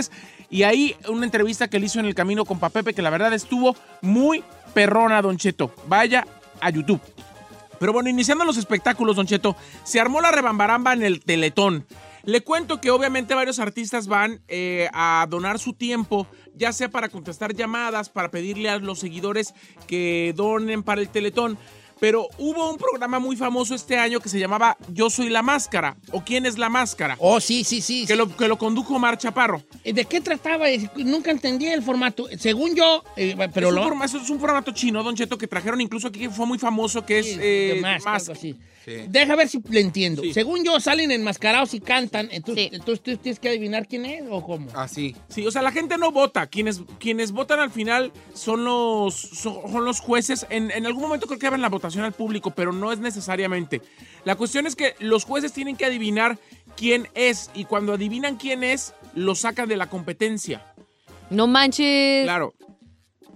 Y 0.50 0.64
ahí 0.64 0.96
una 1.10 1.26
entrevista 1.26 1.68
que 1.68 1.80
le 1.80 1.88
hizo 1.88 2.00
en 2.00 2.06
el 2.06 2.16
camino 2.16 2.46
con 2.46 2.60
Pepe 2.60 2.94
que 2.94 3.02
la 3.02 3.10
verdad 3.10 3.34
estuvo 3.34 3.76
muy 4.02 4.44
perrona, 4.74 5.22
Don 5.22 5.38
Cheto. 5.38 5.74
Vaya 5.88 6.26
a 6.62 6.70
YouTube. 6.70 7.02
Pero 7.80 7.94
bueno, 7.94 8.10
iniciando 8.10 8.46
los 8.46 8.58
espectáculos, 8.58 9.16
Don 9.16 9.28
Cheto, 9.28 9.56
se 9.84 10.00
armó 10.00 10.22
la 10.22 10.32
rebambaramba 10.32 10.94
en 10.94 11.04
el 11.04 11.24
Teletón. 11.24 11.86
Le 12.24 12.42
cuento 12.42 12.82
que 12.82 12.90
obviamente 12.90 13.36
varios 13.36 13.60
artistas 13.60 14.08
van 14.08 14.42
eh, 14.48 14.90
a 14.94 15.28
donar 15.30 15.60
su 15.60 15.74
tiempo, 15.74 16.26
ya 16.56 16.74
sea 16.74 16.90
para 16.90 17.10
contestar 17.10 17.54
llamadas, 17.54 18.10
para 18.10 18.32
pedirle 18.32 18.70
a 18.70 18.80
los 18.80 19.00
seguidores 19.00 19.54
que 19.88 20.34
donen 20.36 20.82
para 20.82 21.02
el 21.02 21.10
Teletón. 21.10 21.60
Pero 22.00 22.28
hubo 22.38 22.70
un 22.70 22.78
programa 22.78 23.20
muy 23.20 23.36
famoso 23.36 23.76
este 23.76 23.98
año 23.98 24.20
que 24.20 24.30
se 24.30 24.40
llamaba 24.40 24.78
Yo 24.90 25.10
Soy 25.10 25.30
la 25.30 25.42
Máscara 25.42 25.96
o 26.12 26.24
¿Quién 26.24 26.46
es 26.46 26.58
la 26.58 26.70
Máscara? 26.70 27.16
Oh, 27.20 27.40
sí, 27.40 27.64
sí, 27.64 27.82
sí. 27.82 28.06
Que, 28.06 28.16
Lo, 28.16 28.36
que 28.36 28.48
lo 28.48 28.58
condujo 28.58 28.98
Mar 29.00 29.18
Chaparro. 29.18 29.62
¿De 29.84 30.06
qué 30.06 30.22
trataba? 30.22 30.66
Nunca 30.98 31.32
entendí 31.32 31.68
el 31.68 31.84
formato. 31.84 32.28
Según 32.38 32.76
yo, 32.76 33.04
eh, 33.16 33.36
pero 33.54 33.70
es, 33.70 33.74
lo... 33.74 33.82
un 33.82 33.88
formato, 33.88 34.18
es 34.18 34.30
un 34.30 34.40
formato 34.40 34.72
chino, 34.72 35.04
Don 35.04 35.16
Cheto, 35.16 35.38
que 35.38 35.48
trajeron 35.48 35.82
incluso 35.82 36.08
aquí 36.08 36.20
que 36.20 36.30
fue 36.30 36.46
muy 36.46 36.58
famoso, 36.58 37.06
que 37.06 37.20
es 37.20 37.38
eh, 37.40 37.80
más, 37.82 38.30
Deja 38.86 39.36
ver 39.36 39.50
si 39.50 39.60
le 39.70 39.80
entiendo. 39.80 40.22
Según 40.34 40.64
yo, 40.64 40.80
salen 40.80 41.12
enmascarados 41.12 41.74
y 41.74 41.80
cantan. 41.80 42.30
Entonces, 42.32 42.70
entonces 42.72 43.02
tú 43.02 43.18
tienes 43.18 43.40
que 43.40 43.50
adivinar 43.50 43.88
quién 43.88 44.06
es 44.06 44.24
o 44.30 44.44
cómo. 44.44 44.70
Así. 44.76 45.16
sí, 45.28 45.46
o 45.46 45.52
sea, 45.52 45.62
la 45.62 45.72
gente 45.72 45.98
no 45.98 46.12
vota. 46.12 46.48
Quienes, 46.48 46.82
quienes 47.00 47.32
votan 47.32 47.60
al 47.60 47.72
final 47.72 48.12
son 48.34 48.64
los, 48.64 49.16
son, 49.16 49.86
los 49.86 50.00
jueces. 50.00 50.46
En, 50.50 50.72
en, 50.72 50.86
algún 50.86 51.04
momento 51.04 51.26
creo 51.28 51.40
que 51.40 51.48
abren 51.48 51.62
la 51.62 51.70
votación 51.70 52.04
al 52.04 52.14
público, 52.14 52.52
pero 52.52 52.72
no 52.72 52.92
es 52.92 53.00
necesariamente. 53.00 53.82
La 54.24 54.36
cuestión 54.36 54.68
es 54.68 54.76
que 54.76 54.96
los 55.00 55.24
jueces 55.24 55.52
tienen 55.52 55.76
que 55.76 55.86
adivinar 55.86 56.38
quién 56.76 57.08
es. 57.16 57.50
Y 57.56 57.66
cuando 57.66 57.94
adivinan 57.94 58.38
quién 58.38 58.64
es, 58.64 58.94
lo 59.16 59.36
sacan 59.36 59.68
de 59.68 59.78
la 59.78 59.90
competencia. 59.90 60.74
No 61.30 61.48
manches. 61.48 62.24
Claro. 62.26 62.54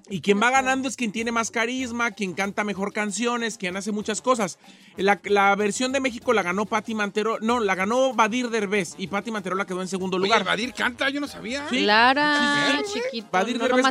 Y 0.10 0.22
quien 0.22 0.42
va 0.42 0.50
ganando 0.50 0.88
es 0.88 0.96
quien 0.96 1.12
tiene 1.12 1.32
más 1.32 1.52
carisma, 1.52 2.12
quien 2.12 2.34
canta 2.34 2.64
mejor 2.64 2.94
canciones, 2.94 3.58
quien 3.58 3.78
hace 3.78 3.92
muchas 3.92 4.22
cosas. 4.22 4.58
La, 4.98 5.56
versión 5.56 5.92
de 5.92 6.00
México 6.00 6.34
la 6.34 6.42
ganó 6.42 6.66
Patti 6.66 6.96
Mantero, 6.96 7.38
no, 7.42 7.60
la 7.60 7.76
ganó 7.76 8.14
Badir 8.14 8.50
Derbez 8.50 8.96
y 8.98 9.08
Patti 9.08 9.32
Mantero 9.32 9.56
la 9.56 9.66
quedó 9.66 9.82
en 9.82 9.88
segundo 9.88 10.18
lugar. 10.18 10.44
Badir 10.44 10.74
canta, 10.74 11.10
yo 11.10 11.20
no 11.22 11.28
sabía. 11.28 11.68
Sí. 11.70 11.84
Clara, 11.84 12.82
chiquito. 12.92 13.28
Badir 13.32 13.60
Derbez 13.60 13.86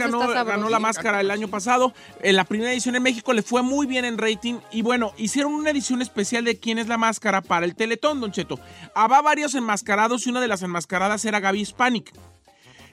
ganó, 0.45 0.69
la 0.69 0.79
máscara 0.79 1.21
el 1.21 1.31
año 1.31 1.49
pasado. 1.49 1.95
En 2.21 2.37
la 2.37 2.45
primera 2.45 2.73
edición 2.73 2.97
en 2.97 3.03
México 3.03 3.33
le 3.33 3.43
fue 3.43 3.63
muy 3.63 3.87
bien 3.87 4.05
en 4.05 4.19
rating 4.19 4.59
y 4.73 4.83
bueno, 4.83 5.13
hicieron 5.17 5.55
una 5.55 5.71
edición 5.71 6.03
especial 6.03 6.45
de 6.45 6.59
quién 6.59 6.79
es 6.79 6.89
la 6.89 6.99
máscara 6.99 7.43
para 7.43 7.65
el 7.65 7.75
Teletón, 7.75 8.21
Don 8.21 8.33
Cheto. 8.33 8.59
Había 8.95 9.23
varios 9.23 9.55
enmascarados 9.55 10.27
y 10.27 10.31
una 10.31 10.41
de 10.41 10.49
las 10.49 10.63
enmascaradas 10.63 11.25
era 11.25 11.41
Gaby 11.41 11.61
Hispanic. 11.61 12.13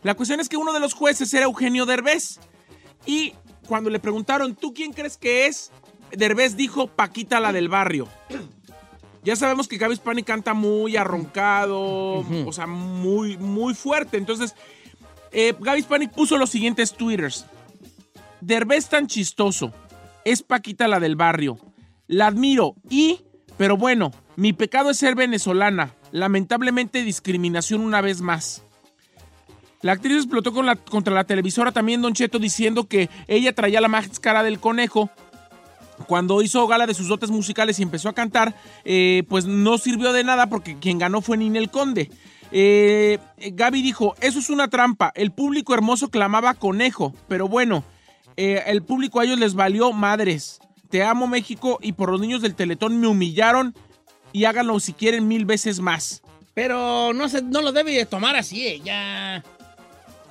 La 0.04 0.14
cuestión 0.14 0.40
es 0.40 0.50
que 0.50 0.58
uno 0.58 0.72
de 0.72 0.80
los 0.80 0.94
jueces 0.94 1.34
era 1.34 1.46
Eugenio 1.46 1.88
Derbez. 1.88 2.40
Y 3.06 3.34
cuando 3.68 3.90
le 3.90 4.00
preguntaron, 4.00 4.56
¿tú 4.56 4.74
quién 4.74 4.94
crees 4.94 5.18
que 5.18 5.48
es? 5.48 5.72
Derbez 6.12 6.56
dijo 6.56 6.88
Paquita 6.88 7.40
la 7.40 7.52
del 7.52 7.70
barrio. 7.70 8.08
Ya 9.24 9.36
sabemos 9.36 9.68
que 9.68 9.78
Gaby 9.78 9.96
Hispanic 9.96 10.26
canta 10.26 10.54
muy 10.54 10.98
arroncado, 10.98 11.80
o 11.82 12.54
sea, 12.54 12.68
muy, 12.68 13.38
muy 13.38 13.74
fuerte. 13.74 14.18
Entonces, 14.18 14.54
eh, 15.32 15.56
Gaby 15.60 15.80
Hispanic 15.80 16.12
puso 16.12 16.38
los 16.38 16.52
siguientes 16.52 16.94
twitters. 16.94 17.48
Derbez 18.42 18.88
tan 18.88 19.08
chistoso. 19.08 19.74
Es 20.26 20.44
Paquita 20.44 20.88
la 20.88 21.00
del 21.00 21.16
barrio. 21.16 21.58
La 22.08 22.28
admiro 22.28 22.76
y, 22.88 23.22
pero 23.58 23.78
bueno, 23.78 24.12
mi 24.36 24.54
pecado 24.54 24.92
es 24.92 24.98
ser 24.98 25.16
venezolana. 25.16 25.96
Lamentablemente 26.12 27.04
discriminación 27.04 27.82
una 27.82 28.02
vez 28.02 28.22
más. 28.22 28.62
La 29.86 29.92
actriz 29.92 30.16
explotó 30.16 30.52
contra 30.52 31.14
la 31.14 31.26
televisora 31.26 31.72
también, 31.72 32.02
Don 32.02 32.16
Cheto, 32.16 32.40
diciendo 32.40 32.88
que 32.88 33.08
ella 33.28 33.54
traía 33.54 33.80
la 33.80 33.88
máscara 33.88 34.42
del 34.42 34.60
conejo. 34.60 35.12
Cuando 36.08 36.42
hizo 36.42 36.66
gala 36.66 36.88
de 36.88 36.96
sus 36.96 37.08
dotes 37.08 37.30
musicales 37.30 37.78
y 37.78 37.84
empezó 37.84 38.10
a 38.10 38.14
cantar, 38.14 38.56
eh, 38.84 39.22
pues 39.30 39.46
no 39.46 39.78
sirvió 39.78 40.12
de 40.12 40.24
nada 40.24 40.48
porque 40.50 40.80
quien 40.80 40.98
ganó 40.98 41.22
fue 41.22 41.38
Ninel 41.38 41.70
Conde. 41.70 42.10
Eh, 42.52 43.20
Gaby 43.38 43.84
dijo, 43.84 44.16
eso 44.22 44.40
es 44.40 44.50
una 44.50 44.70
trampa. 44.70 45.12
El 45.14 45.32
público 45.32 45.76
hermoso 45.76 46.10
clamaba 46.10 46.56
conejo, 46.56 47.14
pero 47.28 47.48
bueno, 47.48 47.84
eh, 48.38 48.64
el 48.66 48.82
público 48.82 49.20
a 49.20 49.26
ellos 49.26 49.38
les 49.38 49.54
valió 49.54 49.92
madres. 49.94 50.62
Te 50.90 51.04
amo 51.04 51.28
México 51.28 51.78
y 51.80 51.92
por 51.92 52.10
los 52.10 52.20
niños 52.20 52.42
del 52.42 52.56
Teletón 52.56 53.00
me 53.00 53.06
humillaron 53.06 53.76
y 54.34 54.46
háganlo 54.46 54.80
si 54.80 54.94
quieren 54.94 55.28
mil 55.28 55.46
veces 55.46 55.80
más. 55.80 56.24
Pero 56.56 57.14
no, 57.14 57.30
se, 57.30 57.44
lo 57.44 57.72
debe 57.72 58.04
tomar 58.08 58.36
así, 58.36 58.82
ya 58.84 59.44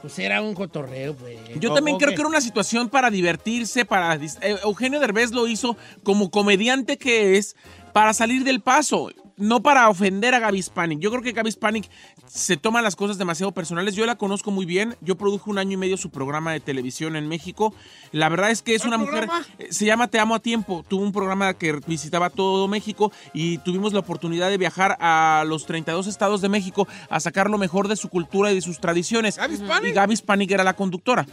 pues 0.05 0.19
era 0.19 0.43
un 0.43 0.53
cotorreo, 0.53 1.15
pues. 1.17 1.39
Yo 1.59 1.73
también 1.73 1.97
creo 1.97 2.11
que 2.11 2.21
era 2.21 2.29
una 2.29 2.43
situación 2.43 2.91
para 2.91 3.09
divertirse, 3.09 3.87
para... 3.87 4.17
Eh, 4.17 4.59
Eugenio 4.63 5.01
Derbez 5.01 5.31
lo 5.31 5.49
hizo 5.49 5.79
como 6.03 6.31
comediante 6.31 6.99
que 6.99 7.39
es 7.39 7.57
para 7.95 8.13
salir 8.13 8.43
del 8.43 8.61
paso 8.61 9.09
no 9.37 9.63
para 9.63 9.89
ofender 9.89 10.35
a 10.35 10.39
Gaby 10.39 10.63
Spanik. 10.63 11.01
Yo 11.01 11.11
creo 11.11 11.23
que 11.23 11.33
Gaby 11.33 11.51
Spanik 11.51 11.91
se 12.27 12.57
toma 12.57 12.83
las 12.83 12.97
cosas 12.97 13.19
demasiado 13.19 13.53
personales. 13.53 13.95
Yo 13.95 14.07
la 14.07 14.17
conozco 14.17 14.51
muy 14.51 14.67
bien. 14.67 14.97
Yo 15.01 15.17
produje 15.17 15.51
un 15.51 15.59
año 15.59 15.73
y 15.73 15.77
medio 15.77 15.97
su 15.97 16.11
programa 16.11 16.53
de 16.53 16.61
televisión 16.61 17.17
en 17.17 17.29
México. 17.29 17.75
La 18.13 18.29
verdad 18.29 18.51
es 18.51 18.63
que 18.63 18.75
es 18.75 18.85
una 18.85 18.99
mujer. 18.99 19.29
Eh, 19.59 19.69
se 19.71 19.87
llama 19.87 20.09
Te 20.09 20.19
Amo 20.19 20.35
a 20.35 20.41
Tiempo. 20.41 20.85
Tuvo 20.87 21.03
un 21.03 21.13
programa 21.13 21.55
que 21.55 21.81
visitaba 21.87 22.31
todo 22.31 22.69
México 22.69 23.13
y 23.33 23.59
tuvimos 23.59 23.93
la 23.93 24.01
oportunidad 24.01 24.51
de 24.51 24.59
viajar 24.59 24.97
a 25.01 25.45
los 25.47 25.67
32 25.67 26.07
estados 26.07 26.41
de 26.41 26.49
México 26.49 26.87
a 27.09 27.21
sacar 27.21 27.51
lo 27.51 27.59
mejor 27.59 27.89
de 27.89 27.97
su 27.97 28.09
cultura 28.09 28.53
y 28.53 28.55
de 28.55 28.61
sus 28.61 28.81
tradiciones. 28.81 29.39
Y 29.83 29.93
Gaby 29.93 30.17
Spanik 30.17 30.51
era 30.51 30.65
la 30.65 30.75
conductora. 30.75 31.27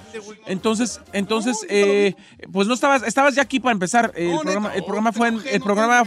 Entonces, 0.48 1.02
entonces, 1.14 1.66
eh, 1.70 2.16
pues 2.52 2.68
no 2.68 2.74
estabas, 2.74 3.04
estabas 3.04 3.36
ya 3.36 3.44
aquí 3.44 3.60
para 3.60 3.74
empezar. 3.74 4.12
El 4.16 4.40
programa, 4.40 4.74
el 4.74 4.84
programa 4.84 5.12
fue 5.12 5.28
en, 5.28 5.42
el 5.52 5.62
programa, 5.62 6.04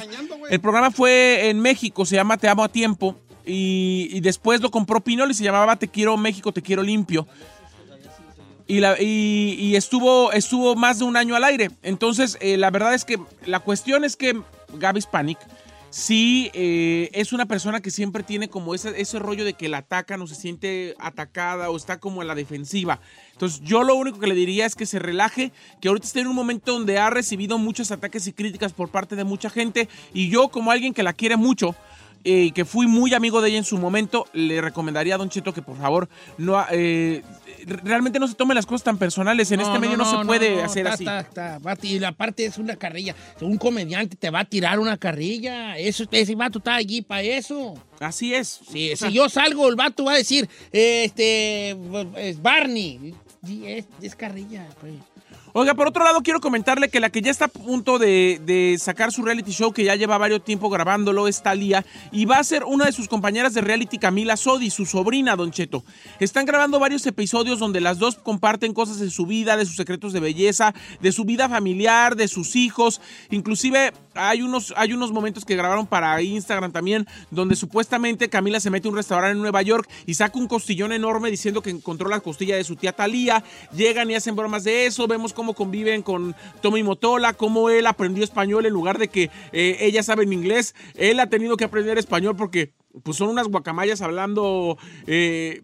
el 0.49 0.61
programa 0.61 0.91
fue 0.91 1.49
en 1.49 1.61
México 1.61 2.05
se 2.07 2.17
llama 2.17 2.37
Te 2.37 2.49
Amo 2.49 2.65
a 2.65 2.69
Tiempo. 2.69 3.17
Y, 3.47 4.21
después 4.21 4.63
lo 4.63 4.71
compró 4.71 5.03
Pinol 5.03 5.31
y 5.31 5.35
se 5.35 5.45
llamaba 5.45 5.77
Te 5.77 5.89
Quiero 5.89 6.17
México, 6.17 6.53
Te 6.53 6.63
Quiero 6.63 6.83
Limpio. 6.83 7.27
Y, 8.67 8.81
la, 8.81 8.97
y, 8.99 9.77
estuvo, 9.77 10.33
estuvo 10.33 10.75
más 10.75 11.01
de 11.01 11.05
un 11.05 11.17
año 11.17 11.37
al 11.37 11.45
aire. 11.45 11.71
Entonces, 11.83 12.39
eh, 12.41 12.57
la 12.57 12.71
verdad 12.71 12.95
es 12.95 13.05
que 13.05 13.19
la 13.45 13.61
cuestión 13.61 14.05
es 14.05 14.17
que 14.17 14.41
Gaby 14.73 15.03
Spanik 15.03 15.39
sí 15.95 16.51
eh, 16.55 17.09
es 17.13 17.33
una 17.33 17.47
persona 17.47 17.81
que 17.81 17.93
siempre 17.93 18.25
tiene 18.25 18.49
como 18.49 18.75
ese, 18.75 19.01
ese 19.01 19.21
rollo 19.21 19.45
de 19.45 19.55
que 19.55 19.69
la 19.69 19.79
atacan 19.79 20.21
o 20.21 20.27
se 20.27 20.35
siente 20.35 20.97
atacada 20.99 21.71
o 21.71 21.77
está 21.77 22.01
como 22.01 22.21
en 22.21 22.27
la 22.27 22.35
defensiva. 22.35 22.99
Entonces 23.31 23.61
yo 23.63 23.85
lo 23.85 23.95
único 23.95 24.19
que 24.19 24.27
le 24.27 24.35
diría 24.35 24.67
es 24.67 24.75
que 24.75 24.87
se 24.87 24.99
relaje, 24.99 25.53
que 25.81 25.87
ahorita 25.87 26.05
está 26.05 26.19
en 26.19 26.27
un 26.27 26.35
momento 26.35 26.73
donde 26.73 26.99
ha 26.99 27.11
recibido 27.11 27.59
muchos 27.59 27.93
ataques 27.93 28.27
y 28.27 28.33
críticas 28.33 28.73
por 28.73 28.89
parte 28.89 29.15
de 29.15 29.23
mucha 29.23 29.51
gente 29.51 29.89
y 30.13 30.31
yo 30.31 30.49
como 30.49 30.73
alguien 30.73 30.95
que 30.95 31.05
la 31.05 31.13
quiere 31.13 31.37
mucho, 31.37 31.77
y 32.25 32.49
eh, 32.49 32.53
que 32.53 32.65
fui 32.65 32.87
muy 32.87 33.13
amigo 33.13 33.43
de 33.43 33.51
ella 33.51 33.59
en 33.59 33.65
su 33.65 33.77
momento, 33.77 34.27
le 34.33 34.61
recomendaría 34.63 35.15
a 35.15 35.19
Don 35.19 35.29
Cheto 35.29 35.53
que 35.53 35.61
por 35.61 35.77
favor 35.77 36.09
no 36.39 36.65
eh, 36.71 37.23
realmente 37.67 38.19
no 38.19 38.27
se 38.27 38.35
tome 38.35 38.55
las 38.55 38.67
cosas 38.67 38.85
tan 38.85 38.99
personales. 38.99 39.51
En 39.53 39.61
este 39.61 39.79
medio 39.79 39.97
no, 39.97 40.05
se 40.05 40.25
puede 40.25 40.63
hacer 40.63 40.89
así. 40.89 41.07
y 41.83 41.99
la 41.99 42.13
parte 42.13 42.47
es 42.47 42.59
una 42.59 42.77
carrilla. 42.77 43.15
Un 43.41 43.59
comediante 43.59 44.17
te 44.17 44.31
va 44.31 44.41
a 44.41 44.45
tirar 44.45 44.79
una 44.79 44.97
carrilla. 44.97 45.77
Eso, 45.77 46.05
ese 46.11 46.35
vato 46.35 46.59
está 46.59 46.75
allí 46.75 47.03
para 47.03 47.23
eso. 47.23 47.75
Así 48.01 48.35
es. 48.35 48.61
si 48.67 49.13
yo 49.13 49.29
salgo, 49.29 49.69
el 49.69 49.77
vato 49.77 50.05
va 50.05 50.13
a 50.13 50.17
decir, 50.17 50.49
este, 50.73 51.77
es 52.17 52.41
Barney. 52.41 53.15
Es, 53.67 53.85
es 54.01 54.17
carrilla, 54.17 54.67
pues. 54.81 54.95
Oiga, 55.57 55.75
por 55.75 55.87
otro 55.87 56.03
lado, 56.03 56.21
quiero 56.25 56.41
comentarle 56.41 56.89
que 56.89 56.99
la 56.99 57.11
que 57.11 57.23
ya 57.23 57.31
está 57.31 57.45
a 57.45 57.49
punto 57.49 58.01
de, 58.01 58.77
sacar 58.81 59.13
su 59.13 59.23
reality 59.23 59.53
show, 59.53 59.73
que 59.73 59.85
ya 59.85 59.95
lleva 59.95 60.19
varios 60.19 60.43
tiempo 60.43 60.69
grabándolo, 60.69 61.29
es 61.29 61.45
Talía, 61.45 61.87
y 62.11 62.25
va 62.25 62.39
a 62.39 62.45
ser 62.45 62.65
una 62.65 62.87
de 62.87 62.91
sus 62.91 63.07
compañeras 63.07 63.55
de 63.55 63.61
reality, 63.61 63.99
Camila 63.99 64.37
Sodi, 64.37 64.69
su 64.71 64.85
sobrina, 64.85 65.37
Don 65.37 65.53
Cheto. 65.53 65.85
Están 66.19 66.45
grabando 66.45 66.81
varios 66.81 67.07
episodios 67.07 67.61
donde 67.61 67.81
las 67.81 68.01
dos 68.01 68.17
comparten 68.17 68.75
cosas 68.75 68.99
de 68.99 69.11
su 69.11 69.27
vida, 69.27 69.57
de 69.57 69.65
sus 69.65 69.77
secretos 69.77 70.13
de 70.13 70.19
belleza, 70.19 70.75
de 71.01 71.13
su 71.13 71.25
vida 71.25 71.49
familiar, 71.49 72.17
de 72.17 72.27
sus 72.27 72.57
hijos. 72.57 73.01
Inclusive 73.31 73.93
hay 74.15 74.43
unos, 74.43 74.73
hay 74.77 74.93
unos 74.93 75.13
momentos 75.13 75.45
que 75.45 75.57
grabaron 75.57 75.87
para 75.87 76.21
Instagram 76.23 76.73
también, 76.73 77.07
donde 77.31 77.57
supuestamente 77.57 78.29
Camila 78.29 78.61
se 78.61 78.71
mete 78.71 78.89
a 78.89 78.91
un 78.91 78.97
restaurante 78.97 79.33
en 79.33 79.43
Nueva 79.43 79.63
York 79.63 79.89
y 80.07 80.15
saca 80.15 80.39
un 80.39 80.49
costillón 80.49 80.93
enorme 80.93 81.31
diciendo 81.31 81.63
que 81.63 81.71
encontró 81.71 82.09
la 82.09 82.21
costilla 82.21 82.57
de 82.57 82.65
su 82.65 82.77
tía 82.77 82.93
Talía. 82.93 83.45
Llegan 83.75 84.11
y 84.11 84.15
hacen 84.15 84.37
bromas 84.37 84.65
de 84.65 84.87
eso. 84.87 85.07
Vemos 85.07 85.33
cómo 85.33 85.55
conviven 85.55 86.03
con 86.03 86.35
Tommy 86.61 86.83
Motola, 86.83 87.33
cómo 87.33 87.71
él 87.71 87.87
aprendió 87.87 88.25
español 88.25 88.67
en 88.67 88.73
lugar 88.73 88.99
de 88.99 89.09
que 89.09 89.31
eh, 89.53 89.77
ella 89.81 90.03
sabe 90.03 90.25
en 90.25 90.33
inglés. 90.33 90.75
Él 90.95 91.21
ha 91.21 91.29
tenido 91.29 91.57
que 91.57 91.65
aprender 91.65 91.99
español 91.99 92.37
porque 92.37 92.73
pues, 93.03 93.17
son 93.17 93.29
unas 93.29 93.49
guacamayas 93.49 94.01
hablando. 94.01 94.79
eh, 95.07 95.63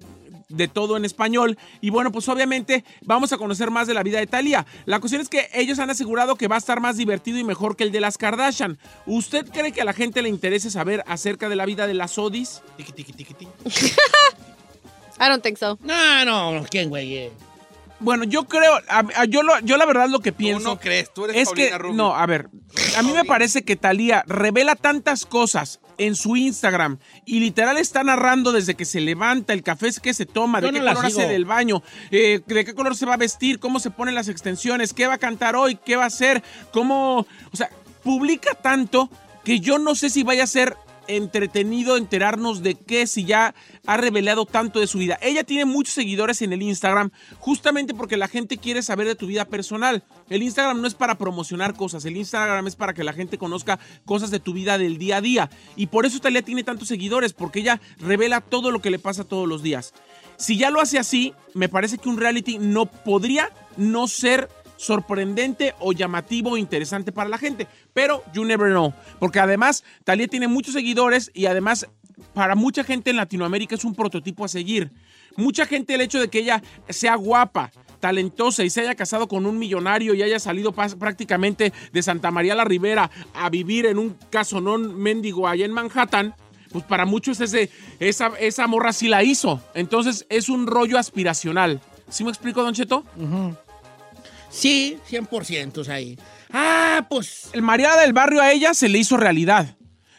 de 0.50 0.68
todo 0.68 0.96
en 0.96 1.04
español. 1.04 1.56
Y 1.80 1.90
bueno, 1.90 2.12
pues 2.12 2.28
obviamente 2.28 2.84
vamos 3.02 3.32
a 3.32 3.38
conocer 3.38 3.70
más 3.70 3.86
de 3.86 3.94
la 3.94 4.02
vida 4.02 4.18
de 4.18 4.26
Thalía. 4.26 4.66
La 4.84 5.00
cuestión 5.00 5.22
es 5.22 5.28
que 5.28 5.48
ellos 5.54 5.78
han 5.78 5.88
asegurado 5.90 6.36
que 6.36 6.48
va 6.48 6.56
a 6.56 6.58
estar 6.58 6.80
más 6.80 6.96
divertido 6.96 7.38
y 7.38 7.44
mejor 7.44 7.76
que 7.76 7.84
el 7.84 7.92
de 7.92 8.00
las 8.00 8.18
Kardashian. 8.18 8.78
¿Usted 9.06 9.46
cree 9.48 9.72
que 9.72 9.80
a 9.80 9.84
la 9.84 9.92
gente 9.94 10.20
le 10.22 10.28
interese 10.28 10.70
saber 10.70 11.02
acerca 11.06 11.48
de 11.48 11.56
la 11.56 11.64
vida 11.66 11.86
de 11.86 11.94
las 11.94 12.18
Odis? 12.18 12.60
Tiqui, 12.76 12.92
tiqui, 12.92 13.12
tiqui. 13.14 13.48
I 15.20 15.28
don't 15.28 15.42
think 15.42 15.58
so. 15.58 15.78
No, 15.82 16.24
no, 16.24 16.64
¿quién, 16.70 16.88
güey? 16.88 17.30
Bueno, 18.02 18.24
yo 18.24 18.44
creo, 18.44 18.72
a- 18.88 19.04
a- 19.14 19.24
yo, 19.26 19.42
lo- 19.42 19.58
yo 19.60 19.76
la 19.76 19.84
verdad 19.84 20.08
lo 20.08 20.20
que 20.20 20.32
pienso 20.32 20.70
no 20.70 20.80
crees, 20.80 21.12
tú 21.12 21.26
eres 21.26 21.36
es 21.36 21.44
Paulina 21.48 21.68
que, 21.68 21.78
Rubio. 21.78 21.96
no, 21.96 22.16
a 22.16 22.24
ver, 22.24 22.48
a 22.96 23.02
mí 23.02 23.12
me 23.12 23.26
parece 23.26 23.62
que 23.62 23.76
Talía 23.76 24.24
revela 24.26 24.74
tantas 24.74 25.26
cosas 25.26 25.80
en 26.00 26.16
su 26.16 26.34
Instagram 26.34 26.98
y 27.26 27.40
literal 27.40 27.76
está 27.76 28.02
narrando 28.02 28.52
desde 28.52 28.74
que 28.74 28.86
se 28.86 29.02
levanta, 29.02 29.52
el 29.52 29.62
café 29.62 29.90
que 30.02 30.14
se 30.14 30.24
toma, 30.24 30.60
Yo 30.60 30.68
de 30.68 30.72
no 30.72 30.78
qué 30.78 30.94
color 30.94 31.06
sigo. 31.10 31.20
hace 31.20 31.28
del 31.28 31.44
baño, 31.44 31.82
eh, 32.10 32.40
de 32.46 32.64
qué 32.64 32.74
color 32.74 32.96
se 32.96 33.04
va 33.04 33.14
a 33.14 33.18
vestir, 33.18 33.58
cómo 33.58 33.80
se 33.80 33.90
ponen 33.90 34.14
las 34.14 34.28
extensiones, 34.28 34.94
qué 34.94 35.06
va 35.06 35.14
a 35.14 35.18
cantar 35.18 35.56
hoy, 35.56 35.76
qué 35.76 35.96
va 35.96 36.04
a 36.04 36.06
hacer, 36.06 36.42
cómo, 36.72 37.26
o 37.52 37.56
sea, 37.56 37.68
publica 38.02 38.54
tanto 38.54 39.10
que 39.44 39.60
yo 39.60 39.78
no 39.78 39.94
sé 39.94 40.08
si 40.08 40.22
vaya 40.22 40.44
a 40.44 40.46
ser 40.46 40.74
entretenido 41.16 41.96
enterarnos 41.96 42.62
de 42.62 42.74
qué 42.74 43.06
si 43.06 43.24
ya 43.24 43.54
ha 43.86 43.96
revelado 43.96 44.46
tanto 44.46 44.80
de 44.80 44.86
su 44.86 44.98
vida. 44.98 45.18
Ella 45.22 45.44
tiene 45.44 45.64
muchos 45.64 45.94
seguidores 45.94 46.42
en 46.42 46.52
el 46.52 46.62
Instagram 46.62 47.10
justamente 47.38 47.94
porque 47.94 48.16
la 48.16 48.28
gente 48.28 48.58
quiere 48.58 48.82
saber 48.82 49.06
de 49.06 49.14
tu 49.14 49.26
vida 49.26 49.44
personal. 49.44 50.04
El 50.28 50.42
Instagram 50.42 50.80
no 50.80 50.86
es 50.86 50.94
para 50.94 51.18
promocionar 51.18 51.74
cosas, 51.74 52.04
el 52.04 52.16
Instagram 52.16 52.66
es 52.66 52.76
para 52.76 52.94
que 52.94 53.04
la 53.04 53.12
gente 53.12 53.38
conozca 53.38 53.78
cosas 54.04 54.30
de 54.30 54.40
tu 54.40 54.52
vida 54.52 54.78
del 54.78 54.98
día 54.98 55.18
a 55.18 55.20
día. 55.20 55.50
Y 55.76 55.86
por 55.86 56.06
eso 56.06 56.20
Talia 56.20 56.42
tiene 56.42 56.64
tantos 56.64 56.88
seguidores, 56.88 57.32
porque 57.32 57.60
ella 57.60 57.80
revela 57.98 58.40
todo 58.40 58.70
lo 58.70 58.80
que 58.80 58.90
le 58.90 58.98
pasa 58.98 59.24
todos 59.24 59.48
los 59.48 59.62
días. 59.62 59.92
Si 60.36 60.56
ya 60.56 60.70
lo 60.70 60.80
hace 60.80 60.98
así, 60.98 61.34
me 61.54 61.68
parece 61.68 61.98
que 61.98 62.08
un 62.08 62.16
reality 62.16 62.58
no 62.58 62.86
podría 62.86 63.50
no 63.76 64.08
ser 64.08 64.48
sorprendente 64.80 65.74
o 65.78 65.92
llamativo 65.92 66.52
o 66.52 66.56
interesante 66.56 67.12
para 67.12 67.28
la 67.28 67.36
gente. 67.36 67.66
Pero 67.92 68.24
you 68.32 68.44
never 68.46 68.70
know. 68.70 68.94
Porque 69.18 69.38
además, 69.38 69.84
Talía 70.04 70.26
tiene 70.26 70.48
muchos 70.48 70.72
seguidores 70.72 71.30
y 71.34 71.46
además, 71.46 71.86
para 72.32 72.54
mucha 72.54 72.82
gente 72.82 73.10
en 73.10 73.16
Latinoamérica 73.16 73.74
es 73.74 73.84
un 73.84 73.94
prototipo 73.94 74.42
a 74.42 74.48
seguir. 74.48 74.90
Mucha 75.36 75.66
gente, 75.66 75.94
el 75.94 76.00
hecho 76.00 76.18
de 76.18 76.28
que 76.28 76.38
ella 76.38 76.62
sea 76.88 77.14
guapa, 77.16 77.70
talentosa 78.00 78.64
y 78.64 78.70
se 78.70 78.80
haya 78.80 78.94
casado 78.94 79.28
con 79.28 79.44
un 79.44 79.58
millonario 79.58 80.14
y 80.14 80.22
haya 80.22 80.38
salido 80.38 80.72
prácticamente 80.72 81.74
de 81.92 82.02
Santa 82.02 82.30
María 82.30 82.54
la 82.54 82.64
Ribera 82.64 83.10
a 83.34 83.50
vivir 83.50 83.84
en 83.84 83.98
un 83.98 84.16
casonón 84.30 84.98
mendigo 84.98 85.46
allá 85.46 85.66
en 85.66 85.72
Manhattan, 85.72 86.34
pues 86.72 86.84
para 86.84 87.04
muchos 87.04 87.38
ese, 87.42 87.68
esa, 87.98 88.28
esa 88.40 88.66
morra 88.66 88.94
sí 88.94 89.08
la 89.08 89.22
hizo. 89.22 89.62
Entonces 89.74 90.24
es 90.30 90.48
un 90.48 90.66
rollo 90.66 90.96
aspiracional. 90.96 91.82
¿Sí 92.08 92.24
me 92.24 92.30
explico, 92.30 92.62
Don 92.62 92.72
Cheto? 92.72 93.04
Sí, 94.50 94.98
100% 95.08 95.88
ahí. 95.88 96.18
Ah, 96.52 97.06
pues. 97.08 97.48
El 97.52 97.62
Mariada 97.62 98.02
del 98.02 98.12
Barrio 98.12 98.42
a 98.42 98.50
ella 98.52 98.74
se 98.74 98.88
le 98.88 98.98
hizo 98.98 99.16
realidad. 99.16 99.76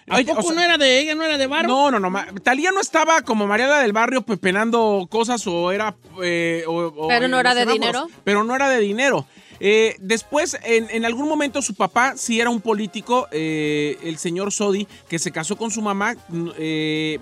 ¿A 0.10 0.20
Ella- 0.20 0.34
poco 0.34 0.48
o 0.48 0.52
sea, 0.52 0.56
no 0.56 0.62
era 0.62 0.78
de 0.78 1.00
ella, 1.00 1.16
no 1.16 1.24
era 1.24 1.38
de 1.38 1.48
Barro? 1.48 1.68
No, 1.68 1.92
no, 1.92 2.00
no. 2.00 2.20
Talía 2.44 2.72
no 2.72 2.82
estaba 2.82 3.22
como 3.22 3.46
Mariada 3.48 3.82
del 3.82 3.94
Barrio 3.94 4.24
pepenando 4.24 5.08
cosas 5.10 5.46
o 5.48 5.72
era... 5.72 5.96
eh, 6.24 6.64
o- 6.68 7.08
Pero 7.08 7.28
no 7.28 7.40
era 7.40 7.54
de 7.54 7.66
dinero. 7.66 8.08
Pero 8.24 8.44
no 8.44 8.56
era 8.56 8.68
de 8.70 8.80
dinero. 8.80 9.26
Eh, 9.64 9.96
después, 10.00 10.58
en, 10.64 10.90
en 10.90 11.06
algún 11.06 11.28
momento, 11.30 11.62
su 11.62 11.76
papá 11.76 12.16
sí 12.18 12.42
era 12.42 12.50
un 12.50 12.62
político, 12.62 13.28
eh, 13.32 13.96
el 14.04 14.18
señor 14.18 14.52
Sodi, 14.52 14.88
que 15.08 15.20
se 15.20 15.32
casó 15.32 15.56
con 15.56 15.70
su 15.70 15.84
mamá, 15.84 16.16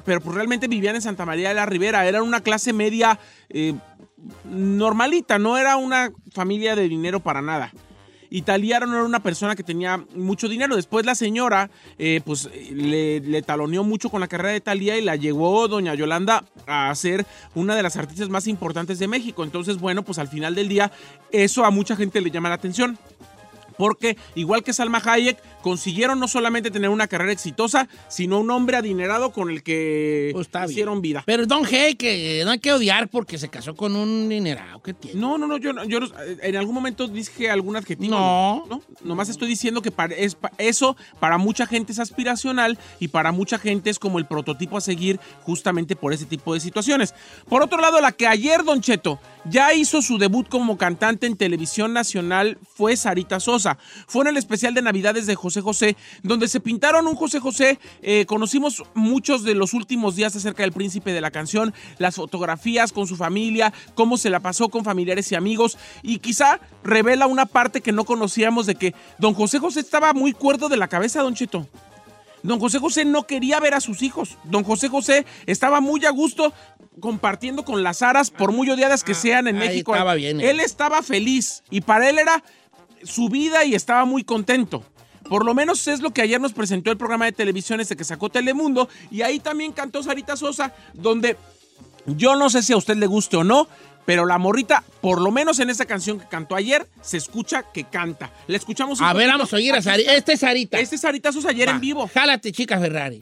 pero 0.06 0.22
pues 0.22 0.36
realmente 0.36 0.68
vivían 0.70 0.96
en 0.96 1.02
Santa 1.02 1.26
María 1.26 1.50
de 1.50 1.56
la 1.56 1.66
Ribera. 1.66 2.08
Era 2.08 2.24
una 2.24 2.40
clase 2.42 2.72
media 2.72 3.20
eh, 3.50 3.74
normalita, 4.46 5.38
no 5.38 5.58
era 5.58 5.76
una 5.78 6.12
familia 6.32 6.76
de 6.76 6.88
dinero 6.88 7.20
para 7.20 7.42
nada. 7.42 7.72
Y 8.32 8.44
Talía 8.44 8.80
no 8.80 8.94
era 8.94 9.04
una 9.04 9.22
persona 9.22 9.56
que 9.56 9.64
tenía 9.64 10.06
mucho 10.16 10.48
dinero. 10.48 10.76
Después 10.76 11.06
la 11.06 11.16
señora, 11.16 11.72
eh, 11.98 12.22
pues, 12.24 12.50
le, 12.72 13.22
le 13.22 13.42
taloneó 13.42 13.84
mucho 13.84 14.10
con 14.10 14.22
la 14.22 14.28
carrera 14.28 14.54
de 14.54 14.62
Talía 14.62 14.98
y 14.98 15.02
la 15.02 15.16
llevó 15.16 15.68
doña 15.68 15.96
Yolanda 15.96 16.44
a 16.68 16.94
ser 16.94 17.26
una 17.56 17.76
de 17.76 17.82
las 17.82 17.98
artistas 17.98 18.30
más 18.30 18.46
importantes 18.46 19.00
de 19.00 19.08
México. 19.08 19.44
Entonces, 19.44 19.80
bueno, 19.80 20.04
pues 20.04 20.20
al 20.20 20.28
final 20.28 20.54
del 20.54 20.70
día, 20.70 20.92
eso 21.32 21.66
a 21.66 21.72
mucha 21.72 21.96
gente 21.96 22.22
le 22.22 22.30
llama 22.30 22.50
la 22.50 22.56
atención. 22.56 23.00
Porque, 23.78 24.18
igual 24.36 24.62
que 24.62 24.74
Salma 24.74 25.02
Hayek, 25.04 25.38
consiguieron 25.62 26.20
no 26.20 26.28
solamente 26.28 26.72
tener 26.72 26.90
una 26.90 27.08
carrera 27.08 27.32
exitosa, 27.32 27.88
sino 28.08 28.40
un 28.40 28.50
hombre 28.52 28.78
adinerado 28.78 29.32
con 29.32 29.50
el 29.50 29.64
que 29.64 30.32
Pues 30.34 30.50
hicieron 30.70 31.02
vida. 31.02 31.24
Pero 31.26 31.46
Don 31.46 31.64
Hey, 31.70 31.96
que 31.96 32.42
no 32.46 32.52
hay 32.52 32.60
que 32.60 32.72
odiar 32.74 33.10
porque 33.10 33.38
se 33.38 33.50
casó 33.50 33.76
con 33.76 33.96
un 33.96 34.30
dinerado. 34.30 34.82
¿Qué 34.82 34.94
tiene? 34.94 35.20
No, 35.20 35.38
no, 35.38 35.48
no, 35.48 35.58
yo, 35.58 35.72
yo 35.86 36.00
en 36.42 36.56
algún 36.56 36.74
momento 36.76 37.08
dije 37.08 37.50
algún 37.50 37.76
adjetivo. 37.76 38.16
No. 38.16 38.66
no, 38.70 38.82
nomás 39.04 39.30
estoy 39.30 39.48
diciendo 39.48 39.82
que 39.82 39.92
para- 39.92 40.16
es 40.16 40.38
eso 40.58 40.96
para 41.20 41.38
mucha 41.38 41.66
gente 41.66 41.92
es 41.92 42.00
aspiracional 42.00 42.78
y 43.00 43.10
para 43.10 43.32
mucha 43.32 43.58
gente 43.60 43.90
es 43.90 44.00
como 44.00 44.20
el 44.20 44.26
prototipo 44.26 44.78
a 44.78 44.82
seguir 44.82 45.20
justamente 45.44 45.96
por 45.96 46.14
ese 46.14 46.26
tipo 46.26 46.54
de 46.54 46.60
situaciones. 46.60 47.14
Por 47.48 47.62
otro 47.64 47.80
lado, 47.82 48.00
la 48.02 48.12
que 48.12 48.28
ayer, 48.28 48.64
Don 48.64 48.82
Cheto, 48.82 49.20
ya 49.46 49.74
hizo 49.74 50.02
su 50.02 50.18
debut 50.18 50.48
como 50.48 50.78
cantante 50.78 51.28
en 51.28 51.36
televisión 51.38 51.94
nacional 51.94 52.58
fue 52.76 52.96
Sarita 52.96 53.40
Sosa. 53.40 53.78
Fue 54.08 54.22
en 54.24 54.30
el 54.30 54.38
especial 54.38 54.74
de 54.74 54.82
Navidades 54.82 55.26
de 55.26 55.36
José 55.36 55.49
José, 55.62 55.98
donde 56.24 56.48
se 56.48 56.60
pintaron 56.60 57.08
un 57.08 57.16
José 57.16 57.40
José. 57.40 57.80
eh, 58.02 58.26
conocimos 58.26 58.84
muchos 58.94 59.44
de 59.44 59.56
los 59.56 59.74
últimos 59.74 60.16
días 60.16 60.36
acerca 60.36 60.64
del 60.64 60.72
príncipe 60.72 61.12
de 61.12 61.22
la 61.22 61.32
canción, 61.32 61.74
las 61.98 62.16
fotografías 62.16 62.94
con 62.94 63.08
su 63.08 63.16
familia, 63.16 63.74
cómo 63.96 64.18
se 64.18 64.30
la 64.30 64.40
pasó 64.40 64.70
con 64.70 64.84
familiares 64.84 65.32
y 65.32 65.36
amigos, 65.36 65.78
y 66.04 66.20
quizá 66.20 66.60
revela 66.84 67.28
una 67.28 67.46
parte 67.46 67.82
que 67.82 67.92
no 67.92 68.06
conocíamos 68.06 68.66
de 68.66 68.76
que 68.76 68.94
don 69.18 69.34
José 69.34 69.60
José 69.60 69.80
estaba 69.80 70.14
muy 70.14 70.34
cuerdo 70.34 70.70
de 70.70 70.78
la 70.78 70.88
cabeza, 70.88 71.22
don 71.22 71.36
Cheto. 71.36 71.68
Don 72.44 72.60
José 72.60 72.80
José 72.80 73.06
no 73.06 73.28
quería 73.28 73.60
ver 73.60 73.74
a 73.74 73.82
sus 73.82 74.02
hijos. 74.02 74.38
Don 74.46 74.64
José 74.64 74.88
José 74.88 75.26
estaba 75.46 75.82
muy 75.82 76.06
a 76.06 76.10
gusto 76.10 76.54
compartiendo 77.00 77.64
con 77.66 77.84
las 77.84 78.02
aras, 78.02 78.30
por 78.30 78.52
muy 78.52 78.70
odiadas 78.70 79.04
que 79.04 79.14
sean 79.14 79.48
en 79.48 79.58
ahí 79.58 79.68
México. 79.70 79.94
estaba 79.94 80.16
bien, 80.16 80.40
eh. 80.40 80.50
Él 80.50 80.60
estaba 80.60 81.02
feliz 81.02 81.64
y 81.70 81.82
para 81.82 82.10
él 82.10 82.20
era 82.20 82.44
su 83.04 83.30
vida 83.30 83.64
y 83.66 83.76
estaba 83.76 84.06
muy 84.06 84.24
contento. 84.24 84.84
Por 85.30 85.46
lo 85.46 85.54
menos 85.54 85.88
es 85.88 86.02
lo 86.02 86.10
que 86.12 86.22
ayer 86.24 86.42
nos 86.42 86.54
presentó 86.54 86.92
el 86.92 86.98
programa 86.98 87.26
de 87.26 87.32
televisión 87.32 87.80
este 87.80 87.96
que 87.96 88.04
sacó 88.04 88.30
Telemundo 88.30 88.90
y 89.12 89.22
ahí 89.22 89.40
también 89.40 89.72
cantó 89.72 90.02
Sarita 90.04 90.36
Sosa, 90.36 90.74
donde 90.94 91.38
yo 92.08 92.36
no 92.36 92.50
sé 92.50 92.64
si 92.64 92.74
a 92.74 92.78
usted 92.78 92.98
le 92.98 93.06
guste 93.06 93.38
o 93.38 93.44
no, 93.44 93.68
pero 94.06 94.26
la 94.26 94.40
morrita, 94.40 94.84
por 95.02 95.22
lo 95.22 95.30
menos 95.30 95.60
en 95.60 95.70
esa 95.70 95.86
canción 95.86 96.20
que 96.20 96.28
cantó 96.28 96.56
ayer, 96.56 96.88
se 97.02 97.18
escucha 97.18 97.64
que 97.72 97.84
canta. 97.84 98.32
La 98.48 98.58
escuchamos 98.58 99.00
un 99.00 99.06
A 99.06 99.14
ver, 99.14 99.28
vamos 99.30 99.54
a 99.54 99.58
oír 99.58 99.74
a 99.76 99.82
Sarita. 99.84 100.16
Este 100.16 100.34
es 100.34 100.40
Sarita. 100.40 100.80
Este 100.80 100.96
es 100.96 101.02
Sarita 101.02 101.32
Sosa 101.32 101.50
ayer 101.50 101.68
Va. 101.68 101.74
en 101.74 101.80
vivo. 101.80 102.10
Jálate, 102.12 102.52
chica 102.52 102.80
Ferrari. 102.80 103.20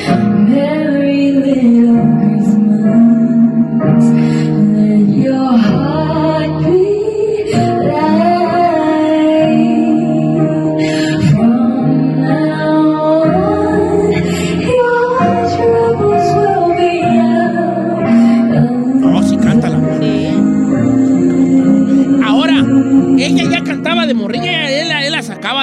Merry 0.00 1.32
little 1.32 2.00
Christmas, 2.20 4.04
let 4.76 5.22
your 5.24 5.58
heart 5.58 5.89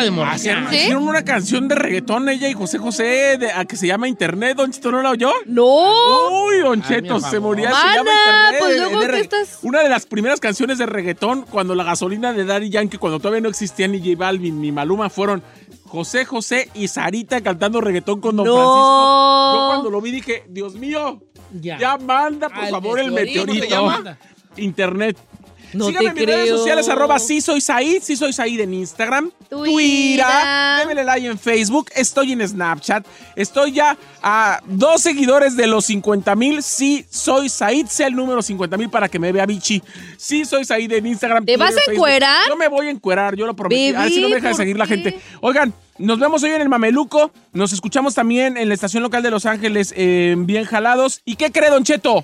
de 0.09 0.15
morrilla. 0.15 0.35
Hicieron, 0.35 0.73
hicieron 0.73 1.07
una 1.07 1.23
canción 1.23 1.67
de 1.67 1.75
reggaetón 1.75 2.27
ella 2.29 2.47
y 2.49 2.53
José 2.53 2.77
José 2.77 3.37
de- 3.37 3.51
a 3.51 3.65
que 3.65 3.75
se 3.75 3.87
llama 3.87 4.07
Internet, 4.07 4.57
Don 4.57 4.71
Cheto, 4.71 4.91
¿no 4.91 5.01
la 5.01 5.11
oyó? 5.11 5.31
No. 5.45 6.43
Uy, 6.45 6.59
Don 6.59 6.81
Cheto, 6.81 7.19
se 7.19 7.39
moría, 7.39 7.69
se 7.69 7.97
llama 7.97 8.11
Internet. 8.11 8.55
pues 8.59 8.71
de- 8.73 8.79
luego, 8.79 8.99
de 8.99 9.05
¿qué 9.05 9.11
re- 9.11 9.19
estás? 9.21 9.59
Una 9.63 9.81
de 9.83 9.89
las 9.89 10.05
primeras 10.05 10.39
canciones 10.39 10.77
de 10.77 10.85
reggaetón 10.85 11.43
cuando 11.49 11.75
la 11.75 11.83
gasolina 11.83 12.33
de 12.33 12.45
Daddy 12.45 12.69
Yankee, 12.69 12.97
cuando 12.97 13.19
todavía 13.19 13.41
no 13.41 13.49
existía 13.49 13.87
ni 13.87 13.99
J 13.99 14.11
Balvin 14.17 14.61
ni 14.61 14.71
Maluma, 14.71 15.09
fueron 15.09 15.43
José 15.85 16.25
José 16.25 16.69
y 16.73 16.87
Sarita 16.89 17.39
cantando 17.41 17.79
reggaetón 17.81 18.19
con 18.19 18.35
Don 18.35 18.45
No. 18.45 18.53
Francisco. 18.55 19.53
Yo 19.61 19.67
cuando 19.69 19.89
lo 19.89 20.01
vi 20.01 20.11
dije, 20.11 20.43
Dios 20.49 20.75
mío, 20.75 21.21
Ya. 21.61 21.77
ya, 21.77 21.97
manda, 21.97 22.49
por 22.49 22.59
Al 22.59 22.71
favor, 22.71 22.99
el 22.99 23.11
meteorito. 23.11 23.65
Internet. 24.57 25.17
No 25.73 25.87
Síganme 25.87 26.09
en 26.09 26.15
mis 26.15 26.25
redes 26.25 26.49
sociales, 26.49 26.87
arroba 26.89 27.19
sí 27.19 27.41
soy 27.41 27.61
Said, 27.61 28.01
sí 28.01 28.15
soy 28.15 28.33
Said 28.33 28.59
en 28.59 28.73
Instagram, 28.73 29.31
Twitter. 29.49 29.73
Twitter, 29.73 30.25
démele 30.79 31.03
like 31.03 31.27
en 31.27 31.37
Facebook, 31.37 31.89
estoy 31.95 32.31
en 32.31 32.47
Snapchat, 32.47 33.05
estoy 33.35 33.73
ya 33.73 33.97
a 34.21 34.61
dos 34.65 35.01
seguidores 35.01 35.55
de 35.55 35.67
los 35.67 35.85
50 35.85 36.35
mil, 36.35 36.63
sí 36.63 37.05
soy 37.09 37.49
Said, 37.49 37.87
sea 37.87 38.07
el 38.07 38.15
número 38.15 38.41
50 38.41 38.77
mil 38.77 38.89
para 38.89 39.09
que 39.09 39.19
me 39.19 39.31
vea 39.31 39.45
bichi. 39.45 39.81
Sí 40.17 40.45
soy 40.45 40.65
Said 40.65 40.91
en 40.91 41.05
Instagram. 41.05 41.45
¿Te 41.45 41.57
vas 41.57 41.75
a 41.75 41.91
encuerar? 41.91 42.47
Yo 42.47 42.55
me 42.55 42.67
voy 42.67 42.87
a 42.87 42.91
encuerar, 42.91 43.35
yo 43.35 43.45
lo 43.45 43.55
prometí. 43.55 43.93
a 43.93 44.03
ver 44.03 44.11
si 44.11 44.21
no 44.21 44.29
Baby, 44.29 44.35
deja 44.35 44.47
de 44.47 44.53
¿por 44.53 44.61
seguir 44.61 44.77
la 44.77 44.87
gente. 44.87 45.19
Oigan, 45.41 45.73
nos 45.97 46.19
vemos 46.19 46.43
hoy 46.43 46.51
en 46.51 46.61
el 46.61 46.69
Mameluco, 46.69 47.31
nos 47.53 47.73
escuchamos 47.73 48.13
también 48.13 48.57
en 48.57 48.67
la 48.67 48.73
estación 48.73 49.03
local 49.03 49.23
de 49.23 49.31
Los 49.31 49.45
Ángeles, 49.45 49.93
eh, 49.97 50.35
bien 50.37 50.65
jalados. 50.65 51.21
¿Y 51.25 51.35
qué 51.35 51.51
cree, 51.51 51.69
Don 51.69 51.83
Cheto? 51.83 52.23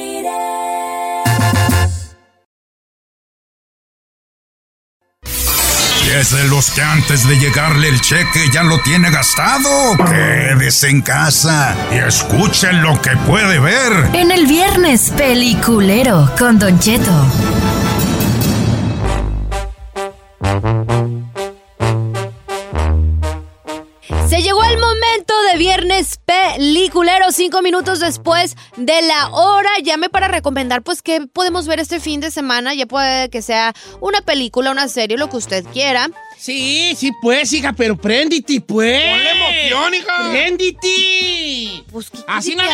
es 6.19 6.31
de 6.31 6.43
los 6.49 6.71
que 6.71 6.81
antes 6.81 7.27
de 7.27 7.37
llegarle 7.37 7.87
el 7.87 8.01
cheque 8.01 8.49
ya 8.51 8.63
lo 8.63 8.79
tiene 8.81 9.09
gastado. 9.11 9.95
Quédese 9.97 10.89
en 10.89 11.01
casa 11.01 11.75
y 11.91 11.95
escuche 11.95 12.73
lo 12.73 13.01
que 13.01 13.15
puede 13.27 13.59
ver. 13.59 14.09
En 14.13 14.31
el 14.31 14.45
viernes 14.45 15.11
peliculero 15.15 16.29
con 16.37 16.59
Don 16.59 16.77
Cheto. 16.79 17.25
De 25.51 25.57
viernes 25.57 26.19
peliculero, 26.25 27.31
cinco 27.31 27.61
minutos 27.61 27.99
después 27.99 28.55
de 28.77 29.01
la 29.01 29.29
hora. 29.29 29.69
Llame 29.83 30.09
para 30.09 30.27
recomendar, 30.27 30.81
pues, 30.81 31.01
qué 31.01 31.21
podemos 31.27 31.67
ver 31.67 31.79
este 31.79 31.99
fin 31.99 32.19
de 32.21 32.31
semana. 32.31 32.73
Ya 32.73 32.85
puede 32.85 33.29
que 33.29 33.41
sea 33.41 33.73
una 33.99 34.21
película, 34.21 34.71
una 34.71 34.87
serie, 34.87 35.17
lo 35.17 35.29
que 35.29 35.37
usted 35.37 35.65
quiera. 35.73 36.09
Sí, 36.37 36.95
sí, 36.97 37.11
pues, 37.21 37.51
hija, 37.53 37.73
pero 37.73 37.95
préndite, 37.97 38.61
pues. 38.61 39.01
Ponle 39.03 39.31
emoción, 39.31 39.93
hija. 39.93 40.29
Préndite. 40.31 41.83
Pues, 41.91 42.09
¿qué 42.09 42.19
Así 42.27 42.55
no 42.55 42.63
me 42.63 42.69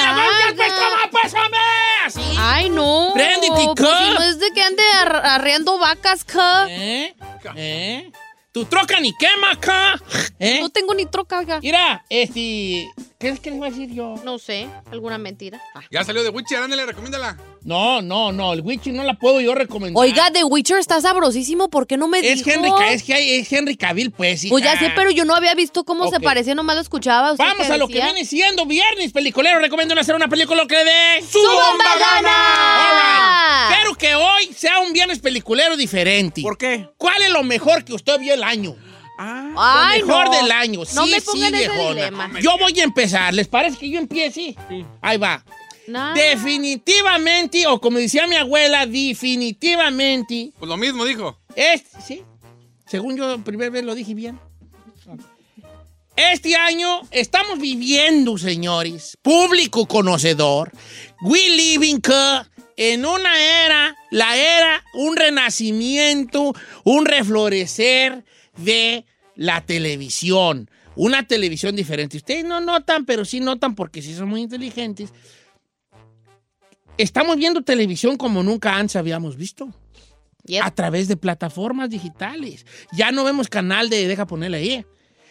pues, 0.56 0.70
toma, 0.70 1.10
pues, 1.12 1.34
hombre. 1.34 1.60
Así. 2.06 2.22
Ay, 2.38 2.70
no. 2.70 3.12
Préndete, 3.14 3.50
Pues, 3.76 3.90
¿qué? 3.90 4.06
si 4.06 4.14
no 4.14 4.24
es 4.24 4.40
de 4.40 4.52
que 4.52 4.62
ande 4.62 4.84
ar- 5.02 5.26
arreando 5.26 5.78
vacas, 5.80 6.24
¿ca? 6.24 6.68
¿Eh? 6.70 7.16
¿Eh? 7.56 8.12
Tu 8.58 8.66
troca 8.66 9.00
ni 9.00 9.14
quema 9.14 9.52
acá. 9.52 10.02
¿Eh? 10.40 10.60
No 10.62 10.70
tengo 10.72 10.96
ni 10.96 11.06
troca, 11.06 11.38
oiga. 11.38 11.60
Mira, 11.62 12.04
este. 12.10 12.90
¿Qué 13.20 13.30
es 13.30 13.40
que 13.40 13.52
le 13.52 13.58
voy 13.58 13.68
a 13.68 13.70
decir 13.70 13.94
yo? 13.94 14.16
No 14.26 14.40
sé, 14.40 14.68
alguna 14.90 15.20
mentira. 15.20 15.62
Ah. 15.76 15.82
Ya 15.92 16.04
salió 16.04 16.24
de 16.24 16.30
Witcher, 16.30 16.64
ándale, 16.64 16.88
recomiéndala. 16.88 17.38
No, 17.68 18.02
no, 18.02 18.32
no. 18.32 18.54
El 18.54 18.62
Witcher 18.62 18.94
no 18.94 19.04
la 19.04 19.16
puedo 19.16 19.42
yo 19.42 19.54
recomendar. 19.54 20.02
Oiga, 20.02 20.32
The 20.32 20.46
Witcher 20.46 20.78
está 20.80 21.02
sabrosísimo, 21.02 21.70
¿por 21.70 21.86
qué 21.86 21.98
no 21.98 22.08
me 22.08 22.20
Es 22.20 22.38
dijo? 22.46 22.50
Henry, 22.50 22.72
es 22.92 23.04
que 23.04 23.14
hay- 23.14 23.30
es 23.40 23.52
Henry 23.52 23.76
Cavill, 23.76 24.12
pues. 24.12 24.46
Pues 24.48 24.64
ya 24.64 24.76
hija. 24.76 24.86
sé, 24.86 24.94
pero 24.96 25.12
yo 25.12 25.26
no 25.26 25.36
había 25.36 25.54
visto 25.54 25.84
cómo 25.84 26.10
se 26.10 26.22
parecía, 26.22 26.56
nomás 26.56 26.78
lo 26.78 26.82
escuchaba. 26.82 27.34
¿Usted 27.34 27.44
Vamos 27.44 27.70
a 27.70 27.76
lo 27.78 27.90
que 27.90 27.96
viene 28.02 28.24
siendo 28.24 28.66
viernes 28.66 29.12
peliculero. 29.12 29.60
Recomiendo 29.60 30.00
hacer 30.00 30.16
una 30.16 30.30
película 30.30 30.66
que 30.66 30.78
de 30.78 31.22
¡Su 31.30 31.40
bomba 31.40 31.98
gana! 32.00 33.68
Right. 33.68 33.76
Quiero 33.76 33.96
que 33.96 34.16
hoy 34.16 34.54
sea 34.56 34.80
un 34.80 34.94
viernes 34.94 35.20
peliculero 35.20 35.76
diferente. 35.76 36.42
¿Por 36.42 36.58
qué? 36.58 36.88
¿Cuál 36.98 37.22
es 37.22 37.30
lo 37.32 37.44
mejor 37.44 37.84
que 37.84 37.94
usted 37.94 38.18
vio 38.20 38.34
el 38.34 38.44
año? 38.44 38.76
Ah, 39.20 39.90
Ay, 39.92 40.02
lo 40.02 40.08
mejor 40.08 40.26
no. 40.28 40.32
del 40.42 40.52
año. 40.52 40.80
No 40.94 41.06
sí, 41.06 41.12
me 41.12 41.20
sí, 41.20 41.26
pongan 41.26 41.56
ese 41.56 41.68
viejona. 41.70 41.90
dilema. 41.96 42.32
Yo 42.40 42.58
voy 42.60 42.80
a 42.80 42.84
empezar. 42.84 43.34
¿Les 43.34 43.48
parece 43.50 43.78
que 43.78 43.90
yo 43.90 44.00
empiece? 44.00 44.56
Ahí 45.02 45.18
va. 45.18 45.44
Definitivamente, 46.16 47.66
o 47.68 47.80
como 47.80 47.98
decía 47.98 48.28
mi 48.28 48.36
abuela, 48.36 48.86
definitivamente. 48.86 50.52
Pues 50.58 50.68
lo 50.68 50.78
mismo 50.78 51.06
dijo. 51.06 51.40
Este, 51.56 52.02
sí. 52.02 52.24
Según 52.86 53.18
yo, 53.18 53.40
primera 53.44 53.70
vez 53.70 53.84
lo 53.84 53.96
dije 53.96 54.14
bien. 54.14 54.40
Este 56.16 56.56
año 56.56 57.02
estamos 57.12 57.60
viviendo, 57.60 58.38
señores, 58.38 59.18
público 59.22 59.88
conocedor, 59.88 60.72
we 61.22 61.50
living 61.50 62.00
que 62.02 62.42
en 62.76 63.06
una 63.06 63.38
era, 63.40 63.96
la 64.12 64.36
era, 64.36 64.84
un 64.94 65.16
renacimiento, 65.16 66.54
un 66.84 67.06
reflorecer 67.06 68.26
de 68.58 69.06
la 69.36 69.62
televisión. 69.62 70.70
Una 70.96 71.28
televisión 71.28 71.76
diferente. 71.76 72.18
Ustedes 72.18 72.44
no 72.44 72.60
notan, 72.60 73.06
pero 73.06 73.24
sí 73.24 73.40
notan 73.40 73.76
porque 73.76 74.02
sí 74.02 74.16
son 74.16 74.30
muy 74.30 74.42
inteligentes. 74.42 75.12
Estamos 76.98 77.38
viendo 77.38 77.62
televisión 77.62 78.18
como 78.18 78.44
nunca 78.44 78.76
antes 78.76 78.96
habíamos 78.96 79.36
visto. 79.36 79.74
A 80.62 80.72
través 80.72 81.08
de 81.08 81.18
plataformas 81.18 81.90
digitales. 81.90 82.66
Ya 82.94 83.12
no 83.12 83.26
vemos 83.26 83.50
canal 83.50 83.90
de 83.90 84.08
deja 84.08 84.26
ponerle 84.26 84.58
ahí. 84.58 84.86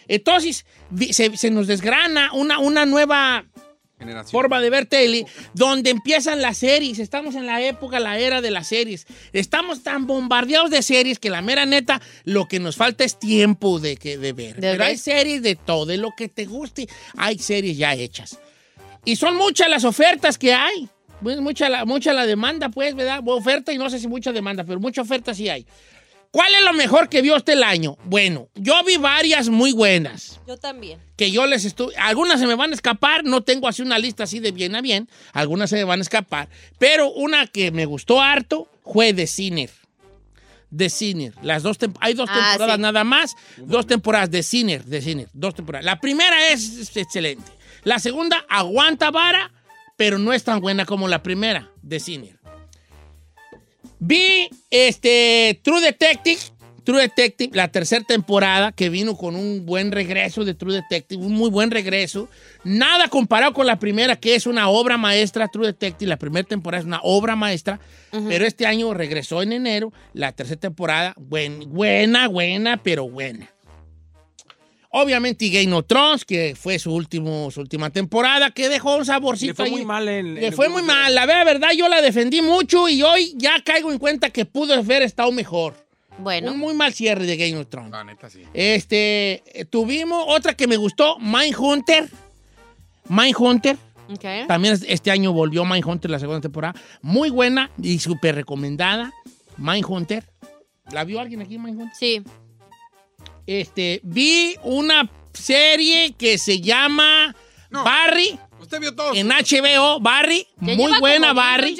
Entonces, 0.09 0.67
se, 1.11 1.37
se 1.37 1.51
nos 1.51 1.67
desgrana 1.67 2.33
una, 2.33 2.59
una 2.59 2.85
nueva 2.85 3.47
Generación. 3.99 4.31
forma 4.31 4.61
de 4.61 4.69
ver 4.69 4.85
tele, 4.85 5.25
donde 5.55 5.89
empiezan 5.91 6.43
las 6.43 6.59
series. 6.59 6.99
Estamos 6.99 7.35
en 7.35 7.47
la 7.47 7.63
época, 7.63 7.99
la 7.99 8.19
era 8.19 8.43
de 8.43 8.51
las 8.51 8.69
series. 8.69 9.07
Estamos 9.33 9.83
tan 9.83 10.07
bombardeados 10.07 10.71
de 10.71 10.83
series 10.83 11.19
que 11.19 11.31
la 11.31 11.41
mera 11.41 11.65
neta, 11.65 12.03
lo 12.25 12.47
que 12.47 12.61
nos 12.61 12.77
falta 12.77 13.05
es 13.05 13.19
tiempo 13.19 13.79
de, 13.81 13.97
que, 13.97 14.19
de 14.19 14.35
ver. 14.35 14.57
¿De 14.57 14.61
Pero 14.61 14.85
hay 14.85 14.99
series 14.99 15.43
de 15.43 15.57
todo, 15.57 15.87
de 15.87 15.97
lo 15.97 16.11
que 16.15 16.29
te 16.29 16.45
guste, 16.45 16.89
hay 17.17 17.39
series 17.39 17.79
ya 17.79 17.95
hechas. 17.95 18.39
Y 19.05 19.17
son 19.17 19.37
muchas 19.37 19.71
las 19.71 19.85
ofertas 19.85 20.37
que 20.37 20.53
hay. 20.53 20.91
Pues 21.27 21.41
mucha 21.41 21.69
la, 21.69 21.85
mucha 21.85 22.13
la 22.13 22.25
demanda, 22.25 22.69
pues, 22.69 22.95
¿verdad? 22.95 23.19
Oferta 23.27 23.73
y 23.73 23.79
no 23.79 23.91
sé 23.91 23.99
si 23.99 24.07
mucha 24.07 24.31
demanda, 24.31 24.63
pero 24.63 24.79
mucha 24.79 25.03
oferta 25.03 25.35
sí 25.35 25.49
hay. 25.49 25.67
¿Cuál 26.31 26.55
es 26.55 26.63
lo 26.65 26.73
mejor 26.73 27.09
que 27.09 27.21
vio 27.21 27.35
usted 27.35 27.55
el 27.55 27.65
año? 27.65 27.99
Bueno, 28.05 28.49
yo 28.55 28.75
vi 28.85 28.97
varias 28.97 29.49
muy 29.49 29.73
buenas 29.73 30.39
Yo 30.47 30.57
también. 30.57 31.01
que 31.17 31.33
yo 31.33 31.45
les 31.49 31.65
estuve. 31.65 31.97
Algunas 31.97 32.39
se 32.39 32.47
me 32.47 32.55
van 32.55 32.71
a 32.71 32.75
escapar, 32.75 33.25
no 33.25 33.41
tengo 33.41 33.67
así 33.67 33.83
una 33.83 33.99
lista 33.99 34.23
así 34.23 34.39
de 34.39 34.53
bien 34.53 34.77
a 34.77 34.83
bien. 34.83 35.09
Algunas 35.33 35.69
se 35.71 35.75
me 35.75 35.83
van 35.83 35.99
a 35.99 36.03
escapar. 36.03 36.49
Pero 36.79 37.11
una 37.11 37.49
que 37.49 37.73
me 37.73 37.87
gustó 37.87 38.23
harto 38.23 38.69
fue 38.85 39.13
The 39.13 39.27
Sinner. 39.27 39.71
The 40.77 40.89
Sinner. 40.91 41.33
Las 41.43 41.65
dos 41.65 41.77
tem- 41.81 41.97
hay 42.01 42.15
dos 42.15 42.29
Ah, 42.31 42.51
temporadas 42.51 42.77
sí. 42.77 42.83
nada 42.83 43.03
más. 43.03 43.35
Dos 43.57 43.85
temporadas 43.89 44.31
de 44.31 44.45
Sinner. 44.45 44.85
The 44.85 45.03
Sinner. 45.03 45.29
Dos 45.33 45.57
temporadas. 45.57 45.85
La 45.85 45.99
primera 45.99 46.51
es 46.53 46.97
excelente. 46.97 47.51
La 47.83 47.99
segunda 47.99 48.45
aguanta 48.49 49.11
vara, 49.11 49.51
pero 49.97 50.19
no 50.19 50.33
es 50.33 50.45
tan 50.45 50.61
buena 50.61 50.85
como 50.87 51.09
la 51.09 51.23
primera 51.23 51.71
de 51.83 52.01
Sinner. 52.01 52.37
Vi 53.99 54.49
este 54.71 55.59
True 55.65 55.81
Detective, 55.81 56.39
True 56.85 57.01
Detective, 57.03 57.57
la 57.57 57.69
tercera 57.69 58.05
temporada 58.05 58.71
que 58.73 58.91
vino 58.91 59.17
con 59.17 59.35
un 59.35 59.65
buen 59.67 59.91
regreso 59.91 60.45
de 60.45 60.55
True 60.55 60.75
Detective, 60.75 61.21
un 61.25 61.33
muy 61.33 61.51
buen 61.51 61.71
regreso. 61.71 62.29
Nada 62.63 63.09
comparado 63.09 63.55
con 63.55 63.67
la 63.67 63.79
primera, 63.79 64.17
que 64.17 64.35
es 64.35 64.47
una 64.47 64.69
obra 64.69 64.97
maestra, 64.99 65.49
True 65.49 65.67
Detective. 65.69 66.09
La 66.09 66.19
primera 66.19 66.47
temporada 66.47 66.81
es 66.81 66.87
una 66.87 67.01
obra 67.03 67.35
maestra, 67.35 67.81
pero 68.29 68.47
este 68.47 68.67
año 68.67 68.93
regresó 68.95 69.43
en 69.43 69.53
enero. 69.53 69.93
La 70.13 70.31
tercera 70.33 70.61
temporada, 70.61 71.15
buen- 71.19 71.71
buena, 71.73 72.29
buena, 72.29 72.77
pero 72.83 73.09
buena. 73.09 73.51
Obviamente 74.91 75.49
Game 75.51 75.73
of 75.75 75.87
Thrones, 75.87 76.25
que 76.25 76.55
fue 76.59 76.79
su, 76.79 76.95
último, 76.95 77.51
su 77.51 77.61
última 77.61 77.91
temporada, 77.91 78.51
que 78.51 78.69
dejó 78.69 78.97
un 78.97 79.05
saborcito 79.05 79.51
Le 79.51 79.55
fue 79.55 79.65
ahí. 79.67 79.71
muy 79.73 79.85
mal 79.85 80.09
en. 80.09 80.35
Le 80.35 80.47
en- 80.47 80.53
fue 80.53 80.69
muy 80.69 80.83
mal. 80.83 81.15
La 81.15 81.27
verdad, 81.27 81.69
yo 81.77 81.89
la 81.89 82.01
defendí 82.01 82.41
mucho 82.43 82.89
y 82.89 83.03
hoy 83.03 83.35
ya 83.37 83.61
caigo 83.65 83.93
en 83.93 83.99
cuenta 83.99 84.31
que 84.31 84.45
pudo 84.47 84.75
haber 84.75 85.03
estado 85.03 85.31
mejor. 85.33 85.75
Bueno. 86.19 86.53
Un 86.53 86.59
muy 86.59 86.73
mal 86.73 86.95
cierre 86.95 87.27
de 87.27 87.37
Game 87.37 87.57
of 87.59 87.67
Thrones. 87.69 87.91
La 87.91 88.03
neta, 88.05 88.31
sí. 88.31 88.43
Este, 88.55 89.43
tuvimos 89.69 90.25
otra 90.29 90.55
que 90.55 90.67
me 90.67 90.77
gustó, 90.79 91.19
Mindhunter. 91.19 92.09
Mindhunter. 93.09 93.77
Ok. 94.09 94.47
También 94.49 94.75
es- 94.75 94.85
este 94.89 95.11
año 95.11 95.33
volvió 95.33 95.65
Mindhunter 95.65 96.11
la 96.11 96.19
segunda 96.19 96.41
temporada. 96.41 96.75
Muy 97.03 97.31
buena 97.31 97.71
y 97.83 97.99
súper 97.99 98.35
recomendada. 98.37 99.13
Mindhunter. 99.59 100.25
¿La 100.93 101.05
vio 101.05 101.21
alguien 101.21 101.43
aquí, 101.43 101.59
Mindhunter? 101.59 101.95
Sí. 101.99 102.23
Este, 103.47 104.01
vi 104.03 104.57
una 104.63 105.11
serie 105.33 106.15
que 106.15 106.39
se 106.39 106.61
llama 106.61 107.35
Barry. 107.71 108.39
Usted 108.61 108.81
vio 108.81 108.95
todo. 108.95 109.15
En 109.15 109.29
HBO, 109.29 110.01
Barry. 110.01 110.47
Ya 110.61 110.75
muy 110.75 110.99
buena, 110.99 111.33
Barry. 111.33 111.77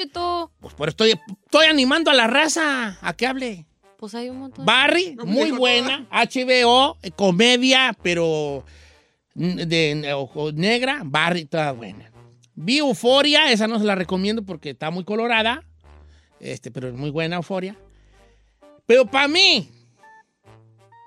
Pues 0.59 0.73
por 0.73 0.89
esto 0.89 1.03
estoy, 1.03 1.21
estoy 1.45 1.65
animando 1.65 2.11
a 2.11 2.13
la 2.13 2.27
raza 2.27 2.97
a 3.01 3.13
que 3.13 3.27
hable. 3.27 3.65
Pues 3.97 4.13
hay 4.13 4.29
un 4.29 4.39
montón. 4.39 4.65
Barry, 4.65 5.15
pues 5.15 5.27
muy 5.27 5.51
buena. 5.51 6.07
HBO, 6.11 6.97
comedia, 7.15 7.97
pero 8.03 8.63
de, 9.33 10.13
o 10.13 10.51
negra. 10.51 11.01
Barry, 11.03 11.45
toda 11.45 11.71
buena. 11.71 12.11
Vi 12.59 12.77
Euforia, 12.79 13.51
esa 13.51 13.67
no 13.67 13.77
se 13.79 13.85
la 13.85 13.95
recomiendo 13.95 14.43
porque 14.43 14.71
está 14.71 14.89
muy 14.89 15.03
colorada, 15.03 15.63
este, 16.39 16.71
pero 16.71 16.87
es 16.87 16.95
muy 16.95 17.11
buena 17.11 17.35
Euforia. 17.35 17.77
Pero 18.87 19.05
para 19.05 19.27
mí, 19.27 19.69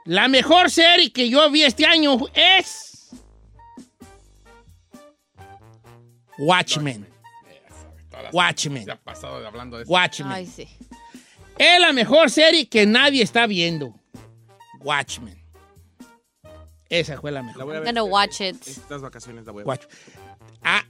la 0.05 0.29
mejor 0.29 0.71
serie 0.71 1.13
que 1.13 1.29
yo 1.29 1.51
vi 1.51 1.63
este 1.63 1.87
año 1.87 2.19
es 2.35 3.11
Watchmen. 6.39 7.07
Watchmen. 8.33 8.85
Se 8.85 8.91
ha 8.93 8.97
pasado 8.97 9.41
de 9.41 9.47
hablando 9.47 9.77
de 9.77 9.85
eso. 9.85 9.93
Watchmen. 9.93 10.33
Ay, 10.33 10.47
sí. 10.47 10.69
Es 11.59 11.81
la 11.81 11.93
mejor 11.93 12.31
serie 12.31 12.69
que 12.69 12.87
nadie 12.87 13.23
está 13.23 13.47
viendo. 13.47 13.95
Watchmen. 14.81 15.39
Esa 16.89 17.21
fue 17.21 17.31
la 17.31 17.43
mejor. 17.43 17.75
I'm 17.75 17.85
gonna 17.85 18.03
watch 18.03 18.41
it. 18.41 18.57
Estas 18.67 19.01
vacaciones 19.03 19.45
la 19.47 19.53
voy 19.53 19.63
a 19.63 19.65
ver. 19.65 19.69
Watch. 19.69 19.85
Ah, 20.63 20.85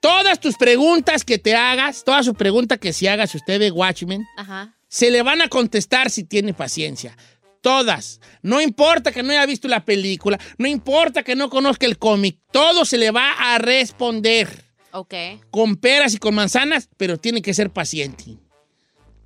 todas 0.00 0.38
tus 0.38 0.56
preguntas 0.56 1.24
que 1.24 1.38
te 1.38 1.54
hagas, 1.56 2.04
todas 2.04 2.24
sus 2.26 2.36
preguntas 2.36 2.78
que 2.78 2.92
si 2.92 3.06
hagas 3.08 3.34
usted 3.34 3.58
de 3.58 3.70
Watchmen, 3.70 4.24
Ajá. 4.36 4.76
se 4.88 5.10
le 5.10 5.22
van 5.22 5.40
a 5.40 5.48
contestar 5.48 6.10
si 6.10 6.24
tiene 6.24 6.54
paciencia. 6.54 7.16
Todas. 7.62 8.20
No 8.42 8.60
importa 8.60 9.10
que 9.12 9.22
no 9.22 9.30
haya 9.30 9.46
visto 9.46 9.68
la 9.68 9.84
película, 9.84 10.38
no 10.58 10.66
importa 10.68 11.22
que 11.22 11.34
no 11.36 11.48
conozca 11.48 11.86
el 11.86 11.96
cómic, 11.96 12.36
todo 12.50 12.84
se 12.84 12.98
le 12.98 13.10
va 13.12 13.32
a 13.54 13.58
responder 13.58 14.48
Ok. 14.90 15.14
con 15.50 15.76
peras 15.76 16.12
y 16.12 16.18
con 16.18 16.34
manzanas, 16.34 16.90
pero 16.98 17.18
tiene 17.18 17.40
que 17.40 17.54
ser 17.54 17.70
paciente. 17.70 18.36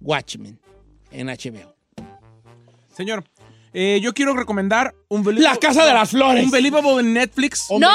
Watchmen 0.00 0.60
en 1.10 1.26
HBO. 1.28 1.74
Señor, 2.94 3.24
eh, 3.72 4.00
yo 4.02 4.14
quiero 4.14 4.34
recomendar 4.34 4.94
un 5.08 5.24
La 5.40 5.56
Casa 5.56 5.84
de 5.86 5.92
las 5.94 6.10
Flores. 6.10 6.44
Un 6.44 6.50
Believable 6.50 6.98
en 7.00 7.12
Netflix. 7.14 7.66
No, 7.70 7.88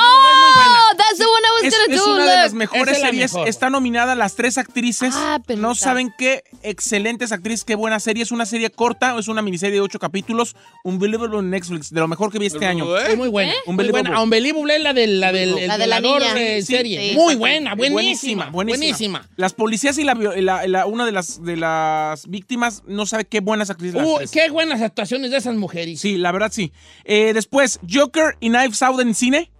that's 0.98 1.18
the 1.18 1.26
one 1.26 1.42
I 1.44 1.66
was 1.66 1.74
Es, 1.74 1.74
gonna 1.80 1.96
es 1.96 2.00
do. 2.02 2.14
una 2.16 2.26
de 2.32 2.36
las 2.38 2.54
mejores 2.54 2.84
Esa 2.84 2.92
es 2.92 3.00
la 3.02 3.08
series. 3.10 3.34
mejor. 3.34 3.48
Está 3.50 3.70
nominada 3.70 4.16
las 4.16 4.36
tres 4.36 4.58
actrices. 4.58 5.14
Ah, 5.18 5.40
no 5.58 5.76
saben 5.76 6.14
qué 6.18 6.44
excelentes 6.64 7.32
actrices, 7.32 7.66
qué 7.66 7.76
buena 7.76 8.00
serie. 8.00 8.24
Es 8.24 8.32
una 8.32 8.46
serie 8.46 8.70
corta, 8.70 9.18
es 9.20 9.28
una 9.28 9.42
miniserie 9.42 9.76
de 9.76 9.82
ocho 9.82 10.00
capítulos. 10.00 10.56
Un 10.84 11.00
Believable 11.00 11.40
en 11.40 11.50
Netflix, 11.50 11.90
de 11.92 12.00
lo 12.00 12.08
mejor 12.08 12.32
que 12.32 12.40
vi 12.40 12.46
este 12.46 12.66
año. 12.66 12.98
Es 12.98 13.18
muy 13.18 13.28
buena. 13.30 13.54
Un 13.66 13.76
Muy 13.76 13.90
buena. 13.90 14.22
Unbelievable. 14.22 14.24
Unbelievable 14.24 14.76
es 14.78 14.82
la 14.84 14.94
del, 14.94 15.20
la 15.20 15.32
del 15.32 15.58
el 15.58 15.68
La 15.68 15.78
de 15.78 15.88
la 15.88 16.00
violador 16.00 16.22
niña. 16.36 16.56
Sí, 16.62 16.62
serie. 16.64 17.10
sí, 17.10 17.16
muy 17.16 17.34
exacto. 17.34 17.40
buena, 17.40 17.76
buenísima, 17.76 18.46
buenísima. 18.52 19.30
Las 19.36 19.54
policías 19.54 19.98
y 19.98 20.04
la, 20.04 20.14
vi- 20.14 20.42
la- 20.42 20.66
la- 20.68 20.86
una 20.86 21.06
de 21.06 21.12
las, 21.12 21.44
de 21.44 21.58
las 21.58 22.28
víctimas 22.28 22.84
no 22.88 23.06
sabe 23.06 23.26
qué 23.26 23.40
buenas 23.42 23.70
actrices 23.70 23.96
las 23.96 24.06
Uh, 24.08 24.18
tres. 24.18 24.32
qué 24.32 24.50
buenas 24.50 24.82
actuaciones 24.82 25.32
de 25.32 25.38
esas 25.38 25.56
Sí, 25.98 26.18
la 26.18 26.32
verdad 26.32 26.52
sí. 26.52 26.72
Eh, 27.04 27.34
después, 27.34 27.80
Joker 27.90 28.38
y 28.40 28.50
Knives 28.50 28.82
Out 28.82 29.00
en 29.02 29.14
cine. 29.14 29.52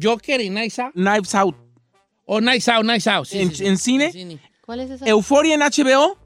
Joker 0.00 0.40
y 0.40 0.50
Nice 0.50 0.80
Out. 0.80 0.92
Knives 0.94 1.34
Out. 1.34 1.56
O 2.24 2.40
Nice 2.40 2.70
Out, 2.70 2.84
Nice 2.84 3.10
Out. 3.10 3.26
sí, 3.26 3.40
en, 3.40 3.50
sí, 3.50 3.56
sí. 3.56 3.66
en 3.66 3.78
cine. 3.78 4.04
En 4.06 4.12
cine. 4.12 4.40
¿Cuál 4.64 4.80
es 4.80 4.90
esa? 4.90 5.06
Euphoria 5.06 5.54
en 5.54 5.60
HBO. 5.60 6.18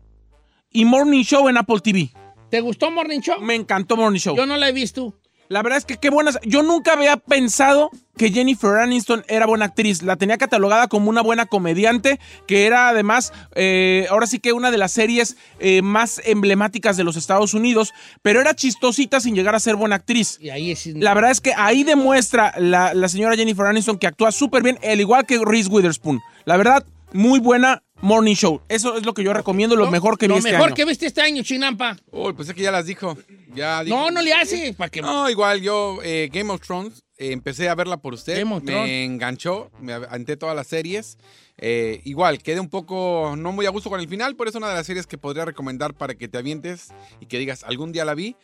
Y 0.71 0.85
Morning 0.85 1.23
Show 1.23 1.49
en 1.49 1.57
Apple 1.57 1.81
TV. 1.81 2.11
¿Te 2.51 2.61
gustó 2.61 2.91
Morning 2.91 3.21
Show? 3.21 3.41
Me 3.41 3.55
encantó 3.55 3.97
Morning 3.97 4.19
Show. 4.19 4.37
Yo 4.37 4.47
no 4.47 4.57
la 4.57 4.69
he 4.69 4.73
visto. 4.73 5.19
La 5.49 5.63
verdad 5.63 5.79
es 5.79 5.85
que 5.85 5.97
qué 5.97 6.11
buenas. 6.11 6.39
Yo 6.43 6.63
nunca 6.63 6.93
había 6.93 7.17
pensado 7.17 7.91
que 8.17 8.31
Jennifer 8.31 8.77
Aniston 8.77 9.25
era 9.29 9.47
buena 9.47 9.67
actriz. 9.67 10.03
La 10.03 10.17
tenía 10.17 10.39
catalogada 10.39 10.89
como 10.89 11.11
una 11.11 11.21
buena 11.21 11.47
comediante, 11.47 12.19
que 12.47 12.67
era 12.67 12.89
además, 12.89 13.33
eh, 13.55 14.07
ahora 14.11 14.27
sí 14.27 14.39
que 14.39 14.53
una 14.53 14.71
de 14.71 14.79
las 14.79 14.93
series 14.93 15.37
eh, 15.61 15.83
más 15.83 16.21
emblemáticas 16.25 16.97
de 16.97 17.05
los 17.05 17.17
Estados 17.17 17.55
Unidos, 17.55 17.93
pero 18.23 18.41
era 18.41 18.55
chistosita 18.55 19.21
sin 19.21 19.35
llegar 19.35 19.55
a 19.55 19.61
ser 19.61 19.77
buena 19.77 19.97
actriz. 19.97 20.39
Y 20.41 20.51
ahí 20.51 20.71
es... 20.71 20.87
La 20.87 21.15
verdad 21.15 21.31
es 21.31 21.41
que 21.41 21.53
ahí 21.55 21.85
demuestra 21.85 22.55
la, 22.59 22.95
la 22.95 23.09
señora 23.09 23.37
Jennifer 23.37 23.67
Aniston 23.67 23.99
que 23.99 24.07
actúa 24.07 24.33
súper 24.33 24.63
bien, 24.63 24.79
al 24.83 25.01
igual 25.01 25.27
que 25.27 25.39
Reese 25.45 25.69
Witherspoon. 25.69 26.21
La 26.45 26.57
verdad, 26.57 26.85
muy 27.13 27.39
buena 27.41 27.83
Morning 28.01 28.35
Show. 28.35 28.61
Eso 28.69 28.97
es 28.97 29.07
lo 29.07 29.15
que 29.15 29.25
yo 29.25 29.33
recomiendo, 29.33 29.75
lo 29.75 29.91
mejor 29.91 30.19
que 30.19 30.27
vi 30.27 30.33
Lo 30.33 30.39
este 30.39 30.53
mejor 30.53 30.67
año. 30.69 30.75
que 30.75 30.85
viste 30.85 31.07
este 31.07 31.23
año, 31.23 31.43
Chinampa. 31.43 31.97
Uy, 32.11 32.33
pues 32.35 32.49
es 32.49 32.55
que 32.55 32.63
ya 32.63 32.71
las 32.71 32.87
dijo. 32.87 33.17
Ya 33.55 33.83
dijo. 33.83 33.97
No, 33.97 34.11
no 34.11 34.21
le 34.23 34.33
hace. 34.35 34.75
¿Para 34.75 34.91
que 34.91 35.01
No, 35.01 35.29
igual 35.31 35.61
yo, 35.63 35.99
eh, 36.03 36.29
Game 36.33 36.53
of 36.53 36.61
Thrones, 36.61 37.05
eh, 37.17 37.33
empecé 37.33 37.69
a 37.69 37.75
verla 37.75 37.97
por 37.97 38.13
usted. 38.15 38.39
Game 38.39 38.55
of 38.55 38.65
Thrones. 38.65 38.83
me 38.87 39.05
enganchó, 39.05 39.71
me 39.81 39.95
aventé 39.95 40.37
todas 40.37 40.55
las 40.55 40.67
series. 40.67 41.17
Eh, 41.59 42.03
igual, 42.05 42.43
quedé 42.43 42.61
un 42.61 42.69
poco 42.69 43.35
no 43.37 43.51
muy 43.53 43.65
a 43.65 43.71
gusto 43.71 43.89
con 43.89 43.99
el 43.99 44.09
final, 44.09 44.37
pero 44.37 44.51
es 44.51 44.57
una 44.57 44.69
de 44.69 44.75
las 44.75 44.87
series 44.87 45.07
que 45.07 45.17
podría 45.17 45.47
recomendar 45.47 45.95
para 45.95 46.15
que 46.15 46.29
te 46.29 46.37
avientes 46.37 46.89
y 47.21 47.27
que 47.27 47.39
digas, 47.39 47.65
algún 47.65 47.93
día 47.93 48.05
la 48.05 48.15
vi. 48.15 48.37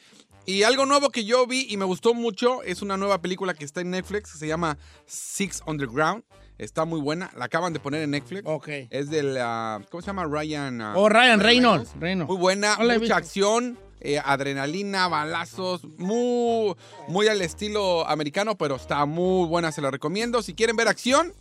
Y 0.47 0.65
algo 0.65 0.87
nuevo 0.87 1.11
que 1.11 1.25
yo 1.25 1.47
vi 1.47 1.67
y 1.69 1.77
me 1.77 1.85
gustó 1.85 2.15
mucho 2.15 2.63
es 2.65 2.83
una 2.83 2.97
nueva 2.97 3.21
película 3.21 3.55
que 3.55 3.65
está 3.65 3.81
en 3.81 3.91
Netflix, 3.91 4.33
que 4.33 4.39
se 4.39 4.47
llama 4.49 4.77
Six 5.07 5.63
Underground. 5.67 6.25
Está 6.63 6.85
muy 6.85 7.01
buena, 7.01 7.29
la 7.37 7.47
acaban 7.47 7.73
de 7.73 7.81
poner 7.81 8.03
en 8.03 8.13
Netflix. 8.13 8.43
Ok. 8.45 8.69
Es 8.91 9.11
del, 9.11 9.37
ah, 9.41 9.81
¿cómo 9.91 10.01
se 10.01 10.07
llama? 10.07 10.25
Ryan. 10.27 10.81
ah, 10.81 10.93
Oh, 10.97 11.09
Ryan 11.09 11.41
Reynolds. 11.41 11.91
Reynolds. 11.99 12.31
muy 12.31 12.39
buena, 12.39 12.77
la 12.81 12.99
mucha 12.99 13.17
acción, 13.17 13.77
eh, 14.01 14.21
adrenalina, 14.25 15.09
balazos, 15.09 15.85
muy, 15.99 16.75
muy 17.09 17.27
al 17.27 17.43
estilo 17.43 18.07
americano, 18.09 18.57
pero 18.57 18.77
está 18.77 19.05
muy 19.07 19.49
buena, 19.49 19.73
se 19.73 19.83
la 19.83 19.91
recomiendo. 19.91 20.41
Si 20.41 20.55
quieren 20.55 20.77
ver 20.77 20.87
acción, 20.87 21.33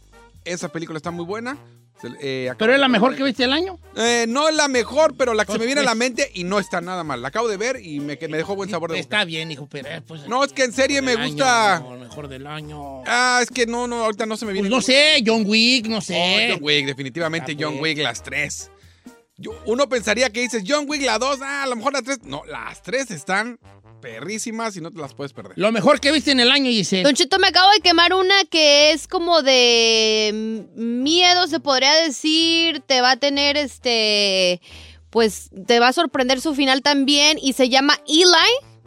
esa 0.43 0.69
película 0.69 0.97
está 0.97 1.11
muy 1.11 1.25
buena. 1.25 1.55
Eh, 2.21 2.51
¿Pero 2.57 2.73
es 2.73 2.79
la 2.79 2.87
mejor 2.87 3.15
que 3.15 3.23
viste 3.23 3.43
el 3.43 3.53
año? 3.53 3.77
Eh, 3.95 4.25
no 4.27 4.49
es 4.49 4.55
la 4.55 4.67
mejor, 4.67 5.15
pero 5.15 5.33
la 5.33 5.45
que 5.45 5.51
se 5.53 5.59
me 5.59 5.65
viene 5.65 5.81
a 5.81 5.83
la 5.83 5.91
Pues, 5.91 5.99
mente 5.99 6.31
y 6.33 6.43
no 6.43 6.57
está 6.59 6.81
nada 6.81 7.03
mal. 7.03 7.21
La 7.21 7.27
acabo 7.27 7.47
de 7.47 7.57
ver 7.57 7.77
y 7.83 7.99
me, 7.99 8.17
que 8.17 8.27
me 8.27 8.37
dejó 8.37 8.55
buen 8.55 8.69
sabor 8.69 8.89
de 8.91 8.95
boca. 8.97 9.01
Está 9.01 9.23
bien, 9.25 9.51
hijo, 9.51 9.67
pero... 9.69 9.87
eh, 9.89 10.01
Pues, 10.07 10.27
No, 10.27 10.43
es 10.43 10.51
que 10.53 10.63
en 10.63 10.73
serie 10.73 11.01
me 11.01 11.15
gusta... 11.15 11.77
año, 11.77 11.97
mejor 11.97 12.27
del 12.27 12.47
año. 12.47 13.03
Ah, 13.05 13.39
es 13.43 13.49
que 13.51 13.65
no, 13.67 13.87
no, 13.87 14.03
ahorita 14.05 14.25
no 14.25 14.35
se 14.37 14.45
me 14.45 14.53
viene. 14.53 14.69
Pues 14.69 14.77
no 14.77 14.81
sé, 14.81 15.21
John 15.25 15.43
Wick, 15.45 15.87
no 15.87 16.01
sé. 16.01 16.15
Oh, 16.49 16.53
John 16.53 16.63
Wick, 16.63 16.85
definitivamente 16.87 17.55
John. 17.59 17.79
Wick, 17.79 17.99
las 17.99 18.23
tres. 18.23 18.71
Yo- 19.37 19.59
uno 19.65 19.87
pensaría 19.89 20.29
que 20.29 20.41
dices 20.41 20.63
John 20.67 20.85
Wick, 20.87 21.01
la 21.03 21.17
dos, 21.19 21.39
ah, 21.41 21.63
a 21.63 21.67
lo 21.67 21.75
mejor 21.75 21.93
las 21.93 22.03
tres. 22.03 22.19
No, 22.23 22.43
las 22.45 22.81
tres 22.83 23.09
están 23.11 23.59
perrísimas 24.01 24.75
y 24.75 24.81
no 24.81 24.91
te 24.91 24.99
las 24.99 25.13
puedes 25.13 25.31
perder. 25.33 25.53
Lo 25.55 25.71
mejor 25.71 25.99
que 25.99 26.11
viste 26.11 26.31
en 26.31 26.39
el 26.39 26.51
año, 26.51 26.69
Giselle. 26.69 27.03
Don 27.03 27.13
Chito, 27.13 27.39
me 27.39 27.47
acabo 27.47 27.69
de 27.71 27.79
quemar 27.79 28.13
una 28.13 28.43
que 28.45 28.91
es 28.91 29.07
como 29.07 29.41
de 29.41 30.65
mm, 30.75 31.03
miedo, 31.03 31.47
se 31.47 31.59
podría 31.59 31.93
decir. 31.95 32.81
Te 32.81 33.01
va 33.01 33.11
a 33.11 33.17
tener 33.17 33.55
este. 33.57 34.61
Pues 35.09 35.49
te 35.67 35.79
va 35.79 35.89
a 35.89 35.93
sorprender 35.93 36.41
su 36.41 36.55
final 36.55 36.81
también. 36.81 37.37
Y 37.41 37.53
se 37.53 37.69
llama 37.69 37.97
Eli, 38.07 38.25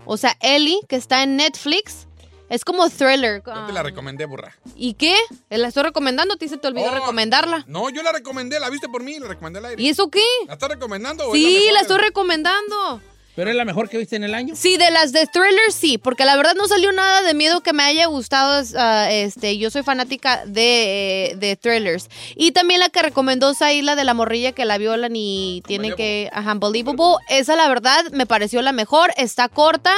o 0.05 0.17
sea, 0.17 0.37
Ellie, 0.41 0.81
que 0.89 0.97
está 0.97 1.23
en 1.23 1.37
Netflix. 1.37 2.07
Es 2.51 2.63
como 2.65 2.89
thriller. 2.91 3.43
Yo 3.45 3.67
te 3.67 3.73
la 3.73 3.83
recomendé, 3.83 4.27
burra. 4.27 4.55
¿Y 4.77 4.95
qué? 4.95 5.17
¿La 5.49 5.69
estoy 5.69 5.83
recomendando? 5.83 6.35
¿A 6.35 6.37
ti 6.37 6.47
se 6.49 6.59
te 6.59 6.69
olvidó 6.69 6.87
Oh. 6.91 6.95
recomendarla? 6.95 7.65
No, 7.67 7.89
yo 7.89 8.03
la 8.03 8.13
recomendé, 8.13 8.61
la 8.61 8.69
viste 8.71 8.89
por 8.89 9.03
mí, 9.03 9.19
la 9.19 9.29
recomendé 9.29 9.59
al 9.61 9.65
aire. 9.65 9.83
¿Y 9.83 9.89
eso 9.89 10.11
qué? 10.11 10.23
¿La 10.47 10.53
estás 10.53 10.69
recomendando? 10.69 11.27
o 11.27 11.35
es 11.35 11.41
Sí, 11.41 11.69
la 11.73 11.81
estoy 11.81 11.99
recomendando. 11.99 13.01
¿Pero 13.35 13.51
es 13.51 13.57
la 13.57 13.65
mejor 13.65 13.89
que 13.89 13.99
viste 13.99 14.15
en 14.15 14.23
el 14.23 14.35
año? 14.35 14.55
Sí, 14.55 14.77
de 14.77 14.91
las 14.93 15.13
de 15.13 15.27
thriller 15.27 15.73
sí, 15.73 15.99
porque 15.99 16.25
la 16.25 16.37
verdad 16.37 16.55
no 16.55 16.69
salió 16.69 16.93
nada 16.93 17.23
de 17.23 17.35
miedo 17.35 17.63
que 17.63 17.73
me 17.73 17.83
haya 17.83 18.07
gustado. 18.07 18.65
ah, 18.77 19.09
este, 19.11 19.59
yo 19.59 19.71
soy 19.71 19.83
fanática 19.83 20.45
de, 20.47 21.31
eh, 21.31 21.37
de 21.37 21.57
thrillers. 21.57 22.09
Y 22.37 22.53
también 22.53 22.79
la 22.81 22.91
que 22.91 23.03
recomendó 23.03 23.53
Isla 23.53 23.97
de 23.97 24.05
la 24.05 24.15
morrilla 24.15 24.53
que 24.53 24.65
la 24.65 24.79
violan 24.79 25.17
y 25.17 25.63
tiene 25.67 25.95
que. 25.95 26.31
Ajá, 26.33 26.53
Unbelievable. 26.53 27.17
Esa, 27.29 27.57
la 27.57 27.69
verdad, 27.69 28.05
me 28.13 28.27
pareció 28.27 28.63
la 28.63 28.73
mejor. 28.73 29.13
Está 29.17 29.49
corta. 29.49 29.95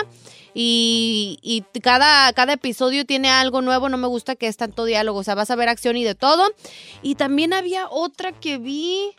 Y, 0.55 1.39
y 1.43 1.65
cada, 1.81 2.33
cada 2.33 2.55
episodio 2.55 3.05
tiene 3.05 3.29
algo 3.29 3.61
nuevo. 3.61 3.91
No 3.91 3.99
me 3.99 4.07
gusta 4.07 4.37
que 4.37 4.47
es 4.47 4.57
tanto 4.57 4.87
diálogo. 4.87 5.19
O 5.19 5.25
sea, 5.25 5.35
vas 5.35 5.51
a 5.51 5.57
ver 5.57 5.69
acción 5.69 5.99
y 5.99 6.05
de 6.05 6.15
todo. 6.15 6.51
Y 7.03 7.17
también 7.17 7.53
había 7.53 7.89
otra 7.91 8.33
que 8.33 8.57
vi. 8.57 9.15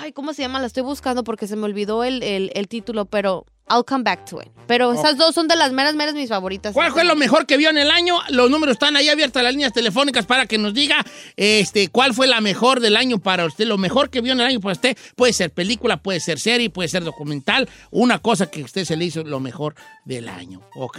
Ay, 0.00 0.12
¿cómo 0.12 0.32
se 0.32 0.42
llama? 0.42 0.60
La 0.60 0.66
estoy 0.66 0.82
buscando 0.82 1.24
porque 1.24 1.46
se 1.46 1.56
me 1.56 1.64
olvidó 1.64 2.04
el, 2.04 2.22
el- 2.22 2.50
el 2.54 2.68
título, 2.68 3.04
pero 3.04 3.46
I'll 3.70 3.84
come 3.84 4.02
back 4.02 4.24
to 4.24 4.40
it. 4.40 4.48
Pero 4.66 4.92
esas 4.92 5.16
dos 5.18 5.34
son 5.34 5.46
de 5.46 5.54
las 5.54 5.72
meras, 5.72 5.94
meras 5.94 6.14
mis 6.14 6.28
favoritas. 6.30 6.72
¿Cuál 6.74 6.90
fue 6.90 7.04
lo 7.04 7.14
mejor 7.16 7.46
que 7.46 7.56
vio 7.58 7.68
en 7.70 7.76
el 7.78 7.90
año? 7.90 8.18
Los 8.30 8.50
números 8.50 8.72
están 8.74 8.96
ahí 8.96 9.08
abiertas 9.08 9.42
las 9.42 9.52
líneas 9.52 9.72
telefónicas 9.72 10.24
para 10.26 10.46
que 10.46 10.56
nos 10.58 10.72
diga 10.74 11.04
este, 11.36 11.88
cuál 11.88 12.14
fue 12.14 12.26
la 12.26 12.40
mejor 12.40 12.80
del 12.80 12.96
año 12.96 13.18
para 13.18 13.44
usted. 13.44 13.66
Lo 13.66 13.76
mejor 13.78 14.08
que 14.10 14.20
vio 14.22 14.32
en 14.32 14.40
el 14.40 14.46
año 14.46 14.60
para 14.60 14.72
usted 14.72 14.96
puede 15.16 15.32
ser 15.32 15.50
película, 15.52 15.98
puede 16.02 16.20
ser 16.20 16.38
serie, 16.40 16.70
puede 16.70 16.88
ser 16.88 17.04
documental. 17.04 17.68
Una 17.90 18.18
cosa 18.20 18.50
que 18.50 18.62
a 18.62 18.64
usted 18.64 18.84
se 18.84 18.96
le 18.96 19.04
hizo 19.04 19.22
lo 19.22 19.38
mejor 19.38 19.74
del 20.06 20.28
año. 20.28 20.60
Ok. 20.74 20.98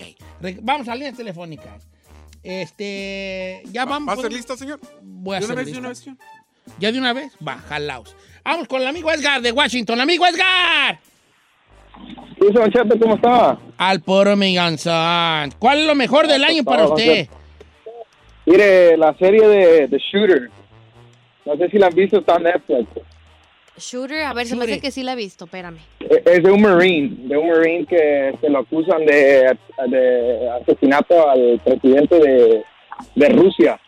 Vamos 0.61 0.87
a 0.87 0.91
las 0.91 0.99
líneas 0.99 1.17
telefónicas. 1.17 1.87
Este. 2.43 3.63
Ya 3.71 3.85
vamos. 3.85 4.09
¿Va 4.09 4.13
a 4.19 4.21
ser 4.21 4.31
lista, 4.31 4.55
señor? 4.55 4.79
Voy 5.01 5.37
a 5.37 5.39
De 5.39 5.45
una 5.45 5.53
hacer 5.53 5.65
vez, 5.65 5.73
de 5.73 5.79
una 5.79 5.89
vez. 5.89 6.05
¿Ya 6.79 6.91
de 6.91 6.99
una 6.99 7.13
vez? 7.13 7.33
Va, 7.45 7.57
jalaos. 7.67 8.15
Vamos 8.49 8.67
con 8.67 8.81
el 8.81 8.87
amigo 8.87 9.11
Edgar 9.11 9.39
de 9.43 9.51
Washington. 9.51 10.01
¡Amigo 10.01 10.25
Edgar! 10.25 10.97
¿Qué 12.39 12.47
hizo, 12.49 12.59
Don 12.59 12.71
Cheto? 12.71 12.97
¿Cómo 12.99 13.13
está? 13.13 13.59
Al 13.77 14.01
poro 14.01 14.35
mi 14.35 14.55
ganzón. 14.55 15.51
¿Cuál 15.59 15.81
es 15.81 15.85
lo 15.85 15.93
mejor 15.93 16.27
del 16.27 16.43
año 16.43 16.63
para 16.63 16.87
usted? 16.87 17.27
Mire, 18.47 18.97
la 18.97 19.13
serie 19.19 19.47
de 19.47 19.87
The 19.87 19.97
Shooter. 19.99 20.49
No 21.45 21.55
sé 21.57 21.69
si 21.69 21.77
la 21.77 21.87
han 21.87 21.93
visto, 21.93 22.17
está 22.21 22.37
en 22.37 22.43
Netflix. 22.43 22.87
Shooter, 23.77 24.23
a 24.23 24.33
ver, 24.33 24.47
se 24.47 24.55
me 24.55 24.63
hace 24.63 24.79
que 24.81 24.89
sí 24.89 25.03
la 25.03 25.13
he 25.13 25.15
visto, 25.15 25.45
espérame. 25.45 25.77
E- 25.99 26.23
Es 26.25 26.41
de 26.43 26.51
un 26.51 26.59
Marine, 26.63 27.17
de 27.27 27.37
un 27.37 27.49
Marine 27.49 27.85
que 27.85 28.33
se 28.41 28.49
lo 28.49 28.59
acusan 28.59 29.05
de, 29.05 29.55
de 29.89 30.49
asesinato 30.59 31.29
al 31.29 31.61
presidente 31.63 32.15
de, 32.17 32.63
de 33.13 33.29
Rusia. 33.29 33.79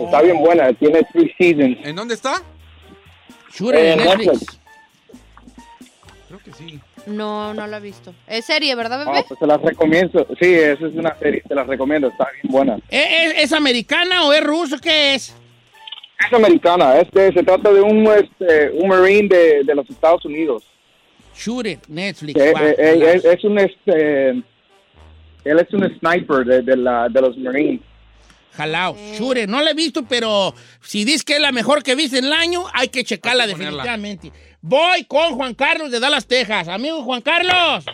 Está 0.00 0.22
bien 0.22 0.38
buena, 0.38 0.72
tiene 0.72 1.02
three 1.12 1.30
seasons. 1.36 1.76
¿En 1.84 1.94
dónde 1.94 2.14
está? 2.14 2.42
Shure, 3.58 3.78
Eh, 3.80 3.92
en 3.92 3.98
Netflix. 3.98 4.26
Netflix. 4.32 4.58
Creo 6.28 6.40
que 6.44 6.52
sí. 6.52 6.80
No, 7.06 7.54
no 7.54 7.66
la 7.66 7.78
he 7.78 7.80
visto. 7.80 8.14
Es 8.26 8.44
serie, 8.44 8.74
¿verdad, 8.74 9.02
Ah, 9.02 9.10
bebé? 9.10 9.24
pues 9.26 9.40
se 9.40 9.46
las 9.46 9.60
recomiendo. 9.62 10.26
Sí, 10.40 10.52
esa 10.54 10.86
es 10.86 10.94
una 10.94 11.14
serie, 11.16 11.42
te 11.48 11.54
las 11.54 11.66
recomiendo, 11.66 12.08
está 12.08 12.28
bien 12.42 12.52
buena. 12.52 12.76
¿Es, 12.90 13.06
es- 13.34 13.44
es 13.44 13.52
americana 13.52 14.24
o 14.24 14.32
es 14.32 14.44
ruso? 14.44 14.76
¿Qué 14.78 15.14
es? 15.14 15.34
Es 16.26 16.32
americana, 16.32 16.96
este 16.98 17.32
se 17.32 17.42
trata 17.44 17.72
de 17.72 17.80
un 17.80 18.06
este, 18.08 18.70
un 18.72 18.88
marine 18.88 19.28
de, 19.28 19.62
de 19.64 19.74
los 19.74 19.88
Estados 19.88 20.24
Unidos. 20.24 20.64
Shure, 21.34 21.78
Netflix. 21.88 22.34
Que, 22.34 22.50
guau, 22.50 22.64
eh, 22.64 22.74
eh, 22.76 23.12
es, 23.14 23.24
es 23.24 23.44
un 23.44 23.58
este 23.58 24.30
él 25.44 25.58
es 25.60 25.72
un 25.72 25.98
sniper 26.00 26.44
de, 26.44 26.62
de 26.62 26.76
la, 26.76 27.08
de 27.08 27.20
los 27.22 27.38
marines. 27.38 27.80
Jalao. 28.58 28.96
Shure, 29.16 29.46
no 29.46 29.62
la 29.62 29.70
he 29.70 29.74
visto, 29.74 30.02
pero 30.08 30.52
si 30.82 31.04
dices 31.04 31.22
que 31.22 31.34
es 31.36 31.40
la 31.40 31.52
mejor 31.52 31.84
que 31.84 31.94
viste 31.94 32.18
en 32.18 32.24
el 32.24 32.32
año, 32.32 32.64
hay 32.74 32.88
que 32.88 33.04
checarla 33.04 33.44
Hay 33.44 33.50
que 33.50 33.56
ponerla. 33.56 33.84
definitivamente. 33.84 34.32
Voy 34.60 35.04
con 35.04 35.36
Juan 35.36 35.54
Carlos 35.54 35.92
de 35.92 36.00
Dallas, 36.00 36.26
Texas. 36.26 36.66
Amigo 36.66 37.02
Juan 37.04 37.20
Carlos. 37.22 37.84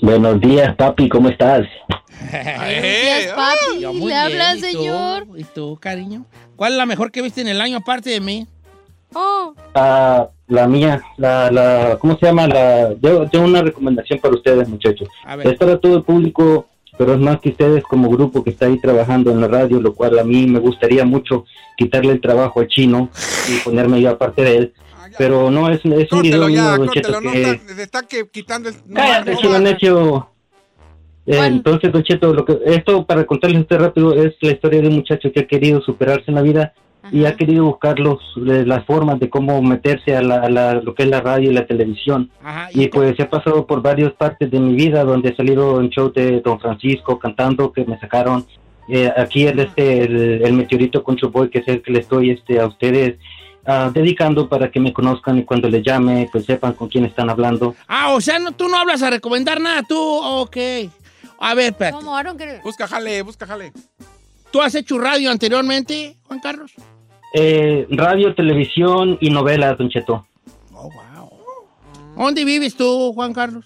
Buenos 0.00 0.40
días, 0.40 0.76
papi, 0.76 1.08
¿cómo 1.08 1.28
estás? 1.30 1.66
Gracias, 2.30 3.32
papi. 3.34 3.80
Yo 3.80 3.92
muy 3.92 4.08
Le 4.10 4.14
habla, 4.16 4.54
bien, 4.54 4.58
¿y 4.70 4.72
tú? 4.72 4.78
señor. 4.78 5.26
¿Y 5.36 5.44
tú, 5.44 5.78
cariño? 5.80 6.26
¿Cuál 6.54 6.72
es 6.72 6.78
la 6.78 6.86
mejor 6.86 7.10
que 7.10 7.22
viste 7.22 7.40
en 7.40 7.48
el 7.48 7.60
año 7.60 7.78
aparte 7.78 8.10
de 8.10 8.20
mí? 8.20 8.46
Oh. 9.14 9.54
Ah, 9.74 10.28
la 10.48 10.66
mía, 10.68 11.02
la, 11.16 11.50
la, 11.50 11.96
¿cómo 12.00 12.16
se 12.18 12.26
llama? 12.26 12.46
La, 12.46 12.94
yo 13.00 13.28
tengo 13.28 13.46
una 13.46 13.62
recomendación 13.62 14.18
para 14.20 14.34
ustedes, 14.34 14.68
muchachos. 14.68 15.08
A 15.24 15.36
ver. 15.36 15.48
Es 15.48 15.58
para 15.58 15.78
todo 15.78 15.96
el 15.96 16.02
público, 16.04 16.68
pero 16.98 17.14
es 17.14 17.20
más 17.20 17.40
que 17.40 17.50
ustedes 17.50 17.82
como 17.84 18.08
grupo 18.08 18.42
que 18.42 18.50
está 18.50 18.66
ahí 18.66 18.78
trabajando 18.78 19.30
en 19.30 19.40
la 19.40 19.48
radio, 19.48 19.80
lo 19.80 19.94
cual 19.94 20.18
a 20.18 20.24
mí 20.24 20.46
me 20.46 20.58
gustaría 20.58 21.04
mucho 21.04 21.44
quitarle 21.76 22.12
el 22.12 22.20
trabajo 22.20 22.60
al 22.60 22.68
chino 22.68 23.10
y 23.48 23.58
ponerme 23.64 24.00
yo 24.00 24.10
aparte 24.10 24.42
de 24.42 24.56
él. 24.56 24.72
Pero 25.18 25.50
no, 25.50 25.70
es, 25.70 25.80
es 25.84 26.12
un 26.12 26.22
video 26.22 26.46
mío, 26.46 26.56
ya, 26.56 26.76
córtelo. 26.76 26.92
Cheto, 26.92 27.20
No 27.22 27.32
que... 27.32 27.42
está, 27.42 27.82
está 27.82 28.02
que, 28.02 28.28
quitando 28.28 28.68
el... 28.68 28.74
no, 28.86 28.94
Cállate, 28.96 29.32
no, 29.32 29.38
chino 29.38 29.52
va. 29.52 29.58
necio. 29.60 30.30
Eh, 31.26 31.40
entonces, 31.46 31.92
Don 31.92 32.02
Cheto, 32.02 32.32
lo 32.34 32.44
que, 32.44 32.58
esto 32.66 33.04
para 33.04 33.24
contarles 33.24 33.62
usted 33.62 33.78
rápido 33.78 34.14
es 34.14 34.34
la 34.40 34.52
historia 34.52 34.80
de 34.82 34.88
un 34.88 34.96
muchacho 34.96 35.32
que 35.32 35.40
ha 35.40 35.46
querido 35.46 35.80
superarse 35.80 36.24
en 36.28 36.34
la 36.34 36.42
vida 36.42 36.74
y 37.12 37.24
ha 37.24 37.36
querido 37.36 37.64
buscar 37.64 37.98
los, 37.98 38.18
le- 38.36 38.64
las 38.66 38.84
formas 38.84 39.18
de 39.20 39.28
cómo 39.30 39.60
meterse 39.62 40.16
a, 40.16 40.22
la, 40.22 40.36
a 40.42 40.48
la- 40.50 40.74
lo 40.74 40.94
que 40.94 41.04
es 41.04 41.08
la 41.08 41.20
radio 41.20 41.50
y 41.50 41.54
la 41.54 41.66
televisión. 41.66 42.30
Ajá, 42.42 42.68
Y 42.72 42.88
pues 42.88 43.14
he 43.18 43.24
pasado 43.26 43.66
por 43.66 43.82
varias 43.82 44.12
partes 44.12 44.50
de 44.50 44.58
mi 44.60 44.74
vida 44.74 45.04
donde 45.04 45.30
he 45.30 45.36
salido 45.36 45.80
en 45.80 45.90
show 45.90 46.12
de 46.12 46.40
Don 46.40 46.58
Francisco 46.60 47.18
cantando 47.18 47.72
que 47.72 47.84
me 47.84 47.98
sacaron. 47.98 48.46
Eh, 48.88 49.12
aquí 49.16 49.46
el, 49.46 49.58
este, 49.58 50.02
el, 50.04 50.42
el 50.44 50.52
meteorito 50.52 51.02
con 51.02 51.16
Boy 51.32 51.50
que 51.50 51.58
es 51.58 51.68
el 51.68 51.82
que 51.82 51.90
le 51.92 51.98
estoy 52.00 52.30
este, 52.30 52.60
a 52.60 52.66
ustedes 52.66 53.16
ah, 53.66 53.90
dedicando 53.92 54.48
para 54.48 54.70
que 54.70 54.78
me 54.78 54.92
conozcan 54.92 55.38
y 55.38 55.44
cuando 55.44 55.68
les 55.68 55.82
llame 55.82 56.28
pues 56.30 56.44
sepan 56.44 56.72
con 56.74 56.88
quién 56.88 57.04
están 57.04 57.28
hablando. 57.28 57.74
Ah, 57.88 58.12
o 58.12 58.20
sea, 58.20 58.38
no, 58.38 58.52
tú 58.52 58.68
no 58.68 58.76
hablas 58.76 59.02
a 59.02 59.10
recomendar 59.10 59.60
nada, 59.60 59.82
tú, 59.82 59.98
ok. 59.98 60.56
A 61.40 61.54
ver, 61.54 61.72
espérate. 61.72 61.96
¿Cómo? 61.98 62.18
I 62.18 62.22
don't 62.22 62.38
get 62.40 62.58
it. 62.58 62.62
Busca 62.62 62.86
jale, 62.86 63.22
busca 63.22 63.44
jale. 63.46 63.72
¿Tú 64.52 64.62
has 64.62 64.74
hecho 64.76 64.98
radio 64.98 65.30
anteriormente, 65.32 66.16
Juan 66.28 66.38
Carlos? 66.40 66.72
Eh, 67.34 67.86
radio, 67.90 68.34
televisión 68.34 69.18
y 69.20 69.30
novelas, 69.30 69.76
Don 69.78 69.88
Cheto. 69.88 70.26
¿Dónde 72.16 72.44
vives 72.44 72.76
tú, 72.76 73.12
Juan 73.14 73.34
Carlos? 73.34 73.64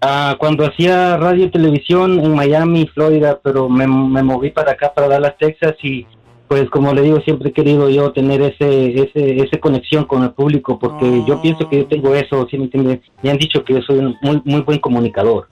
Ah, 0.00 0.36
cuando 0.38 0.64
hacía 0.66 1.16
radio 1.16 1.46
y 1.46 1.50
televisión 1.50 2.18
en 2.20 2.34
Miami, 2.34 2.86
Florida, 2.86 3.40
pero 3.42 3.68
me, 3.68 3.86
me 3.86 4.22
moví 4.22 4.50
para 4.50 4.72
acá, 4.72 4.92
para 4.94 5.08
Dallas, 5.08 5.36
Texas, 5.38 5.74
y 5.82 6.06
pues 6.48 6.70
como 6.70 6.94
le 6.94 7.02
digo, 7.02 7.20
siempre 7.20 7.50
he 7.50 7.52
querido 7.52 7.90
yo 7.90 8.12
tener 8.12 8.40
ese, 8.40 9.02
ese, 9.02 9.42
ese 9.42 9.58
conexión 9.58 10.04
con 10.04 10.22
el 10.22 10.30
público, 10.30 10.78
porque 10.78 11.24
yo 11.26 11.42
pienso 11.42 11.68
que 11.68 11.78
yo 11.78 11.86
tengo 11.86 12.14
eso, 12.14 12.46
¿sí 12.50 12.56
me? 12.56 13.00
Me 13.22 13.30
han 13.30 13.38
dicho 13.38 13.64
que 13.64 13.74
yo 13.74 13.82
soy 13.82 13.98
un 13.98 14.16
muy, 14.22 14.40
muy 14.44 14.60
buen 14.60 14.78
comunicador. 14.78 15.48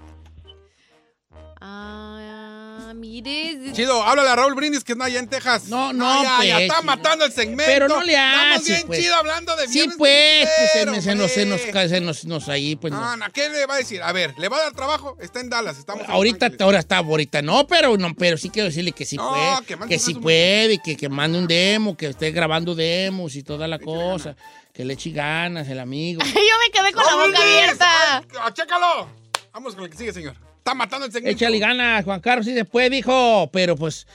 Chido, 3.73 4.03
háblale 4.03 4.29
a 4.29 4.37
Raúl 4.37 4.55
Brindis 4.55 4.85
que 4.85 4.93
está 4.93 5.05
allá 5.07 5.19
en 5.19 5.29
Texas. 5.29 5.69
No, 5.69 5.93
no, 5.93 6.23
ya, 6.23 6.45
ya 6.45 6.55
pues, 6.57 6.63
está 6.69 6.83
matando 6.83 7.25
el 7.25 7.33
segmento. 7.33 7.65
Pero 7.67 7.89
no 7.89 8.03
le 8.03 8.13
Estamos 8.13 8.57
hace, 8.57 8.73
bien 8.73 8.87
pues. 8.87 9.01
chido 9.01 9.15
hablando 9.17 9.57
de 9.57 9.69
Sí, 9.69 9.85
pues, 9.97 10.47
pues, 10.47 10.49
se, 10.73 10.81
se 10.81 10.87
nos, 10.87 11.05
se 11.05 11.15
nos, 11.15 11.31
se 11.31 12.01
nos, 12.01 12.25
nos 12.25 12.49
ahí, 12.49 12.77
pues 12.77 12.93
no. 12.93 13.17
No, 13.17 13.27
¿qué 13.33 13.49
le 13.49 13.67
va 13.67 13.75
a 13.75 13.79
decir? 13.79 14.03
A 14.03 14.13
ver, 14.13 14.35
¿le 14.39 14.49
va 14.49 14.59
a 14.59 14.63
dar 14.65 14.73
trabajo? 14.73 15.17
Está 15.21 15.41
en 15.41 15.51
Dallas, 15.51 15.79
estamos 15.79 16.05
en 16.05 16.11
Ahorita, 16.11 16.51
ahora 16.61 16.79
está, 16.79 16.99
ahorita 16.99 17.43
no, 17.43 17.67
pero 17.67 17.97
no, 17.97 18.15
pero 18.15 18.37
sí 18.37 18.51
quiero 18.51 18.69
decirle 18.69 18.93
que 18.93 19.05
sí 19.05 19.17
No, 19.17 19.31
puede, 19.31 19.65
que 19.67 19.89
que, 19.89 19.99
sí 19.99 20.15
puede, 20.15 20.79
que, 20.79 20.97
que 20.97 21.09
mande 21.09 21.39
un 21.39 21.47
demo, 21.47 21.97
que 21.97 22.09
esté 22.09 22.31
grabando 22.31 22.75
demos 22.75 23.35
y 23.37 23.43
toda 23.43 23.67
la 23.67 23.79
cosa, 23.79 24.37
que 24.73 24.85
le 24.85 24.95
eche 24.95 25.11
ganas 25.11 25.69
el 25.69 25.81
amigo. 25.81 26.21
Yo 26.25 26.33
me 26.35 26.71
quedé 26.73 26.93
con 26.93 27.05
la 27.05 27.11
¡Raúl 27.11 27.31
boca 27.31 27.43
abierta. 27.43 28.25
¡Ah, 28.41 28.53
¡Chécalo! 28.53 29.09
Vamos 29.53 29.75
con 29.75 29.85
el 29.85 29.91
que 29.91 29.97
sigue, 29.97 30.13
señor. 30.13 30.37
Está 30.65 30.73
matando 30.75 31.05
el 31.05 31.13
segmento. 31.13 31.37
Échale 31.37 31.59
ganas, 31.59 32.07
Juan 32.07 32.21
Carlos, 32.23 32.47
y 32.47 32.53
después 32.55 32.91
dijo, 32.91 33.51
pero 33.53 33.77
pues 33.77 34.07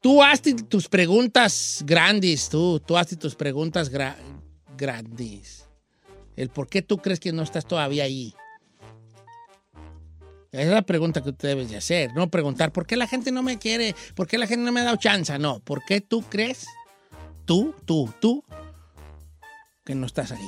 tú 0.00 0.22
hazte 0.22 0.54
tus 0.54 0.88
preguntas 0.88 1.82
grandes, 1.84 2.48
tú, 2.48 2.78
tú 2.78 2.94
tus 3.18 3.34
preguntas 3.34 3.90
gra- 3.92 4.14
grandes. 4.78 5.66
El 6.36 6.50
por 6.50 6.68
qué 6.68 6.82
tú 6.82 6.98
crees 6.98 7.18
que 7.18 7.32
no 7.32 7.42
estás 7.42 7.66
todavía 7.66 8.04
ahí. 8.04 8.32
Esa 10.52 10.62
es 10.62 10.68
la 10.68 10.82
pregunta 10.82 11.20
que 11.20 11.32
tú 11.32 11.48
debes 11.48 11.68
de 11.68 11.78
hacer, 11.78 12.14
no 12.14 12.30
preguntar 12.30 12.70
por 12.70 12.86
qué 12.86 12.96
la 12.96 13.08
gente 13.08 13.32
no 13.32 13.42
me 13.42 13.58
quiere, 13.58 13.96
por 14.14 14.28
qué 14.28 14.38
la 14.38 14.46
gente 14.46 14.64
no 14.64 14.70
me 14.70 14.82
ha 14.82 14.84
dado 14.84 14.98
chance, 14.98 15.36
no, 15.36 15.58
¿por 15.58 15.84
qué 15.84 16.00
tú 16.00 16.22
crees, 16.22 16.64
tú, 17.44 17.74
tú, 17.84 18.08
tú, 18.20 18.44
que 19.84 19.96
no 19.96 20.06
estás 20.06 20.30
ahí? 20.30 20.46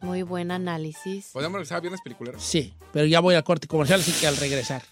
Muy 0.00 0.22
buen 0.22 0.50
análisis. 0.50 1.28
Podemos 1.32 1.54
regresar 1.54 1.78
a 1.78 1.80
viernes 1.80 2.00
peliculero. 2.02 2.38
Sí, 2.40 2.72
pero 2.92 3.06
ya 3.06 3.20
voy 3.20 3.34
al 3.34 3.44
corte 3.44 3.66
comercial, 3.66 4.00
así 4.00 4.12
que 4.12 4.26
al 4.26 4.36
regresar. 4.36 4.82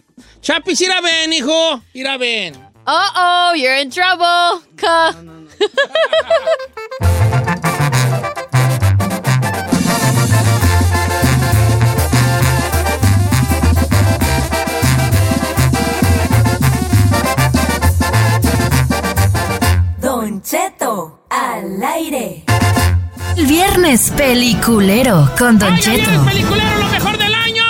Chapis, 0.42 0.80
ir 0.80 0.92
a 0.92 1.00
ven, 1.00 1.32
hijo, 1.32 1.82
ir 1.94 2.06
a 2.08 2.16
ven. 2.18 2.54
Oh, 2.86 3.06
oh, 3.16 3.52
you're 3.54 3.80
in 3.80 3.90
trouble. 3.90 4.62
Ca- 4.76 5.14
Don 20.00 20.40
Cheto, 20.42 21.20
al 21.30 21.82
aire. 21.82 22.44
El 23.36 23.46
viernes 23.46 24.10
peliculero 24.16 25.30
con 25.38 25.58
Don 25.58 25.72
¡Ay, 25.74 25.80
Cheto. 25.80 25.96
viene 26.10 26.16
el 26.16 26.24
peliculero, 26.28 26.78
lo 26.78 26.88
mejor 26.88 27.18
del 27.18 27.34
año! 27.34 27.64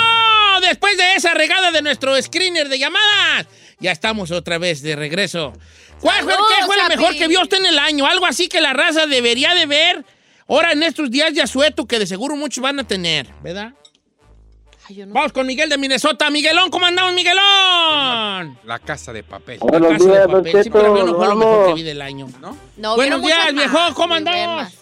Después 0.61 0.97
de 0.97 1.15
esa 1.15 1.33
regada 1.33 1.71
de 1.71 1.81
nuestro 1.81 2.19
screener 2.21 2.69
de 2.69 2.79
llamadas, 2.79 3.47
ya 3.79 3.91
estamos 3.91 4.31
otra 4.31 4.57
vez 4.57 4.81
de 4.81 4.95
regreso. 4.95 5.53
¿Cuál 5.99 6.23
fue, 6.23 6.33
¿Qué 6.33 6.65
fue 6.65 6.77
lo 6.77 6.87
mejor 6.87 7.15
que 7.15 7.27
vio 7.27 7.41
usted 7.41 7.57
en 7.57 7.65
el 7.67 7.79
año? 7.79 8.05
Algo 8.05 8.25
así 8.25 8.47
que 8.47 8.61
la 8.61 8.73
raza 8.73 9.05
debería 9.05 9.53
de 9.53 9.65
ver 9.65 10.05
ahora 10.47 10.71
en 10.71 10.81
estos 10.83 11.11
días 11.11 11.33
de 11.33 11.41
asueto 11.41 11.85
que 11.85 11.99
de 11.99 12.07
seguro 12.07 12.35
muchos 12.35 12.61
van 12.63 12.79
a 12.79 12.83
tener, 12.87 13.27
¿verdad? 13.43 13.73
Vamos 15.07 15.31
con 15.33 15.45
Miguel 15.45 15.69
de 15.69 15.77
Minnesota. 15.77 16.31
Miguelón, 16.31 16.71
¿cómo 16.71 16.87
andamos, 16.87 17.13
Miguelón? 17.13 18.57
La 18.65 18.79
casa 18.83 19.13
de 19.13 19.21
papel. 19.21 19.59
Buenos 19.59 19.91
Casa 19.91 20.03
de 20.03 20.09
días, 20.11 20.27
Don 20.27 20.43
papel. 20.43 20.63
Sí, 20.63 20.69
pero 20.71 21.15
fue 21.15 21.27
lo 21.27 21.35
mejor 21.35 21.67
que 21.67 21.73
vi 21.75 21.83
del 21.83 22.01
año. 22.01 22.27
¿No? 22.41 22.57
No, 22.77 22.95
Buenos 22.95 23.21
días, 23.21 23.53
viejo. 23.53 23.77
¿Cómo 23.93 24.15
andamos? 24.15 24.73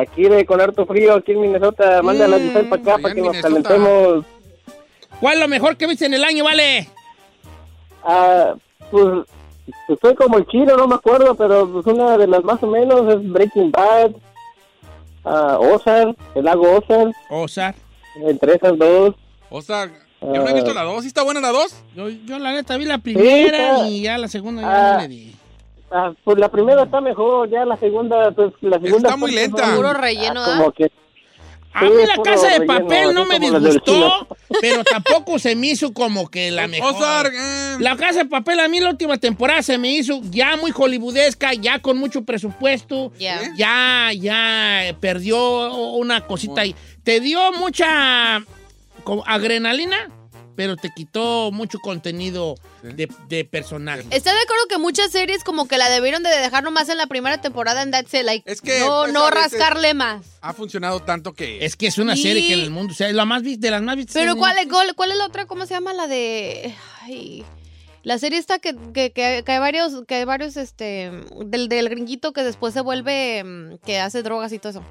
Aquí 0.00 0.24
de 0.24 0.44
con 0.44 0.60
harto 0.60 0.84
frío, 0.86 1.14
aquí 1.14 1.32
en 1.32 1.40
Minnesota. 1.42 2.02
Manda 2.02 2.26
la 2.28 2.38
Mm, 2.38 2.50
para 2.68 2.82
acá 2.82 2.94
allá 2.94 3.02
para 3.02 3.14
que 3.14 3.20
nos 3.22 3.32
Minnesota. 3.36 3.48
calentemos. 3.68 4.24
¿Cuál 5.20 5.34
es 5.34 5.40
lo 5.40 5.48
mejor 5.48 5.76
que 5.76 5.86
viste 5.86 6.06
en 6.06 6.14
el 6.14 6.24
año, 6.24 6.44
vale? 6.44 6.88
Ah, 8.04 8.54
pues, 8.90 9.24
pues 9.86 9.98
soy 10.00 10.14
como 10.14 10.38
el 10.38 10.46
chino, 10.46 10.76
no 10.76 10.86
me 10.86 10.94
acuerdo, 10.94 11.34
pero 11.34 11.70
pues 11.72 11.86
una 11.86 12.16
de 12.18 12.26
las 12.26 12.44
más 12.44 12.62
o 12.62 12.66
menos 12.66 13.00
es 13.14 13.30
Breaking 13.32 13.70
Bad, 13.72 14.12
ah, 15.24 15.58
Ozark, 15.60 16.16
el 16.34 16.44
lago 16.44 16.76
Ozark, 16.78 17.12
Ozark. 17.30 17.76
entre 18.26 18.54
esas 18.54 18.76
dos. 18.78 19.14
O 19.50 19.62
sea, 19.62 19.86
yo 20.20 20.32
no 20.42 20.48
he 20.48 20.54
visto 20.54 20.74
la 20.74 20.82
2. 20.82 21.02
¿Sí 21.02 21.08
está 21.08 21.22
buena 21.22 21.40
la 21.40 21.50
2? 21.52 21.76
Yo, 21.94 22.08
yo 22.08 22.38
la 22.38 22.52
neta 22.52 22.76
vi 22.76 22.84
la 22.84 22.98
primera 22.98 23.74
está. 23.76 23.88
y 23.88 24.02
ya 24.02 24.18
la 24.18 24.26
segunda 24.28 24.62
ya 24.62 24.68
Ah. 24.68 24.92
no 24.96 25.00
le 25.02 25.08
di. 25.08 25.34
Ah, 25.90 26.12
pues 26.24 26.38
la 26.38 26.48
primera 26.50 26.82
está 26.82 27.00
mejor, 27.00 27.48
ya 27.48 27.64
la 27.64 27.76
segunda, 27.76 28.30
pues 28.32 28.52
la 28.60 28.80
segunda... 28.80 29.08
Está 29.08 29.16
muy 29.16 29.30
pues, 29.30 29.42
lenta. 29.42 29.66
son- 29.66 29.76
Puro 29.76 29.92
relleno, 29.92 30.42
ah, 30.44 30.56
como 30.58 30.72
que 30.72 30.90
A 31.72 31.80
Sí, 31.80 31.86
mí 31.86 32.02
la 32.06 32.22
casa 32.22 32.48
de 32.48 32.58
relleno, 32.60 32.78
papel 32.80 33.14
no 33.14 33.24
me 33.26 33.38
disgustó, 33.38 34.26
pero 34.60 34.82
tampoco 34.82 35.38
se 35.38 35.54
me 35.54 35.68
hizo 35.68 35.92
como 35.92 36.28
que 36.30 36.50
la 36.50 36.66
mejor. 36.66 36.94
Ozark, 36.94 37.32
eh. 37.34 37.76
La 37.80 37.96
casa 37.96 38.20
de 38.20 38.24
papel 38.24 38.58
a 38.60 38.68
mí 38.68 38.80
la 38.80 38.88
última 38.90 39.18
temporada 39.18 39.62
se 39.62 39.76
me 39.76 39.90
hizo 39.92 40.20
ya 40.30 40.56
muy 40.56 40.72
hollywoodesca, 40.74 41.52
ya 41.52 41.78
con 41.80 41.98
mucho 41.98 42.24
presupuesto. 42.24 43.12
Ya. 43.18 43.42
Ya, 43.56 44.10
ya 44.18 44.96
perdió 45.00 45.74
una 45.96 46.22
cosita 46.22 46.62
ahí. 46.62 46.74
¿Te 47.04 47.20
dio 47.20 47.52
mucha 47.52 48.42
como, 49.04 49.22
adrenalina? 49.26 50.10
Pero 50.56 50.76
te 50.76 50.90
quitó 50.94 51.50
mucho 51.52 51.78
contenido 51.78 52.54
de, 52.82 53.08
de 53.28 53.44
personaje. 53.44 54.00
¿Estás 54.10 54.34
de 54.34 54.40
acuerdo 54.40 54.66
que 54.68 54.78
muchas 54.78 55.10
series 55.12 55.44
como 55.44 55.68
que 55.68 55.78
la 55.78 55.88
debieron 55.90 56.22
de 56.22 56.30
dejar 56.30 56.64
nomás 56.64 56.88
en 56.88 56.96
la 56.96 57.06
primera 57.06 57.40
temporada 57.40 57.82
en 57.82 57.90
That's 57.90 58.12
It? 58.14 58.22
Like, 58.24 58.56
que, 58.56 58.80
no, 58.80 59.02
pues, 59.02 59.12
no 59.12 59.30
rascarle 59.30 59.94
más. 59.94 60.24
Ha 60.40 60.52
funcionado 60.54 61.00
tanto 61.00 61.34
que. 61.34 61.64
Es 61.64 61.76
que 61.76 61.86
es 61.86 61.98
una 61.98 62.16
Sí. 62.16 62.22
serie 62.22 62.46
que 62.46 62.54
en 62.54 62.60
el 62.60 62.70
mundo, 62.70 62.92
o 62.92 62.96
sea, 62.96 63.08
es 63.08 63.14
la 63.14 63.24
más 63.24 63.42
de 63.44 63.70
las 63.70 63.82
más 63.82 63.96
vistas. 63.96 64.14
Pero 64.14 64.36
¿cuál, 64.36 64.56
es- 64.58 64.66
cuál, 64.68 64.94
cuál 64.94 65.10
es 65.12 65.16
la 65.18 65.26
otra? 65.26 65.46
¿Cómo 65.46 65.66
se 65.66 65.74
llama? 65.74 65.92
La 65.92 66.06
de... 66.06 66.74
Ay, 67.02 67.44
la 68.02 68.18
serie 68.18 68.38
esta 68.38 68.58
que, 68.60 68.74
que, 68.94 69.10
que, 69.12 69.42
que 69.44 69.52
hay 69.52 69.58
varios, 69.58 70.04
que 70.06 70.14
hay 70.14 70.24
varios, 70.24 70.56
este, 70.56 71.10
del, 71.44 71.68
del 71.68 71.88
gringuito 71.88 72.32
que 72.32 72.42
después 72.44 72.72
se 72.72 72.80
vuelve, 72.80 73.42
mm, 73.44 73.78
que 73.84 73.98
hace 73.98 74.22
drogas 74.22 74.52
y 74.52 74.58
todo 74.60 74.70
eso. 74.70 74.84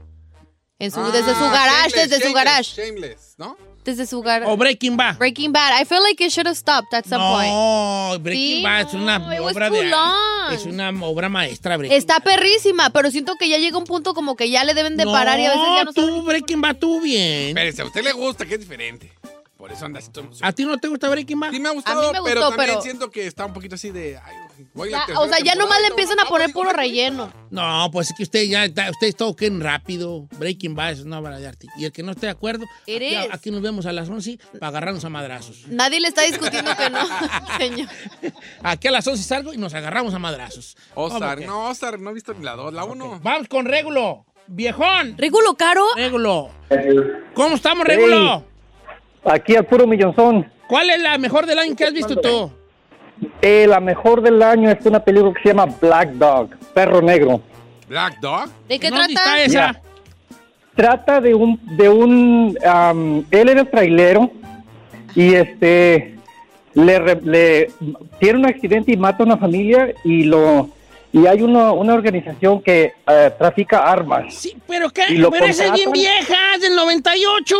En 0.80 0.91
su, 0.91 1.01
desde 1.13 1.34
su 1.34 1.45
Ah, 1.45 1.51
garage, 1.53 1.89
Shameless, 1.91 2.09
desde 2.09 2.28
su 2.28 2.34
garage. 2.34 2.63
Shameless, 2.76 3.36
¿no? 3.38 3.55
Desde 3.86 4.05
su 4.07 4.21
garage. 4.21 4.51
O 4.51 4.57
Breaking 4.57 4.97
Bad. 4.97 5.17
Breaking 5.17 5.51
Bad. 5.53 5.79
I 5.81 5.86
feel 5.86 6.01
like 6.01 6.21
it 6.25 6.31
should 6.31 6.47
have 6.47 6.57
stopped 6.57 6.93
at 6.93 7.05
some 7.05 7.21
point. 7.23 7.47
No, 7.53 8.17
Breaking 8.19 8.57
Sí, 8.57 8.63
Bad 8.63 8.88
es 8.88 8.93
una 8.95 9.19
no, 9.19 9.45
obra 9.45 9.69
de. 9.69 9.83
long. 9.89 10.53
Es 10.53 10.65
una 10.65 10.89
obra 11.05 11.29
maestra, 11.29 11.77
Breaking 11.77 11.95
Está 11.97 12.19
perrísima, 12.19 12.89
pero 12.89 13.11
siento 13.11 13.36
que 13.39 13.47
ya 13.47 13.57
llega 13.59 13.77
un 13.77 13.83
punto 13.86 14.13
como 14.13 14.36
que 14.36 14.49
ya 14.49 14.63
le 14.63 14.73
deben 14.73 14.97
de 14.97 15.05
parar 15.05 15.39
y 15.39 15.45
a 15.45 15.51
veces 15.51 15.65
ya 15.77 15.83
no 15.86 15.93
tú, 15.93 16.23
Breaking 16.23 16.61
Bad, 16.61 16.77
tú 16.77 16.99
bien. 16.99 17.49
Espérese, 17.49 17.83
a 17.83 17.86
usted 17.86 18.03
le 18.03 18.11
gusta, 18.11 18.45
que 18.45 18.55
es 18.55 18.59
diferente. 18.59 19.11
Por 19.58 19.72
eso 19.72 19.86
anda 19.86 19.99
así 19.99 20.10
todo 20.12 20.26
emocionado. 20.26 20.49
¿A 20.49 20.53
ti 20.53 20.66
no 20.66 20.78
te 20.78 20.88
gusta 20.89 21.08
Breaking 21.10 21.39
Bad? 21.39 21.51
Sí 21.51 21.60
me 21.62 21.70
ha 21.70 21.72
gustado, 21.72 22.10
A 22.10 22.12
mí 22.12 22.20
me 22.20 22.30
pero 22.30 22.41
gustó, 22.41 22.49
también 22.56 22.70
pero- 22.72 22.82
siento 22.82 23.10
que 23.10 23.26
está 23.26 23.45
un 23.45 23.53
poquito 23.53 23.76
así 23.76 23.89
de... 23.89 24.18
ay, 24.18 24.36
voy 24.74 24.89
la 24.89 24.99
Ya, 24.99 25.06
tercera 25.06 25.26
o 25.26 25.28
sea, 25.30 25.39
ya 25.39 25.56
nomás 25.56 25.80
le 25.82 25.88
empiezan 25.88 26.20
a 26.20 26.26
poner 26.26 26.51
puro 26.51 26.74
relleno. 26.74 27.32
No, 27.51 27.89
pues 27.91 28.10
es 28.12 28.18
que 28.18 28.24
usted 28.24 28.43
ya 28.43 28.66
está, 28.66 28.89
usted 28.91 29.08
está 29.08 29.26
ok 29.26 29.43
rápido. 29.60 30.28
Breaking 30.38 30.76
Bad 30.76 30.91
es 30.91 30.99
una 31.01 31.20
obra 31.20 31.39
de 31.39 31.47
arte. 31.47 31.68
Y 31.78 31.86
el 31.86 31.93
que 31.93 32.03
no 32.03 32.12
esté 32.12 32.26
de 32.26 32.34
acuerdo, 32.34 32.66
aquí, 33.32 33.49
nos 33.49 33.62
vemos 33.62 33.86
a 33.86 33.93
las 33.93 34.10
11 34.10 34.39
para 34.60 34.68
agarrarnos 34.68 35.06
a 35.06 35.10
madrazos. 35.10 35.64
Nadie 35.70 36.01
le 36.01 36.10
está 36.10 36.24
discutiendo 36.24 36.76
que 36.76 36.89
no, 36.89 36.99
señor. 37.58 37.88
Aquí 38.62 38.89
a 38.89 38.91
las 38.91 39.08
11 39.08 39.24
salgo 39.24 39.53
y 39.53 39.58
nos 39.58 39.74
agarramos 39.74 40.14
a 40.14 40.20
madrazos. 40.20 40.76
Ok. 40.95 41.14
no, 41.45 41.70
Ozark, 41.70 41.99
no 42.01 42.10
he 42.10 42.14
visto 42.14 42.34
ni 42.34 42.43
la 42.43 42.56
2, 42.58 42.74
la 42.74 42.84
1. 42.84 43.22
Vamos 43.24 43.47
con 43.47 43.66
Régulo. 43.66 44.26
Viejón. 44.47 45.18
¿Régulo 45.18 45.56
caro? 45.56 45.86
Régulo. 45.95 46.51
¿Cómo 47.34 47.56
estamos, 47.56 47.86
Régulo? 47.88 48.45
Aquí 49.26 49.55
al 49.55 49.65
puro 49.65 49.88
millonzón. 49.88 50.49
¿Cuál 50.67 50.89
es 50.89 51.01
la 51.01 51.17
mejor 51.17 51.45
del 51.45 51.59
año 51.59 51.76
que 51.76 51.84
has 51.86 51.93
visto 51.93 52.15
tú? 52.15 52.51
Eh, 53.41 53.65
la 53.67 53.80
mejor 53.80 54.21
del 54.21 54.41
año 54.41 54.69
es 54.69 54.86
una 54.86 54.99
película 54.99 55.34
que 55.34 55.41
se 55.41 55.49
llama 55.49 55.65
Black 55.82 56.09
Dog, 56.13 56.49
Perro 56.73 57.01
Negro. 57.01 57.41
Black 57.88 58.19
Dog. 58.19 58.49
¿De 58.67 58.80
qué 58.80 58.89
¿Dónde 58.89 59.13
trata? 59.13 59.38
está 59.38 59.43
esa? 59.43 59.67
Mira, 59.67 59.82
trata 60.76 61.21
de 61.21 61.34
un, 61.34 61.59
de 61.78 61.88
un, 61.89 62.57
am, 62.65 63.26
él 63.32 63.49
era 63.49 63.63
trailero 63.63 64.30
y 65.15 65.34
este, 65.34 66.15
le, 66.73 67.15
le- 67.21 67.71
tiene 68.19 68.39
un 68.39 68.45
accidente 68.47 68.91
y 68.91 68.97
mata 68.97 69.23
a 69.23 69.26
una 69.26 69.38
familia 69.38 69.93
y 70.03 70.23
lo, 70.23 70.69
y 71.13 71.26
hay 71.28 71.41
una, 71.41 71.71
una 71.71 71.93
organización 71.93 72.61
que 72.61 72.93
eh, 73.07 73.32
trafica 73.38 73.89
armas. 73.89 74.34
Sí, 74.34 74.57
pero 74.67 74.89
qué, 74.89 75.03
pero 75.32 75.45
esa 75.45 75.67
es 75.67 75.73
bien 75.73 75.91
vieja, 75.93 76.36
es 76.55 76.61
del 76.61 76.76
98. 76.76 77.55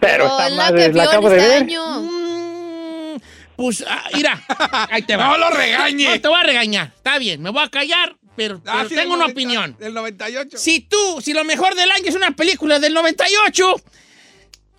Pero 0.00 0.24
Oh, 0.26 0.28
esta 0.30 0.46
es 0.48 0.52
la 0.52 0.62
madre 0.64 0.86
que 0.90 0.92
la 0.96 1.04
acabo 1.04 1.28
de 1.30 1.36
este 1.36 1.48
ver. 1.48 1.62
año. 1.62 2.00
Mm, 2.00 3.20
Pues, 3.56 3.84
ah, 3.86 4.04
mira, 4.14 4.42
ahí 4.90 5.02
te 5.02 5.16
va. 5.16 5.26
No 5.28 5.38
lo 5.38 5.50
regañe. 5.50 6.08
No 6.08 6.20
te 6.20 6.28
voy 6.28 6.40
a 6.40 6.42
regañar. 6.42 6.92
Está 6.96 7.18
bien, 7.18 7.42
me 7.42 7.50
voy 7.50 7.62
a 7.62 7.68
callar, 7.68 8.16
pero, 8.36 8.62
Ah, 8.66 8.72
pero 8.78 8.88
sí, 8.88 8.94
tengo 8.94 9.12
una 9.14 9.24
90 9.24 9.32
opinión. 9.32 9.76
Del 9.78 9.92
98. 9.94 10.56
Si 10.58 10.80
tú, 10.80 11.20
si 11.20 11.32
lo 11.34 11.44
mejor 11.44 11.74
del 11.74 11.90
año 11.90 12.04
es 12.06 12.14
una 12.14 12.30
película 12.30 12.78
del 12.78 12.94
98, 12.94 13.74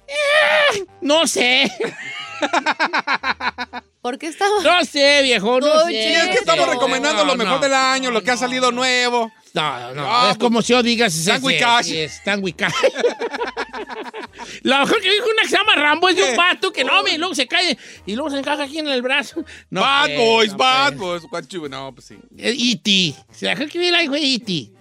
eh, 0.07 0.86
no 1.01 1.28
sé, 1.28 1.72
¿Por 4.01 4.17
qué 4.17 4.28
estaba? 4.28 4.61
no 4.63 4.84
sé, 4.84 5.22
viejo, 5.22 5.59
no 5.59 5.67
No, 5.67 5.82
sé. 5.86 5.91
Sí, 5.91 6.13
es 6.15 6.28
que 6.30 6.38
estamos 6.39 6.65
No, 6.65 6.74
recomendando 6.74 7.24
lo 7.24 7.36
mejor 7.36 7.55
no. 7.57 7.59
del 7.59 7.74
año, 7.76 8.09
lo 8.09 8.24
que 8.24 8.32
ha 8.32 8.38
salido 8.38 8.72
nuevo. 8.72 9.32
No, 9.54 9.93
no, 9.93 10.04
Ah, 10.06 10.30
es 10.32 10.38
como 10.38 10.62
si 10.62 10.72
yo 10.74 10.82
digas... 10.82 11.14
es- 11.16 11.26
Tango 11.26 12.47
y 12.47 12.54
Cash. 12.54 12.72
Lo 14.64 14.80
mejor 14.80 15.02
que 15.02 15.12
dijo 15.12 15.26
una 15.26 15.41
que 15.43 15.49
se 15.49 15.58
llama 15.58 15.76
Rambo 15.76 16.10
es 16.10 16.16
de 16.16 16.24
un 16.24 16.36
vato 16.38 16.72
que 16.72 16.84
no, 16.84 17.04
me, 17.04 17.18
luego 17.18 17.36
se 17.36 17.47
cae 17.47 17.78
y 18.06 18.16
luego 18.16 18.30
se 18.30 18.39
encaja 18.39 18.64
aquí 18.64 18.80
en 18.80 18.88
el 18.88 19.02
brazo. 19.02 19.43
No, 19.70 19.82
bad 19.82 20.06
pues, 20.08 20.18
Boys, 20.18 20.52
no, 20.52 20.58
Bad 20.58 20.95
pues. 20.97 21.24
Boys. 21.30 21.47
You- 21.49 21.70
No, 21.70 21.93
pues 21.93 22.08
sí. 22.08 22.18
Eh, 22.38 22.56
E.T. 22.58 23.16
Se 23.32 23.47
dejó 23.47 23.66
que 23.68 23.80
vi 23.80 23.89
la 23.91 24.04
hijo 24.04 24.14
de 24.14 24.34
E.T. 24.36 24.72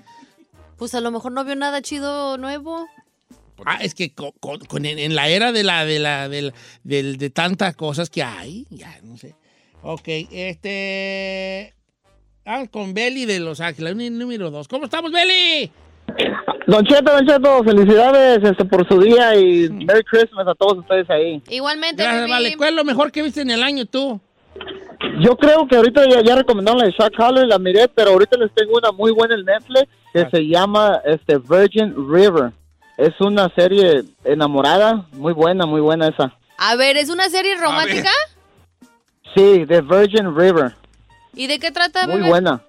Pues 0.77 0.95
a 0.95 1.01
lo 1.01 1.11
mejor 1.11 1.33
no 1.33 1.45
vio 1.45 1.57
nada 1.57 1.83
chido 1.83 2.39
nuevo. 2.39 2.87
Ah, 3.67 3.79
es 3.83 3.95
que 3.95 4.15
co- 4.15 4.33
co- 4.41 4.59
con- 4.69 4.87
en, 4.87 4.99
en 4.99 5.15
la 5.15 5.29
era 5.29 5.53
de 5.53 5.63
la 5.65 5.85
de 5.85 5.99
la 5.99 6.29
del- 6.29 6.55
del- 6.83 7.19
de 7.19 7.29
tantas 7.31 7.77
cosas 7.77 8.09
que 8.09 8.23
hay, 8.23 8.67
ya 8.71 8.99
no 9.03 9.19
sé. 9.19 9.35
Ok, 9.83 10.09
este 10.31 11.75
con 12.71 12.95
Beli 12.95 13.27
de 13.27 13.41
Los 13.41 13.61
Ángeles, 13.61 13.97
nú- 13.97 14.11
número 14.11 14.51
dos. 14.51 14.69
¿Cómo 14.69 14.85
estamos, 14.85 15.11
Beli? 15.13 15.71
Don 16.67 16.85
Cheto, 16.85 17.13
Don 17.13 17.27
Cheto, 17.27 17.65
felicidades 17.65 18.41
este, 18.43 18.65
por 18.65 18.87
su 18.89 19.01
día 19.01 19.35
y 19.37 19.69
Merry 19.71 20.03
Christmas 20.05 20.47
a 20.47 20.55
todos 20.55 20.79
ustedes 20.79 21.09
ahí. 21.11 21.43
Igualmente, 21.49 22.03
Gracias, 22.03 22.23
Bibi. 22.25 22.31
vale. 22.33 22.57
¿Cuál 22.57 22.71
es 22.71 22.75
lo 22.77 22.85
mejor 22.85 23.13
que 23.13 23.23
viste 23.23 23.41
en 23.43 23.51
el 23.51 23.63
año 23.63 23.87
tú? 23.87 24.21
Yo 25.23 25.37
creo 25.37 25.67
que 25.69 25.77
ahorita 25.77 26.09
ya, 26.09 26.23
ya 26.23 26.37
recomendaron 26.37 26.79
la 26.81 26.87
de 26.87 26.93
Shaq 26.93 27.19
Haller, 27.19 27.47
la 27.47 27.59
miré, 27.59 27.89
pero 27.89 28.11
ahorita 28.11 28.37
les 28.39 28.53
tengo 28.55 28.77
una 28.77 28.93
muy 28.93 29.13
buena 29.13 29.35
en 29.35 29.45
Netflix 29.45 29.89
que 30.13 30.29
se 30.31 30.47
llama 30.47 31.01
este 31.05 31.39
Virgin 31.39 31.95
River. 32.13 32.53
Es 32.99 33.19
una 33.21 33.49
serie 33.55 34.03
enamorada, 34.25 35.07
muy 35.13 35.33
buena, 35.33 35.65
muy 35.67 35.81
buena 35.81 36.09
esa. 36.09 36.37
A 36.59 36.77
ver, 36.77 36.97
¿es 36.99 37.09
una 37.09 37.29
serie 37.31 37.57
romántica? 37.57 38.11
Sí, 39.35 39.65
The 39.67 39.81
Virgin 39.81 40.37
River. 40.37 40.75
¿Y 41.35 41.47
de 41.47 41.59
qué 41.59 41.71
trata, 41.71 42.07
Muy 42.07 42.17
bebé? 42.17 42.29
buena. 42.29 42.63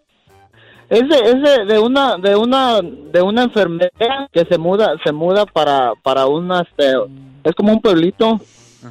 Es 0.90 1.08
de, 1.08 1.16
es 1.20 1.42
de, 1.42 1.66
de 1.74 1.80
una 1.80 2.18
de 2.18 2.36
una 2.36 2.82
de 2.82 3.22
una 3.22 3.44
enfermera 3.44 3.90
que 4.34 4.44
se 4.46 4.58
muda 4.58 4.94
se 5.06 5.14
muda 5.14 5.46
para 5.46 5.94
para 6.04 6.26
una 6.28 6.62
este 6.62 6.94
es 7.46 7.56
como 7.56 7.72
un 7.72 7.80
pueblito 7.80 8.42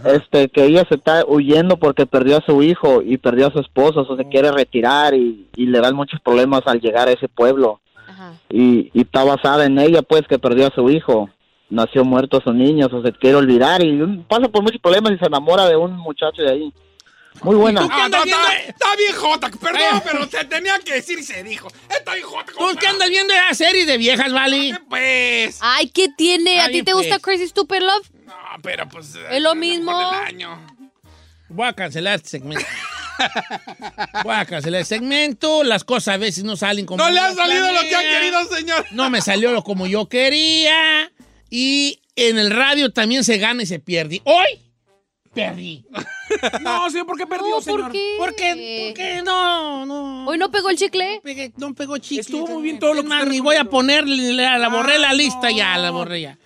este 0.07 0.49
que 0.49 0.65
ella 0.65 0.85
se 0.89 0.95
está 0.95 1.25
huyendo 1.27 1.77
porque 1.77 2.07
perdió 2.07 2.39
a 2.39 2.45
su 2.47 2.63
hijo 2.63 3.03
y 3.03 3.19
perdió 3.19 3.49
a 3.49 3.53
su 3.53 3.59
esposo, 3.59 4.07
o 4.09 4.17
se 4.17 4.29
quiere 4.29 4.51
retirar 4.53 5.15
y, 5.15 5.49
y 5.57 5.67
le 5.67 5.81
dan 5.81 5.97
muchos 5.97 6.21
problemas 6.21 6.63
al 6.67 6.81
llegar 6.81 7.09
a 7.09 7.13
ese 7.13 7.29
pueblo. 7.29 7.81
Y, 8.49 8.91
y 8.95 9.01
está 9.03 9.25
basada 9.25 9.65
en 9.67 9.79
ella 9.79 10.03
pues 10.03 10.23
que 10.29 10.39
perdió 10.39 10.69
a 10.69 10.75
su 10.75 10.89
hijo. 10.91 11.29
Nació 11.71 12.05
muerto 12.05 12.41
su 12.41 12.53
niño, 12.53 12.87
o 12.93 13.03
se 13.03 13.13
quiere 13.13 13.37
olvidar 13.37 13.83
y 13.83 14.01
pasa 14.29 14.49
por 14.49 14.63
muchos 14.63 14.81
problemas 14.81 15.13
y 15.13 15.19
se 15.19 15.27
enamora 15.27 15.67
de 15.69 15.77
un 15.77 15.97
muchacho 15.97 16.43
de 16.43 16.51
ahí. 16.51 16.73
Muy 17.43 17.57
buena. 17.57 17.89
Ah, 17.91 18.09
no, 18.11 18.23
está, 18.23 18.57
está 18.59 18.97
bien 18.97 19.15
jota, 19.15 19.51
perdón, 19.51 20.03
pero 20.05 20.29
se 20.29 20.45
tenía 20.45 20.79
que 20.81 20.95
decir 20.95 21.19
y 21.19 21.23
se 21.23 21.43
dijo. 21.43 21.69
Está 21.89 22.15
bien 22.15 22.27
jota. 22.27 22.53
¿Tú 22.53 22.77
qué 22.79 22.87
andas 22.87 23.09
viendo 23.09 23.33
esa 23.33 23.55
serie 23.55 23.87
de 23.87 23.97
viejas, 23.97 24.33
Vali? 24.33 24.75
Pues. 24.89 25.59
Ay, 25.61 25.89
¿qué 25.89 26.09
tiene? 26.17 26.61
¿A 26.61 26.69
ti 26.69 26.83
te 26.83 26.93
pues. 26.93 27.07
gusta 27.07 27.19
Crazy 27.19 27.49
Stupid 27.49 27.81
Love? 27.81 28.11
No, 28.27 28.35
pero 28.63 28.89
pues. 28.89 29.15
Es 29.31 29.43
lo 29.43 29.55
mismo. 29.55 29.93
Voy 31.49 31.67
a 31.67 31.73
cancelar 31.73 32.17
este 32.17 32.29
segmento. 32.29 32.65
Voy 34.25 34.35
a 34.35 34.45
cancelar 34.45 34.81
el 34.81 34.87
segmento. 34.87 35.65
Las 35.65 35.85
cosas 35.85 36.15
a 36.15 36.19
veces 36.19 36.45
no 36.45 36.57
salen 36.57 36.85
como. 36.85 37.03
No 37.03 37.11
le 37.11 37.21
ha 37.21 37.35
salido 37.35 37.73
lo 37.73 37.81
que 37.83 37.97
ha 37.97 38.03
querido, 38.03 38.45
señor. 38.55 38.87
No 38.91 39.09
me 39.09 39.23
salió 39.23 39.53
lo 39.53 39.63
como 39.63 39.87
yo 39.87 40.09
quería. 40.09 41.11
Y 41.49 42.03
en 42.17 42.39
el 42.39 42.51
radio 42.51 42.93
también 42.93 43.25
se 43.25 43.39
gana 43.39 43.63
y 43.63 43.67
se 43.67 43.79
pierde. 43.79 44.21
Hoy 44.25 44.61
perdí. 45.35 45.87
No, 46.63 46.91
señor, 46.91 47.07
¿por 47.07 47.17
qué 47.19 47.27
perdió, 47.27 47.57
No, 47.57 47.61
señor? 47.61 47.83
¿por 47.83 47.93
qué? 47.93 48.15
¿Por 48.19 48.35
qué? 48.35 48.85
¿Por 48.89 48.95
qué? 48.97 49.23
No, 49.23 49.85
no. 49.87 50.27
¿Hoy 50.27 50.39
no 50.39 50.51
pegó 50.51 50.71
el 50.71 50.77
chicle? 50.77 51.21
Pegué- 51.23 51.53
no 51.57 51.75
pegó 51.75 51.99
chicle. 51.99 52.21
Estuvo 52.21 52.47
muy 52.47 52.63
bien 52.63 52.79
todo 52.79 52.95
lo 52.95 53.03
que 53.03 53.27
ni 53.27 53.41
voy 53.41 53.57
a 53.57 53.65
ponerle, 53.65 54.33
la, 54.33 54.59
la 54.59 54.69
borré 54.69 54.99
la 54.99 55.11
Ah, 55.11 55.15
lista 55.15 55.51
ya, 55.51 55.77
no. 55.77 55.83
la 55.83 55.91
borré 55.91 56.21
ya. 56.23 56.39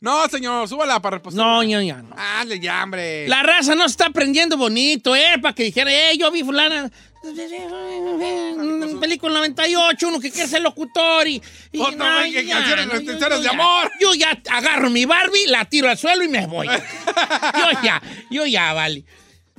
No, 0.00 0.28
señor, 0.28 0.68
súbala 0.68 1.00
para 1.00 1.16
reposar. 1.16 1.38
No, 1.38 1.62
ya, 1.62 1.82
ya, 1.82 2.02
no. 2.02 2.14
Dale 2.14 2.60
ya, 2.60 2.82
hombre. 2.84 3.26
La 3.28 3.42
raza 3.42 3.74
no 3.74 3.84
se 3.84 3.92
está 3.92 4.06
aprendiendo 4.06 4.56
bonito, 4.56 5.16
¿eh? 5.16 5.38
Para 5.40 5.54
que 5.54 5.64
dijera, 5.64 5.90
eh, 5.92 6.16
yo 6.18 6.30
vi 6.30 6.42
fulana. 6.44 6.90
Una 7.24 9.00
película 9.00 9.34
98, 9.38 10.08
uno 10.08 10.20
que 10.20 10.30
quiere 10.30 10.48
ser 10.48 10.62
locutor 10.62 11.26
y. 11.26 11.42
y 11.72 11.80
Otro 11.80 11.96
güey 12.18 12.32
que 12.32 12.46
canciones 12.48 12.86
no, 12.86 13.00
yo- 13.00 13.18
yo 13.18 13.28
de 13.38 13.42
ya- 13.42 13.50
amor. 13.50 13.90
Yo 14.00 14.14
ya 14.14 14.38
agarro 14.50 14.90
mi 14.90 15.04
Barbie, 15.06 15.46
la 15.46 15.64
tiro 15.64 15.88
al 15.88 15.98
suelo 15.98 16.22
y 16.22 16.28
me 16.28 16.46
voy. 16.46 16.66
yo 16.68 17.80
ya, 17.82 18.02
yo 18.30 18.46
ya, 18.46 18.72
vale. 18.74 19.04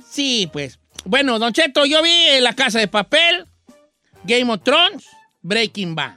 Sí, 0.08 0.48
pues. 0.52 0.78
Bueno, 1.04 1.38
Don 1.38 1.52
Cheto, 1.52 1.84
yo 1.84 2.02
vi 2.02 2.10
eh, 2.10 2.40
La 2.40 2.54
Casa 2.54 2.78
de 2.78 2.88
Papel, 2.88 3.46
Game 4.24 4.50
of 4.52 4.62
Thrones, 4.62 5.04
Breaking 5.42 5.94
Bad. 5.94 6.16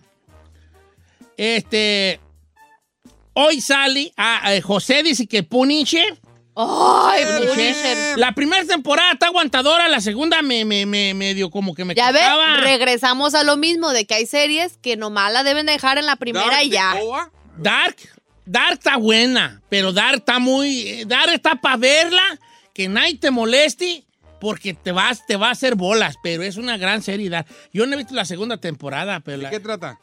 Este. 1.38 2.20
Hoy 3.34 3.62
sale. 3.62 4.12
ah, 4.18 4.54
eh, 4.54 4.62
José 4.62 5.04
dice 5.04 5.28
que 5.28 5.44
Punisher. 5.44 6.18
¡Ay, 6.56 7.24
Punisher. 7.48 8.18
La 8.20 8.34
primera 8.34 8.66
temporada 8.66 9.14
está 9.14 9.28
aguantadora, 9.28 9.88
la 9.88 10.02
segunda 10.02 10.42
me, 10.42 10.66
me, 10.66 10.86
me, 10.86 11.14
me 11.14 11.34
dio 11.34 11.50
como 11.50 11.74
que 11.74 11.86
me 11.86 11.96
Ya 11.96 12.12
ves, 12.12 12.22
costaba. 12.22 12.58
regresamos 12.58 13.34
a 13.36 13.44
lo 13.44 13.56
mismo, 13.56 13.92
de 13.92 14.06
que 14.06 14.16
hay 14.16 14.26
series 14.26 14.78
que 14.78 14.98
nomás 14.98 15.32
la 15.32 15.44
deben 15.44 15.66
dejar 15.66 15.98
en 15.98 16.06
la 16.06 16.18
primera 16.18 16.62
y 16.62 16.70
ya. 16.70 16.94
Dark, 17.58 17.96
Dark 18.46 18.74
está 18.74 18.98
buena, 18.98 19.62
pero 19.70 19.94
Dark 19.94 20.18
está 20.18 20.40
muy. 20.40 20.82
eh, 20.88 21.04
Dark 21.08 21.32
está 21.32 21.56
para 21.56 21.78
verla, 21.78 22.22
que 22.74 22.90
nadie 22.90 23.18
te 23.18 23.32
moleste 23.32 24.04
porque 24.42 24.74
te 24.74 24.92
vas, 24.92 25.26
te 25.26 25.38
va 25.38 25.48
a 25.50 25.52
hacer 25.52 25.76
bolas, 25.76 26.16
pero 26.22 26.44
es 26.44 26.58
una 26.58 26.76
gran 26.78 27.02
seriedad. 27.02 27.46
Yo 27.72 27.86
no 27.86 27.94
he 27.94 27.98
visto 27.98 28.14
la 28.14 28.26
segunda 28.26 28.58
temporada, 28.58 29.22
pero 29.22 29.38
¿De 29.38 29.44
la- 29.44 29.50
qué 29.52 29.60
trata? 29.62 30.00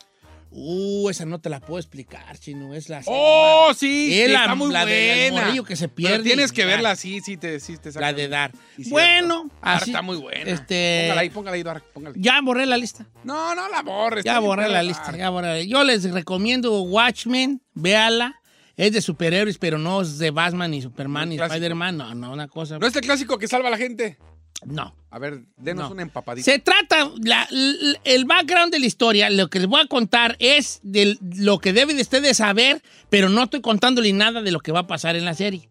Uh, 0.51 1.11
esa 1.11 1.27
no 1.27 1.41
te 1.41 1.51
la 1.51 1.61
puedo 1.61 1.79
explicar, 1.79 2.39
chino. 2.39 2.75
Es 2.75 2.89
la. 2.89 3.03
Oh, 3.07 3.71
sí, 3.77 4.19
Es 4.19 4.27
sí, 4.29 4.33
la- 4.33 4.41
está 4.41 4.55
muy 4.55 4.73
la 4.73 4.85
buena. 4.85 5.63
que 5.67 5.77
se 5.77 5.89
Pero 5.89 5.95
pierde 6.09 6.25
tienes 6.25 6.53
y 6.53 6.55
que 6.55 6.65
verla, 6.65 6.97
sí, 6.97 7.21
sí 7.21 7.37
te, 7.37 7.61
sí 7.61 7.77
te. 7.77 7.93
La 8.01 8.13
de 8.13 8.29
dar. 8.29 8.53
Bueno, 8.89 9.51
Dar 9.63 9.77
así. 9.77 9.91
está 9.91 10.01
muy 10.03 10.17
buena. 10.17 10.51
Este- 10.51 11.03
Póngala 11.05 11.21
ahí, 11.21 11.31
póngala 11.31 11.55
ahí, 11.57 11.63
Dar, 11.63 11.83
póngala. 11.93 12.15
Ya 12.19 12.41
borré 12.41 12.65
la 12.67 12.79
lista. 12.79 13.07
No, 13.25 13.55
no 13.55 13.69
la 13.69 13.83
borres. 13.83 14.25
Ya 14.25 14.39
borré 14.39 14.69
la 14.69 14.83
lista. 14.83 15.15
Ya 15.17 15.29
borré. 15.31 15.67
Yo 15.67 15.85
les 15.85 16.11
recomiendo 16.11 16.81
Watchmen. 16.83 17.61
Véala. 17.75 18.41
Es 18.77 18.93
de 18.93 19.03
superhéroes, 19.03 19.59
pero 19.59 19.77
no 19.77 20.01
es 20.03 20.19
de 20.19 20.31
Batman 20.31 20.71
ni 20.71 20.81
Superman 20.81 21.29
ni. 21.29 21.37
Spider-Man. 21.37 21.97
No, 21.97 22.15
no, 22.15 22.33
una 22.33 22.47
cosa. 22.49 22.79
¿No 22.79 22.87
es 22.87 22.95
el 22.95 23.03
clásico 23.03 23.37
que 23.37 23.49
salva 23.49 23.69
a 23.69 23.71
la 23.73 23.77
gente? 23.77 24.19
No. 24.65 24.95
A 25.11 25.19
ver, 25.19 25.41
denos 25.57 25.87
No. 25.87 25.93
una 25.93 26.03
empapadita. 26.03 26.45
Se 26.45 26.59
trata, 26.59 27.11
la- 27.23 27.47
l- 27.51 28.01
el 28.05 28.25
background 28.25 28.73
de 28.73 28.81
la 28.81 28.87
historia, 28.87 29.31
lo 29.31 29.49
que 29.49 29.61
les 29.61 29.69
voy 29.69 29.81
a 29.81 29.87
contar 29.87 30.37
es 30.41 30.81
de 30.83 31.17
lo 31.37 31.59
que 31.61 31.73
deben 31.73 31.97
de 31.97 32.03
ustedes 32.03 32.37
saber, 32.39 32.83
pero 33.09 33.29
no 33.29 33.45
estoy 33.45 33.61
contándole 33.61 34.13
nada 34.13 34.43
de 34.43 34.51
lo 34.51 34.61
que 34.61 34.73
va 34.73 34.81
a 34.81 34.87
pasar 34.87 35.17
en 35.17 35.25
la 35.25 35.35
serie. 35.35 35.69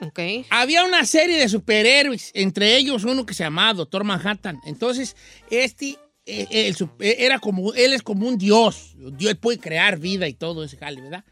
Ok. 0.00 0.18
Había 0.50 0.84
una 0.84 1.06
serie 1.06 1.38
de 1.38 1.48
superhéroes, 1.48 2.32
entre 2.34 2.76
ellos 2.76 3.04
uno 3.04 3.24
que 3.24 3.32
se 3.32 3.44
llamaba 3.44 3.72
Doctor 3.74 4.04
Manhattan. 4.04 4.60
Entonces, 4.66 5.16
este 5.50 5.96
eh, 6.26 6.46
el 6.50 6.76
eh, 6.98 7.16
era 7.20 7.38
como, 7.38 7.72
él 7.74 7.92
es 7.92 8.02
como 8.02 8.26
un 8.26 8.36
dios. 8.36 8.94
Dios 8.98 9.30
él 9.30 9.38
puede 9.38 9.58
crear 9.58 9.98
vida 9.98 10.26
y 10.28 10.34
todo 10.34 10.64
ese 10.64 10.76
jale, 10.76 11.00
¿verdad? 11.00 11.24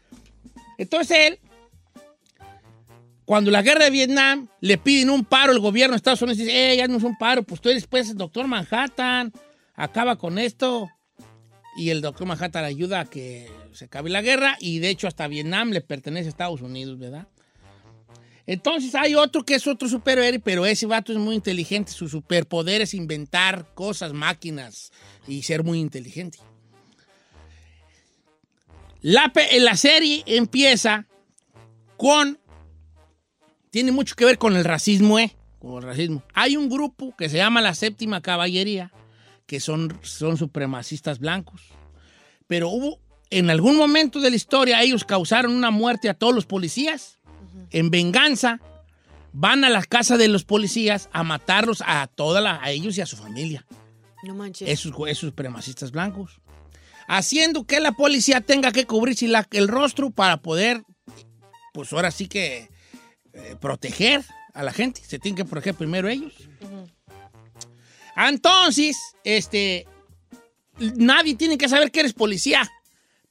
Entonces 0.77 1.17
él, 1.19 1.39
cuando 3.25 3.49
la 3.51 3.63
guerra 3.63 3.85
de 3.85 3.91
Vietnam 3.91 4.47
le 4.61 4.77
piden 4.77 5.09
un 5.09 5.25
paro 5.25 5.51
el 5.51 5.59
gobierno 5.59 5.93
de 5.93 5.97
Estados 5.97 6.21
Unidos, 6.21 6.37
dice, 6.37 6.73
eh, 6.73 6.77
ya 6.77 6.87
no 6.87 6.97
es 6.97 7.03
un 7.03 7.17
paro, 7.17 7.43
pues 7.43 7.59
tú 7.59 7.69
eres 7.69 7.87
pues 7.87 8.11
el 8.11 8.17
Doctor 8.17 8.47
Manhattan, 8.47 9.33
acaba 9.73 10.17
con 10.17 10.37
esto. 10.37 10.89
Y 11.77 11.89
el 11.89 12.01
Doctor 12.01 12.25
Manhattan 12.25 12.63
ayuda 12.63 13.01
a 13.01 13.05
que 13.05 13.51
se 13.73 13.85
acabe 13.85 14.09
la 14.09 14.21
guerra 14.21 14.55
y 14.61 14.79
de 14.79 14.89
hecho 14.89 15.07
hasta 15.07 15.27
Vietnam 15.27 15.71
le 15.71 15.81
pertenece 15.81 16.27
a 16.27 16.29
Estados 16.29 16.61
Unidos, 16.61 16.97
¿verdad? 16.97 17.27
Entonces 18.47 18.93
hay 18.95 19.15
otro 19.15 19.43
que 19.43 19.55
es 19.55 19.65
otro 19.67 19.89
superhéroe, 19.89 20.39
pero 20.39 20.65
ese 20.65 20.85
vato 20.85 21.11
es 21.11 21.17
muy 21.17 21.35
inteligente. 21.35 21.91
Su 21.91 22.07
superpoder 22.07 22.81
es 22.81 22.93
inventar 22.93 23.73
cosas, 23.73 24.13
máquinas 24.13 24.91
y 25.27 25.41
ser 25.41 25.63
muy 25.63 25.79
inteligente. 25.79 26.37
La, 29.01 29.33
la 29.59 29.75
serie 29.75 30.23
empieza 30.27 31.07
con... 31.97 32.39
Tiene 33.75 33.91
mucho 33.91 34.15
que 34.15 34.23
ver 34.23 34.37
con 34.37 34.55
el 34.55 34.63
racismo, 34.63 35.19
¿eh? 35.19 35.35
Con 35.59 35.83
el 35.83 35.89
racismo. 35.89 36.23
Hay 36.33 36.55
un 36.55 36.69
grupo 36.69 37.13
que 37.17 37.27
se 37.27 37.35
llama 37.35 37.59
la 37.59 37.75
Séptima 37.75 38.21
Caballería, 38.21 38.93
que 39.45 39.59
son, 39.59 39.99
son 40.01 40.37
supremacistas 40.37 41.19
blancos. 41.19 41.61
Pero 42.47 42.69
hubo, 42.69 43.01
en 43.31 43.49
algún 43.49 43.75
momento 43.75 44.21
de 44.21 44.29
la 44.29 44.37
historia, 44.37 44.81
ellos 44.81 45.03
causaron 45.03 45.53
una 45.53 45.71
muerte 45.71 46.07
a 46.07 46.13
todos 46.13 46.33
los 46.33 46.45
policías. 46.45 47.19
En 47.69 47.89
venganza, 47.89 48.61
van 49.33 49.65
a 49.65 49.69
la 49.69 49.83
casa 49.83 50.15
de 50.15 50.29
los 50.29 50.45
policías 50.45 51.09
a 51.11 51.23
matarlos 51.23 51.83
a 51.85 52.07
toda 52.07 52.39
la, 52.39 52.63
a 52.63 52.71
ellos 52.71 52.97
y 52.97 53.01
a 53.01 53.05
su 53.05 53.17
familia. 53.17 53.65
No 54.23 54.35
manches. 54.35 54.69
Esos, 54.69 54.93
esos 55.09 55.17
supremacistas 55.31 55.91
blancos. 55.91 56.39
Haciendo 57.09 57.65
que 57.67 57.81
la 57.81 57.91
policía 57.91 58.39
tenga 58.39 58.71
que 58.71 58.85
cubrirse 58.85 59.27
la- 59.27 59.45
el 59.51 59.67
rostro 59.67 60.11
para 60.11 60.37
poder, 60.37 60.81
pues 61.73 61.91
ahora 61.91 62.11
sí 62.11 62.29
que, 62.29 62.73
eh, 63.35 63.55
proteger 63.59 64.23
a 64.53 64.63
la 64.63 64.71
gente. 64.71 65.01
Se 65.05 65.19
tienen 65.19 65.35
que 65.35 65.45
proteger 65.45 65.75
primero 65.75 66.07
ellos. 66.07 66.33
Entonces, 68.15 68.97
este, 69.23 69.87
nadie 70.77 71.35
tiene 71.35 71.57
que 71.57 71.67
saber 71.69 71.91
que 71.91 71.99
eres 71.99 72.13
policía, 72.13 72.69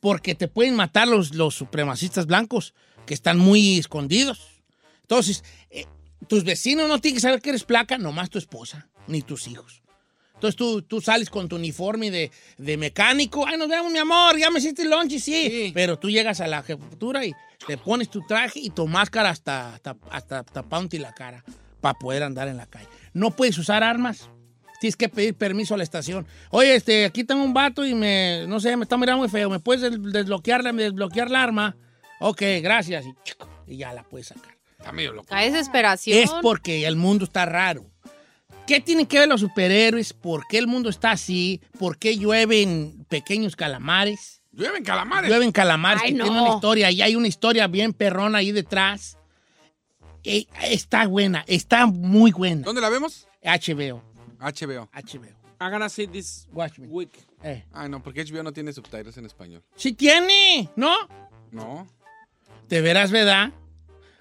porque 0.00 0.34
te 0.34 0.48
pueden 0.48 0.76
matar 0.76 1.08
los, 1.08 1.34
los 1.34 1.54
supremacistas 1.54 2.26
blancos, 2.26 2.74
que 3.06 3.14
están 3.14 3.38
muy 3.38 3.78
escondidos. 3.78 4.62
Entonces, 5.02 5.42
eh, 5.70 5.86
tus 6.28 6.44
vecinos 6.44 6.88
no 6.88 7.00
tienen 7.00 7.16
que 7.16 7.22
saber 7.22 7.40
que 7.40 7.50
eres 7.50 7.64
placa, 7.64 7.98
nomás 7.98 8.30
tu 8.30 8.38
esposa, 8.38 8.88
ni 9.06 9.22
tus 9.22 9.48
hijos. 9.48 9.83
Entonces 10.34 10.56
tú, 10.56 10.82
tú 10.82 11.00
sales 11.00 11.30
con 11.30 11.48
tu 11.48 11.56
uniforme 11.56 12.10
de, 12.10 12.30
de 12.58 12.76
mecánico. 12.76 13.46
Ay, 13.46 13.56
nos 13.56 13.68
vemos, 13.68 13.90
mi 13.90 13.98
amor, 13.98 14.36
ya 14.38 14.50
me 14.50 14.58
hiciste 14.58 14.82
el 14.82 14.90
lunch, 14.90 15.12
y 15.12 15.20
sí. 15.20 15.70
Pero 15.74 15.98
tú 15.98 16.10
llegas 16.10 16.40
a 16.40 16.46
la 16.46 16.62
jefatura 16.62 17.24
y 17.24 17.32
te 17.66 17.78
pones 17.78 18.10
tu 18.10 18.20
traje 18.26 18.58
y 18.60 18.70
tu 18.70 18.86
máscara 18.86 19.30
hasta, 19.30 19.74
hasta, 19.74 19.96
hasta 20.10 20.42
tapándote 20.44 20.98
la 20.98 21.12
cara 21.12 21.42
para 21.80 21.98
poder 21.98 22.22
andar 22.24 22.48
en 22.48 22.56
la 22.58 22.66
calle. 22.66 22.88
No 23.12 23.30
puedes 23.30 23.56
usar 23.58 23.82
armas. 23.82 24.28
Tienes 24.80 24.96
que 24.96 25.08
pedir 25.08 25.34
permiso 25.34 25.72
a 25.72 25.76
la 25.78 25.82
estación. 25.84 26.26
Oye, 26.50 26.74
este, 26.74 27.06
aquí 27.06 27.24
tengo 27.24 27.42
un 27.42 27.54
vato 27.54 27.86
y 27.86 27.94
me, 27.94 28.44
no 28.48 28.60
sé, 28.60 28.76
me 28.76 28.82
está 28.82 28.98
mirando 28.98 29.20
muy 29.20 29.30
feo. 29.30 29.48
¿Me 29.48 29.60
puedes 29.60 29.80
des- 29.82 30.12
desbloquear, 30.12 30.62
la- 30.62 30.72
desbloquear 30.72 31.30
la 31.30 31.42
arma? 31.42 31.76
Ok, 32.20 32.42
gracias. 32.60 33.06
Y, 33.06 33.72
y 33.72 33.76
ya 33.78 33.94
la 33.94 34.02
puedes 34.02 34.26
sacar. 34.26 34.54
Está 34.78 34.92
medio 34.92 35.12
loco. 35.12 35.28
Cae 35.28 35.50
desesperación. 35.50 36.18
Es 36.18 36.30
porque 36.42 36.86
el 36.86 36.96
mundo 36.96 37.24
está 37.24 37.46
raro. 37.46 37.86
¿Qué 38.66 38.80
tienen 38.80 39.06
que 39.06 39.18
ver 39.18 39.28
los 39.28 39.40
superhéroes? 39.40 40.12
¿Por 40.14 40.46
qué 40.46 40.58
el 40.58 40.66
mundo 40.66 40.88
está 40.88 41.10
así? 41.10 41.60
¿Por 41.78 41.98
qué 41.98 42.16
llueven 42.16 43.04
pequeños 43.08 43.56
calamares? 43.56 44.40
Llueven 44.52 44.82
calamares. 44.84 45.28
Llueven 45.30 45.52
calamares 45.52 46.02
Ay, 46.02 46.12
que 46.12 46.18
no. 46.18 46.24
tienen 46.24 46.42
una 46.42 46.54
historia. 46.54 46.90
Y 46.90 47.02
hay 47.02 47.14
una 47.16 47.28
historia 47.28 47.66
bien 47.66 47.92
perrona 47.92 48.38
ahí 48.38 48.52
detrás. 48.52 49.18
Eh, 50.22 50.46
está 50.62 51.06
buena, 51.06 51.44
está 51.46 51.84
muy 51.86 52.32
buena. 52.32 52.62
¿Dónde 52.62 52.80
la 52.80 52.88
vemos? 52.88 53.28
HBO. 53.42 54.02
HBO. 54.40 54.88
HBO. 54.92 55.34
I'm 55.60 55.70
gonna 55.70 55.88
see 55.88 56.06
this 56.06 56.46
Watch 56.52 56.78
me. 56.78 56.86
week. 56.88 57.10
Eh. 57.42 57.64
Ay, 57.72 57.88
no, 57.90 58.02
porque 58.02 58.24
HBO 58.24 58.42
no 58.42 58.52
tiene 58.52 58.72
subtitles 58.72 59.16
en 59.18 59.26
español. 59.26 59.62
Sí 59.76 59.92
tiene, 59.92 60.70
¿no? 60.76 60.94
No. 61.50 61.86
De 62.68 62.80
veras, 62.80 63.10
¿verdad? 63.10 63.52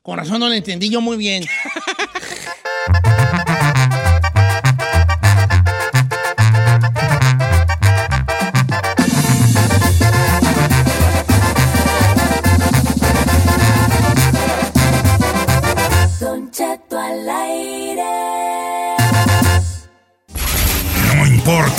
Con 0.02 0.18
razón 0.18 0.40
no 0.42 0.50
lo 0.50 0.54
entendí 0.54 0.90
yo 0.90 1.00
muy 1.00 1.16
bien. 1.16 1.46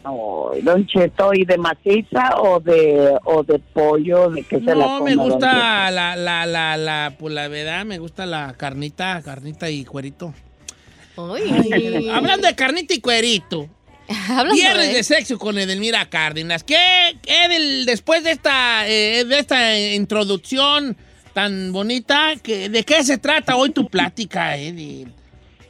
Ay, 0.07 0.61
Don 0.63 0.87
Cheto, 0.87 1.33
¿y 1.33 1.47
de 1.47 1.57
maciza 1.57 2.37
o 2.39 2.61
de, 2.61 3.17
o 3.25 3.43
de 3.43 3.59
pollo? 3.59 4.29
¿De 4.29 4.43
qué 4.43 4.59
se 4.59 4.67
la 4.67 4.75
No, 4.75 4.99
come, 4.99 5.17
me 5.17 5.23
gusta 5.23 5.91
la, 5.91 6.15
la, 6.17 6.45
la, 6.45 6.77
la, 6.77 7.15
pues 7.19 7.33
la 7.33 7.49
verdad, 7.49 7.87
me 7.87 7.99
gusta 7.99 8.27
la 8.27 8.53
carnita, 8.59 9.23
carnita 9.25 9.71
y 9.71 9.85
cuerito. 9.87 10.35
Ay. 11.17 12.09
Hablando 12.09 12.47
de 12.47 12.55
carnita 12.55 12.95
y 12.95 13.01
cuerito, 13.01 13.69
Hablando 14.29 14.55
viernes 14.55 14.89
de- 14.89 14.95
de 14.95 15.03
sexo 15.05 15.39
con 15.39 15.59
Edelmira 15.59 16.05
Cárdenas. 16.11 16.63
¿Qué, 16.65 16.77
Edel, 17.27 17.87
después 17.87 18.23
de 18.25 18.33
esta, 18.33 18.87
eh, 18.89 19.25
de 19.25 19.39
esta 19.39 19.79
introducción 19.95 20.97
tan 21.33 21.73
bonita. 21.73 22.35
Que, 22.43 22.69
¿De 22.69 22.85
qué 22.85 23.03
se 23.05 23.19
trata 23.19 23.57
hoy 23.57 23.71
tu 23.71 23.89
plática, 23.89 24.57
Edith? 24.57 25.09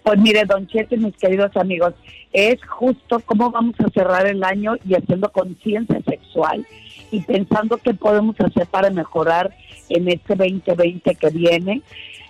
Pues 0.03 0.19
mire, 0.19 0.45
Don 0.45 0.67
Cheto 0.67 0.95
y 0.95 0.99
mis 0.99 1.17
queridos 1.17 1.57
amigos, 1.57 1.95
es 2.33 2.57
justo 2.67 3.21
cómo 3.21 3.51
vamos 3.51 3.75
a 3.81 3.89
cerrar 3.91 4.27
el 4.27 4.45
año 4.45 4.75
y 4.87 4.95
haciendo 4.95 5.33
conciencia 5.33 5.99
sexual 6.07 6.67
y 7.11 7.21
pensando 7.23 7.79
qué 7.79 7.95
podemos 7.95 8.37
hacer 8.39 8.67
para 8.67 8.91
mejorar 8.91 9.57
en 9.89 10.09
este 10.09 10.35
2020 10.35 11.15
que 11.15 11.31
viene. 11.31 11.81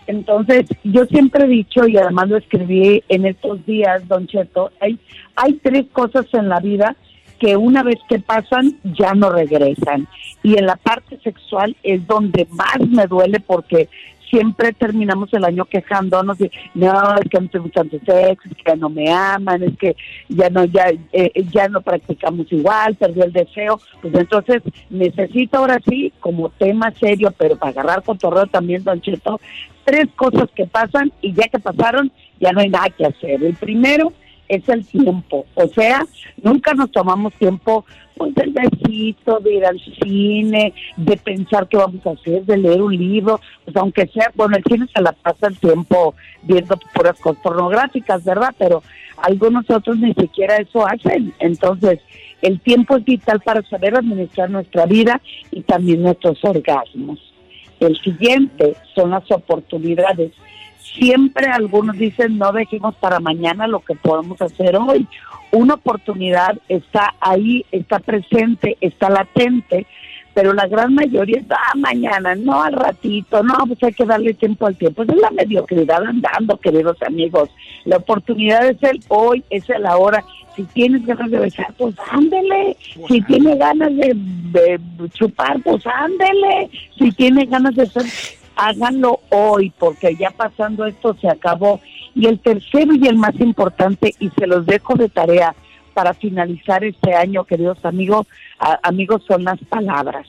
Entonces, 0.06 0.66
yo 0.82 1.06
siempre 1.06 1.44
he 1.44 1.48
dicho, 1.48 1.86
y 1.86 1.96
además 1.96 2.28
lo 2.28 2.36
escribí 2.36 3.02
en 3.08 3.26
estos 3.26 3.64
días, 3.66 4.06
Don 4.08 4.26
Cheto, 4.26 4.70
hay, 4.80 4.98
hay 5.36 5.54
tres 5.62 5.86
cosas 5.92 6.26
en 6.32 6.48
la 6.48 6.60
vida 6.60 6.96
que 7.38 7.56
una 7.56 7.82
vez 7.82 7.96
que 8.08 8.18
pasan 8.18 8.78
ya 8.84 9.14
no 9.14 9.30
regresan. 9.30 10.06
Y 10.42 10.58
en 10.58 10.66
la 10.66 10.76
parte 10.76 11.18
sexual 11.22 11.76
es 11.82 12.06
donde 12.06 12.46
más 12.50 12.88
me 12.88 13.06
duele 13.06 13.40
porque 13.40 13.88
siempre 14.30 14.72
terminamos 14.72 15.32
el 15.32 15.44
año 15.44 15.64
quejándonos 15.64 16.38
de, 16.38 16.50
no, 16.74 17.16
es 17.16 17.28
que 17.28 17.40
no 17.40 17.48
tengo 17.48 17.68
tanto 17.68 17.98
sexo, 17.98 18.48
es 18.48 18.56
que 18.56 18.62
ya 18.66 18.76
no 18.76 18.88
me 18.88 19.10
aman, 19.12 19.62
es 19.62 19.76
que 19.78 19.96
ya 20.28 20.50
no, 20.50 20.64
ya, 20.64 20.92
eh, 21.12 21.32
ya 21.52 21.68
no 21.68 21.80
practicamos 21.80 22.50
igual, 22.52 22.94
perdí 22.96 23.20
el 23.20 23.32
deseo. 23.32 23.80
Pues 24.00 24.14
entonces 24.14 24.62
necesito 24.90 25.58
ahora 25.58 25.78
sí, 25.88 26.12
como 26.20 26.50
tema 26.50 26.90
serio, 26.92 27.32
pero 27.36 27.56
para 27.56 27.70
agarrar 27.70 28.02
cotorreo 28.02 28.46
también, 28.46 28.84
Don 28.84 29.00
Cheto, 29.00 29.40
tres 29.84 30.08
cosas 30.16 30.48
que 30.54 30.66
pasan 30.66 31.12
y 31.20 31.32
ya 31.32 31.48
que 31.48 31.58
pasaron, 31.58 32.10
ya 32.40 32.52
no 32.52 32.60
hay 32.60 32.68
nada 32.68 32.88
que 32.90 33.06
hacer. 33.06 33.42
El 33.42 33.54
primero 33.54 34.12
es 34.48 34.68
el 34.68 34.84
tiempo, 34.86 35.46
o 35.54 35.68
sea, 35.68 36.04
nunca 36.42 36.74
nos 36.74 36.90
tomamos 36.90 37.32
tiempo 37.34 37.84
pues 38.16 38.34
del 38.34 38.52
besito, 38.52 39.40
de 39.40 39.54
ir 39.54 39.66
al 39.66 39.80
cine, 39.80 40.72
de 40.96 41.16
pensar 41.16 41.68
qué 41.68 41.76
vamos 41.76 42.06
a 42.06 42.10
hacer, 42.10 42.44
de 42.44 42.56
leer 42.56 42.80
un 42.80 42.96
libro, 42.96 43.40
pues 43.64 43.76
aunque 43.76 44.06
sea, 44.08 44.30
bueno, 44.34 44.56
el 44.56 44.64
cine 44.64 44.86
se 44.94 45.02
la 45.02 45.12
pasa 45.12 45.48
el 45.48 45.58
tiempo 45.58 46.14
viendo 46.42 46.76
puras 46.94 47.18
cosas 47.18 47.42
pornográficas, 47.42 48.24
¿verdad? 48.24 48.54
Pero 48.58 48.82
algunos 49.16 49.68
otros 49.68 49.98
ni 49.98 50.14
siquiera 50.14 50.56
eso 50.56 50.86
hacen, 50.86 51.32
entonces 51.40 52.00
el 52.42 52.60
tiempo 52.60 52.96
es 52.96 53.04
vital 53.04 53.40
para 53.40 53.62
saber 53.62 53.96
administrar 53.96 54.50
nuestra 54.50 54.86
vida 54.86 55.20
y 55.50 55.62
también 55.62 56.02
nuestros 56.02 56.38
orgasmos. 56.44 57.18
El 57.80 57.98
siguiente 58.00 58.74
son 58.94 59.10
las 59.10 59.28
oportunidades 59.30 60.32
siempre 60.94 61.46
algunos 61.46 61.96
dicen 61.96 62.38
no 62.38 62.52
dejemos 62.52 62.94
para 62.96 63.20
mañana 63.20 63.66
lo 63.66 63.80
que 63.80 63.94
podemos 63.94 64.40
hacer 64.40 64.76
hoy. 64.76 65.06
Una 65.52 65.74
oportunidad 65.74 66.58
está 66.68 67.14
ahí, 67.20 67.64
está 67.70 68.00
presente, 68.00 68.76
está 68.80 69.08
latente, 69.08 69.86
pero 70.34 70.52
la 70.52 70.66
gran 70.66 70.94
mayoría 70.94 71.38
es, 71.38 71.46
ah, 71.50 71.76
mañana, 71.76 72.34
no 72.34 72.62
al 72.62 72.72
ratito, 72.72 73.42
no, 73.44 73.54
pues 73.68 73.80
hay 73.84 73.92
que 73.92 74.04
darle 74.04 74.34
tiempo 74.34 74.66
al 74.66 74.76
tiempo. 74.76 75.02
Es 75.02 75.16
la 75.16 75.30
mediocridad 75.30 76.02
andando, 76.02 76.56
queridos 76.56 77.00
amigos. 77.02 77.50
La 77.84 77.98
oportunidad 77.98 78.66
es 78.66 78.82
el 78.82 79.00
hoy, 79.08 79.44
es 79.50 79.70
el 79.70 79.86
ahora. 79.86 80.24
Si 80.56 80.64
tienes 80.64 81.06
ganas 81.06 81.30
de 81.30 81.38
besar, 81.38 81.72
pues 81.78 81.94
ándele. 82.10 82.76
Si 83.08 83.20
tiene 83.22 83.56
ganas 83.56 83.94
de, 83.96 84.12
de 84.14 84.80
chupar, 85.10 85.60
pues 85.62 85.86
ándele. 85.86 86.68
Si 86.98 87.12
tiene 87.12 87.44
ganas 87.46 87.76
de 87.76 87.86
ser 87.86 88.04
háganlo 88.56 89.20
hoy, 89.30 89.72
porque 89.78 90.16
ya 90.16 90.30
pasando 90.30 90.86
esto 90.86 91.16
se 91.20 91.28
acabó. 91.28 91.80
Y 92.14 92.26
el 92.26 92.38
tercero 92.38 92.94
y 92.94 93.06
el 93.06 93.16
más 93.16 93.38
importante, 93.40 94.14
y 94.18 94.30
se 94.30 94.46
los 94.46 94.66
dejo 94.66 94.94
de 94.94 95.08
tarea 95.08 95.54
para 95.94 96.14
finalizar 96.14 96.84
este 96.84 97.14
año, 97.14 97.44
queridos 97.44 97.78
amigos, 97.84 98.26
amigos, 98.82 99.22
son 99.26 99.44
las 99.44 99.58
palabras. 99.68 100.26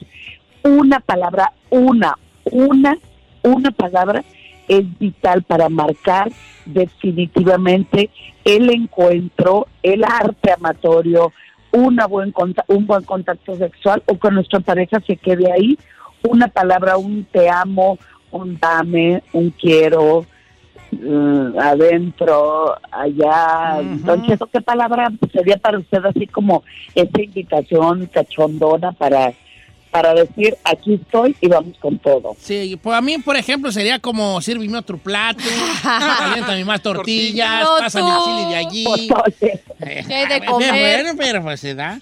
Una 0.64 0.99
palabra, 0.99 1.52
una, 1.69 2.18
una, 2.45 2.97
una 3.43 3.72
palabra 3.72 4.23
es 4.68 4.84
vital 4.99 5.43
para 5.43 5.69
marcar 5.69 6.31
definitivamente 6.65 8.10
el 8.43 8.69
encuentro, 8.72 9.68
el 9.84 10.03
arte 10.03 10.52
amatorio, 10.52 11.31
una 11.72 12.07
buen 12.07 12.34
un 12.68 12.88
buen 12.88 13.03
contacto 13.03 13.56
sexual 13.56 14.02
o 14.06 14.18
que 14.18 14.31
nuestra 14.31 14.60
pareja 14.61 14.99
se 15.06 15.18
quede 15.18 15.52
ahí. 15.52 15.77
Una 16.23 16.47
palabra, 16.47 16.97
un 16.97 17.26
te 17.26 17.49
amo, 17.49 17.99
un 18.36 18.60
dame, 18.60 19.24
un 19.34 19.49
quiero, 19.52 20.26
mm, 20.91 21.57
adentro, 21.60 22.76
allá. 22.91 23.82
Don 23.82 24.26
Cheto, 24.26 24.48
¿qué 24.48 24.62
palabra 24.62 25.12
sería 25.32 25.57
para 25.57 25.80
usted 25.80 26.03
así 26.06 26.28
como 26.28 26.64
esa 26.94 27.22
invitación 27.22 28.07
cachondona 28.14 28.91
para, 28.91 29.34
para 29.91 30.14
decir 30.14 30.56
aquí 30.64 30.95
estoy 30.95 31.36
y 31.41 31.48
vamos 31.48 31.78
con 31.80 31.98
todo? 31.99 32.36
Sí, 32.40 32.78
pues 32.82 32.98
a 32.98 33.02
mí, 33.02 33.18
por 33.20 33.36
ejemplo, 33.38 33.72
sería 33.72 33.99
como 33.99 34.41
sírveme 34.41 34.78
otro 34.78 34.98
plato, 34.98 35.44
caliéntame 36.20 36.66
más 36.66 36.82
tortillas, 36.82 37.64
No, 37.64 37.78
pásame 37.80 38.10
el 38.10 38.18
chile 38.24 38.49
de 38.49 38.56
allí. 38.56 38.86
¿Qué 40.07 40.14
hay 40.14 40.40
de 40.40 40.45
comer? 40.45 41.03
Bueno, 41.03 41.18
pero 41.18 41.41
pues 41.41 41.60
se 41.60 41.74
da. 41.74 41.99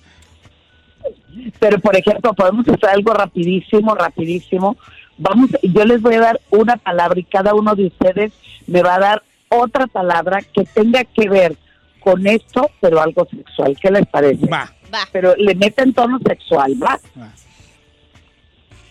Pero, 1.60 1.80
por 1.80 1.96
ejemplo, 1.98 2.34
podemos 2.34 2.68
hacer 2.68 2.90
algo 2.90 3.14
rapidísimo, 3.14 3.96
rapidísimo. 3.96 4.78
Vamos, 5.24 5.52
yo 5.62 5.86
les 5.86 6.02
voy 6.02 6.16
a 6.16 6.20
dar 6.20 6.41
una 6.50 6.76
palabra 6.76 7.18
y 7.18 7.24
cada 7.24 7.54
uno 7.56 7.76
de 7.76 7.88
ustedes 7.88 8.34
me 8.68 8.84
va 8.84 8.95
a 8.95 9.00
dar 9.00 9.24
otra 9.48 9.88
palabra 9.88 10.41
que 10.41 10.66
tenga 10.66 11.06
que 11.06 11.30
ver 11.30 11.56
con 12.02 12.28
esto, 12.28 12.70
pero 12.82 13.02
algo 13.02 13.26
sexual. 13.30 13.78
¿Qué 13.82 13.90
les 13.90 14.06
parece? 14.08 14.45
Va. 14.48 14.70
Pero 15.14 15.34
le 15.38 15.56
meten 15.56 15.94
tono 15.94 16.20
sexual, 16.20 16.76
¿va? 16.82 17.00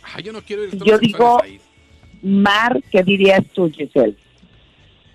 Ah, 0.03 0.21
yo 0.21 0.33
no 0.33 0.41
quiero 0.41 0.65
ir 0.65 0.83
Yo 0.83 0.99
digo, 0.99 1.43
Mar, 2.23 2.81
¿qué 2.91 3.03
dirías 3.03 3.43
tú, 3.55 3.71
Giselle? 3.71 4.17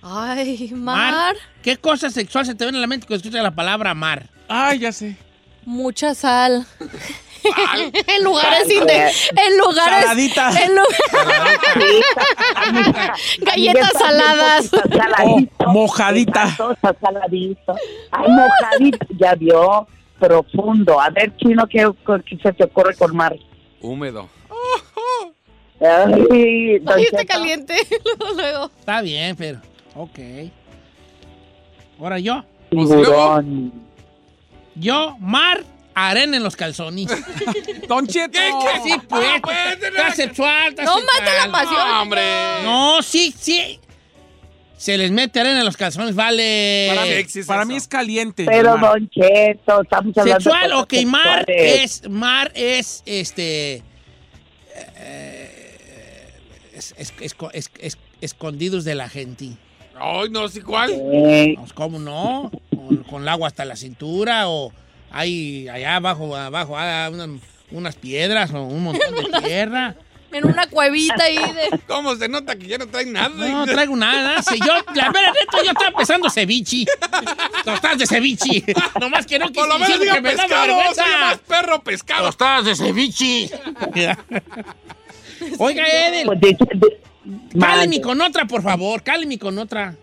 Ay, 0.03 0.69
Mar. 0.75 1.13
Mar. 1.13 1.35
¿Qué 1.63 1.77
cosa 1.77 2.11
sexual 2.11 2.45
se 2.45 2.53
te 2.53 2.63
viene 2.63 2.77
a 2.77 2.81
la 2.81 2.87
mente 2.87 3.07
cuando 3.07 3.23
escuchas 3.23 3.41
la 3.41 3.55
palabra 3.55 3.95
mar? 3.95 4.29
Ay, 4.47 4.79
ya 4.79 4.91
sé. 4.91 5.17
Mucha 5.65 6.13
sal. 6.13 6.67
En 8.07 8.23
lugares 8.23 8.67
en 8.69 9.57
lugares 9.57 10.05
Saladita. 10.05 10.49
en 10.63 10.75
lu- 10.75 10.81
galletas 13.41 13.91
saladas. 13.97 14.65
Saladito. 14.69 15.67
mojadita. 15.67 16.55
Saladito. 17.01 17.75
Ay, 18.11 18.27
mojadito. 18.29 19.05
Ya 19.17 19.35
vio, 19.35 19.87
profundo. 20.19 20.99
A 20.99 21.09
ver, 21.09 21.35
Chino, 21.37 21.65
¿qué, 21.67 21.89
qué 22.25 22.37
se 22.41 22.53
te 22.53 22.63
ocurre 22.65 22.95
con 22.95 23.15
Mar? 23.15 23.35
Húmedo. 23.81 24.29
Ay, 25.79 26.75
está 26.77 26.97
Cheto. 26.97 27.17
caliente. 27.27 27.75
Luego, 28.19 28.33
luego. 28.35 28.71
Está 28.79 29.01
bien, 29.01 29.35
pero. 29.35 29.59
Ok. 29.95 30.19
Ahora 31.99 32.19
yo. 32.19 32.43
Tiburón. 32.69 33.71
Yo, 34.75 35.15
mar, 35.19 35.63
arena 35.97 36.37
en 36.37 36.43
los 36.43 36.55
calzones. 36.55 37.07
Don 37.87 38.05
Cheto. 38.07 38.37
Sí, 38.83 38.93
pues. 39.09 39.25
Está 39.81 40.11
sexual, 40.13 40.69
está 40.69 40.83
No 40.83 40.97
sexual. 40.97 41.19
mate 41.25 41.31
la 41.47 41.51
pasión. 41.51 41.87
No, 41.87 42.01
hombre. 42.01 42.21
No, 42.63 43.01
sí, 43.01 43.33
sí. 43.37 43.79
Se 44.77 44.95
les 44.95 45.09
mete 45.09 45.39
arena 45.39 45.59
en 45.59 45.65
los 45.65 45.75
calzones, 45.75 46.13
vale. 46.13 46.85
Para, 46.89 47.01
mí, 47.05 47.09
es 47.11 47.45
para 47.47 47.65
mí 47.65 47.75
es 47.75 47.87
caliente. 47.87 48.45
Pero, 48.45 48.77
Mar. 48.77 48.91
Don 48.93 49.09
Cheto, 49.09 49.81
estamos 49.81 50.15
hablando 50.17 50.39
Sexual, 50.43 50.71
ok, 50.73 50.89
cosas 50.89 51.05
mar 51.05 51.45
sexuales. 51.47 51.83
es, 52.03 52.09
mar 52.09 52.51
es, 52.53 53.03
este, 53.07 53.81
eh, 54.97 56.31
es, 56.75 56.93
es- 56.97 57.13
es- 57.19 57.35
es- 57.53 57.71
es- 57.79 57.97
escondidos 58.21 58.83
de 58.85 58.95
la 58.95 59.09
gente. 59.09 59.49
Ay, 59.99 60.29
no 60.29 60.47
sé 60.47 60.61
cuál. 60.61 60.91
Eh, 60.93 61.55
Pues, 61.57 61.73
¿Cómo 61.73 61.97
no? 61.97 62.51
Con, 62.69 62.97
con 63.03 63.21
el 63.23 63.27
agua 63.29 63.47
hasta 63.47 63.65
la 63.65 63.75
cintura 63.75 64.47
o 64.47 64.71
hay 65.17 65.67
allá 65.67 65.95
abajo, 65.95 66.35
abajo, 66.35 66.77
ah, 66.77 67.09
unas, 67.11 67.29
unas 67.71 67.95
piedras 67.95 68.51
o 68.53 68.63
un 68.63 68.83
montón 68.83 69.15
de 69.15 69.41
tierra. 69.47 69.95
En 70.31 70.45
una 70.45 70.67
cuevita 70.67 71.23
ahí 71.23 71.37
de. 71.37 71.79
¿Cómo 71.87 72.15
se 72.17 72.27
nota 72.27 72.55
que 72.57 72.67
ya 72.67 72.77
no 72.77 72.85
traen 72.87 73.13
nada? 73.13 73.29
No 73.29 73.65
traigo 73.73 73.95
nada. 73.95 74.41
Si 74.43 74.59
yo, 74.59 74.73
la 74.93 75.05
verdad, 75.05 75.33
neta, 75.33 75.63
yo 75.63 75.71
estaba 75.71 75.87
empezando 75.87 76.29
ceviche. 76.29 76.85
Tostadas 77.63 77.97
de 77.97 78.05
ceviche. 78.07 78.63
Nomás 78.99 79.25
que 79.25 79.39
no 79.39 79.51
Por 79.51 79.67
lo 79.67 79.79
menos 79.79 79.99
diga 79.99 80.15
que 80.15 80.21
me 80.21 80.35
da 80.35 80.43
pescado. 80.43 80.67
vergüenza. 80.67 81.03
Soy 81.03 81.11
más 81.21 81.37
perro 81.39 81.81
pescado. 81.81 82.25
Tostadas 82.25 82.65
de 82.65 82.75
ceviche. 82.75 83.49
Oiga, 85.59 85.85
Edel, 85.87 86.27
pues 86.27 86.57
cáleme 87.59 88.01
con 88.01 88.19
otra, 88.21 88.45
por 88.45 88.61
favor. 88.61 89.01
Cáleme 89.03 89.39
con 89.39 89.57
otra. 89.57 89.95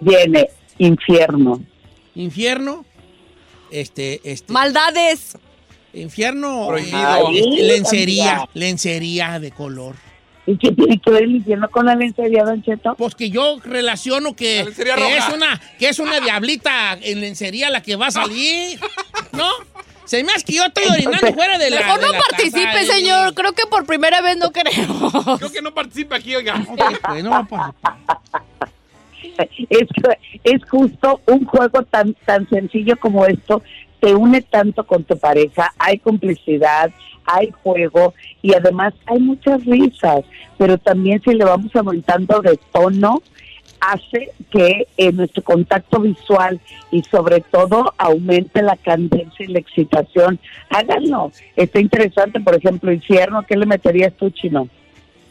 Viene 0.00 0.48
infierno. 0.78 1.62
Infierno. 2.14 2.85
Este, 3.70 4.20
este. 4.24 4.52
Maldades. 4.52 5.36
Infierno. 5.92 6.66
Prohibido. 6.68 7.30
eh, 7.30 7.38
este, 7.38 7.62
lencería. 7.62 8.30
amiga. 8.30 8.48
Lencería 8.54 9.38
de 9.40 9.50
color. 9.50 9.96
¿Y 10.48 10.56
qué 10.58 10.70
tiene 10.70 11.00
que 11.00 11.10
ver 11.10 11.24
el 11.24 11.36
infierno 11.36 11.68
con 11.70 11.86
la 11.86 11.96
lencería, 11.96 12.44
Don 12.44 12.62
Cheto? 12.62 12.94
Pues 12.96 13.16
que 13.16 13.30
yo 13.30 13.58
relaciono 13.64 14.36
que, 14.36 14.64
que 14.76 14.94
roja. 14.94 15.16
es 15.28 15.34
una 15.34 15.60
que 15.78 15.88
es 15.88 15.98
una 15.98 16.20
diablita 16.20 16.96
en 17.02 17.20
lencería 17.20 17.68
la 17.70 17.82
que 17.82 17.96
va 17.96 18.06
a 18.06 18.10
salir, 18.12 18.78
¿no? 19.32 19.50
Se 20.04 20.22
me 20.22 20.30
hace 20.32 20.44
que 20.44 20.52
yo 20.52 20.64
estoy 20.66 20.84
orinando 20.88 21.32
fuera 21.34 21.58
de 21.58 21.68
la. 21.70 21.80
Mejor 21.80 21.98
de 21.98 22.06
no 22.06 22.12
la 22.12 22.18
participe, 22.20 22.60
ahí. 22.64 22.86
señor. 22.86 23.34
Creo 23.34 23.54
que 23.54 23.66
por 23.66 23.86
primera 23.86 24.20
vez 24.20 24.36
no 24.36 24.52
queremos. 24.52 25.12
Creo 25.38 25.50
que 25.50 25.62
no 25.62 25.74
participa 25.74 26.14
aquí, 26.16 26.36
oiga. 26.36 26.64
pues, 27.08 27.24
no 27.24 27.30
va 27.30 27.38
a 27.38 27.44
participar. 27.44 27.96
es, 29.70 29.88
es 30.44 30.64
justo 30.68 31.20
un 31.26 31.44
juego 31.44 31.82
tan 31.84 32.14
tan 32.24 32.48
sencillo 32.48 32.96
como 32.98 33.26
esto 33.26 33.62
te 34.00 34.14
une 34.14 34.42
tanto 34.42 34.84
con 34.86 35.04
tu 35.04 35.16
pareja 35.18 35.72
hay 35.78 35.98
complicidad 35.98 36.90
hay 37.24 37.50
juego 37.62 38.14
y 38.42 38.54
además 38.54 38.94
hay 39.06 39.18
muchas 39.20 39.64
risas 39.64 40.20
pero 40.58 40.78
también 40.78 41.20
si 41.22 41.34
le 41.34 41.44
vamos 41.44 41.74
aumentando 41.74 42.40
de 42.40 42.58
tono 42.72 43.22
hace 43.80 44.30
que 44.50 44.86
eh, 44.96 45.12
nuestro 45.12 45.42
contacto 45.42 46.00
visual 46.00 46.60
y 46.90 47.02
sobre 47.02 47.40
todo 47.40 47.92
aumente 47.98 48.62
la 48.62 48.76
candencia 48.76 49.44
y 49.44 49.48
la 49.52 49.58
excitación 49.58 50.38
háganlo 50.70 51.30
está 51.56 51.80
interesante 51.80 52.40
por 52.40 52.54
ejemplo 52.54 52.92
infierno 52.92 53.44
¿qué 53.46 53.56
le 53.56 53.66
meterías 53.66 54.12
tú 54.14 54.30
chino? 54.30 54.68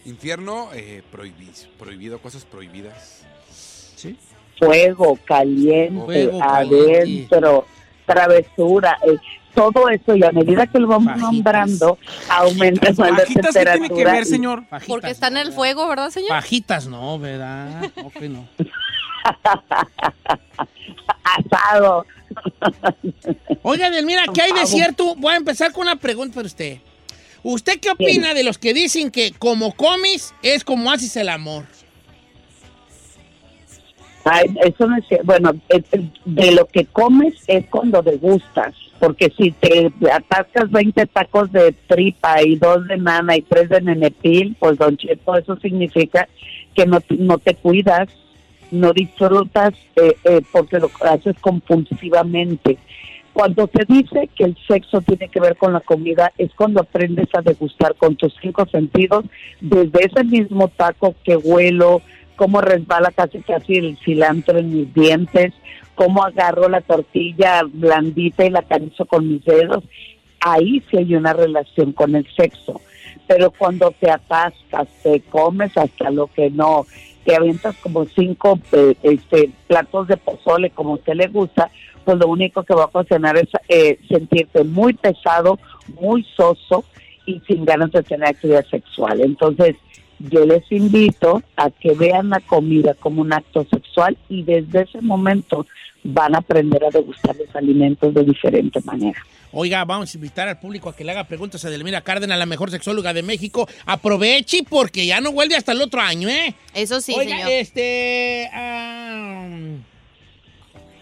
Infierno, 0.08 0.70
eh, 0.76 1.02
prohibi- 1.12 1.66
prohibido, 1.80 2.20
cosas 2.20 2.46
prohibidas. 2.46 3.26
Fuego 4.60 5.18
caliente, 5.26 6.06
Fuego 6.06 6.40
caliente. 6.40 7.26
adentro, 7.36 7.66
travesura, 8.06 8.98
eh, 9.06 9.18
todo 9.54 9.90
eso 9.90 10.16
y 10.16 10.24
a 10.24 10.32
medida 10.32 10.68
que 10.68 10.80
lo 10.80 10.88
vamos 10.88 11.18
nombrando 11.18 11.98
aumenta 12.30 12.90
la 12.90 12.96
Fajitas, 12.96 13.26
¿qué 13.28 13.34
tiene 13.34 13.52
temperatura. 13.52 13.96
que 13.96 14.06
ver, 14.18 14.26
señor? 14.26 14.64
Porque 14.88 15.10
está 15.12 15.28
en 15.28 15.38
el 15.38 15.52
fuego, 15.54 15.88
¿verdad, 15.88 16.10
señor? 16.10 16.30
Pajitas 16.30 16.88
no, 16.88 17.18
¿verdad? 17.20 17.90
Que 18.20 18.30
no. 18.30 18.48
Asado. 21.24 22.06
Oiga, 23.64 23.90
Delmira, 23.90 24.24
¿qué 24.34 24.42
hay 24.42 24.52
de 24.54 24.66
cierto? 24.66 25.16
Voy 25.16 25.34
a 25.34 25.38
empezar 25.38 25.72
con 25.72 25.84
una 25.84 25.96
pregunta 25.96 26.36
para 26.36 26.48
usted. 26.48 26.80
¿Usted 27.44 27.80
qué 27.80 27.92
opina 27.92 28.34
de 28.34 28.44
los 28.44 28.58
que 28.58 28.74
dicen 28.74 29.12
que 29.12 29.32
como 29.32 29.76
comes 29.76 30.34
es 30.42 30.64
como 30.64 30.92
haces 30.92 31.16
el 31.16 31.30
amor? 31.30 31.66
Ay, 34.28 34.56
eso 34.66 34.88
no 34.88 34.98
es 34.98 35.06
bueno, 35.24 35.52
es- 35.70 35.84
de 36.26 36.52
lo 36.54 36.66
que 36.66 36.86
comes 36.86 37.36
es 37.48 37.68
cuando 37.68 38.02
degustas, 38.02 38.74
porque 39.00 39.32
si 39.38 39.52
te 39.52 39.92
atascas 40.12 40.72
20 40.72 41.06
tacos 41.06 41.52
de 41.52 41.74
tripa 41.88 42.42
y 42.42 42.56
dos 42.56 42.88
de 42.88 42.98
nana 42.98 43.38
y 43.38 43.44
tres 43.44 43.70
de 43.70 43.82
nenepil, 43.82 44.56
pues 44.60 44.80
don 44.80 44.98
Cheto, 44.98 45.36
eso 45.38 45.56
significa 45.58 46.28
que 46.74 46.88
no, 46.88 47.00
no 47.20 47.38
te 47.38 47.54
cuidas, 47.54 48.10
no 48.72 48.94
disfrutas 48.94 49.76
eh, 49.96 50.16
eh, 50.24 50.42
porque 50.52 50.80
lo 50.80 50.90
haces 51.02 51.36
compulsivamente. 51.40 52.80
Cuando 53.32 53.70
se 53.76 53.84
dice 53.86 54.30
que 54.34 54.46
el 54.46 54.58
sexo 54.66 55.02
tiene 55.02 55.28
que 55.28 55.42
ver 55.42 55.58
con 55.58 55.74
la 55.74 55.82
comida, 55.82 56.32
es 56.38 56.52
cuando 56.56 56.80
aprendes 56.82 57.28
a 57.34 57.42
degustar 57.42 57.94
con 57.96 58.16
tus 58.16 58.34
cinco 58.42 58.66
sentidos, 58.72 59.26
desde 59.60 60.06
ese 60.06 60.24
mismo 60.24 60.70
taco 60.70 61.14
que 61.24 61.36
huelo, 61.36 62.02
cómo 62.36 62.62
resbala 62.62 63.12
casi 63.12 63.40
casi 63.40 63.76
el 63.76 63.98
cilantro 63.98 64.60
en 64.60 64.74
mis 64.74 64.94
dientes, 64.94 65.54
cómo 65.96 66.24
agarro 66.24 66.70
la 66.70 66.82
tortilla 66.82 67.62
blandita 67.64 68.46
y 68.46 68.50
la 68.50 68.60
acaricio 68.60 69.06
con 69.06 69.28
mis 69.28 69.44
dedos. 69.46 69.84
Ahí 70.40 70.84
sí 70.90 70.98
hay 70.98 71.16
una 71.16 71.34
relación 71.34 71.94
con 71.94 72.16
el 72.16 72.28
sexo. 72.36 72.82
Pero 73.28 73.50
cuando 73.50 73.92
te 73.92 74.12
atascas, 74.12 74.88
te 75.02 75.22
comes 75.22 75.76
hasta 75.78 76.12
lo 76.12 76.28
que 76.28 76.52
no, 76.52 76.86
te 77.26 77.36
avientas 77.36 77.76
como 77.78 78.06
cinco 78.06 78.60
eh, 78.72 78.96
este, 79.02 79.50
platos 79.68 80.08
de 80.08 80.18
pozole 80.18 80.70
como 80.70 80.92
a 80.92 80.96
usted 80.96 81.16
le 81.16 81.28
gusta, 81.28 81.72
pues 82.04 82.18
lo 82.18 82.28
único 82.28 82.64
que 82.64 82.76
va 82.76 82.84
a 82.84 82.86
ocasionar 82.86 83.36
es 83.36 83.50
eh, 83.68 84.00
sentirte 84.08 84.64
muy 84.64 84.94
pesado, 84.94 85.58
muy 86.00 86.24
soso 86.36 86.86
y 87.26 87.42
sin 87.48 87.66
ganas 87.66 87.92
de 87.92 88.04
tener 88.04 88.30
actividad 88.30 88.66
sexual. 88.68 89.22
Entonces, 89.22 89.76
yo 90.20 90.46
les 90.46 90.70
invito 90.72 91.42
a 91.56 91.70
que 91.70 91.94
vean 91.94 92.30
la 92.30 92.40
comida 92.40 92.94
como 92.94 93.22
un 93.22 93.34
acto 93.34 93.66
sexual 93.70 94.18
y 94.30 94.44
desde 94.44 94.84
ese 94.84 95.02
momento 95.02 95.66
van 96.04 96.36
a 96.36 96.40
aprender 96.40 96.84
a 96.84 96.90
degustar 96.90 97.36
los 97.36 97.54
alimentos 97.56 98.14
de 98.14 98.24
diferente 98.24 98.80
manera. 98.82 99.20
Oiga, 99.52 99.84
vamos 99.86 100.14
a 100.14 100.18
invitar 100.18 100.48
al 100.48 100.60
público 100.60 100.90
a 100.90 100.96
que 100.96 101.04
le 101.04 101.12
haga 101.12 101.24
preguntas 101.24 101.64
a 101.66 101.70
Delmira 101.70 102.02
Cárdenas, 102.02 102.38
la 102.38 102.46
mejor 102.46 102.72
sexóloga 102.72 103.14
de 103.14 103.24
México. 103.24 103.68
Aproveche 103.86 104.64
porque 104.70 105.06
ya 105.06 105.22
no 105.22 105.32
vuelve 105.32 105.56
hasta 105.56 105.72
el 105.72 105.82
otro 105.82 106.02
año, 106.02 106.30
¿eh? 106.30 106.54
Eso 106.74 107.00
sí, 107.02 107.14
Oiga, 107.18 107.38
señor. 107.38 107.52
este... 107.52 108.50
ah, 108.54 109.48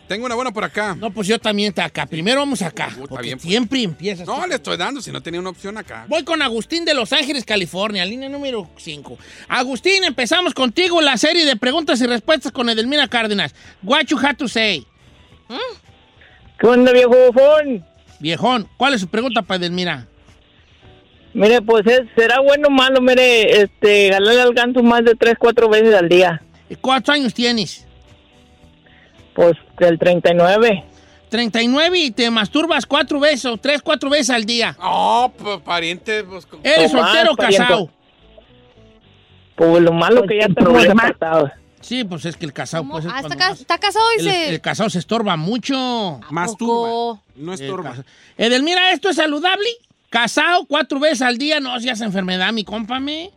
Tengo 0.08 0.26
una 0.26 0.36
buena 0.36 0.52
por 0.52 0.64
acá. 0.64 0.96
no, 1.00 1.12
pues 1.12 1.28
yo 1.28 1.40
también 1.40 1.70
está 1.70 1.86
acá. 1.86 2.06
Primero 2.06 2.42
vamos 2.42 2.62
acá. 2.62 2.90
porque 3.10 3.24
bien, 3.26 3.38
pues. 3.38 3.48
siempre 3.50 3.82
empiezas. 3.84 4.28
No, 4.28 4.46
le 4.46 4.56
estoy 4.56 4.76
dando, 4.78 5.02
si 5.02 5.12
no 5.12 5.22
tenía 5.22 5.40
una 5.40 5.50
opción 5.50 5.78
acá. 5.78 6.06
Voy 6.10 6.24
con 6.24 6.42
Agustín 6.42 6.84
de 6.86 6.94
Los 6.94 7.14
Ángeles, 7.14 7.46
California, 7.46 8.06
línea 8.06 8.28
número 8.30 8.70
5. 8.78 9.18
Agustín, 9.48 10.04
empezamos 10.04 10.54
contigo 10.54 11.02
la 11.02 11.18
serie 11.18 11.46
de 11.46 11.56
preguntas 11.56 12.02
y 12.02 12.06
respuestas 12.06 12.52
con 12.52 12.70
Edelmira 12.70 13.08
Cárdenas. 13.08 13.56
What 13.82 14.06
you 14.08 14.18
have 14.20 14.36
to 14.36 14.48
say? 14.48 14.86
¿Qué 16.60 16.68
onda, 16.68 16.92
viejo 16.92 17.10
bufón? 17.28 17.86
Viejón, 18.20 18.68
¿cuál 18.78 18.94
es 18.94 19.02
su 19.02 19.08
pregunta 19.08 19.42
para 19.42 19.58
Edelmira? 19.58 20.08
Mire, 21.34 21.62
pues 21.62 21.86
es- 21.88 22.02
será 22.16 22.40
bueno 22.42 22.68
o 22.68 22.72
malo, 22.72 23.02
mire, 23.02 23.62
este, 23.64 24.12
jalarle 24.12 24.42
al 24.42 24.54
ganso 24.54 24.84
más 24.84 25.04
de 25.04 25.16
tres, 25.16 25.36
cuatro 25.40 25.68
veces 25.68 25.94
al 25.96 26.08
día. 26.08 26.42
¿Cuántos 26.80 27.16
años 27.16 27.34
tienes? 27.34 27.86
Pues 29.34 29.56
el 29.80 29.98
39. 30.00 30.84
39 31.30 31.98
y 31.98 32.12
te 32.12 32.30
masturbas 32.30 32.86
cuatro 32.86 33.20
veces 33.20 33.46
o 33.48 33.58
tres, 33.58 33.82
cuatro 33.82 34.10
veces 34.10 34.30
al 34.30 34.46
día. 34.46 34.78
Oh, 34.80 35.32
pues 35.36 35.60
pariente. 35.62 36.24
Pues, 36.24 36.46
con- 36.46 36.60
¿Eres 36.64 36.92
soltero 36.92 37.32
o 37.32 37.36
casado? 37.36 37.90
Pues 39.56 39.82
lo 39.82 39.92
malo 39.94 40.22
Pues 40.22 40.30
que 40.32 40.38
ya 40.40 40.46
estamos 40.48 40.72
problema. 40.74 41.04
apartados. 41.04 41.52
Sí, 41.82 42.04
pues 42.06 42.24
es 42.26 42.38
que 42.38 42.46
el 42.46 42.54
casado 42.54 42.88
puede 42.88 43.04
ser 43.04 43.12
Ah, 43.14 43.20
está, 43.22 43.36
más- 43.36 43.60
está 43.60 43.78
casado 43.78 44.06
y 44.18 44.20
el, 44.22 44.26
se... 44.32 44.50
el 44.50 44.62
casado 44.62 44.90
se 44.90 45.00
estorba 45.00 45.36
mucho. 45.36 46.20
Masturba. 46.30 47.20
No 47.36 47.54
estorba. 47.54 47.96
Edelmira, 48.38 48.92
¿esto 48.92 49.10
es 49.10 49.18
saludable? 49.18 49.68
¿Casado 50.10 50.66
cuatro 50.66 51.00
veces 51.00 51.24
al 51.24 51.38
día? 51.38 51.60
No 51.60 51.78
seas 51.80 52.00
enfermedad, 52.02 52.54
mi 52.54 52.64
cómpame. 52.64 53.32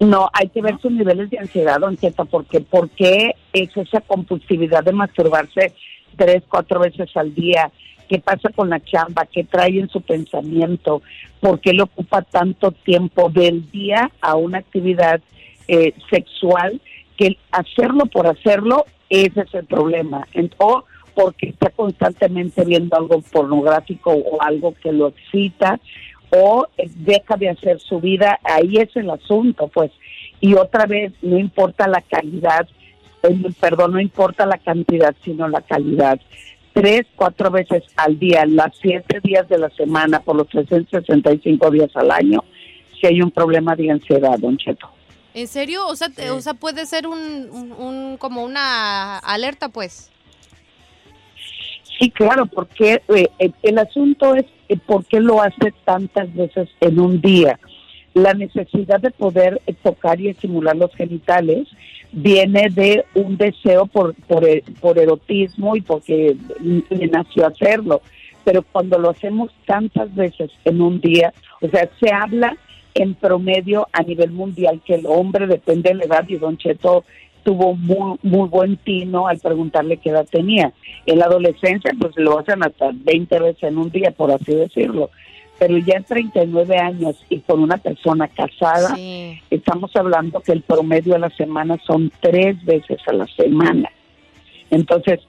No, 0.00 0.30
hay 0.32 0.48
que 0.48 0.62
ver 0.62 0.78
sus 0.80 0.92
niveles 0.92 1.28
de 1.30 1.38
ansiedad, 1.38 1.80
don 1.80 1.96
Cheto, 1.96 2.24
porque 2.24 2.60
¿por 2.60 2.88
qué 2.90 3.34
es 3.52 3.76
esa 3.76 4.00
compulsividad 4.00 4.84
de 4.84 4.92
masturbarse 4.92 5.72
tres, 6.16 6.44
cuatro 6.48 6.80
veces 6.80 7.10
al 7.16 7.34
día? 7.34 7.70
¿Qué 8.08 8.20
pasa 8.20 8.50
con 8.50 8.70
la 8.70 8.80
chamba? 8.80 9.26
¿Qué 9.26 9.44
trae 9.44 9.78
en 9.78 9.88
su 9.88 10.00
pensamiento? 10.00 11.02
¿Por 11.40 11.60
qué 11.60 11.72
le 11.72 11.82
ocupa 11.82 12.22
tanto 12.22 12.70
tiempo 12.70 13.28
del 13.28 13.70
día 13.70 14.10
a 14.20 14.36
una 14.36 14.58
actividad 14.58 15.20
eh, 15.66 15.92
sexual? 16.08 16.80
Que 17.16 17.36
hacerlo 17.50 18.06
por 18.06 18.28
hacerlo, 18.28 18.86
ese 19.10 19.40
es 19.40 19.54
el 19.54 19.66
problema. 19.66 20.26
O 20.58 20.84
porque 21.14 21.48
está 21.48 21.70
constantemente 21.70 22.64
viendo 22.64 22.96
algo 22.96 23.20
pornográfico 23.32 24.12
o 24.12 24.40
algo 24.40 24.74
que 24.80 24.92
lo 24.92 25.08
excita 25.08 25.80
o 26.30 26.66
eh, 26.76 26.88
deja 26.96 27.36
de 27.36 27.48
hacer 27.50 27.80
su 27.80 28.00
vida, 28.00 28.38
ahí 28.44 28.76
es 28.76 28.94
el 28.96 29.10
asunto, 29.10 29.68
pues. 29.68 29.90
Y 30.40 30.54
otra 30.54 30.86
vez, 30.86 31.12
no 31.22 31.38
importa 31.38 31.88
la 31.88 32.00
calidad, 32.02 32.68
eh, 33.22 33.36
perdón, 33.60 33.92
no 33.92 34.00
importa 34.00 34.46
la 34.46 34.58
cantidad, 34.58 35.14
sino 35.24 35.48
la 35.48 35.60
calidad. 35.62 36.20
Tres, 36.72 37.06
cuatro 37.16 37.50
veces 37.50 37.82
al 37.96 38.18
día, 38.18 38.44
las 38.46 38.76
siete 38.80 39.20
días 39.22 39.48
de 39.48 39.58
la 39.58 39.70
semana, 39.70 40.20
por 40.20 40.36
los 40.36 40.48
365 40.48 41.70
días 41.70 41.90
al 41.94 42.10
año, 42.10 42.44
si 43.00 43.06
hay 43.06 43.20
un 43.20 43.30
problema 43.30 43.74
de 43.74 43.90
ansiedad, 43.90 44.38
don 44.38 44.56
Cheto. 44.58 44.88
¿En 45.34 45.46
serio? 45.48 45.86
O 45.86 45.96
sea, 45.96 46.08
te- 46.08 46.30
o 46.30 46.40
sea 46.40 46.54
puede 46.54 46.84
ser 46.86 47.06
un, 47.06 47.18
un- 47.50 47.72
un- 47.72 48.16
como 48.16 48.44
una 48.44 49.18
alerta, 49.18 49.68
pues. 49.68 50.10
Sí, 51.98 52.10
claro, 52.10 52.46
porque 52.46 53.02
eh, 53.08 53.28
el, 53.38 53.54
el 53.62 53.78
asunto 53.78 54.34
es 54.36 54.44
eh, 54.44 54.50
por 54.76 55.04
qué 55.04 55.20
lo 55.20 55.42
hace 55.42 55.72
tantas 55.84 56.32
veces 56.34 56.68
en 56.80 57.00
un 57.00 57.20
día. 57.20 57.58
La 58.14 58.34
necesidad 58.34 59.00
de 59.00 59.10
poder 59.10 59.60
eh, 59.66 59.74
tocar 59.82 60.20
y 60.20 60.28
estimular 60.28 60.76
los 60.76 60.94
genitales 60.94 61.68
viene 62.12 62.68
de 62.70 63.04
un 63.14 63.36
deseo 63.36 63.86
por, 63.86 64.14
por, 64.14 64.44
eh, 64.48 64.64
por 64.80 64.98
erotismo 64.98 65.76
y 65.76 65.80
porque 65.80 66.36
le 66.60 67.06
nació 67.08 67.46
hacerlo. 67.46 68.02
Pero 68.44 68.62
cuando 68.62 68.98
lo 68.98 69.10
hacemos 69.10 69.50
tantas 69.66 70.14
veces 70.14 70.50
en 70.64 70.80
un 70.80 71.00
día, 71.00 71.32
o 71.60 71.68
sea, 71.68 71.88
se 72.00 72.12
habla 72.12 72.56
en 72.94 73.14
promedio 73.14 73.86
a 73.92 74.02
nivel 74.02 74.30
mundial 74.30 74.80
que 74.84 74.94
el 74.94 75.06
hombre 75.06 75.46
depende 75.46 75.90
de 75.90 75.96
la 75.96 76.04
edad 76.04 76.24
y 76.28 76.36
Don 76.36 76.56
Cheto 76.56 77.04
tuvo 77.48 77.74
muy, 77.74 78.18
muy 78.22 78.46
buen 78.46 78.76
tino 78.76 79.26
al 79.26 79.38
preguntarle 79.38 79.96
qué 79.96 80.10
edad 80.10 80.26
tenía. 80.30 80.70
En 81.06 81.18
la 81.18 81.24
adolescencia, 81.24 81.92
pues 81.98 82.12
lo 82.16 82.38
hacen 82.38 82.62
hasta 82.62 82.90
20 82.92 83.40
veces 83.40 83.62
en 83.62 83.78
un 83.78 83.90
día, 83.90 84.10
por 84.10 84.30
así 84.30 84.54
decirlo. 84.54 85.08
Pero 85.58 85.78
ya 85.78 85.94
en 85.94 86.04
39 86.04 86.76
años 86.76 87.16
y 87.30 87.38
con 87.38 87.62
una 87.62 87.78
persona 87.78 88.28
casada, 88.28 88.94
estamos 89.48 89.96
hablando 89.96 90.40
que 90.40 90.52
el 90.52 90.60
promedio 90.60 91.14
a 91.14 91.18
la 91.18 91.30
semana 91.30 91.78
son 91.86 92.12
tres 92.20 92.62
veces 92.66 92.98
a 93.06 93.14
la 93.14 93.26
semana. 93.28 93.88
Entonces, 94.70 95.20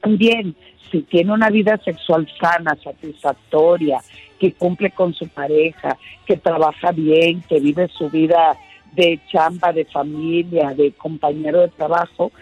también, 0.00 0.56
si 0.90 1.02
tiene 1.02 1.34
una 1.34 1.50
vida 1.50 1.78
sexual 1.84 2.26
sana, 2.40 2.74
satisfactoria, 2.82 3.98
que 4.40 4.54
cumple 4.54 4.92
con 4.92 5.12
su 5.12 5.28
pareja, 5.28 5.98
que 6.24 6.38
trabaja 6.38 6.92
bien, 6.92 7.42
que 7.42 7.60
vive 7.60 7.88
su 7.88 8.08
vida 8.08 8.56
de 8.92 9.20
chamba, 9.30 9.72
de 9.72 9.84
familia, 9.84 10.74
de 10.74 10.92
compañero 10.92 11.60
de 11.60 11.68
trabajo, 11.68 12.32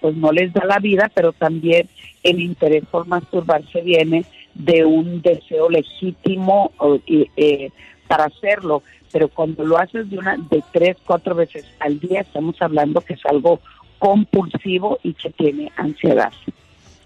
pues 0.00 0.16
no 0.16 0.32
les 0.32 0.52
da 0.52 0.64
la 0.64 0.78
vida, 0.78 1.10
pero 1.14 1.32
también 1.32 1.88
el 2.22 2.40
interés 2.40 2.84
por 2.90 3.06
masturbarse 3.06 3.80
viene 3.82 4.24
de 4.54 4.84
un 4.84 5.22
deseo 5.22 5.68
legítimo 5.68 6.72
o, 6.78 6.96
y, 7.06 7.30
eh, 7.36 7.70
para 8.08 8.24
hacerlo. 8.24 8.82
Pero 9.12 9.28
cuando 9.28 9.64
lo 9.64 9.78
haces 9.78 10.10
de 10.10 10.18
una, 10.18 10.36
de 10.36 10.62
tres, 10.72 10.96
cuatro 11.04 11.34
veces 11.34 11.64
al 11.80 11.98
día, 12.00 12.20
estamos 12.20 12.60
hablando 12.60 13.00
que 13.00 13.14
es 13.14 13.24
algo 13.26 13.60
compulsivo 13.98 14.98
y 15.02 15.14
que 15.14 15.30
tiene 15.30 15.72
ansiedad. 15.76 16.32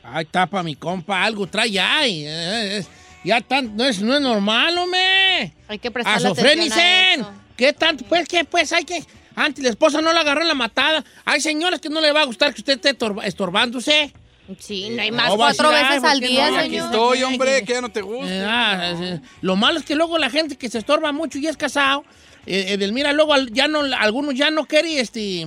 Ay, 0.02 0.24
tapa 0.24 0.62
mi 0.62 0.74
compa, 0.74 1.22
algo 1.22 1.46
trae 1.46 1.78
ay. 1.78 2.24
eh, 2.24 2.78
eh, 2.78 2.84
ya 3.22 3.40
tan, 3.40 3.76
no 3.76 3.84
es, 3.84 4.00
no 4.00 4.14
es 4.14 4.20
normal, 4.20 4.76
hombre. 4.78 5.52
Hay 5.68 5.78
que 5.78 5.90
prestarle 5.90 6.28
atención 6.28 6.46
a 6.46 6.64
Azofrenicen. 6.64 7.20
eso. 7.20 7.32
¿Qué 7.60 7.74
tanto? 7.74 8.06
Pues 8.08 8.26
que, 8.26 8.42
pues 8.46 8.72
hay 8.72 8.84
que. 8.84 9.04
Antes 9.36 9.62
la 9.62 9.68
esposa 9.68 10.00
no 10.00 10.14
la 10.14 10.20
agarró 10.20 10.40
en 10.40 10.48
la 10.48 10.54
matada. 10.54 11.04
Hay 11.26 11.42
señores 11.42 11.78
que 11.78 11.90
no 11.90 12.00
le 12.00 12.10
va 12.10 12.22
a 12.22 12.24
gustar 12.24 12.54
que 12.54 12.62
usted 12.62 12.80
esté 12.82 12.96
estorbándose. 13.24 14.14
Sí, 14.58 14.88
no 14.88 15.02
hay 15.02 15.10
más 15.10 15.28
No, 15.28 15.36
va 15.36 15.50
a 15.50 15.54
cuatro 15.54 15.70
decir, 15.70 15.86
veces 15.88 16.02
"Ay, 16.04 16.10
al 16.10 16.18
¿por 16.18 16.20
qué 16.20 16.28
día, 16.28 16.50
no? 16.50 16.56
Aquí 16.56 16.68
señor. 16.70 16.84
Estoy, 16.86 17.22
hombre, 17.22 17.64
que 17.66 17.72
ya 17.74 17.80
no 17.82 17.90
te 17.90 18.00
gusta. 18.00 18.32
Eh, 18.34 18.44
ah, 18.48 18.94
eh, 18.98 19.20
lo 19.42 19.56
malo 19.56 19.78
es 19.78 19.84
que 19.84 19.94
luego 19.94 20.16
la 20.16 20.30
gente 20.30 20.56
que 20.56 20.70
se 20.70 20.78
estorba 20.78 21.12
mucho 21.12 21.36
y 21.38 21.46
es 21.48 21.58
casado, 21.58 22.02
eh, 22.46 22.64
Edelmira, 22.70 23.12
luego 23.12 23.36
ya 23.52 23.68
no, 23.68 23.80
algunos 23.98 24.34
ya 24.34 24.50
no 24.50 24.64
quieren, 24.64 24.92
este, 24.98 25.46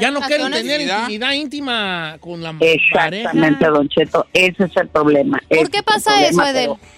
ya 0.00 0.10
no 0.10 0.20
quieren 0.22 0.50
tener 0.50 0.80
Intimidad. 0.80 1.00
intimidad 1.02 1.32
íntima 1.32 2.16
con 2.20 2.42
la 2.42 2.54
Exactamente, 2.58 3.58
pareja. 3.58 3.68
Don 3.70 3.88
Cheto, 3.90 4.26
ese 4.32 4.64
es 4.64 4.76
el 4.78 4.88
problema. 4.88 5.40
¿Por 5.48 5.70
qué 5.70 5.82
pasa 5.82 6.10
problema, 6.12 6.50
eso, 6.50 6.58
Edel? 6.58 6.70
pero 6.80 6.93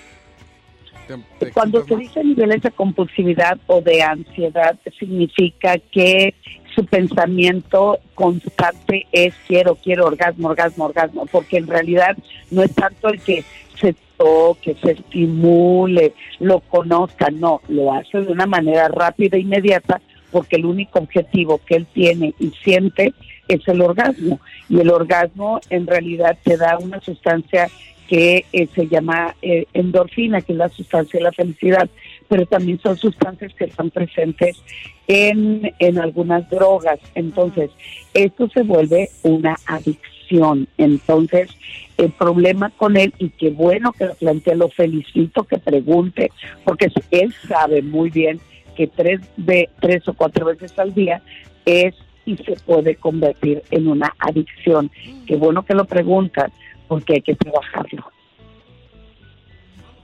Cuando 1.53 1.85
se 1.85 1.97
dice 1.97 2.25
niveles 2.25 2.63
de 2.63 2.71
compulsividad 2.71 3.59
o 3.67 3.81
de 3.81 4.03
ansiedad, 4.03 4.77
significa 4.99 5.79
que 5.79 6.35
su 6.75 6.85
pensamiento 6.85 7.99
constante 8.15 9.07
es 9.13 9.35
quiero, 9.47 9.77
quiero, 9.77 10.07
orgasmo, 10.07 10.49
orgasmo, 10.49 10.85
orgasmo, 10.87 11.27
porque 11.27 11.59
en 11.59 11.67
realidad 11.67 12.17
no 12.51 12.63
es 12.63 12.75
tanto 12.75 13.09
el 13.09 13.21
que 13.21 13.45
se 13.79 13.95
toque, 14.17 14.77
se 14.83 14.93
estimule, 14.93 16.15
lo 16.41 16.61
conozca, 16.61 17.29
no, 17.31 17.61
lo 17.69 17.93
hace 17.93 18.21
de 18.21 18.33
una 18.33 18.47
manera 18.47 18.89
rápida 18.89 19.37
e 19.37 19.41
inmediata 19.41 20.01
porque 20.31 20.57
el 20.57 20.67
único 20.67 20.99
objetivo 20.99 21.61
que 21.65 21.77
él 21.77 21.87
tiene 21.93 22.35
y 22.39 22.51
siente 22.63 23.15
es 23.49 23.67
el 23.69 23.81
orgasmo. 23.81 24.41
Y 24.69 24.81
el 24.81 24.91
orgasmo 24.91 25.61
en 25.71 25.87
realidad 25.87 26.37
te 26.43 26.57
da 26.57 26.79
una 26.79 27.01
sustancia 27.01 27.69
que 28.09 28.45
eh, 28.53 28.69
se 28.75 28.89
llama 28.89 29.35
eh, 29.43 29.67
endorfina, 29.73 30.41
que 30.41 30.53
es 30.53 30.59
la 30.59 30.69
sustancia 30.69 31.19
de 31.19 31.25
la 31.25 31.33
felicidad, 31.33 31.89
pero 32.29 32.47
también 32.47 32.79
son 32.81 32.97
sustancias 32.97 33.53
que 33.55 33.65
están 33.65 33.91
presentes 33.91 34.63
en, 35.07 35.73
en 35.79 35.99
algunas 35.99 36.49
drogas. 36.51 36.99
Entonces, 37.15 37.71
esto 38.15 38.49
se 38.49 38.63
vuelve 38.63 39.11
una 39.23 39.57
adicción. 39.67 40.69
Entonces, 40.79 41.51
el 41.97 42.11
problema 42.13 42.71
con 42.71 42.97
él, 42.97 43.13
y 43.19 43.31
qué 43.31 43.51
bueno 43.51 43.93
que 43.93 44.07
lo 44.07 44.15
plantea, 44.15 44.55
lo 44.55 44.69
felicito 44.69 45.45
que 45.45 45.59
pregunte, 45.59 46.31
porque 46.65 46.91
él 47.11 47.35
sabe 47.49 47.83
muy 47.83 48.11
bien 48.11 48.41
que 48.77 48.87
tres, 48.87 49.21
ve, 49.37 49.71
tres 49.81 50.07
o 50.09 50.15
cuatro 50.15 50.47
veces 50.47 50.79
al 50.79 50.95
día 50.95 51.23
es 51.65 51.95
y 52.27 52.37
se 52.39 52.57
puede 52.57 52.97
convertir 52.97 53.63
en 53.71 53.89
una 53.89 54.13
adicción. 54.19 54.91
Qué 55.27 55.37
bueno 55.37 55.65
que 55.65 55.75
lo 55.75 55.85
preguntan, 55.85 56.53
porque 56.89 57.15
hay 57.15 57.23
que 57.23 57.35
trabajarlo. 57.35 58.11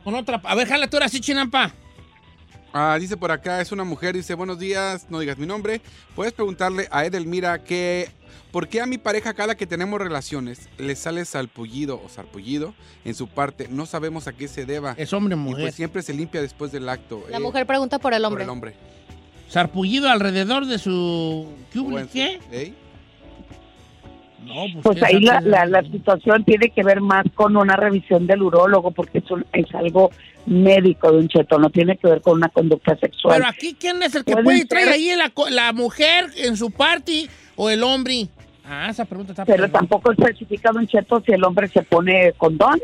Con 0.05 0.15
otra, 0.15 0.41
a 0.45 0.55
ver, 0.55 0.67
jala 0.67 0.89
tú 0.89 0.97
ahora 0.97 1.09
sí, 1.09 1.21
chinampa. 1.21 1.73
Ah, 2.75 2.97
dice 2.99 3.17
por 3.19 3.31
acá, 3.31 3.61
es 3.61 3.71
una 3.71 3.85
mujer, 3.85 4.15
dice, 4.15 4.33
buenos 4.35 4.59
días, 4.59 5.07
no 5.11 5.19
digas 5.21 5.37
mi 5.37 5.47
nombre. 5.47 5.83
Puedes 6.17 6.33
preguntarle 6.33 6.89
a 6.91 7.05
Edelmira 7.05 7.63
que, 7.63 8.09
¿por 8.51 8.67
qué 8.67 8.81
a 8.81 8.87
mi 8.87 8.97
pareja 8.97 9.35
cada 9.35 9.55
que 9.57 9.67
tenemos 9.67 10.01
relaciones 10.01 10.71
le 10.79 10.97
sale 10.97 11.25
salpullido 11.27 12.01
o 12.03 12.09
sarpullido 12.09 12.75
en 13.05 13.15
su 13.15 13.29
parte? 13.29 13.69
No 13.71 13.85
sabemos 13.85 14.27
a 14.27 14.33
qué 14.33 14.49
se 14.49 14.65
deba. 14.65 14.95
Es 14.97 15.13
hombre 15.13 15.35
o 15.35 15.39
Y 15.39 15.41
mujer. 15.41 15.65
pues 15.65 15.75
siempre 15.75 16.03
se 16.03 16.15
limpia 16.15 16.41
después 16.41 16.73
del 16.73 16.89
acto. 16.89 17.23
La 17.29 17.37
eh, 17.37 17.41
mujer 17.41 17.67
pregunta 17.67 17.99
por 17.99 18.15
el 18.15 18.23
por 18.23 18.29
hombre. 18.29 18.45
el 18.45 18.51
hombre. 18.51 18.75
Sarpullido 19.49 20.09
alrededor 20.09 20.65
de 20.65 20.79
su... 20.79 21.47
¿Qué? 21.71 21.79
hubo? 21.79 21.99
¿Qué? 22.11 22.41
¿Eh? 22.51 22.73
No, 24.45 24.55
pues, 24.73 24.83
Pues 24.83 24.99
¿qué 24.99 25.07
ahí 25.07 25.21
la, 25.21 25.41
la, 25.41 25.67
la 25.67 25.83
situación 25.83 26.45
tiene 26.45 26.71
que 26.71 26.83
ver 26.83 27.01
más 27.01 27.25
con 27.35 27.57
una 27.57 27.77
revisión 27.77 28.27
del 28.27 28.43
urólogo, 28.43 28.91
porque 28.91 29.19
es, 29.19 29.31
un- 29.31 29.47
es 29.53 29.73
algo 29.75 30.11
médico 30.47 31.13
de 31.13 31.19
un 31.19 31.29
cheto, 31.29 31.59
no 31.59 31.71
tiene 31.71 31.97
que 31.97 32.09
ver 32.09 32.21
con 32.21 32.35
una 32.39 32.49
conducta 32.49 32.97
sexual. 32.97 33.37
Pero 33.39 33.49
aquí, 33.49 33.77
¿quién 33.79 34.03
es 34.03 34.15
el 34.15 34.25
que 34.25 34.37
puede 34.37 34.65
traer 34.65 34.89
ahí 34.89 35.11
la, 35.17 35.33
la 35.51 35.73
mujer 35.73 36.27
en 36.37 36.57
su 36.57 36.71
party 36.71 37.29
o 37.57 37.71
el 37.71 37.83
hombre? 37.85 38.27
Ah, 38.65 38.89
esa 38.91 39.05
pregunta 39.05 39.33
está 39.33 39.45
Pero 39.45 39.71
tampoco 39.71 40.13
especifica 40.13 40.71
Don 40.73 40.87
Cheto 40.87 41.23
si 41.25 41.33
el 41.33 41.45
hombre 41.45 41.69
se 41.69 41.83
pone 41.83 42.33
condón. 42.37 42.81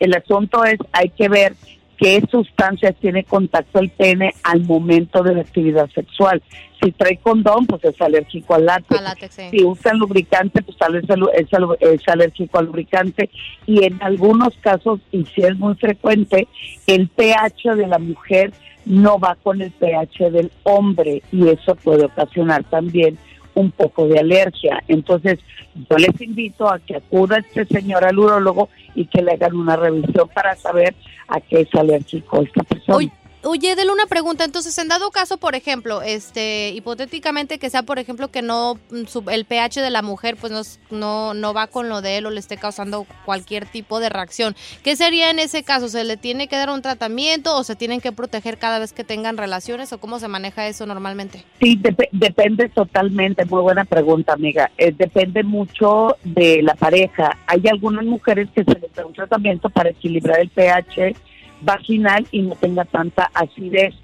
El 0.00 0.14
asunto 0.14 0.64
es, 0.64 0.78
hay 0.92 1.10
que 1.10 1.28
ver 1.28 1.54
qué 1.98 2.22
sustancias 2.30 2.94
tiene 3.00 3.24
contacto 3.24 3.80
el 3.80 3.90
pene 3.90 4.32
al 4.44 4.64
momento 4.64 5.22
de 5.22 5.34
la 5.34 5.40
actividad 5.42 5.90
sexual. 5.90 6.42
Si 6.80 6.92
trae 6.92 7.16
condón, 7.16 7.66
pues 7.66 7.84
es 7.84 8.00
alérgico 8.00 8.54
al 8.54 8.66
látex. 8.66 8.98
Al 8.98 9.04
látex, 9.04 9.34
sí. 9.34 9.48
Si 9.50 9.64
usa 9.64 9.92
lubricante, 9.94 10.62
pues 10.62 10.78
tal 10.78 10.92
vez 10.94 11.04
es, 11.34 11.48
es 11.80 12.08
alérgico 12.08 12.58
al 12.58 12.66
lubricante. 12.66 13.28
Y 13.66 13.84
en 13.84 14.00
algunos 14.00 14.56
casos, 14.58 15.00
y 15.10 15.24
si 15.26 15.42
es 15.42 15.58
muy 15.58 15.74
frecuente, 15.74 16.46
el 16.86 17.08
pH 17.08 17.74
de 17.74 17.86
la 17.88 17.98
mujer 17.98 18.52
no 18.86 19.18
va 19.18 19.36
con 19.42 19.60
el 19.60 19.72
pH 19.72 20.30
del 20.30 20.50
hombre 20.62 21.22
y 21.30 21.48
eso 21.48 21.74
puede 21.74 22.06
ocasionar 22.06 22.64
también 22.64 23.18
un 23.58 23.70
poco 23.72 24.06
de 24.06 24.18
alergia. 24.18 24.82
Entonces, 24.88 25.38
yo 25.90 25.96
les 25.96 26.20
invito 26.20 26.70
a 26.70 26.78
que 26.78 26.96
acuda 26.96 27.38
este 27.38 27.64
señor 27.66 28.04
al 28.04 28.18
urólogo 28.18 28.68
y 28.94 29.06
que 29.06 29.22
le 29.22 29.32
hagan 29.32 29.56
una 29.56 29.76
revisión 29.76 30.28
para 30.28 30.54
saber 30.56 30.94
a 31.28 31.40
qué 31.40 31.62
es 31.62 31.74
alérgico 31.74 32.42
esta 32.42 32.62
persona. 32.62 33.10
Oye, 33.42 33.72
Edel, 33.72 33.90
una 33.90 34.06
pregunta. 34.06 34.44
Entonces, 34.44 34.76
en 34.78 34.88
dado 34.88 35.10
caso, 35.10 35.36
por 35.38 35.54
ejemplo, 35.54 36.02
este, 36.02 36.70
hipotéticamente 36.70 37.58
que 37.58 37.70
sea, 37.70 37.82
por 37.82 37.98
ejemplo, 37.98 38.28
que 38.28 38.42
no 38.42 38.78
mm, 38.90 39.28
el 39.30 39.44
pH 39.44 39.80
de 39.80 39.90
la 39.90 40.02
mujer, 40.02 40.36
pues 40.40 40.52
no, 40.52 40.62
no, 40.96 41.34
no 41.34 41.54
va 41.54 41.66
con 41.66 41.88
lo 41.88 42.00
de 42.02 42.18
él 42.18 42.26
o 42.26 42.30
le 42.30 42.40
esté 42.40 42.56
causando 42.56 43.06
cualquier 43.24 43.66
tipo 43.66 44.00
de 44.00 44.08
reacción. 44.08 44.56
¿Qué 44.82 44.96
sería 44.96 45.30
en 45.30 45.38
ese 45.38 45.62
caso? 45.62 45.88
¿Se 45.88 46.04
le 46.04 46.16
tiene 46.16 46.48
que 46.48 46.56
dar 46.56 46.70
un 46.70 46.82
tratamiento 46.82 47.56
o 47.56 47.64
se 47.64 47.76
tienen 47.76 48.00
que 48.00 48.12
proteger 48.12 48.58
cada 48.58 48.78
vez 48.78 48.92
que 48.92 49.04
tengan 49.04 49.36
relaciones 49.36 49.92
o 49.92 49.98
cómo 49.98 50.18
se 50.18 50.28
maneja 50.28 50.66
eso 50.66 50.86
normalmente? 50.86 51.44
Sí, 51.60 51.76
dep- 51.80 52.08
depende 52.12 52.68
totalmente, 52.68 53.44
muy 53.44 53.62
buena 53.62 53.84
pregunta, 53.84 54.32
amiga. 54.32 54.70
Eh, 54.78 54.92
depende 54.96 55.42
mucho 55.42 56.16
de 56.24 56.62
la 56.62 56.74
pareja. 56.74 57.38
Hay 57.46 57.62
algunas 57.70 58.04
mujeres 58.04 58.48
que 58.54 58.64
se 58.64 58.78
les 58.78 58.92
da 58.94 59.06
un 59.06 59.12
tratamiento 59.12 59.68
para 59.70 59.90
equilibrar 59.90 60.40
el 60.40 60.48
pH 60.50 61.14
vaginal 61.60 62.26
y 62.30 62.42
no 62.42 62.54
tenga 62.56 62.84
tanta 62.84 63.30
acidez. 63.34 63.94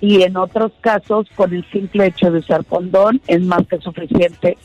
Y 0.00 0.22
en 0.22 0.36
otros 0.36 0.72
casos, 0.80 1.28
con 1.34 1.52
el 1.52 1.64
simple 1.70 2.06
hecho 2.06 2.30
de 2.30 2.38
usar 2.38 2.64
condón, 2.64 3.20
es 3.26 3.40
más 3.42 3.66
que 3.66 3.78
suficiente 3.78 4.56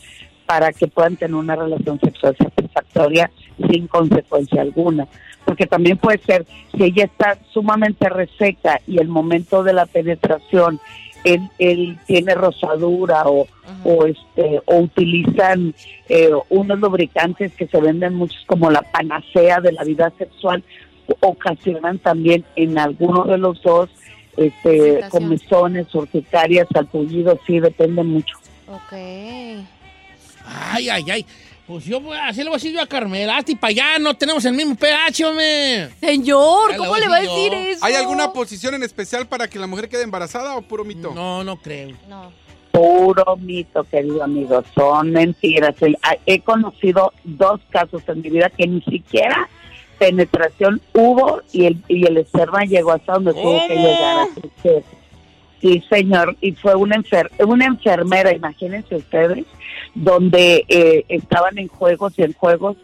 para 0.46 0.72
que 0.72 0.86
puedan 0.86 1.16
tener 1.16 1.34
una 1.34 1.56
relación 1.56 1.98
sexual 2.00 2.36
satisfactoria 2.36 3.30
sin 3.70 3.86
consecuencia 3.86 4.62
alguna. 4.62 5.08
Porque 5.44 5.66
también 5.66 5.98
puede 5.98 6.18
ser, 6.18 6.46
si 6.76 6.84
ella 6.84 7.04
está 7.04 7.38
sumamente 7.52 8.08
reseca 8.08 8.80
y 8.86 8.98
el 8.98 9.08
momento 9.08 9.62
de 9.62 9.72
la 9.72 9.86
penetración 9.86 10.80
él, 11.24 11.40
él 11.58 11.98
tiene 12.06 12.34
rosadura 12.34 13.26
o, 13.26 13.46
o 13.82 14.06
este 14.06 14.60
o 14.66 14.76
utilizan 14.76 15.74
eh, 16.08 16.30
unos 16.50 16.78
lubricantes 16.78 17.52
que 17.54 17.66
se 17.66 17.80
venden 17.80 18.14
muchos 18.14 18.44
como 18.46 18.70
la 18.70 18.82
panacea 18.82 19.60
de 19.60 19.72
la 19.72 19.84
vida 19.84 20.12
sexual 20.18 20.62
ocasionan 21.20 21.98
también 21.98 22.44
en 22.56 22.78
alguno 22.78 23.24
de 23.24 23.38
los 23.38 23.60
dos 23.62 23.90
este 24.36 25.00
comizones 25.10 25.94
urticarias 25.94 26.66
salpullidos 26.72 27.38
sí 27.46 27.60
depende 27.60 28.02
mucho 28.02 28.36
Ok. 28.66 28.92
Ay, 30.46 30.88
ay, 30.88 31.04
ay. 31.10 31.26
Pues 31.66 31.84
yo 31.86 32.00
voy 32.00 32.16
a- 32.16 32.28
así 32.28 32.38
le 32.40 32.44
voy 32.46 32.54
a 32.54 32.56
decir 32.56 32.72
yo 32.72 32.80
a 32.82 32.86
Carmela. 32.86 33.36
Hasta 33.38 33.52
y 33.52 33.54
para 33.54 33.70
allá 33.70 33.98
no 33.98 34.14
tenemos 34.14 34.44
el 34.44 34.52
mismo 34.54 34.74
pH, 34.74 35.24
hombre. 35.24 35.88
Señor, 36.00 36.76
¿cómo 36.76 36.96
le 36.96 37.08
va 37.08 37.16
a 37.16 37.20
decir 37.22 37.52
yo. 37.52 37.58
eso? 37.58 37.84
¿Hay 37.84 37.94
alguna 37.94 38.32
posición 38.32 38.74
en 38.74 38.82
especial 38.82 39.26
para 39.26 39.48
que 39.48 39.58
la 39.58 39.66
mujer 39.66 39.88
quede 39.88 40.02
embarazada 40.02 40.56
o 40.56 40.62
puro 40.62 40.84
mito? 40.84 41.12
No, 41.14 41.42
no 41.44 41.56
creo. 41.56 41.96
No. 42.08 42.32
puro 42.72 43.36
mito 43.36 43.84
querido 43.84 44.24
amigo 44.24 44.64
son 44.74 45.12
mentiras 45.12 45.76
he 46.26 46.40
conocido 46.40 47.12
dos 47.22 47.60
casos 47.70 48.02
en 48.08 48.20
mi 48.20 48.30
vida 48.30 48.50
que 48.50 48.66
ni 48.66 48.82
siquiera 48.82 49.48
penetración 50.06 50.80
hubo 50.92 51.40
y 51.52 51.66
el 51.66 51.82
y 51.88 52.04
el 52.06 52.18
esperma 52.18 52.64
llegó 52.64 52.92
hasta 52.92 53.14
donde 53.14 53.32
tuvo 53.32 53.66
que 53.66 53.74
llegar 53.74 54.28
así 54.28 54.70
Sí, 55.60 55.82
señor, 55.88 56.36
y 56.42 56.52
fue 56.52 56.74
una, 56.74 56.96
enfer 56.96 57.30
una 57.38 57.64
enfermera, 57.64 58.34
imagínense 58.34 58.96
ustedes, 58.96 59.46
donde 59.94 60.66
eh, 60.68 61.06
estaban 61.08 61.56
en 61.56 61.68
juegos 61.68 62.12
y 62.18 62.22
en 62.22 62.34
juegos 62.34 62.76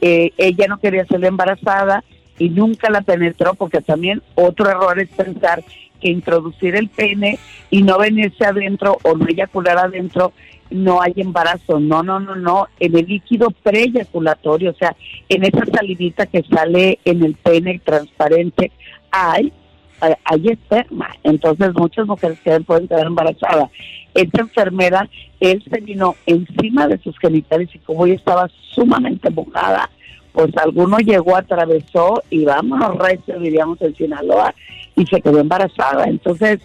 eh, 0.00 0.30
ella 0.36 0.68
no 0.68 0.78
quería 0.78 1.04
ser 1.06 1.24
embarazada 1.24 2.04
y 2.38 2.50
nunca 2.50 2.90
la 2.90 3.00
penetró 3.00 3.54
porque 3.54 3.80
también 3.80 4.22
otro 4.36 4.70
error 4.70 5.00
es 5.00 5.08
pensar 5.08 5.64
que 6.00 6.08
introducir 6.10 6.74
el 6.76 6.88
pene 6.88 7.38
y 7.70 7.82
no 7.82 7.98
venirse 7.98 8.44
adentro 8.44 8.98
o 9.04 9.16
no 9.16 9.26
eyacular 9.28 9.78
adentro 9.78 10.32
no 10.70 11.00
hay 11.00 11.14
embarazo. 11.16 11.80
No, 11.80 12.02
no, 12.02 12.20
no, 12.20 12.36
no. 12.36 12.66
En 12.78 12.96
el 12.96 13.06
líquido 13.06 13.48
preeyaculatorio, 13.62 14.70
o 14.70 14.74
sea, 14.74 14.94
en 15.28 15.44
esa 15.44 15.64
salivita 15.66 16.26
que 16.26 16.42
sale 16.42 16.98
en 17.04 17.24
el 17.24 17.34
pene 17.34 17.80
transparente, 17.84 18.70
hay, 19.10 19.52
hay- 20.00 20.14
hay 20.24 20.48
esperma. 20.48 21.08
Entonces 21.24 21.72
muchas 21.74 22.06
mujeres 22.06 22.38
que 22.40 22.60
pueden 22.60 22.86
quedar 22.88 23.06
embarazadas. 23.06 23.70
Esta 24.14 24.40
enfermera, 24.42 25.08
él 25.40 25.62
se 25.70 25.80
vino 25.80 26.16
encima 26.26 26.86
de 26.88 26.98
sus 26.98 27.18
genitales 27.18 27.68
y 27.74 27.78
como 27.78 28.04
ella 28.04 28.16
estaba 28.16 28.50
sumamente 28.74 29.30
mojada, 29.30 29.88
pues 30.32 30.56
alguno 30.56 30.98
llegó, 30.98 31.36
atravesó 31.36 32.22
y 32.30 32.44
vámonos 32.44 32.96
recio, 32.96 33.38
diríamos 33.38 33.80
en 33.82 33.94
Sinaloa, 33.94 34.54
y 34.96 35.06
se 35.06 35.20
quedó 35.20 35.40
embarazada. 35.40 36.04
Entonces, 36.04 36.60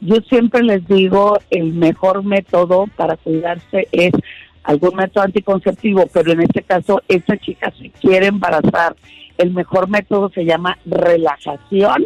yo 0.00 0.16
siempre 0.28 0.62
les 0.62 0.86
digo, 0.86 1.38
el 1.50 1.72
mejor 1.72 2.22
método 2.24 2.86
para 2.96 3.16
cuidarse 3.16 3.88
es 3.92 4.12
algún 4.62 4.96
método 4.96 5.24
anticonceptivo, 5.24 6.06
pero 6.12 6.32
en 6.32 6.42
este 6.42 6.62
caso, 6.62 7.00
esta 7.08 7.36
chica 7.38 7.72
se 7.78 7.90
quiere 7.90 8.26
embarazar. 8.26 8.96
El 9.38 9.52
mejor 9.52 9.88
método 9.88 10.30
se 10.30 10.44
llama 10.44 10.78
relajación, 10.84 12.04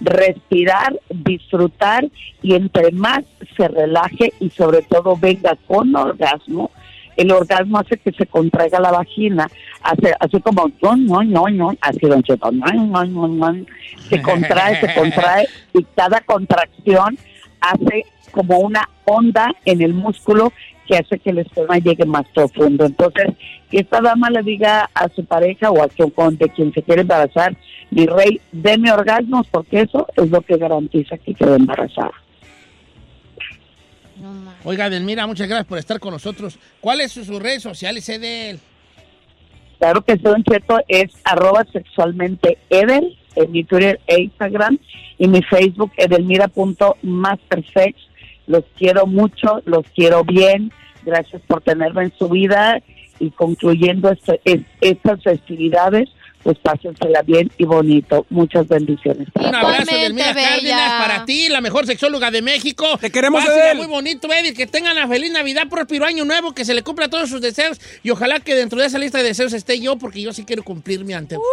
respirar, 0.00 0.98
disfrutar 1.08 2.06
y 2.42 2.54
entre 2.54 2.92
más 2.92 3.24
se 3.56 3.68
relaje 3.68 4.32
y 4.40 4.50
sobre 4.50 4.82
todo 4.82 5.16
venga 5.16 5.56
con 5.66 5.94
orgasmo, 5.94 6.70
el 7.16 7.30
orgasmo 7.32 7.78
hace 7.78 7.96
que 7.98 8.12
se 8.12 8.26
contraiga 8.26 8.80
la 8.80 8.90
vagina, 8.92 9.48
hace 9.82 10.14
así 10.20 10.40
como 10.40 10.70
no, 10.82 10.96
no, 10.96 11.22
no, 11.22 11.48
no, 11.48 11.74
así 11.80 12.00
don 12.06 12.22
Cheto, 12.22 12.50
no, 12.52 12.66
no, 12.66 13.04
no, 13.04 13.28
no, 13.28 13.64
se 14.08 14.20
contrae, 14.22 14.80
se 14.80 14.94
contrae 14.94 15.46
y 15.72 15.82
cada 15.96 16.20
contracción 16.22 17.16
hace 17.60 18.04
como 18.30 18.58
una 18.58 18.88
onda 19.04 19.52
en 19.64 19.80
el 19.82 19.94
músculo 19.94 20.52
que 20.86 20.98
hace 20.98 21.18
que 21.18 21.30
el 21.30 21.38
esperma 21.38 21.78
llegue 21.78 22.04
más 22.04 22.26
profundo. 22.34 22.84
Entonces, 22.84 23.28
que 23.70 23.78
esta 23.78 24.00
dama 24.02 24.28
le 24.28 24.42
diga 24.42 24.90
a 24.92 25.08
su 25.08 25.24
pareja 25.24 25.70
o 25.70 25.82
a 25.82 25.88
quien, 25.88 26.10
con- 26.10 26.36
de 26.36 26.48
quien 26.50 26.72
se 26.74 26.82
quiere 26.82 27.02
embarazar, 27.02 27.56
mi 27.90 28.06
rey, 28.06 28.40
deme 28.52 28.92
orgasmos 28.92 29.46
porque 29.50 29.82
eso 29.82 30.06
es 30.16 30.30
lo 30.30 30.42
que 30.42 30.58
garantiza 30.58 31.16
que 31.18 31.32
quede 31.34 31.56
embarazada. 31.56 32.10
Oiga, 34.64 34.90
Delmira, 34.90 35.26
muchas 35.26 35.48
gracias 35.48 35.66
por 35.66 35.78
estar 35.78 35.98
con 36.00 36.12
nosotros. 36.12 36.58
¿Cuáles 36.80 37.12
son 37.12 37.24
sus 37.24 37.40
redes 37.42 37.62
sociales, 37.62 38.08
Edel? 38.08 38.58
Claro 39.78 40.02
que 40.04 40.16
Don 40.16 40.42
Cheto 40.44 40.78
es 40.88 41.10
arroba 41.24 41.64
sexualmente 41.72 42.58
Edel 42.70 43.18
en 43.36 43.50
mi 43.52 43.64
Twitter 43.64 44.00
e 44.06 44.22
Instagram 44.22 44.78
y 45.18 45.28
mi 45.28 45.42
Facebook 45.42 45.92
edelmira.mastersex. 45.96 47.98
Los 48.46 48.64
quiero 48.78 49.06
mucho, 49.06 49.62
los 49.64 49.84
quiero 49.94 50.24
bien. 50.24 50.70
Gracias 51.04 51.42
por 51.46 51.60
tenerme 51.62 52.04
en 52.04 52.12
su 52.18 52.28
vida 52.28 52.80
y 53.18 53.30
concluyendo 53.30 54.10
este- 54.10 54.40
es- 54.44 54.60
estas 54.80 55.22
festividades, 55.22 56.08
pues 56.44 56.58
pásensela 56.58 57.22
bien 57.22 57.50
y 57.56 57.64
bonito. 57.64 58.26
Muchas 58.28 58.68
bendiciones. 58.68 59.26
Un 59.34 59.54
abrazo, 59.54 59.96
Delmira 59.96 60.34
bella. 60.34 60.48
Cárdenas, 60.50 61.02
para 61.02 61.24
ti, 61.24 61.48
la 61.48 61.62
mejor 61.62 61.86
sexóloga 61.86 62.30
de 62.30 62.42
México. 62.42 62.98
Te 63.00 63.10
queremos, 63.10 63.42
Pásela 63.44 63.74
muy 63.74 63.86
bonito, 63.86 64.30
Edel. 64.30 64.54
Que 64.54 64.66
tengan 64.66 64.94
la 64.94 65.08
feliz 65.08 65.32
Navidad, 65.32 65.68
próspero 65.70 66.04
año 66.04 66.26
nuevo, 66.26 66.52
que 66.52 66.66
se 66.66 66.74
le 66.74 66.82
cumpla 66.82 67.08
todos 67.08 67.30
sus 67.30 67.40
deseos. 67.40 67.80
Y 68.02 68.10
ojalá 68.10 68.40
que 68.40 68.54
dentro 68.54 68.78
de 68.78 68.86
esa 68.86 68.98
lista 68.98 69.18
de 69.18 69.24
deseos 69.24 69.54
esté 69.54 69.80
yo, 69.80 69.96
porque 69.96 70.20
yo 70.20 70.34
sí 70.34 70.44
quiero 70.44 70.62
cumplirme 70.62 71.14
ante 71.14 71.38
usted. 71.38 71.48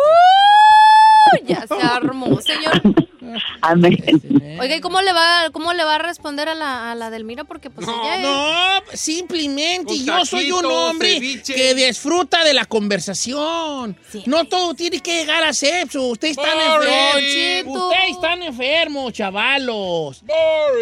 Ya 1.46 1.66
se 1.68 1.74
armó, 1.74 2.40
señor. 2.42 2.82
Amén. 3.62 4.58
Oiga, 4.60 4.76
¿y 4.76 4.82
cómo 4.82 5.02
le 5.02 5.14
va, 5.14 5.50
cómo 5.52 5.74
le 5.74 5.84
va 5.84 5.96
a 5.96 5.98
responder 6.00 6.50
a 6.50 6.56
la, 6.56 6.92
a 6.92 6.96
la 6.96 7.10
Delmira? 7.10 7.44
Porque 7.44 7.70
pues 7.70 7.88
ella 7.88 8.16
es... 8.16 8.22
No, 8.22 8.98
simplemente 8.98 9.98
yo 10.04 10.26
soy 10.26 10.52
un 10.52 10.66
hombre 10.66 11.14
ceviche. 11.14 11.54
que 11.54 11.76
disfruta 11.76 12.44
de 12.44 12.54
la 12.54 12.66
conversación. 12.66 13.98
No 14.26 14.46
todo 14.46 14.74
tiene 14.74 15.00
que 15.00 15.20
llegar 15.20 15.44
a 15.44 15.54
sexo. 15.54 16.08
Ustedes 16.08 16.38
están 16.38 16.60
enfermos. 16.60 17.84
Ustedes 17.84 18.12
están 18.12 18.44
enfermos, 18.44 19.14
chavalos. 19.14 20.24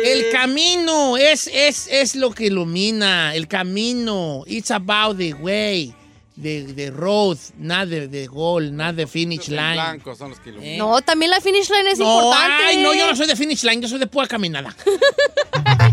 El 0.03 0.31
camino 0.31 1.17
es, 1.17 1.47
es, 1.47 1.87
es 1.87 2.15
lo 2.15 2.31
que 2.31 2.45
ilumina. 2.45 3.35
El 3.35 3.47
camino. 3.47 4.43
It's 4.47 4.71
about 4.71 5.17
the 5.17 5.33
way. 5.33 5.93
The, 6.41 6.73
the 6.73 6.91
road, 6.91 7.37
nada 7.57 7.85
de, 7.85 8.07
de 8.07 8.25
goal, 8.27 8.73
nada 8.73 8.93
de 8.93 9.07
finish 9.07 9.49
line. 9.49 9.73
blancos 9.73 10.17
son 10.17 10.29
los 10.29 10.39
que 10.39 10.51
iluminan. 10.51 10.77
No, 10.77 11.01
también 11.01 11.31
la 11.31 11.41
finish 11.41 11.69
line 11.69 11.91
es 11.91 11.99
No, 11.99 12.05
importante. 12.21 12.63
ay, 12.65 12.77
no, 12.81 12.93
yo 12.93 13.07
no 13.07 13.15
soy 13.15 13.27
de 13.27 13.35
finish 13.35 13.63
line, 13.63 13.81
yo 13.81 13.89
soy 13.89 13.99
de 13.99 14.07
pura 14.07 14.25
caminada. 14.27 14.73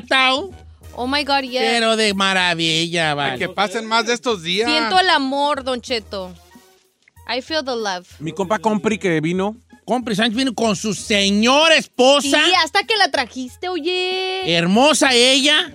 tratado, 0.00 0.50
Oh 0.94 1.06
my 1.06 1.22
God, 1.24 1.42
yes. 1.42 1.60
pero 1.60 1.96
de 1.96 2.12
maravilla, 2.14 3.14
vale. 3.14 3.38
Que 3.38 3.48
pasen 3.48 3.86
más 3.86 4.06
de 4.06 4.14
estos 4.14 4.42
días. 4.42 4.68
Siento 4.68 4.98
el 4.98 5.08
amor, 5.10 5.62
Don 5.62 5.80
Cheto. 5.80 6.34
I 7.28 7.40
feel 7.42 7.62
the 7.64 7.76
love. 7.76 8.06
Mi 8.18 8.32
compa 8.32 8.58
Compri 8.58 8.98
que 8.98 9.20
vino. 9.20 9.56
Compri 9.84 10.14
Sánchez 10.16 10.36
vino 10.36 10.54
con 10.54 10.74
su 10.76 10.94
señora 10.94 11.76
esposa. 11.76 12.44
Sí, 12.44 12.52
hasta 12.64 12.82
que 12.84 12.96
la 12.96 13.10
trajiste, 13.10 13.68
oye. 13.68 14.54
Hermosa 14.56 15.12
ella. 15.14 15.72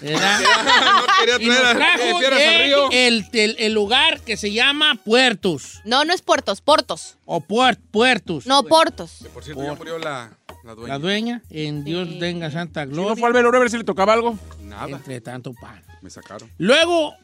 ¿verdad? 0.00 0.40
quería 1.20 1.36
y 1.40 1.46
nos 1.48 1.58
trajo 1.74 2.20
que 2.20 2.30
de 2.30 3.06
el, 3.06 3.26
el- 3.32 3.56
el 3.58 3.72
lugar 3.72 4.20
que 4.20 4.36
se 4.36 4.52
llama 4.52 4.96
Puertos. 5.02 5.80
No, 5.84 6.04
no 6.04 6.12
es 6.12 6.20
Puertos, 6.20 6.60
Portos. 6.60 7.16
O 7.24 7.40
Puert, 7.40 7.80
Puertos. 7.90 8.46
No, 8.46 8.62
Portos. 8.64 9.24
Por 9.32 9.42
cierto, 9.44 9.62
ya 9.64 9.74
murió 9.74 9.98
la, 9.98 10.36
la 10.64 10.74
dueña. 10.74 10.88
La 10.94 10.98
dueña, 10.98 11.42
en 11.50 11.84
Dios 11.84 12.08
tenga 12.18 12.50
santa 12.50 12.84
Si 12.84 12.90
gloria. 12.90 13.10
no 13.10 13.16
fue 13.16 13.26
al 13.28 13.32
velorio 13.34 13.58
a 13.58 13.60
ver 13.60 13.70
si 13.70 13.76
le 13.78 13.84
tocaba 13.84 14.12
algo. 14.14 14.38
Nada. 14.62 14.88
Entre 14.88 15.20
tanto 15.20 15.52
pan. 15.54 15.82
Me 16.02 16.10
sacaron. 16.10 16.50
Luego, 16.58 17.14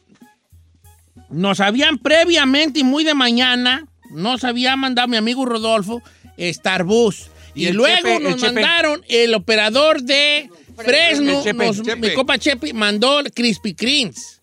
nos 1.29 1.59
habían 1.59 1.97
previamente 1.97 2.79
y 2.79 2.83
muy 2.83 3.03
de 3.03 3.13
mañana, 3.13 3.87
nos 4.11 4.43
había 4.43 4.75
mandado 4.75 5.07
mi 5.07 5.17
amigo 5.17 5.45
Rodolfo 5.45 6.01
Starbus. 6.37 7.29
Y 7.53 7.63
Y, 7.63 7.67
el 7.67 7.75
luego 7.75 8.07
Chepe, 8.07 8.19
nos 8.29 8.41
mandaron 8.41 9.01
el 9.09 9.33
operador 9.33 10.01
de 10.01 10.49
Fresno, 10.77 11.37
El 11.39 11.43
Chepe, 11.43 11.65
nos- 11.65 11.77
el 11.79 11.83
Chepe. 11.85 12.09
mi 12.09 12.13
copa 12.15 12.37
Chepe 12.39 12.73
mandó 12.73 13.21
Krispy 13.33 13.73
Kremes. 13.73 14.41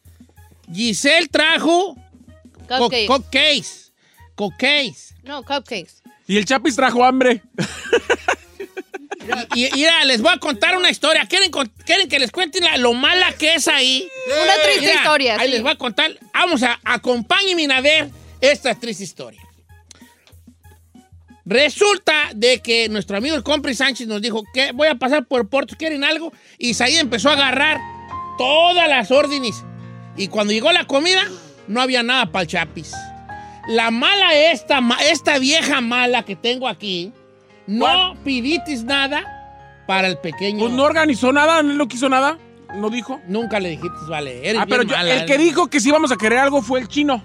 Giselle 0.72 1.28
trajo 1.28 1.96
co- 2.68 2.78
Cupcakes. 2.90 3.06
cupcakes. 3.06 3.92
Cupcakes. 4.34 5.14
No, 5.24 5.42
cupcakes. 5.42 6.02
Y 6.26 6.36
el 6.36 6.44
Chapis 6.44 6.76
trajo 6.76 7.02
hambre. 7.04 7.42
Y, 9.54 9.66
y 9.66 9.70
mira, 9.74 10.04
les 10.04 10.20
voy 10.22 10.32
a 10.32 10.38
contar 10.38 10.76
una 10.76 10.90
historia. 10.90 11.26
¿Quieren, 11.26 11.50
quieren 11.84 12.08
que 12.08 12.18
les 12.18 12.30
cuente 12.30 12.60
la- 12.60 12.76
lo 12.76 12.92
mala 12.94 13.32
que 13.32 13.54
es 13.54 13.68
ahí? 13.68 14.08
Una 14.42 14.54
triste 14.62 14.80
Mira, 14.80 14.94
historia, 14.94 15.36
Ahí 15.38 15.46
sí. 15.48 15.52
les 15.52 15.62
voy 15.62 15.72
a 15.72 15.76
contar. 15.76 16.18
Vamos 16.32 16.62
a 16.62 16.78
acompáñenme 16.84 17.72
a 17.74 17.80
ver 17.80 18.10
esta 18.40 18.74
triste 18.74 19.04
historia. 19.04 19.40
Resulta 21.44 22.12
de 22.34 22.60
que 22.60 22.88
nuestro 22.90 23.16
amigo 23.16 23.34
el 23.34 23.42
Compri 23.42 23.74
Sánchez 23.74 24.06
nos 24.06 24.20
dijo 24.20 24.42
que 24.52 24.72
voy 24.72 24.88
a 24.88 24.96
pasar 24.96 25.24
por 25.26 25.48
Porto, 25.48 25.76
¿quieren 25.78 26.04
algo? 26.04 26.30
Y 26.58 26.74
Said 26.74 26.98
empezó 26.98 27.30
a 27.30 27.34
agarrar 27.34 27.78
todas 28.36 28.86
las 28.88 29.10
órdenes. 29.10 29.54
Y 30.16 30.28
cuando 30.28 30.52
llegó 30.52 30.70
la 30.72 30.84
comida, 30.84 31.22
no 31.66 31.80
había 31.80 32.02
nada 32.02 32.26
para 32.30 32.42
el 32.42 32.48
Chapis. 32.48 32.92
La 33.68 33.90
mala 33.90 34.34
esta, 34.34 34.80
esta 35.06 35.38
vieja 35.38 35.80
mala 35.80 36.22
que 36.24 36.36
tengo 36.36 36.68
aquí, 36.68 37.12
no 37.68 38.16
piditis 38.24 38.82
nada 38.82 39.22
para 39.86 40.08
el 40.08 40.18
pequeño. 40.18 40.58
Pues 40.58 40.72
no 40.72 40.82
organizó 40.82 41.32
nada, 41.32 41.62
no 41.62 41.86
quiso 41.86 42.08
nada. 42.08 42.36
¿No 42.74 42.90
dijo? 42.90 43.20
Nunca 43.28 43.60
le 43.60 43.70
dijiste, 43.70 43.96
vale. 44.10 44.46
Eres 44.48 44.60
Ah, 44.60 44.66
pero 44.68 44.80
bien 44.82 44.90
yo- 44.90 44.96
mala, 44.96 45.14
el 45.14 45.24
que 45.26 45.34
¿eh? 45.36 45.38
dijo 45.38 45.68
que 45.68 45.80
sí 45.80 45.88
íbamos 45.88 46.10
a 46.12 46.16
querer 46.16 46.38
algo 46.40 46.60
fue 46.60 46.80
el 46.80 46.88
chino. 46.88 47.22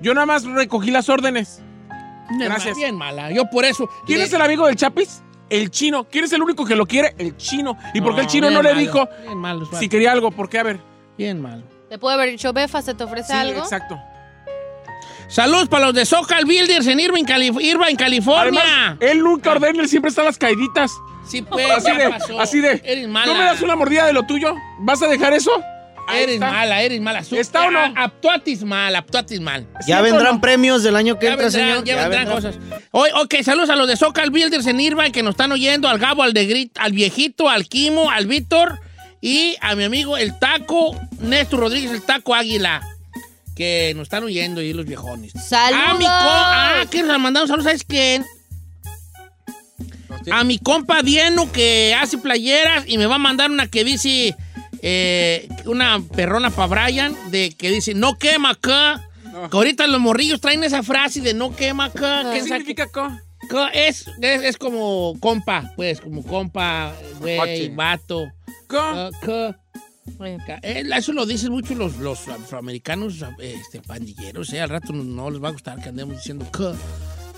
Yo 0.00 0.12
nada 0.14 0.26
más 0.26 0.44
recogí 0.44 0.90
las 0.92 1.08
órdenes. 1.08 1.60
Gracias. 2.38 2.76
Bien 2.76 2.94
mala. 2.96 3.30
Yo 3.32 3.48
por 3.50 3.64
eso. 3.64 3.88
¿Quién 4.06 4.18
le- 4.18 4.24
es 4.26 4.32
el 4.32 4.42
amigo 4.42 4.66
del 4.66 4.76
Chapis? 4.76 5.22
El 5.48 5.70
chino. 5.70 6.04
¿Quién 6.04 6.24
es 6.24 6.32
el 6.32 6.42
único 6.42 6.64
que 6.64 6.76
lo 6.76 6.86
quiere? 6.86 7.14
El 7.18 7.36
chino. 7.36 7.76
¿Y 7.94 8.00
por 8.00 8.14
qué 8.14 8.20
el 8.20 8.26
No, 8.26 8.32
chino 8.32 8.50
no 8.50 8.62
le 8.62 8.70
malo, 8.70 8.80
dijo 8.80 9.08
bien 9.22 9.38
malo, 9.38 9.68
si 9.78 9.88
quería 9.88 10.12
algo? 10.12 10.30
¿Por 10.30 10.48
qué? 10.48 10.58
A 10.58 10.62
ver. 10.64 10.80
Bien 11.18 11.40
malo. 11.40 11.62
Te 11.88 11.98
puede 11.98 12.14
haber 12.16 12.30
dicho, 12.30 12.52
Befa, 12.52 12.82
¿se 12.82 12.94
te 12.94 13.04
ofrece 13.04 13.32
Sí, 13.32 13.38
algo? 13.38 13.60
exacto. 13.60 13.98
Saludos 15.28 15.68
para 15.68 15.86
los 15.86 15.94
de 15.94 16.06
Socal 16.06 16.44
Builders 16.44 16.86
en 16.86 17.00
Irvine, 17.00 17.26
Calif- 17.28 17.60
Irvine, 17.60 17.96
California. 17.96 18.62
Además, 18.62 18.96
él 19.00 19.18
nunca 19.20 19.50
ordena, 19.52 19.82
él 19.82 19.88
siempre 19.88 20.08
está 20.10 20.22
a 20.22 20.26
las 20.26 20.38
caiditas. 20.38 20.92
Sí, 21.28 21.42
pues, 21.42 21.68
así 21.70 21.90
de, 21.96 22.08
pasó. 22.10 22.40
así 22.40 22.60
de. 22.60 22.80
Eres 22.84 23.08
mala. 23.08 23.26
¿No 23.32 23.34
me 23.38 23.44
das 23.44 23.60
una 23.60 23.74
mordida 23.74 24.06
de 24.06 24.12
lo 24.12 24.24
tuyo? 24.26 24.54
¿Vas 24.80 25.02
a 25.02 25.08
dejar 25.08 25.32
eso? 25.32 25.50
Ahí 26.08 26.22
Eres 26.22 26.34
está. 26.36 26.52
mala, 26.52 26.82
eres 26.82 27.00
mala. 27.00 27.18
¿Está 27.28 27.66
o 27.66 27.70
no? 27.72 27.80
Actuatis 27.96 28.62
mal, 28.62 28.94
actuatis 28.94 29.40
mal. 29.40 29.66
Ya 29.88 30.00
vendrán 30.02 30.40
premios 30.40 30.84
del 30.84 30.94
año 30.94 31.18
que 31.18 31.26
Ya 31.26 31.32
entra, 31.32 31.48
vendrán, 31.48 31.68
señor. 31.68 31.84
ya 31.84 31.96
vendrán 32.08 32.28
cosas. 32.32 32.54
Hoy, 32.92 33.10
ok, 33.20 33.34
saludos 33.42 33.70
a 33.70 33.74
los 33.76 33.88
de 33.88 33.96
Socal 33.96 34.30
Builders 34.30 34.68
en 34.68 34.78
Irvine 34.78 35.10
que 35.10 35.24
nos 35.24 35.32
están 35.32 35.50
oyendo, 35.50 35.88
al 35.88 35.98
Gabo, 35.98 36.22
al 36.22 36.32
de 36.32 36.46
Grit, 36.46 36.78
al 36.78 36.92
viejito, 36.92 37.48
al 37.48 37.66
Quimo, 37.66 38.08
al 38.12 38.26
Víctor 38.26 38.78
y 39.20 39.56
a 39.60 39.74
mi 39.74 39.82
amigo 39.82 40.16
el 40.16 40.38
Taco, 40.38 40.96
Néstor 41.18 41.58
Rodríguez, 41.58 41.90
el 41.90 42.02
Taco 42.02 42.36
Águila, 42.36 42.82
que 43.56 43.92
nos 43.96 44.04
están 44.04 44.22
oyendo 44.22 44.60
ahí 44.60 44.72
los 44.72 44.86
viejones. 44.86 45.32
¡Saludos! 45.32 45.84
A 45.88 45.94
mi 45.94 46.04
co- 46.04 46.10
ah, 46.10 46.84
que 46.90 47.02
nos 47.02 47.18
mandamos 47.18 47.48
saludos, 47.48 47.64
¿sabes 47.64 47.84
quién? 47.84 48.24
A 50.30 50.44
mi 50.44 50.58
compa 50.58 51.02
Dieno 51.02 51.50
que 51.52 51.94
hace 51.98 52.18
playeras 52.18 52.84
y 52.86 52.98
me 52.98 53.06
va 53.06 53.14
a 53.16 53.18
mandar 53.18 53.50
una 53.50 53.68
que 53.68 53.84
dice, 53.84 54.34
eh, 54.82 55.48
una 55.64 56.00
perrona 56.14 56.50
para 56.50 56.86
Brian, 56.86 57.16
de 57.30 57.50
que 57.50 57.70
dice, 57.70 57.94
no 57.94 58.18
quema 58.18 58.50
acá. 58.50 59.02
Que 59.50 59.56
ahorita 59.56 59.86
los 59.86 60.00
morrillos 60.00 60.40
traen 60.40 60.64
esa 60.64 60.82
frase 60.82 61.20
de 61.20 61.34
no 61.34 61.54
quema 61.54 61.86
acá. 61.86 62.22
¿Qué 62.32 62.38
que 62.38 62.44
significa 62.44 62.86
co? 62.88 63.08
co- 63.50 63.68
Es, 63.72 64.06
es, 64.20 64.42
es 64.42 64.56
como 64.56 65.14
compa, 65.20 65.72
pues, 65.76 66.00
como 66.00 66.22
compa, 66.24 66.92
güey, 67.20 67.68
vato. 67.68 68.24
Co. 68.66 68.78
Ah, 68.80 69.10
co- 69.24 69.26
Ca- 69.26 69.50
eh, 69.50 69.54
Eso 70.62 71.12
lo 71.12 71.26
dicen 71.26 71.52
mucho 71.52 71.74
los, 71.74 71.96
los 71.96 72.26
afroamericanos 72.28 73.14
este, 73.38 73.80
pandilleros. 73.82 74.52
eh, 74.52 74.60
Al 74.60 74.68
rato 74.70 74.92
no, 74.92 75.30
les 75.30 75.42
va 75.42 75.48
a 75.48 75.52
gustar 75.52 75.80
que 75.82 75.88
andemos 75.90 76.16
diciendo 76.16 76.46
co. 76.52 76.74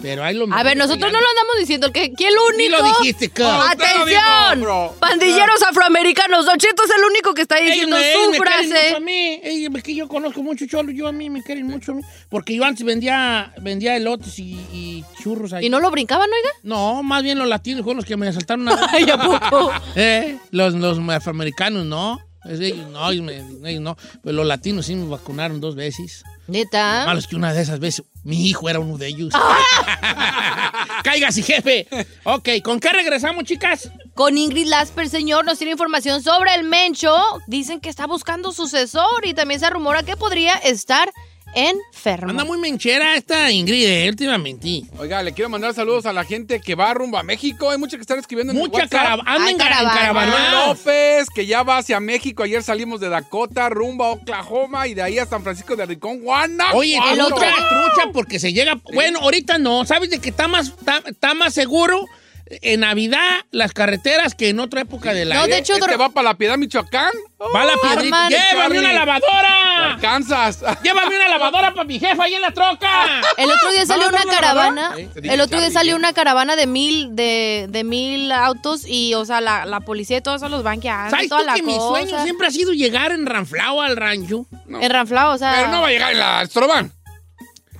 Pero 0.00 0.22
ahí 0.22 0.36
lo 0.36 0.46
A 0.54 0.62
ver, 0.62 0.76
nosotros 0.76 1.10
no 1.10 1.20
lo 1.20 1.28
andamos 1.28 1.56
diciendo. 1.58 1.90
que 1.92 2.12
¿Quién 2.12 2.30
el 2.30 2.56
Ni 2.56 2.66
único? 2.68 2.80
lo 2.80 2.98
dijiste. 3.00 3.32
¡Atención! 3.42 4.92
Pandilleros 5.00 5.60
afroamericanos. 5.68 6.46
Don 6.46 6.56
Cheto 6.56 6.84
es 6.84 6.90
el 6.96 7.04
único 7.04 7.34
que 7.34 7.42
está 7.42 7.56
diciendo 7.56 7.96
Ellos 7.98 8.16
me- 8.16 8.24
su 8.26 8.30
me 8.30 8.38
frase. 8.38 8.84
mucho 8.84 8.96
a 8.96 9.00
mí. 9.00 9.40
Que 9.82 9.94
yo 9.96 10.06
conozco 10.06 10.40
mucho 10.44 10.66
cholo. 10.66 10.92
Yo 10.92 11.08
a 11.08 11.12
mí 11.12 11.28
me 11.30 11.42
quieren 11.42 11.66
mucho 11.66 11.90
a 11.90 11.94
mí. 11.96 12.02
Porque 12.28 12.54
yo 12.54 12.64
antes 12.64 12.86
vendía, 12.86 13.52
vendía 13.60 13.96
elotes 13.96 14.38
y, 14.38 14.52
y 14.72 15.04
churros 15.20 15.52
ahí. 15.52 15.66
¿Y 15.66 15.68
no 15.68 15.80
lo 15.80 15.90
brincaban, 15.90 16.28
oiga? 16.30 16.50
No, 16.62 17.02
más 17.02 17.24
bien 17.24 17.36
los 17.36 17.48
latinos 17.48 17.82
fueron 17.82 17.96
los 17.96 18.04
que 18.04 18.16
me 18.16 18.28
asaltaron. 18.28 18.62
Una... 18.68 18.78
Ay, 18.92 19.10
¿a 19.10 19.18
poco? 19.18 19.72
¿Eh? 19.96 20.38
Los, 20.52 20.74
los 20.74 20.96
afroamericanos 21.08 21.84
no. 21.86 22.20
No, 22.48 23.10
ellos, 23.10 23.80
no. 23.80 23.96
Pues 24.22 24.34
los 24.34 24.46
latinos 24.46 24.86
sí 24.86 24.94
me 24.94 25.06
vacunaron 25.06 25.60
dos 25.60 25.74
veces. 25.74 26.24
¿Neta? 26.46 27.04
Malo 27.04 27.18
es 27.18 27.26
que 27.26 27.36
una 27.36 27.52
de 27.52 27.60
esas 27.60 27.78
veces 27.78 28.04
mi 28.24 28.46
hijo 28.46 28.68
era 28.68 28.80
uno 28.80 28.96
de 28.96 29.08
ellos. 29.08 29.32
Cáigase, 31.04 31.42
jefe. 31.42 31.86
Ok, 32.24 32.48
¿con 32.64 32.80
qué 32.80 32.90
regresamos, 32.90 33.44
chicas? 33.44 33.90
Con 34.14 34.38
Ingrid 34.38 34.66
Lasper, 34.66 35.08
señor, 35.08 35.44
nos 35.44 35.58
tiene 35.58 35.72
información 35.72 36.22
sobre 36.22 36.54
el 36.54 36.64
Mencho. 36.64 37.14
Dicen 37.46 37.80
que 37.80 37.88
está 37.88 38.06
buscando 38.06 38.52
sucesor 38.52 39.24
y 39.24 39.34
también 39.34 39.60
se 39.60 39.70
rumora 39.70 40.02
que 40.02 40.16
podría 40.16 40.54
estar 40.54 41.10
enfermo. 41.54 42.30
Anda 42.30 42.44
muy 42.44 42.58
menchera 42.58 43.16
esta 43.16 43.50
Ingrid, 43.50 43.84
eh, 43.86 44.08
últimamente. 44.08 44.82
Oiga, 44.98 45.22
le 45.22 45.32
quiero 45.32 45.48
mandar 45.48 45.74
saludos 45.74 46.06
a 46.06 46.12
la 46.12 46.24
gente 46.24 46.60
que 46.60 46.74
va 46.74 46.92
rumbo 46.94 47.18
a 47.18 47.22
México. 47.22 47.70
Hay 47.70 47.78
muchos 47.78 47.96
que 47.96 48.02
están 48.02 48.18
escribiendo 48.18 48.52
en 48.52 48.58
el 48.58 48.62
Mucha 48.64 48.82
WhatsApp. 48.84 48.90
carava- 48.92 49.22
anda 49.26 49.50
en 49.50 49.58
cara- 49.58 49.80
en 49.80 49.88
caravana. 49.88 50.66
López, 50.68 51.28
que 51.34 51.46
ya 51.46 51.62
va 51.62 51.78
hacia 51.78 52.00
México. 52.00 52.42
Ayer 52.42 52.62
salimos 52.62 53.00
de 53.00 53.08
Dakota, 53.08 53.68
rumbo 53.68 54.04
a 54.04 54.10
Oklahoma 54.12 54.86
y 54.86 54.94
de 54.94 55.02
ahí 55.02 55.18
a 55.18 55.26
San 55.26 55.42
Francisco 55.42 55.74
de 55.76 55.86
Ricón, 55.86 56.20
Guanajuato. 56.20 56.78
Oye, 56.78 56.98
el 57.12 57.20
otro 57.20 57.36
trucha 57.38 58.10
porque 58.12 58.38
se 58.38 58.52
llega. 58.52 58.78
Bueno, 58.92 59.20
ahorita 59.20 59.58
no. 59.58 59.84
¿Sabes 59.84 60.10
de 60.10 60.18
que 60.20 60.30
está 60.30 60.48
más, 60.48 60.68
está, 60.68 61.02
está 61.06 61.34
más 61.34 61.54
seguro 61.54 62.04
en 62.50 62.80
Navidad 62.80 63.44
las 63.50 63.72
carreteras 63.72 64.34
que 64.34 64.48
en 64.48 64.60
otra 64.60 64.80
época 64.82 65.12
del 65.14 65.32
año? 65.32 65.40
No, 65.42 65.46
de 65.46 65.58
hecho, 65.58 65.74
¿Este 65.74 65.96
va 65.96 66.08
para 66.10 66.30
la 66.30 66.34
Piedad, 66.34 66.56
Michoacán? 66.58 67.10
Va 67.54 67.64
la 67.64 67.74
piedrita. 67.80 68.26
Armar- 68.26 68.30
¡Llévame 68.30 68.78
una 68.80 68.92
lavadora! 68.92 69.92
Arkansas. 69.92 70.64
¡Llévame 70.82 71.14
una 71.16 71.28
lavadora 71.28 71.72
para 71.72 71.84
mi 71.84 71.98
jefa 72.00 72.24
ahí 72.24 72.34
en 72.34 72.40
la 72.42 72.50
troca! 72.52 73.20
El 73.36 73.50
otro 73.50 73.70
día 73.70 73.86
salió 73.86 74.06
¿Vamos 74.06 74.20
a 74.20 74.24
una 74.24 74.34
caravana. 74.34 74.96
El 75.22 75.40
otro 75.40 75.60
día 75.60 75.70
salió 75.70 75.94
una 75.96 76.12
caravana 76.12 76.56
de 76.56 76.66
mil, 76.66 77.14
de, 77.14 77.66
de 77.68 77.84
mil 77.84 78.32
autos 78.32 78.84
y, 78.86 79.14
o 79.14 79.24
sea, 79.24 79.40
la, 79.40 79.66
la 79.66 79.80
policía 79.80 80.16
y 80.16 80.20
todos 80.20 80.40
los 80.50 80.62
van 80.62 80.80
guiando. 80.80 81.10
¿Sabes 81.10 81.28
toda 81.28 81.42
tú 81.42 81.46
la 81.46 81.54
que 81.54 81.62
mi 81.62 81.76
sueño 81.76 82.22
siempre 82.24 82.46
ha 82.48 82.50
sido 82.50 82.72
llegar 82.72 83.12
en 83.12 83.24
Ranflao 83.26 83.82
al 83.82 83.96
rancho? 83.96 84.46
En 84.68 84.90
Ranflao, 84.90 85.34
o 85.34 85.38
sea. 85.38 85.52
Pero 85.56 85.68
no 85.68 85.82
va 85.82 85.88
a 85.88 85.90
llegar 85.90 86.12
en 86.12 86.18
la 86.18 86.40
Astroban. 86.40 86.92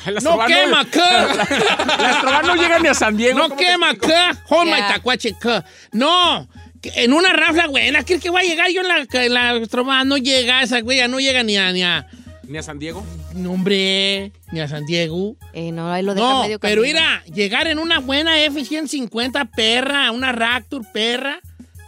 No 0.23 0.39
quema 0.47 0.81
acá. 0.81 1.35
La 1.35 2.11
Astroban 2.11 2.47
no 2.47 2.55
llega 2.57 2.79
ni 2.79 2.89
a 2.89 2.95
San 2.95 3.17
Diego. 3.17 3.39
No 3.39 3.45
¿cómo 3.49 3.57
te 3.57 3.65
quema 3.67 3.91
acá. 3.91 4.43
Hold 4.49 4.71
my 4.71 4.79
Ya. 4.79 4.89
tacuache 4.89 5.35
acá. 5.37 5.65
No. 5.93 6.49
En 6.83 7.13
una 7.13 7.33
rafla 7.33 7.67
buena, 7.67 8.05
¿crees 8.05 8.23
que 8.23 8.31
voy 8.31 8.43
a 8.43 8.45
llegar 8.49 8.71
yo 8.71 8.83
en 8.83 8.89
la, 8.89 9.07
en 9.11 9.35
la? 9.35 10.05
No 10.05 10.17
llega 10.17 10.63
esa 10.63 10.81
güey, 10.81 10.99
ya 10.99 11.09
no 11.09 11.19
llega 11.19 11.43
ni 11.43 11.57
a, 11.57 11.73
ni 11.73 11.83
a, 11.83 12.07
¿Ni 12.45 12.57
a 12.57 12.63
San 12.63 12.79
Diego? 12.79 13.05
no, 13.35 13.53
hombre, 13.53 14.33
ni 14.53 14.61
a 14.61 14.69
San 14.69 14.87
Diego. 14.87 15.37
Eh, 15.53 15.73
no, 15.73 15.93
ahí 15.93 16.05
lo 16.05 16.15
deja 16.15 16.27
No, 16.27 16.43
medio 16.45 16.61
pero 16.61 16.83
mira, 16.83 17.23
llegar 17.35 17.67
en 17.67 17.81
una 17.81 17.99
buena 17.99 18.41
F-150 18.45 19.51
perra, 19.55 20.13
una 20.13 20.31
Raptor 20.31 20.83
perra, 20.93 21.41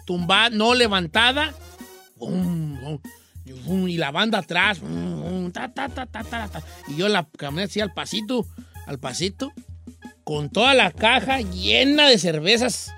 tumbada, 0.07 0.51
no 0.51 0.74
levantada, 0.74 1.55
bum, 2.16 2.81
bum, 2.81 2.99
y 3.89 3.97
la 3.97 4.11
banda 4.11 4.39
atrás, 4.39 4.81
bum, 4.81 5.23
bum, 5.23 5.53
ta, 5.53 5.73
ta, 5.73 5.89
ta, 5.89 6.07
ta, 6.07 6.23
ta, 6.25 6.49
ta, 6.49 6.63
y 6.89 6.97
yo 6.97 7.09
la 7.09 7.27
camioneta 7.37 7.71
así 7.71 7.81
al 7.81 7.93
pasito, 7.93 8.47
al 8.87 8.99
pasito, 8.99 9.53
con 10.25 10.51
toda 10.51 10.75
la 10.75 10.91
caja 10.93 11.41
llena 11.41 12.09
de 12.09 12.19
cervezas 12.19 12.93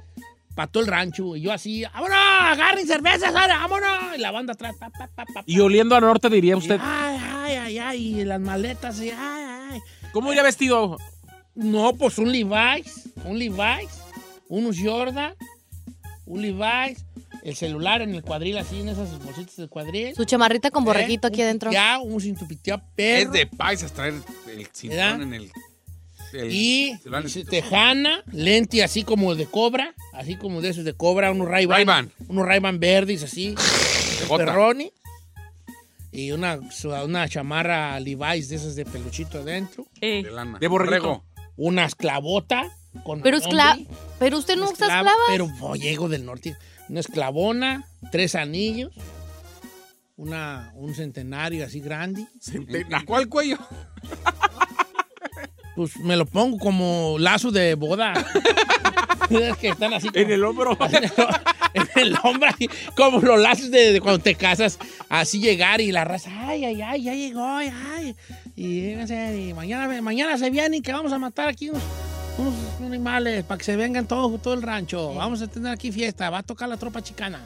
para 0.55 0.70
todo 0.70 0.83
el 0.83 0.89
rancho, 0.89 1.35
y 1.35 1.41
yo 1.43 1.53
así, 1.53 1.85
vámonos, 1.85 2.16
agarren 2.16 2.87
cervezas, 2.87 3.35
ahora, 3.35 3.59
vámonos, 3.59 4.16
y 4.16 4.20
la 4.20 4.31
banda 4.31 4.53
atrás, 4.53 4.74
pa, 4.79 4.91
pa, 4.91 5.09
pa, 5.09 5.24
pa, 5.24 5.43
Y 5.47 5.61
oliendo 5.61 5.97
a 5.97 6.01
norte, 6.01 6.29
diría 6.29 6.57
usted. 6.57 6.79
ay, 6.83 7.19
ay, 7.35 7.57
ay, 7.57 7.79
ay, 7.79 8.20
y 8.20 8.24
las 8.24 8.41
maletas, 8.41 9.01
y 9.01 9.11
ay, 9.11 9.45
ay. 9.73 9.81
¿Cómo 10.12 10.31
iría 10.31 10.43
vestido? 10.43 10.99
No, 11.55 11.95
pues 11.95 12.19
un 12.19 12.31
Levi's, 12.31 13.09
un 13.24 13.39
Levi's, 13.39 14.03
unos 14.49 14.77
Jordan, 14.79 15.35
un 16.32 16.42
Levi's, 16.42 17.04
el 17.42 17.54
celular 17.56 18.02
en 18.02 18.14
el 18.14 18.22
cuadril, 18.22 18.56
así 18.59 18.80
en 18.80 18.88
esas 18.88 19.22
bolsitas 19.24 19.56
del 19.56 19.68
cuadril. 19.68 20.14
Su 20.14 20.24
chamarrita 20.24 20.70
con 20.70 20.82
¿Eh? 20.84 20.86
borreguito 20.86 21.26
aquí 21.28 21.40
Un 21.40 21.44
adentro. 21.46 21.70
Ya, 21.72 21.98
un 21.98 22.20
cintupiteado 22.20 22.82
perro. 22.94 23.22
Es 23.26 23.32
de 23.32 23.46
paisas 23.46 23.92
traer 23.92 24.14
el 24.48 24.66
cinturón 24.72 25.18
¿Verdad? 25.18 25.22
en 25.22 25.34
el... 25.34 25.50
el- 26.32 26.52
Y 26.52 26.98
tejana, 27.50 28.22
lente 28.32 28.82
así 28.82 29.02
como 29.04 29.34
de 29.34 29.44
cobra, 29.46 29.94
así 30.14 30.36
como 30.36 30.60
de 30.62 30.70
esos 30.70 30.84
de 30.84 30.94
cobra, 30.94 31.30
unos 31.30 31.48
Ray-Ban. 31.48 31.76
Ray-Ban. 31.76 32.12
Unos 32.28 32.46
Ray-Ban 32.46 32.80
verdes 32.80 33.22
así, 33.22 33.50
de 34.28 34.36
perroni. 34.38 34.92
Y 36.10 36.30
una, 36.32 36.59
una 37.04 37.28
chamarra 37.28 37.98
Levi's 38.00 38.48
de 38.48 38.56
esas 38.56 38.76
de 38.76 38.84
peluchito 38.84 39.38
adentro. 39.40 39.86
de 40.00 40.22
lana. 40.30 40.59
De 40.59 40.68
borrego. 40.68 41.24
Una 41.56 41.84
esclavota 41.86 42.70
con 43.05 43.20
Pero 43.23 43.39
esclava. 43.39 43.78
Pero 44.19 44.39
usted 44.39 44.56
no 44.56 44.64
usa 44.64 44.86
esclava, 44.86 45.10
esclavas. 45.10 45.27
Pero 45.28 45.48
oh, 45.60 45.77
llego 45.77 46.09
del 46.09 46.24
norte. 46.24 46.56
Una 46.89 47.01
esclavona, 47.01 47.86
tres 48.10 48.35
anillos, 48.35 48.93
una, 50.16 50.73
un 50.74 50.94
centenario 50.94 51.64
así 51.64 51.81
grande. 51.81 52.27
¿A 52.93 53.05
cuál 53.05 53.28
cuello? 53.28 53.59
Pues 55.74 55.97
me 56.01 56.16
lo 56.16 56.27
pongo 56.27 56.59
como 56.59 57.16
lazo 57.19 57.51
de 57.51 57.74
boda. 57.74 58.12
Es 59.31 59.56
que 59.56 59.69
están 59.69 59.94
así. 59.94 60.09
En 60.12 60.31
el 60.31 60.44
hombro. 60.44 60.77
en 61.74 61.89
el 61.97 62.14
hombro, 62.23 62.51
así, 62.51 62.69
como 62.94 63.20
los 63.20 63.40
lazos 63.40 63.70
de, 63.70 63.93
de 63.93 64.01
cuando 64.02 64.23
te 64.23 64.35
casas. 64.35 64.78
Así 65.09 65.40
llegar 65.40 65.81
y 65.81 65.90
la 65.90 66.05
raza, 66.05 66.31
ay, 66.35 66.66
ay, 66.66 66.82
ay, 66.82 67.02
ya 67.02 67.14
llegó, 67.14 67.43
ay, 67.43 68.14
y 68.56 68.94
mañana, 69.55 70.02
mañana 70.02 70.36
se 70.36 70.51
viene 70.51 70.78
y 70.78 70.81
que 70.82 70.93
vamos 70.93 71.12
a 71.12 71.19
matar 71.19 71.48
aquí 71.48 71.70
unos, 71.70 71.82
unos 72.38 72.54
animales 72.80 73.44
para 73.44 73.59
que 73.59 73.64
se 73.64 73.76
vengan 73.76 74.06
todo, 74.06 74.38
todo 74.38 74.54
el 74.54 74.62
rancho. 74.62 75.14
Vamos 75.14 75.42
a 75.42 75.48
tener 75.48 75.72
aquí 75.72 75.92
fiesta, 75.92 76.30
va 76.30 76.38
a 76.38 76.42
tocar 76.42 76.68
la 76.68 76.76
tropa 76.76 77.02
chicana. 77.02 77.40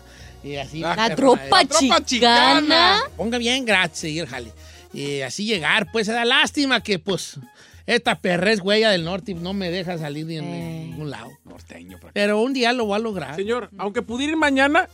Y 0.45 0.57
así. 0.57 0.81
La 0.81 0.95
La 0.95 1.15
tropa, 1.15 1.63
eh, 1.63 1.67
tropa 1.67 2.05
chicana. 2.05 3.01
Ponga 3.17 3.39
bien, 3.39 3.65
gracias, 3.65 4.13
y 4.13 4.19
el 4.19 4.27
jale. 4.27 4.53
Y 4.93 5.21
así 5.23 5.45
llegar, 5.45 5.91
pues 5.93 6.07
se 6.07 6.13
da 6.13 6.25
lástima 6.25 6.83
que, 6.83 6.99
pues, 6.99 7.39
esta 7.85 8.19
perra 8.19 8.53
es 8.53 8.61
huella 8.61 8.91
del 8.91 9.05
norte 9.05 9.35
no 9.35 9.53
me 9.53 9.71
deja 9.71 9.99
salir 9.99 10.27
ni 10.27 10.37
en 10.39 10.45
Eh. 10.45 10.85
ningún 10.91 11.11
lado. 11.11 11.31
Norteño. 11.45 11.97
aquí. 11.99 12.07
Pero 12.15 12.41
un 12.41 12.53
día 12.53 12.73
lo 12.73 12.87
voy 12.87 12.97
a 12.97 12.99
lograr. 13.01 13.37
Señor, 13.37 13.71
aunque 13.79 14.03
pudiera 14.03 14.33
ir 14.33 14.37
mañana, 14.39 14.89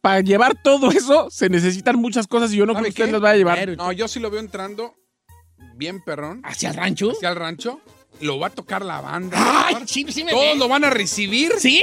para 0.00 0.20
llevar 0.20 0.56
todo 0.62 0.90
eso 0.90 1.28
se 1.30 1.48
necesitan 1.48 1.96
muchas 1.96 2.26
cosas 2.26 2.52
y 2.52 2.56
yo 2.56 2.66
no 2.66 2.72
creo 2.72 2.84
¿Sabe 2.84 2.94
que 2.94 3.02
usted 3.02 3.06
qué? 3.06 3.12
las 3.12 3.20
vaya 3.20 3.34
a 3.34 3.36
llevar. 3.36 3.76
No, 3.76 3.92
yo 3.92 4.08
sí 4.08 4.20
lo 4.20 4.30
veo 4.30 4.40
entrando 4.40 4.94
bien 5.76 6.02
perrón 6.02 6.40
¿Hacia 6.44 6.70
el 6.70 6.76
rancho? 6.76 7.10
hacia 7.12 7.28
el 7.30 7.36
rancho. 7.36 7.80
Lo 8.20 8.38
va 8.38 8.48
a 8.48 8.50
tocar 8.50 8.84
la 8.84 9.00
banda. 9.00 9.38
Ay, 9.66 9.76
sí, 9.86 10.04
sí 10.10 10.24
me 10.24 10.32
Todos 10.32 10.52
ve. 10.52 10.56
lo 10.56 10.68
van 10.68 10.84
a 10.84 10.90
recibir. 10.90 11.52
¿Sí? 11.58 11.82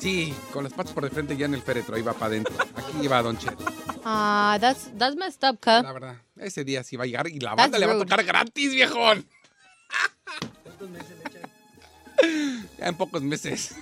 Sí, 0.00 0.34
con 0.52 0.64
las 0.64 0.72
patas 0.72 0.92
por 0.92 1.04
de 1.04 1.10
frente 1.10 1.36
ya 1.36 1.46
en 1.46 1.54
el 1.54 1.62
féretro, 1.62 1.96
ahí 1.96 2.02
va 2.02 2.12
para 2.12 2.26
adentro. 2.26 2.54
Aquí 2.76 3.06
va 3.08 3.22
Don 3.22 3.36
Cheto. 3.38 3.64
Ah, 4.04 4.56
that's, 4.60 4.90
that's 4.98 5.16
messed 5.16 5.48
up, 5.48 5.58
Ka. 5.58 5.82
La 5.82 5.92
verdad, 5.92 6.16
ese 6.38 6.64
día 6.64 6.84
sí 6.84 6.96
va 6.96 7.04
a 7.04 7.06
llegar 7.06 7.28
y 7.28 7.40
la 7.40 7.50
That's 7.50 7.62
banda 7.62 7.78
le 7.78 7.86
va 7.86 7.94
a 7.94 7.98
tocar 7.98 8.22
gratis, 8.24 8.72
viejón. 8.72 9.26
ya 12.78 12.86
en 12.86 12.94
pocos 12.94 13.22
meses. 13.22 13.74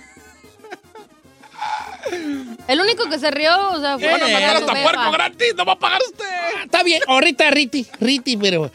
El 2.67 2.79
único 2.79 3.09
que 3.09 3.19
se 3.19 3.31
rió, 3.31 3.51
o 3.71 3.79
sea, 3.79 3.97
fue 3.97 4.09
Van 4.09 4.21
a 4.21 4.51
hasta 4.51 4.83
puerco 4.83 5.11
gratis, 5.11 5.53
no 5.55 5.65
va 5.65 5.73
a 5.73 5.79
pagar 5.79 6.01
usted. 6.07 6.25
Está 6.63 6.83
bien, 6.83 7.01
ahorita 7.07 7.49
Riti, 7.51 7.85
Riti, 7.99 8.37
pero 8.37 8.71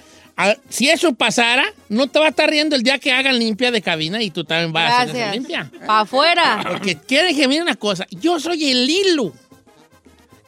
a- 0.49 0.57
si 0.69 0.89
eso 0.89 1.13
pasara, 1.15 1.65
no 1.89 2.07
te 2.09 2.19
va 2.19 2.27
a 2.27 2.29
estar 2.31 2.49
riendo 2.49 2.77
el 2.77 2.83
día 2.83 2.99
que 2.99 3.13
hagan 3.13 3.39
limpia 3.39 3.71
de 3.71 3.83
cabina 3.83 4.23
y 4.23 4.31
tú 4.31 4.45
también 4.45 4.73
vas 4.73 4.93
a 4.93 5.01
hacer 5.03 5.35
limpia. 5.35 5.71
Pa' 5.87 6.01
afuera. 6.01 6.65
Porque 6.69 6.97
quieren 6.97 7.35
que 7.37 7.47
mire 7.49 7.63
una 7.63 7.77
cosa, 7.77 8.07
yo 8.11 8.39
soy 8.41 8.71
el 8.71 8.89
hilo 8.89 9.33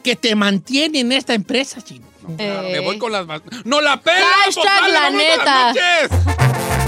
que 0.03 0.17
te 0.17 0.35
mantiene 0.35 1.01
en 1.01 1.13
esta 1.13 1.35
empresa, 1.35 1.83
chino. 1.83 2.07
Claro, 2.37 2.69
me 2.69 2.79
voy 2.81 2.99
con 2.99 3.11
las... 3.13 3.27
¡No 3.65 3.81
la 3.81 4.01
pela! 4.01 4.27
Hashtag 4.45 4.89
la 4.93 5.01
¡Vámonos, 5.01 5.23
buenas 5.27 5.75
neta. 5.75 6.82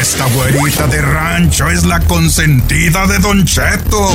Esta 0.00 0.26
güerita 0.28 0.86
de 0.86 1.00
rancho 1.02 1.68
es 1.68 1.84
la 1.84 2.00
consentida 2.00 3.06
de 3.06 3.18
Don 3.18 3.44
Cheto. 3.44 4.08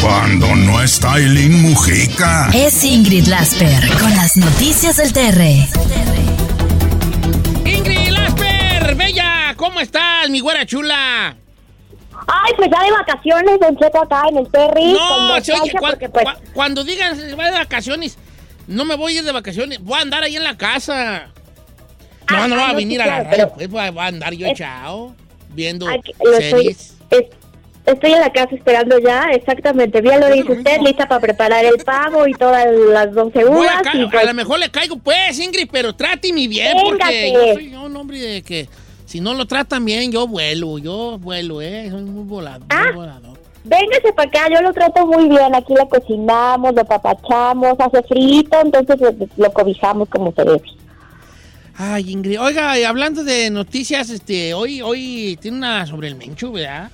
Cuando 0.00 0.54
no 0.54 0.80
está 0.82 1.14
Aileen 1.14 1.62
Mujica. 1.62 2.50
Es 2.54 2.84
Ingrid 2.84 3.26
Lasper 3.26 3.88
con 3.98 4.14
las 4.14 4.36
noticias 4.36 4.96
del 4.96 5.12
TR. 5.12 5.42
Ingrid 7.68 8.10
Lasper, 8.10 8.94
bella, 8.94 9.54
¿cómo 9.56 9.80
estás, 9.80 10.28
mi 10.30 10.40
güera 10.40 10.64
chula? 10.66 11.34
Ay, 12.28 12.52
pues 12.56 12.70
ya 12.70 12.82
de 12.84 12.90
vacaciones, 12.92 13.60
Don 13.60 13.76
Cheto, 13.76 14.02
acá 14.02 14.22
en 14.30 14.36
el 14.38 14.46
Perry. 14.46 14.92
No, 14.92 14.98
con 15.08 15.44
se 15.44 15.52
oye, 15.52 15.60
nostalgia, 15.60 15.80
cuan- 15.80 15.92
porque, 15.92 16.08
pues, 16.08 16.24
cua- 16.26 16.38
cuando 16.52 16.84
digan 16.84 17.16
se 17.16 17.34
va 17.34 17.44
de 17.46 17.52
vacaciones, 17.52 18.16
no 18.66 18.84
me 18.84 18.96
voy 18.96 19.16
a 19.16 19.18
ir 19.20 19.24
de 19.24 19.32
vacaciones, 19.32 19.78
voy 19.82 19.98
a 19.98 20.02
andar 20.02 20.22
ahí 20.24 20.36
en 20.36 20.44
la 20.44 20.56
casa. 20.56 21.28
No, 22.30 22.36
Ah, 22.36 22.48
no 22.48 22.56
ah, 22.56 22.64
a 22.68 22.72
no, 22.72 22.76
venir 22.76 23.00
a 23.02 23.06
la 23.06 23.22
radio, 23.24 23.52
pues 23.54 23.68
voy 23.68 23.80
a, 23.80 23.86
a 23.88 24.06
andar 24.06 24.32
yo 24.34 24.46
echado, 24.48 25.14
viendo 25.54 25.88
aquí- 25.88 26.12
lo 26.24 26.32
estoy, 26.36 26.64
series. 26.64 26.96
es- 27.10 27.26
estoy 27.86 28.12
en 28.14 28.20
la 28.20 28.32
casa 28.32 28.54
esperando 28.54 28.98
ya, 28.98 29.30
exactamente. 29.32 30.00
Bien 30.00 30.18
lo 30.20 30.28
dice 30.32 30.52
usted, 30.52 30.80
lista 30.80 31.06
para 31.06 31.20
preparar 31.20 31.64
el 31.64 31.76
pavo 31.84 32.26
y 32.26 32.32
todas 32.32 32.66
las 32.90 33.12
12 33.14 33.44
Voy 33.44 33.66
a, 33.68 33.80
uvas. 33.80 33.86
a 33.86 34.10
pues, 34.10 34.26
lo 34.26 34.34
mejor 34.34 34.58
le 34.58 34.70
caigo, 34.70 34.96
pues, 34.98 35.38
Ingrid, 35.38 35.68
pero 35.70 35.94
tráteme 35.94 36.48
bien, 36.48 36.76
porque 36.84 37.04
Véngase. 37.04 37.32
yo 37.32 37.54
soy 37.54 37.70
yo 37.70 37.82
un 37.84 37.96
hombre 37.96 38.18
de 38.18 38.42
que 38.42 38.68
si 39.04 39.20
no 39.20 39.34
lo 39.34 39.46
tratan 39.46 39.84
bien, 39.84 40.10
yo 40.10 40.26
vuelo, 40.26 40.78
yo 40.78 41.16
vuelo, 41.20 41.62
eh, 41.62 41.88
soy 41.90 42.02
muy 42.02 42.24
volado, 42.24 42.64
Ah. 42.70 42.86
muy 42.86 42.94
volador. 42.96 43.36
véngase 43.62 44.12
para 44.12 44.28
acá, 44.28 44.48
yo 44.52 44.60
lo 44.62 44.72
trato 44.72 45.06
muy 45.06 45.28
bien. 45.28 45.54
Aquí 45.54 45.74
le 45.74 45.88
cocinamos, 45.88 46.72
lo 46.74 46.84
papachamos, 46.84 47.74
hace 47.78 48.02
frito, 48.04 48.60
entonces 48.60 49.00
lo, 49.00 49.12
lo 49.36 49.52
cobijamos 49.52 50.08
como 50.08 50.32
se 50.32 50.44
debe. 50.44 50.62
Ay, 51.78 52.10
Ingrid, 52.10 52.40
oiga, 52.40 52.72
hablando 52.88 53.22
de 53.22 53.50
noticias, 53.50 54.08
este, 54.08 54.54
hoy, 54.54 54.80
hoy 54.80 55.38
tiene 55.42 55.58
una 55.58 55.84
sobre 55.84 56.08
el 56.08 56.14
mencho, 56.14 56.50
¿verdad? 56.50 56.90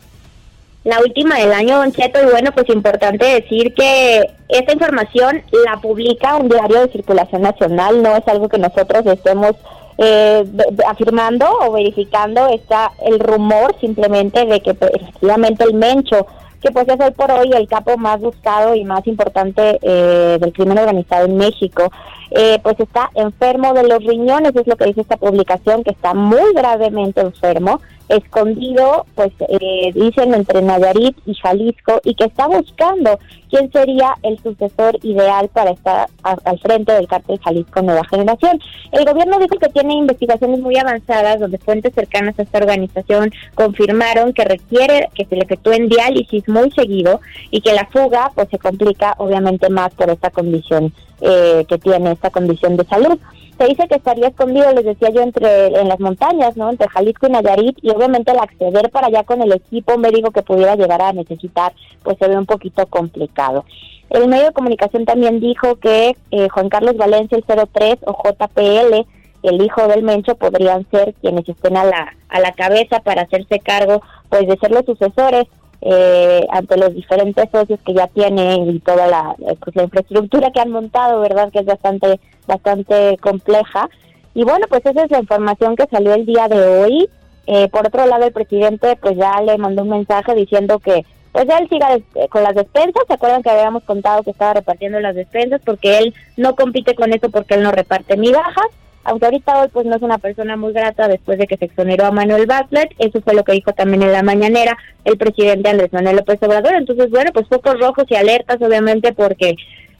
La 0.82 0.98
última 0.98 1.38
del 1.38 1.52
año, 1.52 1.76
Don 1.76 1.92
Cheto, 1.92 2.20
y 2.20 2.26
bueno, 2.26 2.50
pues 2.50 2.68
importante 2.68 3.24
decir 3.24 3.72
que 3.74 4.28
esta 4.48 4.72
información 4.72 5.40
la 5.64 5.76
publica 5.80 6.34
un 6.34 6.48
diario 6.48 6.80
de 6.80 6.92
circulación 6.92 7.42
nacional, 7.42 8.02
no 8.02 8.16
es 8.16 8.26
algo 8.26 8.48
que 8.48 8.58
nosotros 8.58 9.06
estemos 9.06 9.52
eh, 9.98 10.44
afirmando 10.88 11.46
o 11.60 11.70
verificando, 11.70 12.48
está 12.48 12.90
el 13.06 13.20
rumor 13.20 13.76
simplemente 13.80 14.44
de 14.44 14.60
que 14.60 14.74
pues, 14.74 14.90
efectivamente 14.94 15.62
el 15.62 15.74
Mencho, 15.74 16.26
que 16.62 16.70
pues 16.70 16.88
es 16.88 17.00
hoy 17.00 17.10
por 17.10 17.30
hoy 17.32 17.50
el 17.52 17.68
capo 17.68 17.96
más 17.98 18.20
buscado 18.20 18.74
y 18.74 18.84
más 18.84 19.06
importante 19.06 19.78
eh, 19.82 20.38
del 20.40 20.52
crimen 20.52 20.78
organizado 20.78 21.26
en 21.26 21.36
México, 21.36 21.90
eh, 22.30 22.58
pues 22.62 22.78
está 22.78 23.10
enfermo 23.14 23.74
de 23.74 23.82
los 23.86 24.02
riñones, 24.04 24.54
es 24.54 24.66
lo 24.66 24.76
que 24.76 24.86
dice 24.86 25.02
esta 25.02 25.16
publicación, 25.16 25.82
que 25.82 25.90
está 25.90 26.14
muy 26.14 26.54
gravemente 26.54 27.20
enfermo, 27.20 27.80
escondido, 28.08 29.06
pues 29.14 29.32
eh, 29.48 29.92
dicen 29.94 30.34
entre 30.34 30.62
Nayarit 30.62 31.16
y 31.26 31.34
Jalisco, 31.34 32.00
y 32.04 32.14
que 32.14 32.24
está 32.24 32.46
buscando 32.46 33.18
quién 33.50 33.70
sería 33.70 34.14
el 34.22 34.38
sucesor 34.42 34.98
ideal 35.02 35.48
para 35.48 35.72
estar 35.72 36.08
al 36.22 36.58
frente 36.60 36.92
del 36.92 37.06
cártel 37.06 37.38
Jalisco 37.38 37.82
Nueva 37.82 38.04
Generación. 38.04 38.60
El 38.92 39.04
gobierno 39.04 39.38
dijo 39.38 39.58
que 39.58 39.68
tiene 39.68 39.94
investigaciones 39.94 40.60
muy 40.60 40.76
avanzadas 40.78 41.40
donde 41.40 41.58
fuentes 41.58 41.94
cercanas 41.94 42.38
a 42.38 42.42
esta 42.42 42.58
organización 42.58 43.30
confirmaron 43.54 44.32
que 44.32 44.44
requiere 44.44 45.08
que 45.14 45.26
se 45.26 45.36
le 45.36 45.42
efectúen 45.42 45.88
diálisis 45.88 46.48
muy 46.48 46.70
seguido 46.70 47.20
y 47.50 47.60
que 47.60 47.74
la 47.74 47.86
fuga 47.86 48.30
pues 48.34 48.48
se 48.50 48.58
complica 48.58 49.14
obviamente 49.18 49.68
más 49.68 49.92
por 49.94 50.08
esta 50.10 50.30
condición 50.30 50.92
eh, 51.20 51.64
que 51.68 51.78
tiene, 51.78 52.12
esta 52.12 52.30
condición 52.30 52.76
de 52.76 52.84
salud. 52.84 53.18
Se 53.58 53.66
dice 53.66 53.86
que 53.86 53.96
estaría 53.96 54.28
escondido, 54.28 54.72
les 54.72 54.84
decía 54.84 55.10
yo, 55.10 55.22
entre 55.22 55.66
en 55.66 55.88
las 55.88 56.00
montañas, 56.00 56.56
¿no? 56.56 56.70
Entre 56.70 56.88
Jalisco 56.88 57.26
y 57.26 57.30
Nayarit 57.30 57.78
y 57.82 57.90
obviamente 57.90 58.32
el 58.32 58.38
acceder 58.38 58.90
para 58.90 59.08
allá 59.08 59.22
con 59.24 59.42
el 59.42 59.52
equipo 59.52 59.98
médico 59.98 60.30
que 60.30 60.42
pudiera 60.42 60.74
llegar 60.74 61.02
a 61.02 61.12
necesitar, 61.12 61.72
pues 62.02 62.16
se 62.18 62.28
ve 62.28 62.36
un 62.36 62.46
poquito 62.46 62.86
complicado. 62.86 63.64
El 64.10 64.28
medio 64.28 64.46
de 64.46 64.52
comunicación 64.52 65.04
también 65.04 65.40
dijo 65.40 65.76
que 65.76 66.16
eh, 66.30 66.48
Juan 66.48 66.68
Carlos 66.68 66.96
Valencia, 66.96 67.38
el 67.38 67.44
03 67.44 67.98
o 68.06 68.12
JPL, 68.12 69.06
el 69.42 69.62
hijo 69.62 69.88
del 69.88 70.02
Mencho, 70.02 70.34
podrían 70.34 70.86
ser 70.90 71.14
quienes 71.14 71.48
estén 71.48 71.76
a 71.76 71.84
la, 71.84 72.14
a 72.28 72.40
la 72.40 72.52
cabeza 72.52 73.00
para 73.00 73.22
hacerse 73.22 73.58
cargo, 73.60 74.02
pues 74.28 74.46
de 74.46 74.56
ser 74.58 74.70
los 74.70 74.84
sucesores 74.84 75.46
eh, 75.84 76.46
ante 76.50 76.76
los 76.76 76.94
diferentes 76.94 77.50
socios 77.50 77.80
que 77.84 77.92
ya 77.92 78.06
tiene 78.06 78.54
y 78.54 78.78
toda 78.80 79.08
la, 79.08 79.34
pues, 79.36 79.74
la 79.74 79.82
infraestructura 79.82 80.52
que 80.52 80.60
han 80.60 80.70
montado, 80.70 81.20
¿verdad? 81.20 81.50
Que 81.50 81.58
es 81.58 81.66
bastante, 81.66 82.20
bastante 82.46 83.18
compleja. 83.18 83.90
Y 84.34 84.44
bueno, 84.44 84.66
pues 84.68 84.86
esa 84.86 85.04
es 85.04 85.10
la 85.10 85.18
información 85.18 85.74
que 85.74 85.88
salió 85.90 86.14
el 86.14 86.24
día 86.24 86.46
de 86.46 86.60
hoy. 86.64 87.10
Eh, 87.46 87.68
por 87.68 87.86
otro 87.86 88.06
lado, 88.06 88.24
el 88.24 88.32
presidente 88.32 88.96
pues 88.96 89.16
ya 89.16 89.40
le 89.42 89.58
mandó 89.58 89.82
un 89.82 89.90
mensaje 89.90 90.34
diciendo 90.34 90.78
que 90.78 91.04
pues 91.32 91.46
él 91.48 91.68
siga 91.68 91.96
eh, 91.96 92.28
con 92.28 92.44
las 92.44 92.54
despensas. 92.54 93.02
¿Se 93.08 93.14
acuerdan 93.14 93.42
que 93.42 93.50
habíamos 93.50 93.82
contado 93.82 94.22
que 94.22 94.30
estaba 94.30 94.54
repartiendo 94.54 95.00
las 95.00 95.16
despensas? 95.16 95.60
Porque 95.64 95.98
él 95.98 96.14
no 96.36 96.54
compite 96.54 96.94
con 96.94 97.12
eso 97.12 97.28
porque 97.30 97.54
él 97.54 97.62
no 97.62 97.72
reparte 97.72 98.16
migajas. 98.16 98.68
Aunque 99.04 99.26
ahorita 99.26 99.60
hoy 99.60 99.68
pues 99.72 99.86
no 99.86 99.96
es 99.96 100.02
una 100.02 100.18
persona 100.18 100.56
muy 100.56 100.72
grata 100.72 101.08
después 101.08 101.38
de 101.38 101.46
que 101.46 101.56
se 101.56 101.64
exoneró 101.64 102.06
a 102.06 102.12
Manuel 102.12 102.46
Bartlett. 102.46 102.94
Eso 102.98 103.20
fue 103.20 103.34
lo 103.34 103.44
que 103.44 103.52
dijo 103.52 103.72
también 103.72 104.02
en 104.02 104.12
la 104.12 104.22
mañanera 104.22 104.76
el 105.04 105.18
presidente 105.18 105.68
Andrés 105.68 105.92
Manuel 105.92 106.16
López 106.16 106.38
Obrador. 106.42 106.74
Entonces, 106.74 107.10
bueno, 107.10 107.30
pues 107.32 107.48
focos 107.48 107.80
rojos 107.80 108.04
y 108.08 108.14
alertas 108.14 108.60
obviamente 108.60 109.12
porque 109.12 109.56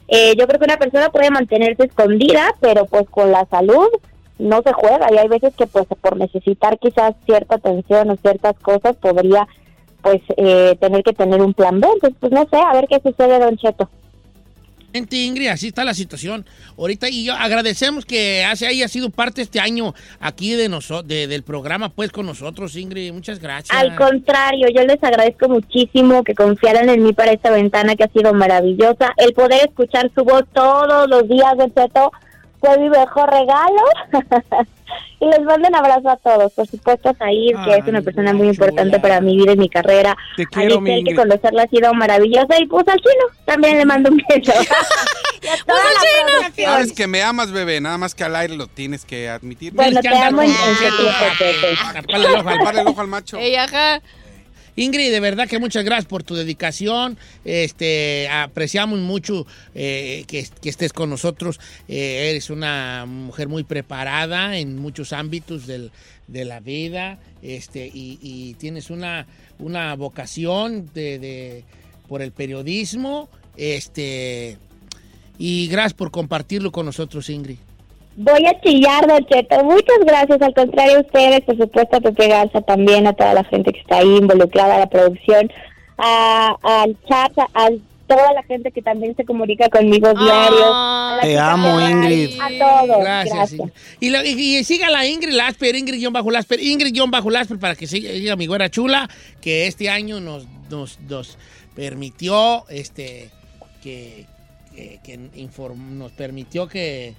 eh, 0.07 0.35
yo 0.37 0.47
creo 0.47 0.59
que 0.59 0.65
una 0.65 0.77
persona 0.77 1.09
puede 1.09 1.31
mantenerse 1.31 1.85
escondida, 1.85 2.53
pero 2.59 2.85
pues 2.85 3.09
con 3.09 3.31
la 3.31 3.45
salud 3.45 3.87
no 4.39 4.61
se 4.61 4.73
juega 4.73 5.07
y 5.11 5.17
hay 5.17 5.27
veces 5.27 5.53
que 5.55 5.67
pues 5.67 5.85
por 6.01 6.17
necesitar 6.17 6.77
quizás 6.79 7.13
cierta 7.25 7.55
atención 7.55 8.09
o 8.09 8.15
ciertas 8.17 8.55
cosas 8.59 8.95
podría 8.97 9.47
pues 10.01 10.21
eh, 10.37 10.75
tener 10.81 11.03
que 11.03 11.13
tener 11.13 11.41
un 11.41 11.53
plan 11.53 11.79
B. 11.79 11.87
Entonces, 11.93 12.17
pues 12.19 12.31
no 12.31 12.45
sé, 12.49 12.57
a 12.57 12.73
ver 12.73 12.87
qué 12.89 12.99
sucede, 13.01 13.39
Don 13.39 13.57
Cheto. 13.57 13.89
Ingrid, 14.93 15.47
así 15.47 15.67
está 15.67 15.83
la 15.83 15.93
situación. 15.93 16.45
Ahorita, 16.77 17.09
y 17.09 17.25
yo 17.25 17.33
agradecemos 17.33 18.05
que 18.05 18.43
haya 18.43 18.87
sido 18.87 19.09
parte 19.09 19.41
este 19.41 19.59
año 19.59 19.93
aquí 20.19 20.51
de, 20.53 20.69
de- 21.05 21.27
del 21.27 21.43
programa, 21.43 21.89
pues, 21.89 22.11
con 22.11 22.25
nosotros, 22.25 22.75
Ingrid. 22.75 23.11
Muchas 23.11 23.39
gracias. 23.39 23.75
Al 23.77 23.95
contrario, 23.95 24.67
yo 24.75 24.83
les 24.85 25.03
agradezco 25.03 25.49
muchísimo 25.49 26.23
que 26.23 26.35
confiaran 26.35 26.89
en 26.89 27.03
mí 27.03 27.13
para 27.13 27.31
esta 27.31 27.49
ventana 27.51 27.95
que 27.95 28.03
ha 28.03 28.09
sido 28.11 28.33
maravillosa. 28.33 29.13
El 29.17 29.33
poder 29.33 29.67
escuchar 29.67 30.11
su 30.15 30.23
voz 30.23 30.43
todos 30.53 31.09
los 31.09 31.27
días, 31.27 31.53
Cheto, 31.75 32.11
fue 32.63 32.77
mi 32.77 32.89
mejor 32.89 33.29
regalo. 33.29 33.81
y 35.19 35.25
les 35.25 35.41
mando 35.41 35.67
un 35.67 35.75
abrazo 35.75 36.09
a 36.09 36.15
todos. 36.15 36.53
Por 36.53 36.65
supuesto 36.65 37.09
a 37.09 37.13
que 37.13 37.75
es 37.77 37.87
una 37.87 38.01
persona 38.01 38.33
muy 38.33 38.47
importante 38.47 38.99
para 38.99 39.19
mi 39.19 39.35
vida 39.35 39.51
y 39.51 39.57
mi 39.57 39.67
carrera. 39.67 40.15
Te 40.37 40.43
a 40.43 40.45
quiero, 40.45 40.79
mi 40.79 40.91
Giselle, 40.91 41.09
que 41.09 41.15
conocerla 41.15 41.63
ha 41.63 41.67
sido 41.67 41.93
maravillosa. 41.93 42.57
Y 42.59 42.67
pues 42.67 42.87
al 42.87 42.99
chino, 42.99 43.25
también 43.45 43.77
le 43.77 43.85
mando 43.85 44.11
un 44.11 44.21
beso. 44.29 44.53
y 45.41 45.47
a 45.47 45.57
toda 45.65 45.79
la 45.79 46.39
producción. 46.39 46.71
Sabes 46.71 46.93
que 46.93 47.07
me 47.07 47.21
amas, 47.21 47.51
bebé, 47.51 47.81
nada 47.81 47.97
más 47.97 48.15
que 48.15 48.23
al 48.23 48.35
aire 48.35 48.55
lo 48.55 48.67
tienes 48.67 49.03
que 49.03 49.29
admitir. 49.29 49.73
Bueno, 49.73 49.99
te 49.99 50.07
amo 50.07 50.41
en, 50.41 50.49
en 50.49 50.55
el 52.77 52.87
ojo 52.87 53.01
al 53.01 53.07
macho. 53.07 53.37
Ey, 53.37 53.55
ajá. 53.55 54.01
Ingrid, 54.75 55.11
de 55.11 55.19
verdad 55.19 55.47
que 55.47 55.59
muchas 55.59 55.83
gracias 55.85 56.05
por 56.05 56.23
tu 56.23 56.33
dedicación. 56.35 57.17
Este, 57.45 58.27
apreciamos 58.29 58.99
mucho 58.99 59.45
eh, 59.75 60.23
que, 60.27 60.47
estés 60.69 60.93
con 60.93 61.09
nosotros. 61.09 61.59
Eh, 61.87 62.29
eres 62.31 62.49
una 62.49 63.05
mujer 63.07 63.47
muy 63.47 63.63
preparada 63.63 64.57
en 64.57 64.77
muchos 64.79 65.13
ámbitos 65.13 65.67
del- 65.67 65.91
de 66.27 66.45
la 66.45 66.59
vida 66.61 67.19
este, 67.41 67.85
y, 67.85 68.17
y 68.21 68.53
tienes 68.55 68.89
una, 68.89 69.27
una 69.59 69.93
vocación 69.95 70.89
de, 70.93 71.19
de- 71.19 71.63
por 72.07 72.21
el 72.21 72.31
periodismo. 72.31 73.29
Este, 73.57 74.57
y 75.37 75.67
gracias 75.67 75.93
por 75.93 76.09
compartirlo 76.11 76.71
con 76.71 76.85
nosotros, 76.87 77.29
Ingrid. 77.29 77.57
Voy 78.15 78.45
a 78.45 78.59
chillar, 78.61 79.07
Don 79.07 79.25
Cheto. 79.25 79.63
Muchas 79.63 79.97
gracias. 80.05 80.41
Al 80.41 80.53
contrario, 80.53 80.97
a 80.97 81.01
ustedes, 81.01 81.41
por 81.41 81.57
supuesto, 81.57 81.97
a 81.97 82.01
Pepe 82.01 82.27
Garza 82.27 82.61
también, 82.61 83.07
a 83.07 83.13
toda 83.13 83.33
la 83.33 83.43
gente 83.45 83.71
que 83.73 83.79
está 83.79 83.97
ahí 83.97 84.17
involucrada, 84.17 84.75
a 84.75 84.79
la 84.79 84.89
producción, 84.89 85.51
a- 85.97 86.55
al 86.61 86.95
chat, 87.07 87.31
a, 87.39 87.47
a 87.53 87.69
toda 88.05 88.33
la 88.33 88.43
gente 88.43 88.71
que 88.71 88.81
también 88.83 89.15
se 89.15 89.25
comunica 89.25 89.67
conmigo 89.69 90.13
diario. 90.13 90.65
a 90.65 91.13
la 91.17 91.21
Te 91.23 91.39
amo, 91.39 91.79
Ingrid. 91.81 92.39
A 92.39 92.49
todos. 92.85 92.99
Gracias. 93.03 93.35
Gracias. 93.35 93.59
Ingrid. 93.59 93.73
Y, 93.99 94.09
la- 94.11 94.25
y- 94.25 94.57
y 94.57 94.63
siga 94.63 94.89
la 94.91 95.07
Ingrid 95.07 95.33
Lasper, 95.33 95.75
Ingrid-Lasper, 95.75 96.59
Ingrid-Lasper 96.59 97.59
para 97.59 97.75
que 97.75 97.87
siga 97.87 98.11
siga 98.11 98.35
mi 98.35 98.45
güera 98.45 98.69
chula, 98.69 99.09
que 99.41 99.65
este 99.67 99.89
año 99.89 100.19
nos, 100.19 100.45
nos, 100.69 100.99
nos 101.01 101.37
permitió, 101.75 102.65
este, 102.69 103.29
que, 103.81 104.25
que- 104.75 104.99
que 105.03 105.17
inform- 105.37 105.75
nos 105.97 106.11
permitió 106.11 106.67
que, 106.67 107.15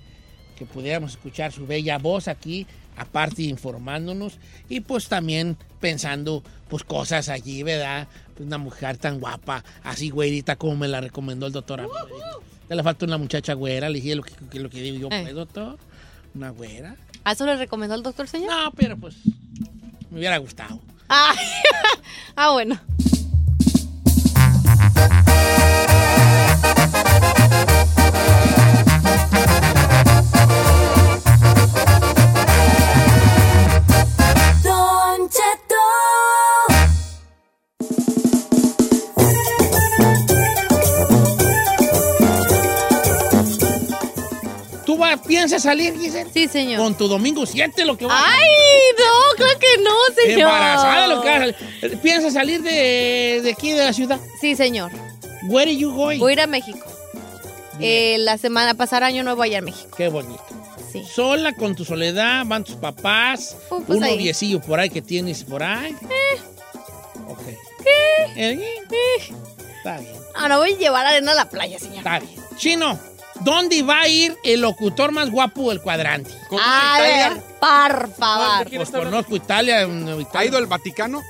que 0.57 0.65
pudiéramos 0.67 1.13
escuchar 1.13 1.53
su 1.53 1.67
bella 1.67 1.99
voz 1.99 2.29
aquí, 2.29 2.67
aparte 2.97 3.43
informándonos 3.43 4.39
y 4.69 4.81
pues 4.81 5.09
también 5.09 5.57
pensando 5.81 6.43
pues 6.69 6.85
cosas 6.85 7.29
allí, 7.29 7.63
¿verdad? 7.63 8.09
Pues 8.35 8.47
una 8.47 8.59
mujer 8.59 8.97
tan 8.99 9.21
guapa, 9.21 9.65
así 9.83 10.11
güerita 10.11 10.57
como 10.57 10.77
me 10.77 10.89
la 10.89 11.01
recomendó 11.01 11.47
el 11.47 11.53
doctor. 11.53 11.81
me 11.81 11.87
dijo. 11.87 12.43
Te 12.69 12.75
le 12.75 12.83
falta 12.83 13.05
una 13.05 13.19
muchacha 13.19 13.53
güera, 13.55 13.89
le 13.91 14.01
dije 14.01 14.15
lo 14.15 14.23
que, 14.23 14.33
que- 14.51 14.59
lo 14.61 14.71
que 14.71 14.81
digo 14.81 14.97
yo, 14.99 15.09
Eh. 15.11 15.23
pues, 15.23 15.35
doctor. 15.35 15.79
Una 16.35 16.51
güera. 16.51 16.97
¿A 17.25 17.33
eso 17.33 17.45
le 17.47 17.57
recomendó 17.57 17.95
el 17.95 18.03
doctor 18.03 18.27
señor? 18.29 18.51
No, 18.51 18.71
pero 18.73 18.97
pues 18.97 19.17
me 20.11 20.19
hubiera 20.19 20.39
gustado. 20.39 20.81
Ah, 21.09 21.35
ah, 22.37 22.53
bueno. 22.53 22.81
¿Tú 45.17 45.23
va- 45.23 45.29
piensas 45.29 45.63
salir, 45.63 45.99
Giselle? 45.99 46.31
Sí, 46.33 46.49
señor. 46.49 46.79
Con 46.81 46.95
tu 46.97 47.09
domingo 47.09 47.45
7, 47.47 47.85
lo 47.85 47.97
que 47.97 48.07
va 48.07 48.15
¡Ay, 48.17 48.49
no! 48.99 49.37
Creo 49.37 49.59
que 49.59 49.83
no, 49.83 49.91
señor. 50.23 50.41
Embarazada, 50.41 51.07
lo 51.09 51.21
que 51.23 51.29
va 51.29 51.35
a 51.37 51.39
salir. 51.41 52.01
¿Piensas 52.01 52.33
salir 52.35 52.63
de, 52.63 53.41
de 53.43 53.51
aquí, 53.53 53.73
de 53.73 53.85
la 53.85 53.93
ciudad? 53.93 54.19
Sí, 54.41 54.55
señor. 54.57 54.91
Where 55.45 55.71
are 55.71 55.77
you 55.77 55.93
going? 55.93 56.19
Voy 56.19 56.31
a 56.31 56.35
ir 56.35 56.41
a 56.41 56.47
México. 56.47 56.87
Eh, 57.81 58.17
la 58.21 58.39
semana 58.39 58.75
pasada 58.75 59.07
año 59.07 59.23
nuevo 59.25 59.43
allá 59.43 59.59
en 59.59 59.65
México. 59.65 59.97
Qué 59.97 60.09
bonito. 60.09 60.43
Sí. 60.93 61.03
Sola, 61.05 61.53
con 61.55 61.75
tu 61.75 61.85
soledad, 61.85 62.45
van 62.47 62.63
tus 62.63 62.77
papás, 62.77 63.57
Oh, 63.69 63.81
pues 63.81 63.99
un 63.99 64.05
ahí. 64.05 64.13
noviecillo 64.17 64.61
por 64.61 64.79
ahí 64.79 64.91
que 64.91 65.03
tienes 65.03 65.43
por 65.43 65.63
ahí. 65.63 65.93
Ok. 67.29 67.41
Eh, 68.37 68.59
Está 69.79 69.99
bien, 69.99 70.13
Ah, 70.37 70.49
no 70.49 70.59
voy 70.59 70.73
a 70.73 70.77
llevar 70.79 71.05
arena 71.05 71.33
a 71.33 71.35
la 71.35 71.49
playa, 71.51 71.79
señor. 71.79 71.99
está 71.99 72.21
bien. 72.21 72.35
Chino, 72.57 72.99
¿dónde 73.41 73.83
va 73.83 74.01
a 74.03 74.09
ir 74.09 74.37
el 74.45 74.61
locutor 74.61 75.13
más 75.13 75.31
guapo 75.31 75.71
del 75.71 75.81
cuadrante? 75.81 76.31
A 76.61 77.01
ver, 77.01 77.33
por 77.61 78.13
favor. 78.15 78.69
Pues 78.75 78.91
conozco 78.91 79.37
Italia, 79.37 79.83
Italia. 79.83 80.29
¿Ha 80.35 80.45
ido 80.45 80.59
al 80.59 80.67
Vaticano? 80.67 81.23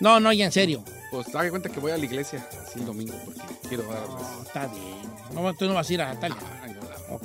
No, 0.00 0.20
no, 0.20 0.32
ya 0.32 0.44
en 0.46 0.52
serio. 0.52 0.84
Pues 1.10 1.34
haga 1.34 1.48
cuenta 1.50 1.68
que 1.70 1.80
voy 1.80 1.92
a 1.92 1.96
la 1.96 2.04
iglesia, 2.04 2.46
así 2.66 2.80
domingo, 2.80 3.14
porque 3.24 3.40
quiero 3.68 3.84
dar 3.84 4.02
Está 4.46 4.66
bien. 4.66 4.98
No, 5.32 5.54
tú 5.54 5.66
no 5.66 5.74
vas 5.74 5.88
a 5.88 5.92
ir 5.94 6.02
a 6.02 6.12
Italia. 6.14 6.36
Ok. 7.10 7.24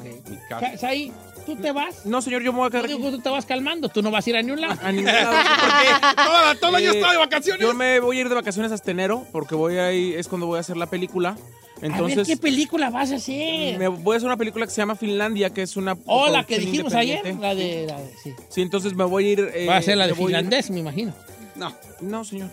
Sa- 0.49 0.77
Saí, 0.77 1.11
¿tú 1.45 1.55
te 1.55 1.71
vas? 1.71 2.05
No, 2.05 2.21
señor, 2.21 2.41
yo 2.43 2.51
me 2.53 2.59
voy 2.59 2.67
a 2.67 2.69
quedar 2.71 2.87
Yo 2.87 2.97
digo, 2.97 3.11
tú 3.11 3.19
te 3.19 3.29
vas 3.29 3.45
calmando, 3.45 3.89
tú 3.89 4.01
no 4.01 4.11
vas 4.11 4.25
a 4.25 4.29
ir 4.29 4.35
a 4.37 4.41
ningún 4.41 4.61
lado. 4.61 4.79
A 4.81 4.91
ningún 4.91 5.05
lado, 5.11 5.31
no 5.31 5.41
sé 5.43 5.49
por 5.59 5.69
qué. 5.81 6.15
Toda- 6.23 6.55
todo 6.55 6.69
el 6.71 6.75
año 6.75 6.91
Eh, 6.91 6.95
estaba 6.95 7.13
de 7.13 7.19
vacaciones. 7.19 7.61
Yo 7.61 7.73
me 7.73 7.99
voy 7.99 8.17
a 8.17 8.21
ir 8.21 8.29
de 8.29 8.35
vacaciones 8.35 8.71
hasta 8.71 8.91
enero 8.91 9.25
porque 9.31 9.55
voy 9.55 9.77
a 9.77 9.91
ir, 9.93 10.17
es 10.17 10.27
cuando 10.27 10.47
voy 10.47 10.57
a 10.57 10.61
hacer 10.61 10.77
la 10.77 10.87
película. 10.87 11.35
Entonces, 11.81 12.17
a 12.17 12.21
ver, 12.21 12.27
¿qué 12.27 12.37
película 12.37 12.89
vas 12.89 13.11
a 13.11 13.15
hacer? 13.15 13.77
me 13.77 13.87
voy 13.89 14.13
a 14.13 14.17
hacer 14.17 14.27
una 14.27 14.37
película 14.37 14.65
que 14.65 14.71
se 14.71 14.77
llama 14.81 14.95
Finlandia, 14.95 15.49
que 15.49 15.63
es 15.63 15.75
una. 15.75 15.97
Oh, 16.05 16.29
la 16.29 16.45
que 16.45 16.57
dijimos 16.59 16.93
ayer, 16.93 17.35
la 17.39 17.53
de... 17.55 17.87
La 17.87 17.99
de 17.99 18.09
sí. 18.23 18.33
Sí, 18.49 18.61
entonces 18.61 18.93
me 18.93 19.03
voy 19.03 19.25
a 19.27 19.31
ir. 19.31 19.51
eh, 19.53 19.65
va 19.67 19.77
a 19.77 19.81
ser 19.81 19.97
la 19.97 20.07
de 20.07 20.15
finlandés, 20.15 20.69
me 20.69 20.79
imagino. 20.79 21.13
No. 21.55 21.75
No, 21.99 22.23
señor. 22.23 22.49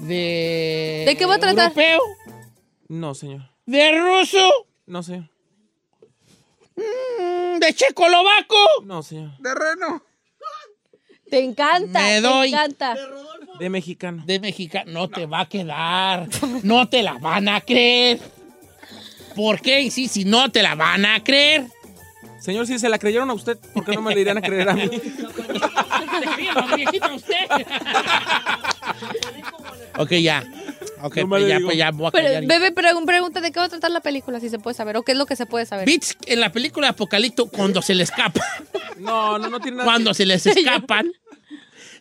De... 0.00 1.04
¿De 1.06 1.16
qué 1.16 1.24
va 1.26 1.36
a 1.36 1.38
tratar? 1.38 1.70
¿Europeo? 1.72 2.00
No, 2.88 3.14
señor. 3.14 3.48
¿De 3.64 3.92
ruso? 3.98 4.38
No, 4.86 5.02
señor. 5.02 5.30
Mm, 6.76 7.58
¿De 7.58 7.74
checolovaco? 7.74 8.56
No, 8.84 9.02
señor. 9.02 9.36
De 9.38 9.54
reno. 9.54 10.02
Te 11.30 11.40
encanta. 11.42 12.00
Me 12.00 12.20
doy. 12.20 12.50
Te 12.50 12.56
encanta. 12.56 12.96
De 13.58 13.70
mexicano. 13.70 14.22
De 14.26 14.38
mexicano. 14.38 14.92
No 14.92 15.08
te 15.08 15.26
va 15.26 15.40
a 15.40 15.48
quedar. 15.48 16.28
No 16.62 16.88
te 16.88 17.02
la 17.02 17.14
van 17.14 17.48
a 17.48 17.60
creer. 17.60 18.20
¿Por 19.34 19.60
qué? 19.60 19.82
Y 19.82 19.90
sí, 19.90 20.08
si 20.08 20.24
no 20.24 20.50
te 20.50 20.62
la 20.62 20.74
van 20.74 21.04
a 21.04 21.22
creer. 21.24 21.66
Señor, 22.40 22.66
si 22.66 22.78
se 22.78 22.88
la 22.88 22.98
creyeron 22.98 23.28
a 23.30 23.34
usted, 23.34 23.58
¿por 23.74 23.84
qué 23.84 23.92
no 23.92 24.02
me 24.02 24.14
la 24.14 24.20
irían 24.20 24.38
a 24.38 24.42
creer 24.42 24.68
a 24.68 24.74
mí? 24.74 24.88
ok, 29.98 30.10
ya. 30.12 30.44
Ok, 31.06 31.16
No 31.18 31.28
pues 31.28 31.46
ya, 31.48 31.58
pues 31.60 31.76
ya 31.76 31.90
voy 31.90 32.08
a 32.08 32.10
Pero, 32.10 32.24
callar. 32.26 32.46
bebé, 32.46 32.74
pregun- 32.74 33.04
pregunta 33.06 33.40
de 33.40 33.50
qué 33.52 33.58
va 33.60 33.66
a 33.66 33.68
tratar 33.68 33.90
la 33.90 34.00
película, 34.00 34.40
si 34.40 34.48
se 34.48 34.58
puede 34.58 34.74
saber, 34.74 34.96
o 34.96 35.02
qué 35.02 35.12
es 35.12 35.18
lo 35.18 35.26
que 35.26 35.36
se 35.36 35.46
puede 35.46 35.66
saber. 35.66 35.86
Bits 35.86 36.16
en 36.26 36.40
la 36.40 36.52
película 36.52 36.86
de 36.86 36.90
Apocalipto, 36.90 37.46
cuando 37.46 37.82
se 37.82 37.94
le 37.94 38.02
escapa, 38.04 38.40
No, 38.98 39.38
no, 39.38 39.48
no 39.50 39.60
tiene 39.60 39.78
nada. 39.78 39.86
cuando 39.86 40.14
se 40.14 40.24
les 40.26 40.46
escapan, 40.46 41.12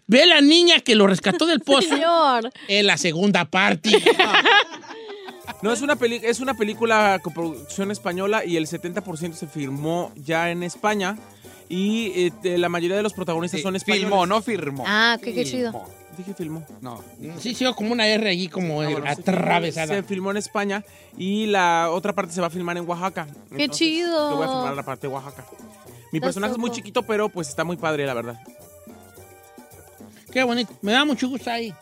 ve 0.08 0.24
a 0.24 0.26
la 0.26 0.42
niña 0.42 0.80
que 0.80 0.96
lo 0.96 1.08
rescató 1.08 1.46
del 1.46 1.60
pozo 1.62 1.90
Señor. 1.90 2.52
en 2.68 2.86
la 2.88 2.98
segunda 2.98 3.46
parte. 3.46 3.92
No, 5.62 5.72
es 5.72 5.82
una, 5.82 5.96
peli 5.96 6.20
es 6.24 6.42
una 6.42 6.54
película 6.56 7.20
con 7.24 7.34
producción 7.34 7.90
española 7.92 8.44
y 8.46 8.58
el 8.58 8.68
70% 8.68 9.34
se 9.34 9.48
filmó 9.48 10.12
ya 10.16 10.52
en 10.52 10.64
España. 10.64 11.18
Y 11.70 12.30
eh, 12.44 12.58
la 12.58 12.70
mayoría 12.70 12.98
de 12.98 13.04
los 13.04 13.14
protagonistas 13.14 13.62
son 13.62 13.76
españoles. 13.76 14.06
Filmó, 14.08 14.26
no 14.28 14.42
firmó. 14.42 14.84
Ah, 14.86 15.18
qué, 15.22 15.34
qué 15.34 15.44
chido. 15.46 15.88
Dije 16.18 16.34
filmó. 16.34 16.64
No. 16.82 17.02
Sí, 17.40 17.54
sí, 17.56 17.66
como 17.76 17.92
una 17.92 18.08
R 18.08 18.30
allí 18.30 18.48
como 18.48 18.76
bueno, 18.76 18.92
se 18.92 18.96
filmó- 18.98 19.20
atravesada. 19.20 19.88
Se 19.88 20.04
filmó 20.04 20.32
en 20.32 20.38
España 20.38 20.84
y 21.18 21.48
la 21.48 21.90
otra 21.92 22.14
parte 22.14 22.34
se 22.34 22.42
va 22.42 22.48
a 22.48 22.50
filmar 22.50 22.78
en 22.78 22.88
Oaxaca. 22.88 23.26
Qué 23.26 23.64
Entonces, 23.64 23.78
chido. 23.78 24.32
Yo 24.32 24.38
voy 24.38 24.46
a 24.46 24.50
filmar 24.50 24.76
la 24.76 24.84
parte 24.84 25.08
de 25.08 25.14
Oaxaca. 25.14 25.46
Mi 26.12 26.20
personaje 26.20 26.54
es 26.54 26.60
muy 26.60 26.72
chiquito, 26.72 27.04
pero 27.04 27.28
pues 27.30 27.50
está 27.50 27.64
muy 27.64 27.78
padre, 27.78 28.06
la 28.06 28.14
verdad. 28.14 28.40
Qué 30.32 30.44
bonito. 30.44 30.74
Me 30.82 30.92
da 30.92 31.06
mucho 31.06 31.28
gusto 31.30 31.50
ahí. 31.50 31.74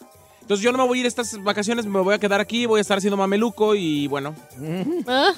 Entonces 0.43 0.61
yo 0.63 0.71
no 0.73 0.77
me 0.77 0.85
voy 0.85 0.97
a 0.97 1.01
ir 1.01 1.07
estas 1.07 1.41
vacaciones, 1.41 1.85
me 1.85 2.01
voy 2.01 2.13
a 2.13 2.17
quedar 2.19 2.41
aquí, 2.41 2.65
voy 2.65 2.79
a 2.79 2.81
estar 2.81 2.97
haciendo 2.97 3.15
mameluco 3.15 3.75
y 3.75 4.07
bueno. 4.07 4.35
Ah, 5.07 5.31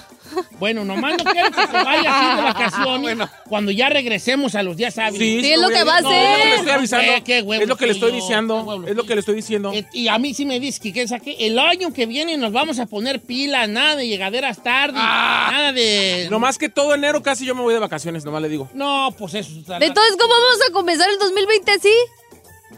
Bueno, 0.60 0.84
nomás 0.84 1.15
no 1.23 1.32
quiero 1.32 1.52
que 1.52 1.61
se 1.68 1.72
vaya 1.84 2.11
así 2.18 2.36
de 2.38 2.41
vacaciones 2.41 3.30
cuando 3.48 3.72
ya 3.72 3.88
regresemos 3.90 4.56
a 4.56 4.64
los 4.64 4.76
días 4.77 4.98
hábiles. 4.98 5.19
Sí, 5.19 5.41
Sí, 5.41 5.52
es 5.53 5.61
lo 5.61 5.69
que 5.69 5.84
va 5.84 5.98
a 5.98 6.02
No, 6.02 6.11
es 6.11 6.18
lo 6.18 6.36
que 6.38 6.38
le 6.38 6.44
hacer. 6.44 6.57
estoy 6.60 6.72
avisando. 6.73 7.11
Qué- 7.14 7.23
qué 7.23 7.41
huevos 7.44 7.61
es 7.64 7.69
lo 7.69 7.77
que 7.77 7.86
le 7.86 7.91
estoy 7.91 8.10
tuyo, 8.10 8.19
qué 8.19 8.26
diciendo. 8.27 8.84
Es 8.88 8.95
lo 8.95 9.03
que 9.06 9.14
le 9.14 9.19
estoy 9.19 9.36
diciendo. 9.36 9.72
Eh, 9.73 9.86
Y 9.94 10.07
a 10.07 10.18
mí 10.18 10.34
sí 10.34 10.44
me 10.45 10.60
dice 10.60 10.80
que, 10.82 10.91
que 10.91 11.07
saque 11.07 11.36
el 11.40 11.60
año 11.60 11.94
que 11.94 12.07
viene 12.07 12.36
nos 12.38 12.52
vamos 12.52 12.80
a 12.80 12.88
poner 12.88 13.22
pila, 13.22 13.68
nada 13.68 13.95
de 13.95 14.07
llegaderas 14.07 14.64
tarde, 14.64 14.98
Ah. 14.99 15.49
nada 15.52 15.72
de... 15.72 16.27
No 16.32 16.40
más 16.40 16.57
que 16.57 16.68
todo 16.68 16.95
enero 16.95 17.22
casi 17.22 17.45
yo 17.45 17.53
me 17.53 17.61
voy 17.61 17.73
de 17.76 17.80
vacaciones, 17.80 18.26
nomás 18.26 18.41
le 18.41 18.49
digo. 18.49 18.69
No, 18.73 19.14
pues 19.18 19.36
eso. 19.36 19.52
Entonces, 19.52 20.18
¿cómo 20.19 20.34
vamos 20.34 20.60
a 20.68 20.73
comenzar 20.73 21.10
el 21.11 21.19
2020 21.19 21.72
así? 21.72 21.90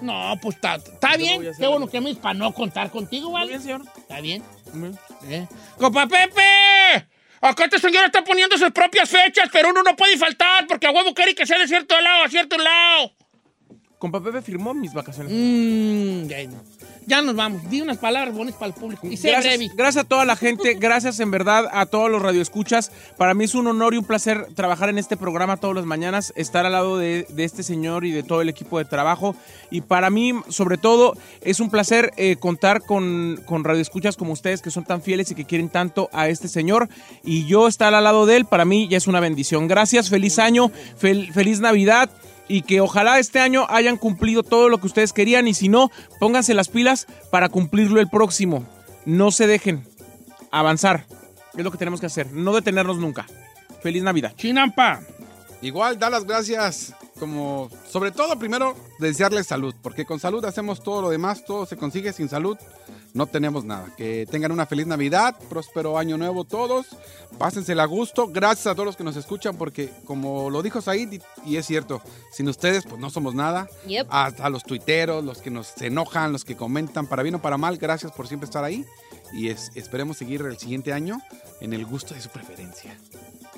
No, 0.02 0.38
pues 0.42 0.56
está, 0.56 0.76
está 0.76 1.18
bien. 1.18 1.42
Qué 1.42 1.68
bueno 1.68 1.76
algo. 1.86 1.90
que 1.90 2.02
me 2.02 2.16
para 2.16 2.34
no 2.34 2.54
contar 2.54 2.90
contigo, 2.92 3.30
¿Muy 3.30 3.40
¿vale? 3.42 3.50
bien, 3.50 3.62
señor? 3.62 3.82
Está 3.98 4.22
bien. 4.22 4.44
Bien. 4.74 4.98
¿Eh? 5.30 5.48
¡Copa 5.78 6.08
Pepe! 6.08 7.08
Acá 7.42 7.66
este 7.66 7.80
señor 7.80 8.06
está 8.06 8.24
poniendo 8.24 8.58
sus 8.58 8.72
propias 8.72 9.10
fechas, 9.10 9.50
pero 9.52 9.70
uno 9.70 9.84
no 9.84 9.96
puede 9.96 10.18
faltar 10.18 10.66
porque 10.68 10.88
a 10.88 10.92
huevo 10.92 11.14
quiere 11.14 11.36
que 11.36 11.46
sea 11.46 11.60
de 11.60 11.68
cierto 11.68 12.00
lado 12.02 12.24
a 12.26 12.30
cierto 12.30 12.58
lado. 12.58 13.14
Compa 14.00 14.22
Pepe 14.22 14.42
firmó 14.42 14.74
mis 14.74 14.94
vacaciones. 14.94 15.32
Mm, 15.34 16.28
ya 17.08 17.18
no. 17.18 17.22
ya 17.22 17.22
nos 17.22 17.36
vamos. 17.36 17.70
Di 17.70 17.82
unas 17.82 17.98
palabras 17.98 18.34
bonitas 18.36 18.60
para 18.60 18.68
el 18.68 18.74
público. 18.80 19.08
Y 19.08 19.18
sé 19.18 19.30
breve. 19.30 19.44
Gracias, 19.44 19.76
gracias 19.76 20.06
a 20.06 20.08
toda 20.08 20.26
la 20.26 20.36
gente, 20.36 20.74
gracias 20.80 21.20
en 21.20 21.32
verdad 21.32 21.68
a 21.72 21.86
todos 21.86 22.12
los 22.12 22.22
radioescuchas. 22.22 22.92
Para 23.18 23.34
mí 23.34 23.46
es 23.46 23.56
un 23.56 23.68
honor 23.68 23.94
y 23.94 23.98
un 23.98 24.06
placer 24.06 24.48
trabajar 24.56 24.90
en 24.90 24.98
este 24.98 25.18
programa 25.18 25.58
todas 25.58 25.76
las 25.76 25.86
mañanas, 25.86 26.34
estar 26.36 26.66
al 26.66 26.74
lado 26.74 26.98
de, 26.98 27.26
de 27.30 27.44
este 27.44 27.64
señor 27.64 28.06
y 28.06 28.12
de 28.12 28.24
todo 28.24 28.42
el 28.42 28.50
equipo 28.50 28.78
de 28.78 28.86
trabajo. 28.86 29.36
Y 29.72 29.82
para 29.82 30.10
mí, 30.10 30.34
sobre 30.50 30.78
todo, 30.78 31.14
es 31.42 31.60
un 31.60 31.70
placer 31.70 32.12
eh, 32.18 32.36
contar 32.38 32.82
con, 32.82 33.42
con 33.46 33.64
radioescuchas 33.64 34.16
como 34.18 34.34
ustedes 34.34 34.62
que 34.62 34.72
son 34.72 34.84
tan 34.86 35.02
fieles 35.02 35.32
y 35.32 35.36
que 35.36 35.46
quieren 35.46 35.70
tanto 35.70 36.10
a 36.14 36.30
este 36.30 36.48
señor. 36.48 36.90
Y 37.24 37.46
yo 37.46 37.68
estar 37.68 37.94
al 37.94 38.04
lado 38.04 38.26
de 38.26 38.38
él, 38.38 38.46
para 38.46 38.66
mí 38.66 38.88
ya 38.90 38.98
es 38.98 39.08
una 39.08 39.20
bendición. 39.20 39.68
Gracias, 39.68 40.10
feliz 40.10 40.40
año, 40.40 40.72
fel- 41.00 41.32
feliz 41.34 41.60
Navidad 41.60 42.10
y 42.48 42.62
que 42.62 42.82
ojalá 42.82 43.20
este 43.20 43.40
año 43.40 43.66
hayan 43.70 43.98
cumplido 43.98 44.44
todo 44.44 44.70
lo 44.70 44.80
que 44.80 44.88
ustedes 44.88 45.14
querían 45.14 45.48
y 45.48 45.54
si 45.54 45.70
no, 45.70 45.92
pónganse 46.20 46.54
las 46.54 46.70
pilas 46.70 47.08
para 47.32 47.50
cumplirlo 47.50 48.00
el 48.00 48.10
próximo. 48.10 48.66
No 49.06 49.32
se 49.32 49.48
dejen 49.48 49.86
avanzar. 50.52 51.06
Es 51.58 51.64
lo 51.64 51.72
que 51.72 51.78
tenemos 51.78 52.00
que 52.00 52.06
hacer, 52.06 52.32
no 52.32 52.54
detenernos 52.54 52.98
nunca. 52.98 53.26
Feliz 53.82 54.04
Navidad. 54.04 54.34
Chinampa. 54.36 55.02
Igual, 55.62 55.98
da 55.98 56.10
las 56.10 56.26
gracias, 56.26 56.94
como 57.20 57.70
sobre 57.90 58.12
todo 58.12 58.38
primero 58.38 58.76
desearles 59.00 59.48
salud, 59.48 59.74
porque 59.82 60.06
con 60.06 60.20
salud 60.20 60.46
hacemos 60.46 60.84
todo 60.84 61.02
lo 61.02 61.10
demás, 61.10 61.46
todo 61.46 61.66
se 61.66 61.78
consigue 61.78 62.14
sin 62.14 62.30
salud, 62.30 62.58
no 63.18 63.26
tenemos 63.28 63.66
nada. 63.66 63.88
Que 63.98 64.26
tengan 64.30 64.52
una 64.52 64.66
feliz 64.66 64.88
Navidad, 64.88 65.36
próspero 65.50 65.98
año 65.98 66.18
nuevo 66.18 66.44
todos, 66.46 66.86
pásensela 67.38 67.84
a 67.84 67.88
gusto, 67.88 68.28
gracias 68.28 68.68
a 68.68 68.74
todos 68.74 68.86
los 68.86 68.96
que 68.96 69.04
nos 69.04 69.16
escuchan, 69.18 69.58
porque 69.58 69.92
como 70.06 70.50
lo 70.50 70.62
dijo 70.62 70.82
Said, 70.82 71.22
y, 71.46 71.56
es 71.58 71.66
cierto, 71.66 72.02
sin 72.32 72.48
ustedes 72.48 72.86
pues 72.86 73.02
no 73.02 73.10
somos 73.10 73.34
nada, 73.36 73.68
Yep. 73.88 74.08
a, 74.10 74.26
a 74.28 74.50
los 74.50 74.64
tuiteros, 74.64 75.24
los 75.26 75.40
que 75.40 75.50
nos 75.50 75.82
enojan, 75.82 76.32
los 76.32 76.46
que 76.46 76.56
comentan, 76.56 77.08
para 77.08 77.24
bien 77.24 77.36
o 77.36 77.42
para 77.42 77.58
mal, 77.58 77.78
gracias 77.78 78.12
por 78.12 78.28
siempre 78.28 78.46
estar 78.46 78.64
ahí, 78.64 78.86
y 79.34 79.50
es- 79.50 79.72
esperemos 79.76 80.18
seguir 80.18 80.42
el 80.42 80.58
siguiente 80.58 80.94
año 80.94 81.20
en 81.60 81.74
el 81.74 81.86
gusto 81.86 82.14
de 82.14 82.22
su 82.22 82.30
preferencia. 82.30 82.96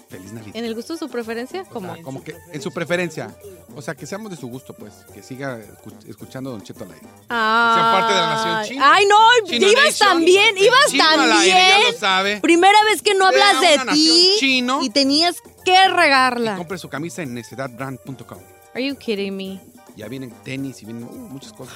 Feliz 0.10 0.34
Navidad. 0.34 0.56
¿En 0.56 0.66
el 0.66 0.74
gusto 0.74 0.94
de 0.94 1.00
su 1.00 1.08
preferencia? 1.08 1.64
¿Cómo? 1.66 1.92
Ah, 1.94 1.98
como 2.04 2.24
que 2.24 2.36
en 2.52 2.62
su 2.62 2.72
preferencia. 2.72 3.36
O 3.76 3.82
sea, 3.82 3.94
que 3.94 4.08
seamos 4.08 4.32
de 4.32 4.38
su 4.38 4.48
gusto, 4.48 4.74
pues. 4.74 4.92
Que 5.14 5.22
siga 5.22 5.60
escu- 5.60 6.10
escuchando 6.10 6.50
a 6.50 6.54
Don 6.54 6.64
Cheto 6.64 6.84
al 6.84 6.92
aire. 6.94 7.06
Ah. 7.30 7.74
Sean 7.76 7.92
parte 7.94 8.14
de 8.14 8.20
la 8.20 8.28
nación 8.28 8.74
china. 8.76 8.92
Ay, 8.94 9.06
no, 9.06 9.48
Chino 9.48 9.68
ibas 9.68 9.86
Nation. 9.86 10.10
también, 10.10 10.58
ibas 10.58 10.86
aire, 10.92 10.98
también. 11.04 11.58
ya 11.58 11.92
lo 11.92 11.98
sabe. 11.98 12.40
Primera 12.42 12.84
vez 12.86 13.02
que 13.04 13.14
no 13.14 13.28
hablas 13.28 13.60
Sea 13.60 13.86
de 13.86 13.92
ti 13.94 14.32
chino. 14.40 14.82
y 14.82 14.90
tenías 14.90 15.36
que 15.64 15.88
regarla. 15.90 16.56
Compre 16.58 16.80
su 16.80 16.90
camisa 16.90 17.22
en 17.22 17.36
necedadbrand.com. 17.36 18.40
Are 18.74 18.84
you 18.86 18.96
kidding 18.96 19.36
me? 19.38 19.62
Ya 20.00 20.08
vienen 20.08 20.32
tenis 20.46 20.82
y 20.82 20.86
vienen 20.86 21.04
uh, 21.04 21.28
muchas 21.28 21.52
cosas. 21.52 21.76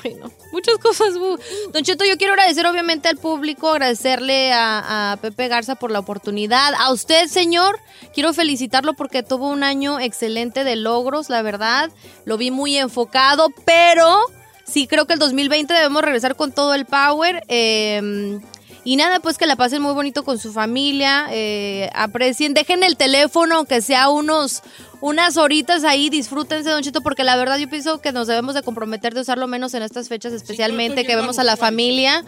Muchas 0.53 0.77
cosas. 0.77 1.17
bu. 1.17 1.37
Don 1.73 1.83
Cheto, 1.83 2.05
yo 2.05 2.17
quiero 2.17 2.31
agradecer 2.31 2.65
obviamente 2.65 3.09
al 3.09 3.17
público, 3.17 3.69
agradecerle 3.69 4.53
a, 4.53 5.17
Pepe 5.21 5.49
Garza 5.49 5.75
por 5.75 5.91
la 5.91 5.99
oportunidad. 5.99 6.73
A 6.79 6.93
usted, 6.93 7.27
señor, 7.27 7.81
quiero 8.13 8.33
felicitarlo 8.33 8.93
porque 8.93 9.23
tuvo 9.23 9.49
un 9.49 9.61
año 9.61 9.99
excelente 9.99 10.63
de 10.63 10.77
logros, 10.77 11.29
la 11.29 11.41
verdad. 11.41 11.91
Lo 12.23 12.37
vi 12.37 12.49
muy 12.49 12.77
enfocado, 12.77 13.49
pero 13.65 14.17
sí 14.63 14.87
creo 14.87 15.05
que 15.05 15.13
el 15.13 15.19
2020 15.19 15.73
debemos 15.73 16.01
regresar 16.01 16.37
con 16.37 16.53
todo 16.53 16.73
el 16.75 16.85
power. 16.85 17.43
eh, 17.49 18.39
y 18.85 18.97
nada, 18.97 19.21
pues 19.21 19.37
que 19.37 19.45
la 19.45 19.55
pasen 19.55 19.81
muy 19.81 19.93
bonito 19.93 20.23
con 20.23 20.37
su 20.39 20.51
familia, 20.51 21.27
eh, 21.31 21.89
aprecien, 21.93 22.53
dejen 22.53 22.83
el 22.83 22.97
teléfono, 22.97 23.55
aunque 23.55 23.81
sea 23.81 24.09
unos, 24.09 24.61
unas 25.03 25.35
horitas 25.35 25.83
ahí, 25.83 26.09
disfrútense, 26.09 26.69
Don 26.69 26.81
Chito, 26.81 27.01
porque 27.01 27.25
la 27.25 27.35
verdad 27.35 27.57
yo 27.57 27.69
pienso 27.69 27.99
que 27.99 28.13
nos 28.13 28.25
debemos 28.25 28.55
de 28.55 28.61
comprometer 28.63 29.13
de 29.13 29.19
usarlo 29.19 29.47
menos 29.47 29.73
en 29.73 29.83
estas 29.83 30.07
fechas, 30.07 30.31
especialmente 30.31 31.03
que 31.03 31.17
vemos 31.17 31.39
a 31.39 31.43
la 31.43 31.57
familia, 31.57 32.23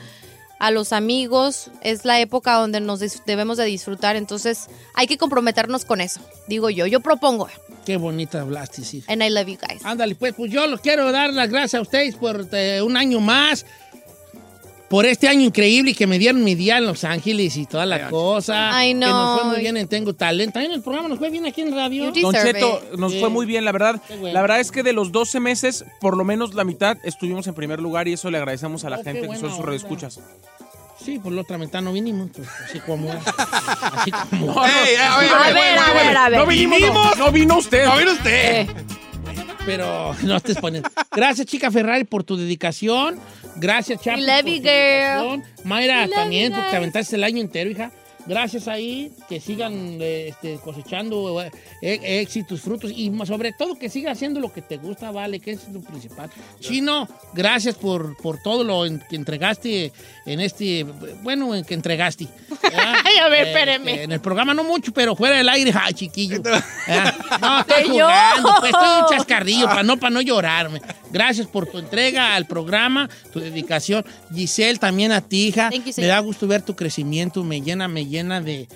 a 0.60 0.72
los 0.72 0.92
amigos, 0.92 1.72
es 1.80 2.04
la 2.04 2.20
época 2.20 2.56
donde 2.56 2.82
nos 2.82 3.00
debemos 3.26 3.56
de 3.56 3.64
disfrutar, 3.64 4.18
entonces 4.18 4.68
hay 4.94 5.08
que 5.08 5.18
comprometernos 5.18 5.86
con 5.86 6.02
eso, 6.02 6.20
digo 6.48 6.70
yo, 6.70 6.86
yo 6.86 7.00
propongo, 7.00 7.48
Qué 7.86 7.96
bonita 7.96 8.42
hablaste, 8.42 8.84
sí. 8.84 9.06
and 9.08 9.24
I 9.24 9.30
love 9.30 9.48
you 9.48 9.58
guys. 9.58 9.86
Ándale, 9.86 10.16
pues, 10.16 10.34
pues 10.34 10.52
yo 10.52 10.68
los 10.68 10.82
quiero 10.82 11.14
dar 11.14 11.32
las 11.32 11.50
gracias 11.50 11.76
a 11.76 11.82
ustedes 11.82 12.16
por 12.16 12.46
eh, 12.52 12.82
un 12.82 12.98
año 12.98 13.22
más. 13.22 13.66
Por 14.90 15.06
este 15.08 15.28
año 15.28 15.42
increíble 15.42 15.92
y 15.92 15.94
que 15.96 16.06
me 16.06 16.20
dieron 16.20 16.44
mi 16.44 16.54
día 16.54 16.78
en 16.78 16.86
Los 16.86 17.04
Ángeles 17.04 17.58
y 17.58 17.66
toda 17.66 17.86
la 17.88 18.10
cosa. 18.10 18.76
Ay, 18.78 18.90
Que 18.94 19.00
nos 19.00 19.36
fue 19.40 19.44
no. 19.46 19.52
muy 19.54 19.60
bien 19.62 19.78
en 19.78 19.88
Tengo 19.88 20.14
Talento. 20.14 20.54
También 20.54 20.74
el 20.74 20.82
programa 20.82 21.08
nos 21.10 21.18
fue 21.18 21.30
bien 21.32 21.46
aquí 21.46 21.62
en 21.62 21.74
radio. 21.74 22.12
Don 22.12 22.34
Cheto, 22.34 22.82
nos 22.98 23.12
Sí. 23.14 23.20
fue 23.20 23.30
muy 23.30 23.46
bien, 23.46 23.66
la 23.66 23.72
verdad. 23.72 24.00
bueno. 24.20 24.34
La 24.34 24.42
verdad 24.42 24.60
es 24.60 24.72
que 24.72 24.84
de 24.84 24.94
los 24.94 25.12
12 25.12 25.40
meses, 25.40 25.84
por 26.00 26.16
lo 26.16 26.24
menos 26.24 26.54
la 26.54 26.64
mitad 26.64 26.98
estuvimos 27.04 27.48
en 27.48 27.56
primer 27.56 27.80
lugar 27.80 28.08
y 28.08 28.14
eso 28.14 28.30
le 28.30 28.38
agradecemos 28.38 28.86
a 28.86 28.90
la 28.92 28.98
Oh, 29.00 29.04
gente 29.04 29.22
que 29.22 29.28
son 29.36 29.50
sus 29.50 29.52
onda. 29.54 29.66
radioescuchas. 29.66 30.20
Sí, 31.04 31.20
por 31.20 31.34
la 31.34 31.42
otra 31.42 31.58
mitad 31.58 31.82
no 31.82 31.92
vinimos. 31.92 32.30
pues, 32.36 32.48
así 32.68 32.80
como. 32.80 33.12
así 33.12 34.12
como. 34.12 34.46
No, 34.46 34.54
no. 34.54 34.62
A 34.64 34.68
ver, 34.68 35.00
A 35.02 35.18
ver, 35.20 35.30
a 35.80 35.94
ver, 35.94 36.18
a 36.18 36.30
ver. 36.30 36.40
No 36.40 36.46
vinimos, 36.46 36.80
no, 36.94 37.16
no 37.16 37.32
vino 37.32 37.58
usted. 37.58 37.86
No 37.86 37.98
vino 37.98 38.12
usted. 38.14 38.68
Pero 39.66 40.16
no 40.24 40.38
estés 40.38 40.58
poniendo. 40.58 40.90
Gracias, 41.12 41.48
chica 41.48 41.72
Ferrari, 41.72 42.04
por 42.04 42.24
tu 42.24 42.38
dedicación. 42.38 43.20
Gracias, 43.58 44.02
Chapo. 44.02 44.20
Love 44.20 44.42
por 44.42 44.50
you, 44.52 44.58
tu 44.58 44.64
girl. 44.64 44.64
dedicación. 44.64 45.44
Mayra, 45.64 46.06
love 46.06 46.16
también, 46.16 46.54
porque 46.54 46.70
te 46.70 46.76
aventaste 46.78 47.16
el 47.16 47.24
año 47.24 47.42
entero, 47.42 47.70
hija. 47.70 47.92
Gracias 48.28 48.68
ahí, 48.68 49.12
que 49.30 49.40
sigan 49.40 49.98
eh, 50.02 50.30
este, 50.30 50.56
cosechando 50.64 51.42
eh, 51.44 51.52
eh, 51.82 52.22
éxitos, 52.22 52.60
frutos 52.62 52.92
y 52.92 53.12
sobre 53.26 53.54
todo 53.54 53.78
que 53.78 53.88
sigas 53.88 54.14
haciendo 54.14 54.40
lo 54.40 54.52
que 54.52 54.62
te 54.64 54.78
gusta, 54.78 55.12
vale, 55.12 55.40
que 55.40 55.52
es 55.52 55.68
lo 55.70 55.80
principal. 55.82 56.30
Chino, 56.60 57.08
gracias 57.34 57.76
por, 57.76 58.18
por 58.18 58.42
todo 58.42 58.64
lo 58.64 58.86
en- 58.86 59.00
que 59.08 59.16
entregaste 59.16 59.92
en 60.26 60.40
este, 60.40 60.84
bueno, 61.22 61.54
en 61.54 61.64
que 61.64 61.76
entregaste. 61.76 62.28
Ay, 62.64 63.18
a 63.18 63.30
ver, 63.30 63.48
espéreme. 63.48 64.04
en 64.04 64.12
el 64.12 64.20
programa 64.20 64.54
no 64.56 64.64
mucho, 64.64 64.92
pero 64.92 65.16
fuera 65.16 65.38
del 65.38 65.48
aire, 65.50 65.72
ay, 65.80 65.94
chiquillo. 65.94 66.42
¿verdad? 66.42 66.64
No, 67.42 67.60
estoy 67.60 67.84
jugando, 67.90 68.50
pues 68.60 68.72
estoy 68.74 69.02
un 69.02 69.10
chascarrillo 69.18 69.66
para 69.68 69.84
no, 69.84 69.98
para 69.98 70.10
no 70.10 70.22
llorarme. 70.22 70.82
Gracias 71.16 71.48
por 71.48 71.66
tu 71.66 71.78
entrega 71.78 72.36
al 72.36 72.46
programa, 72.46 73.10
tu 73.32 73.40
dedicación. 73.40 74.04
Giselle, 74.34 74.78
también 74.80 75.14
a 75.14 75.22
ti, 75.22 75.48
hija. 75.48 75.70
You, 75.72 75.82
Me 75.96 76.08
da 76.08 76.20
gusto 76.20 76.46
ver 76.46 76.62
tu 76.62 76.76
crecimiento, 76.76 77.42
me 77.46 77.62
llena, 77.62 77.88
me 77.88 78.06
llena 78.06 78.42
de, 78.42 78.68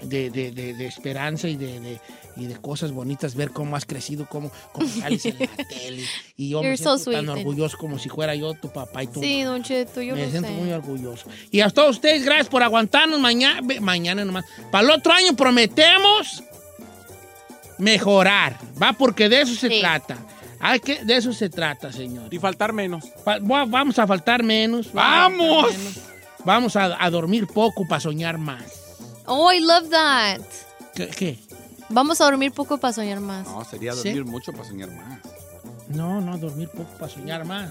de, 0.00 0.30
de- 0.30 0.50
de- 0.52 0.86
esperanza 0.86 1.48
y 1.48 1.56
de, 1.56 1.98
y 2.34 2.46
de 2.46 2.54
cosas 2.56 2.92
bonitas, 2.92 3.34
ver 3.34 3.50
cómo 3.50 3.76
has 3.76 3.84
crecido, 3.84 4.26
cómo, 4.26 4.50
cómo 4.72 4.88
sales 5.00 5.26
en 5.26 5.38
la 5.38 5.46
tele. 5.68 6.02
Y 6.34 6.48
yo 6.48 6.62
me 6.62 6.78
so 6.78 6.96
siento 6.96 7.10
tan 7.12 7.28
orgulloso 7.28 7.76
como 7.76 7.98
si 7.98 8.08
fuera 8.08 8.34
yo 8.34 8.54
tu 8.54 8.72
papá 8.72 9.02
y 9.02 9.08
tu 9.08 9.20
Sí, 9.20 9.42
Don 9.42 9.62
Cheto, 9.62 10.00
yo 10.00 10.16
me 10.16 10.24
lo 10.24 10.30
siento 10.30 10.48
sé. 10.48 10.54
muy 10.54 10.72
orgulloso. 10.72 11.26
Y 11.50 11.60
a 11.60 11.68
todos 11.68 11.96
ustedes, 11.96 12.24
gracias 12.24 12.48
por 12.48 12.62
aguantarnos 12.62 13.20
mañana, 13.20 13.60
mañana 13.82 14.24
nomás. 14.24 14.46
Para 14.70 14.84
el 14.84 14.90
otro 14.92 15.12
año 15.12 15.36
prometemos 15.36 16.42
mejorar, 17.78 18.58
¿va? 18.82 18.92
Porque 18.92 19.28
de 19.28 19.42
eso 19.42 19.54
se 19.54 19.68
Sí. 19.68 19.80
trata. 19.80 20.16
Hay 20.64 20.78
que, 20.80 21.04
de 21.04 21.16
eso 21.16 21.32
se 21.32 21.50
trata, 21.50 21.92
señor. 21.92 22.32
Y 22.32 22.38
faltar 22.38 22.72
menos. 22.72 23.04
Fa- 23.24 23.38
va- 23.40 23.64
Vamos 23.66 23.98
a 23.98 24.06
faltar 24.06 24.42
menos. 24.44 24.92
¡Vamos! 24.92 25.64
a 25.64 25.68
faltar 25.68 25.78
menos. 25.78 25.98
Vamos 26.44 26.76
a, 26.76 27.04
a 27.04 27.10
dormir 27.10 27.46
poco 27.48 27.86
para 27.86 28.00
soñar 28.00 28.38
más. 28.38 28.62
Oh, 29.26 29.52
I 29.52 29.60
love 29.60 29.90
that. 29.90 30.40
¿Qué? 30.94 31.08
qué? 31.08 31.38
Vamos 31.88 32.20
a 32.20 32.24
dormir 32.24 32.52
poco 32.52 32.78
para 32.78 32.92
soñar 32.92 33.20
más. 33.20 33.46
No, 33.46 33.64
sería 33.64 33.92
¿Sí? 33.92 34.08
dormir 34.12 34.24
mucho 34.24 34.52
para 34.52 34.64
soñar 34.64 34.90
más. 34.90 35.18
No, 35.88 36.20
no, 36.20 36.38
dormir 36.38 36.68
poco 36.70 36.90
para 36.98 37.12
soñar 37.12 37.44
más. 37.44 37.70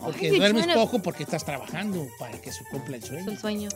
Porque 0.00 0.30
duermes 0.30 0.66
poco 0.68 1.00
porque 1.02 1.24
estás 1.24 1.44
trabajando 1.44 2.06
para 2.18 2.40
que 2.40 2.52
se 2.52 2.64
cumpla 2.70 2.96
el 2.96 3.02
Es 3.02 3.08
sueño. 3.08 3.30
el 3.30 3.38
sueño. 3.38 3.68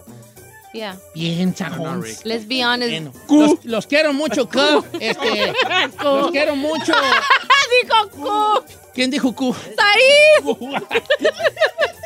Yeah. 0.74 0.96
Bien, 1.14 1.54
sajón. 1.56 2.04
Let's 2.24 2.46
be 2.48 2.64
honest. 2.64 3.14
Los, 3.30 3.64
los 3.64 3.86
quiero 3.86 4.12
mucho, 4.12 4.48
Cu. 4.48 4.84
Este, 4.98 5.52
los 6.02 6.30
quiero 6.32 6.56
mucho. 6.56 6.92
Dijo 7.82 8.08
Q. 8.10 8.64
¿Quién 8.94 9.10
dijo 9.10 9.32
Q? 9.34 9.54
Said. 9.54 10.44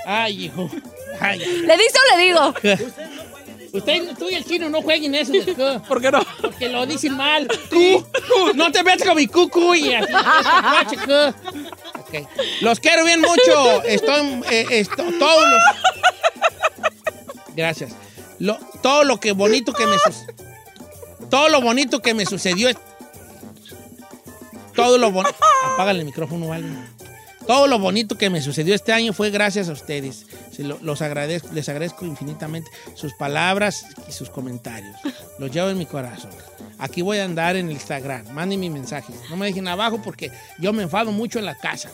Ay, 0.07 0.45
hijo. 0.45 0.69
Ay, 1.21 1.43
ay. 1.43 1.63
¿Le 1.67 1.77
dice 1.77 1.99
o 1.99 2.17
le 2.17 2.23
digo? 2.25 2.55
Usted, 3.73 4.17
tú 4.19 4.29
y 4.31 4.35
el 4.35 4.45
chino 4.45 4.69
no 4.71 4.81
jueguen 4.83 5.15
eso 5.15 5.33
de 5.33 5.55
Q. 5.55 5.83
¿Por 5.89 6.01
qué 6.01 6.11
no? 6.11 6.21
Porque 6.41 6.69
lo 6.69 6.85
dicen 6.87 7.17
mal. 7.17 7.49
Q. 7.71 8.07
No 8.55 8.71
te 8.73 8.83
metas 8.83 9.07
con 9.07 9.17
mi 9.17 9.27
cucu 9.27 9.75
y 9.75 9.95
así. 9.95 10.13
Guache, 10.13 10.97
Q. 10.97 11.13
Ok. 12.01 12.15
Los 12.61 12.81
quiero 12.81 13.05
bien 13.05 13.21
mucho. 13.21 13.83
Estoy, 13.85 14.43
eh, 14.51 14.67
esto- 14.71 15.05
todos 15.19 15.45
los- 15.49 15.63
Gracias. 17.57 17.93
Lo- 18.39 18.59
todo 18.83 19.05
lo 19.05 19.19
que 19.21 19.33
bonito 19.33 19.73
que 19.73 19.87
me 19.87 19.97
todo 21.31 21.49
lo 21.49 21.61
bonito 21.61 22.01
que 22.01 22.15
me 22.15 22.25
sucedió 22.27 22.69
es- 22.69 22.77
todo 24.75 24.99
lo 24.99 25.11
bonito 25.11 25.35
apágale 25.75 26.01
el 26.01 26.05
micrófono 26.07 26.49
¿vale? 26.49 26.67
todo 27.47 27.67
lo 27.67 27.79
bonito 27.79 28.17
que 28.17 28.31
me 28.31 28.41
sucedió 28.43 28.75
este 28.75 28.93
año 28.93 29.13
fue 29.13 29.31
gracias 29.31 29.69
a 29.69 29.73
ustedes 29.73 30.27
Se 30.55 30.63
lo- 30.63 30.79
los 30.83 31.03
agradezco 31.03 31.49
les 31.53 31.69
agradezco 31.69 32.05
infinitamente 32.07 32.71
sus 32.95 33.13
palabras 33.15 33.87
y 34.09 34.13
sus 34.13 34.31
comentarios 34.31 34.97
los 35.39 35.51
llevo 35.51 35.71
en 35.71 35.79
mi 35.79 35.87
corazón 35.87 36.31
aquí 36.79 37.03
voy 37.03 37.19
a 37.19 37.25
andar 37.25 37.57
en 37.57 37.67
el 37.67 37.73
Instagram 37.73 38.29
manden 38.33 38.61
mis 38.61 38.71
mensajes 38.71 39.17
no 39.31 39.37
me 39.37 39.47
dejen 39.47 39.67
abajo 39.67 40.01
porque 40.03 40.31
yo 40.59 40.73
me 40.73 40.85
enfado 40.85 41.11
mucho 41.11 41.39
en 41.41 41.45
la 41.47 41.57
casa 41.57 41.91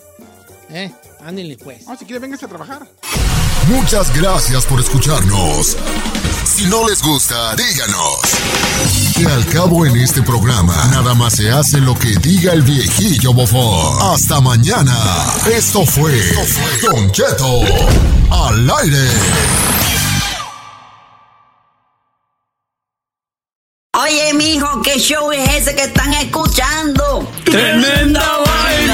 ¿eh? 0.71 0.93
ándenle 1.21 1.57
pues 1.57 1.87
No, 1.87 1.97
si 1.97 2.05
quiere, 2.05 2.19
véngase 2.21 2.45
a 2.45 2.49
trabajar. 2.49 2.87
Muchas 3.69 4.15
gracias 4.15 4.67
por 4.67 4.79
escucharnos. 4.79 5.75
Si 6.55 6.67
no 6.67 6.87
les 6.87 7.03
gusta, 7.03 7.57
díganos. 7.57 8.21
Que 9.17 9.27
al 9.27 9.45
cabo 9.47 9.85
en 9.87 9.97
este 9.97 10.23
programa, 10.23 10.73
nada 10.93 11.13
más 11.13 11.35
se 11.35 11.51
hace 11.51 11.79
lo 11.79 11.99
que 11.99 12.11
diga 12.19 12.53
el 12.53 12.63
viejillo 12.63 13.33
bofón. 13.33 14.15
Hasta 14.15 14.41
mañana. 14.41 14.97
Esto 15.53 15.85
fue 15.85 16.13
Don 16.81 17.11
Cheto 17.11 17.61
al 18.31 18.71
aire. 18.71 19.09
Oye, 24.01 24.35
mijo, 24.35 24.81
¿qué 24.83 25.01
show 25.01 25.33
es 25.33 25.51
ese 25.57 25.75
que 25.75 25.83
están 25.83 26.15
escuchando? 26.15 27.29
¡Tremenda 27.45 28.23
vaina! 28.47 28.94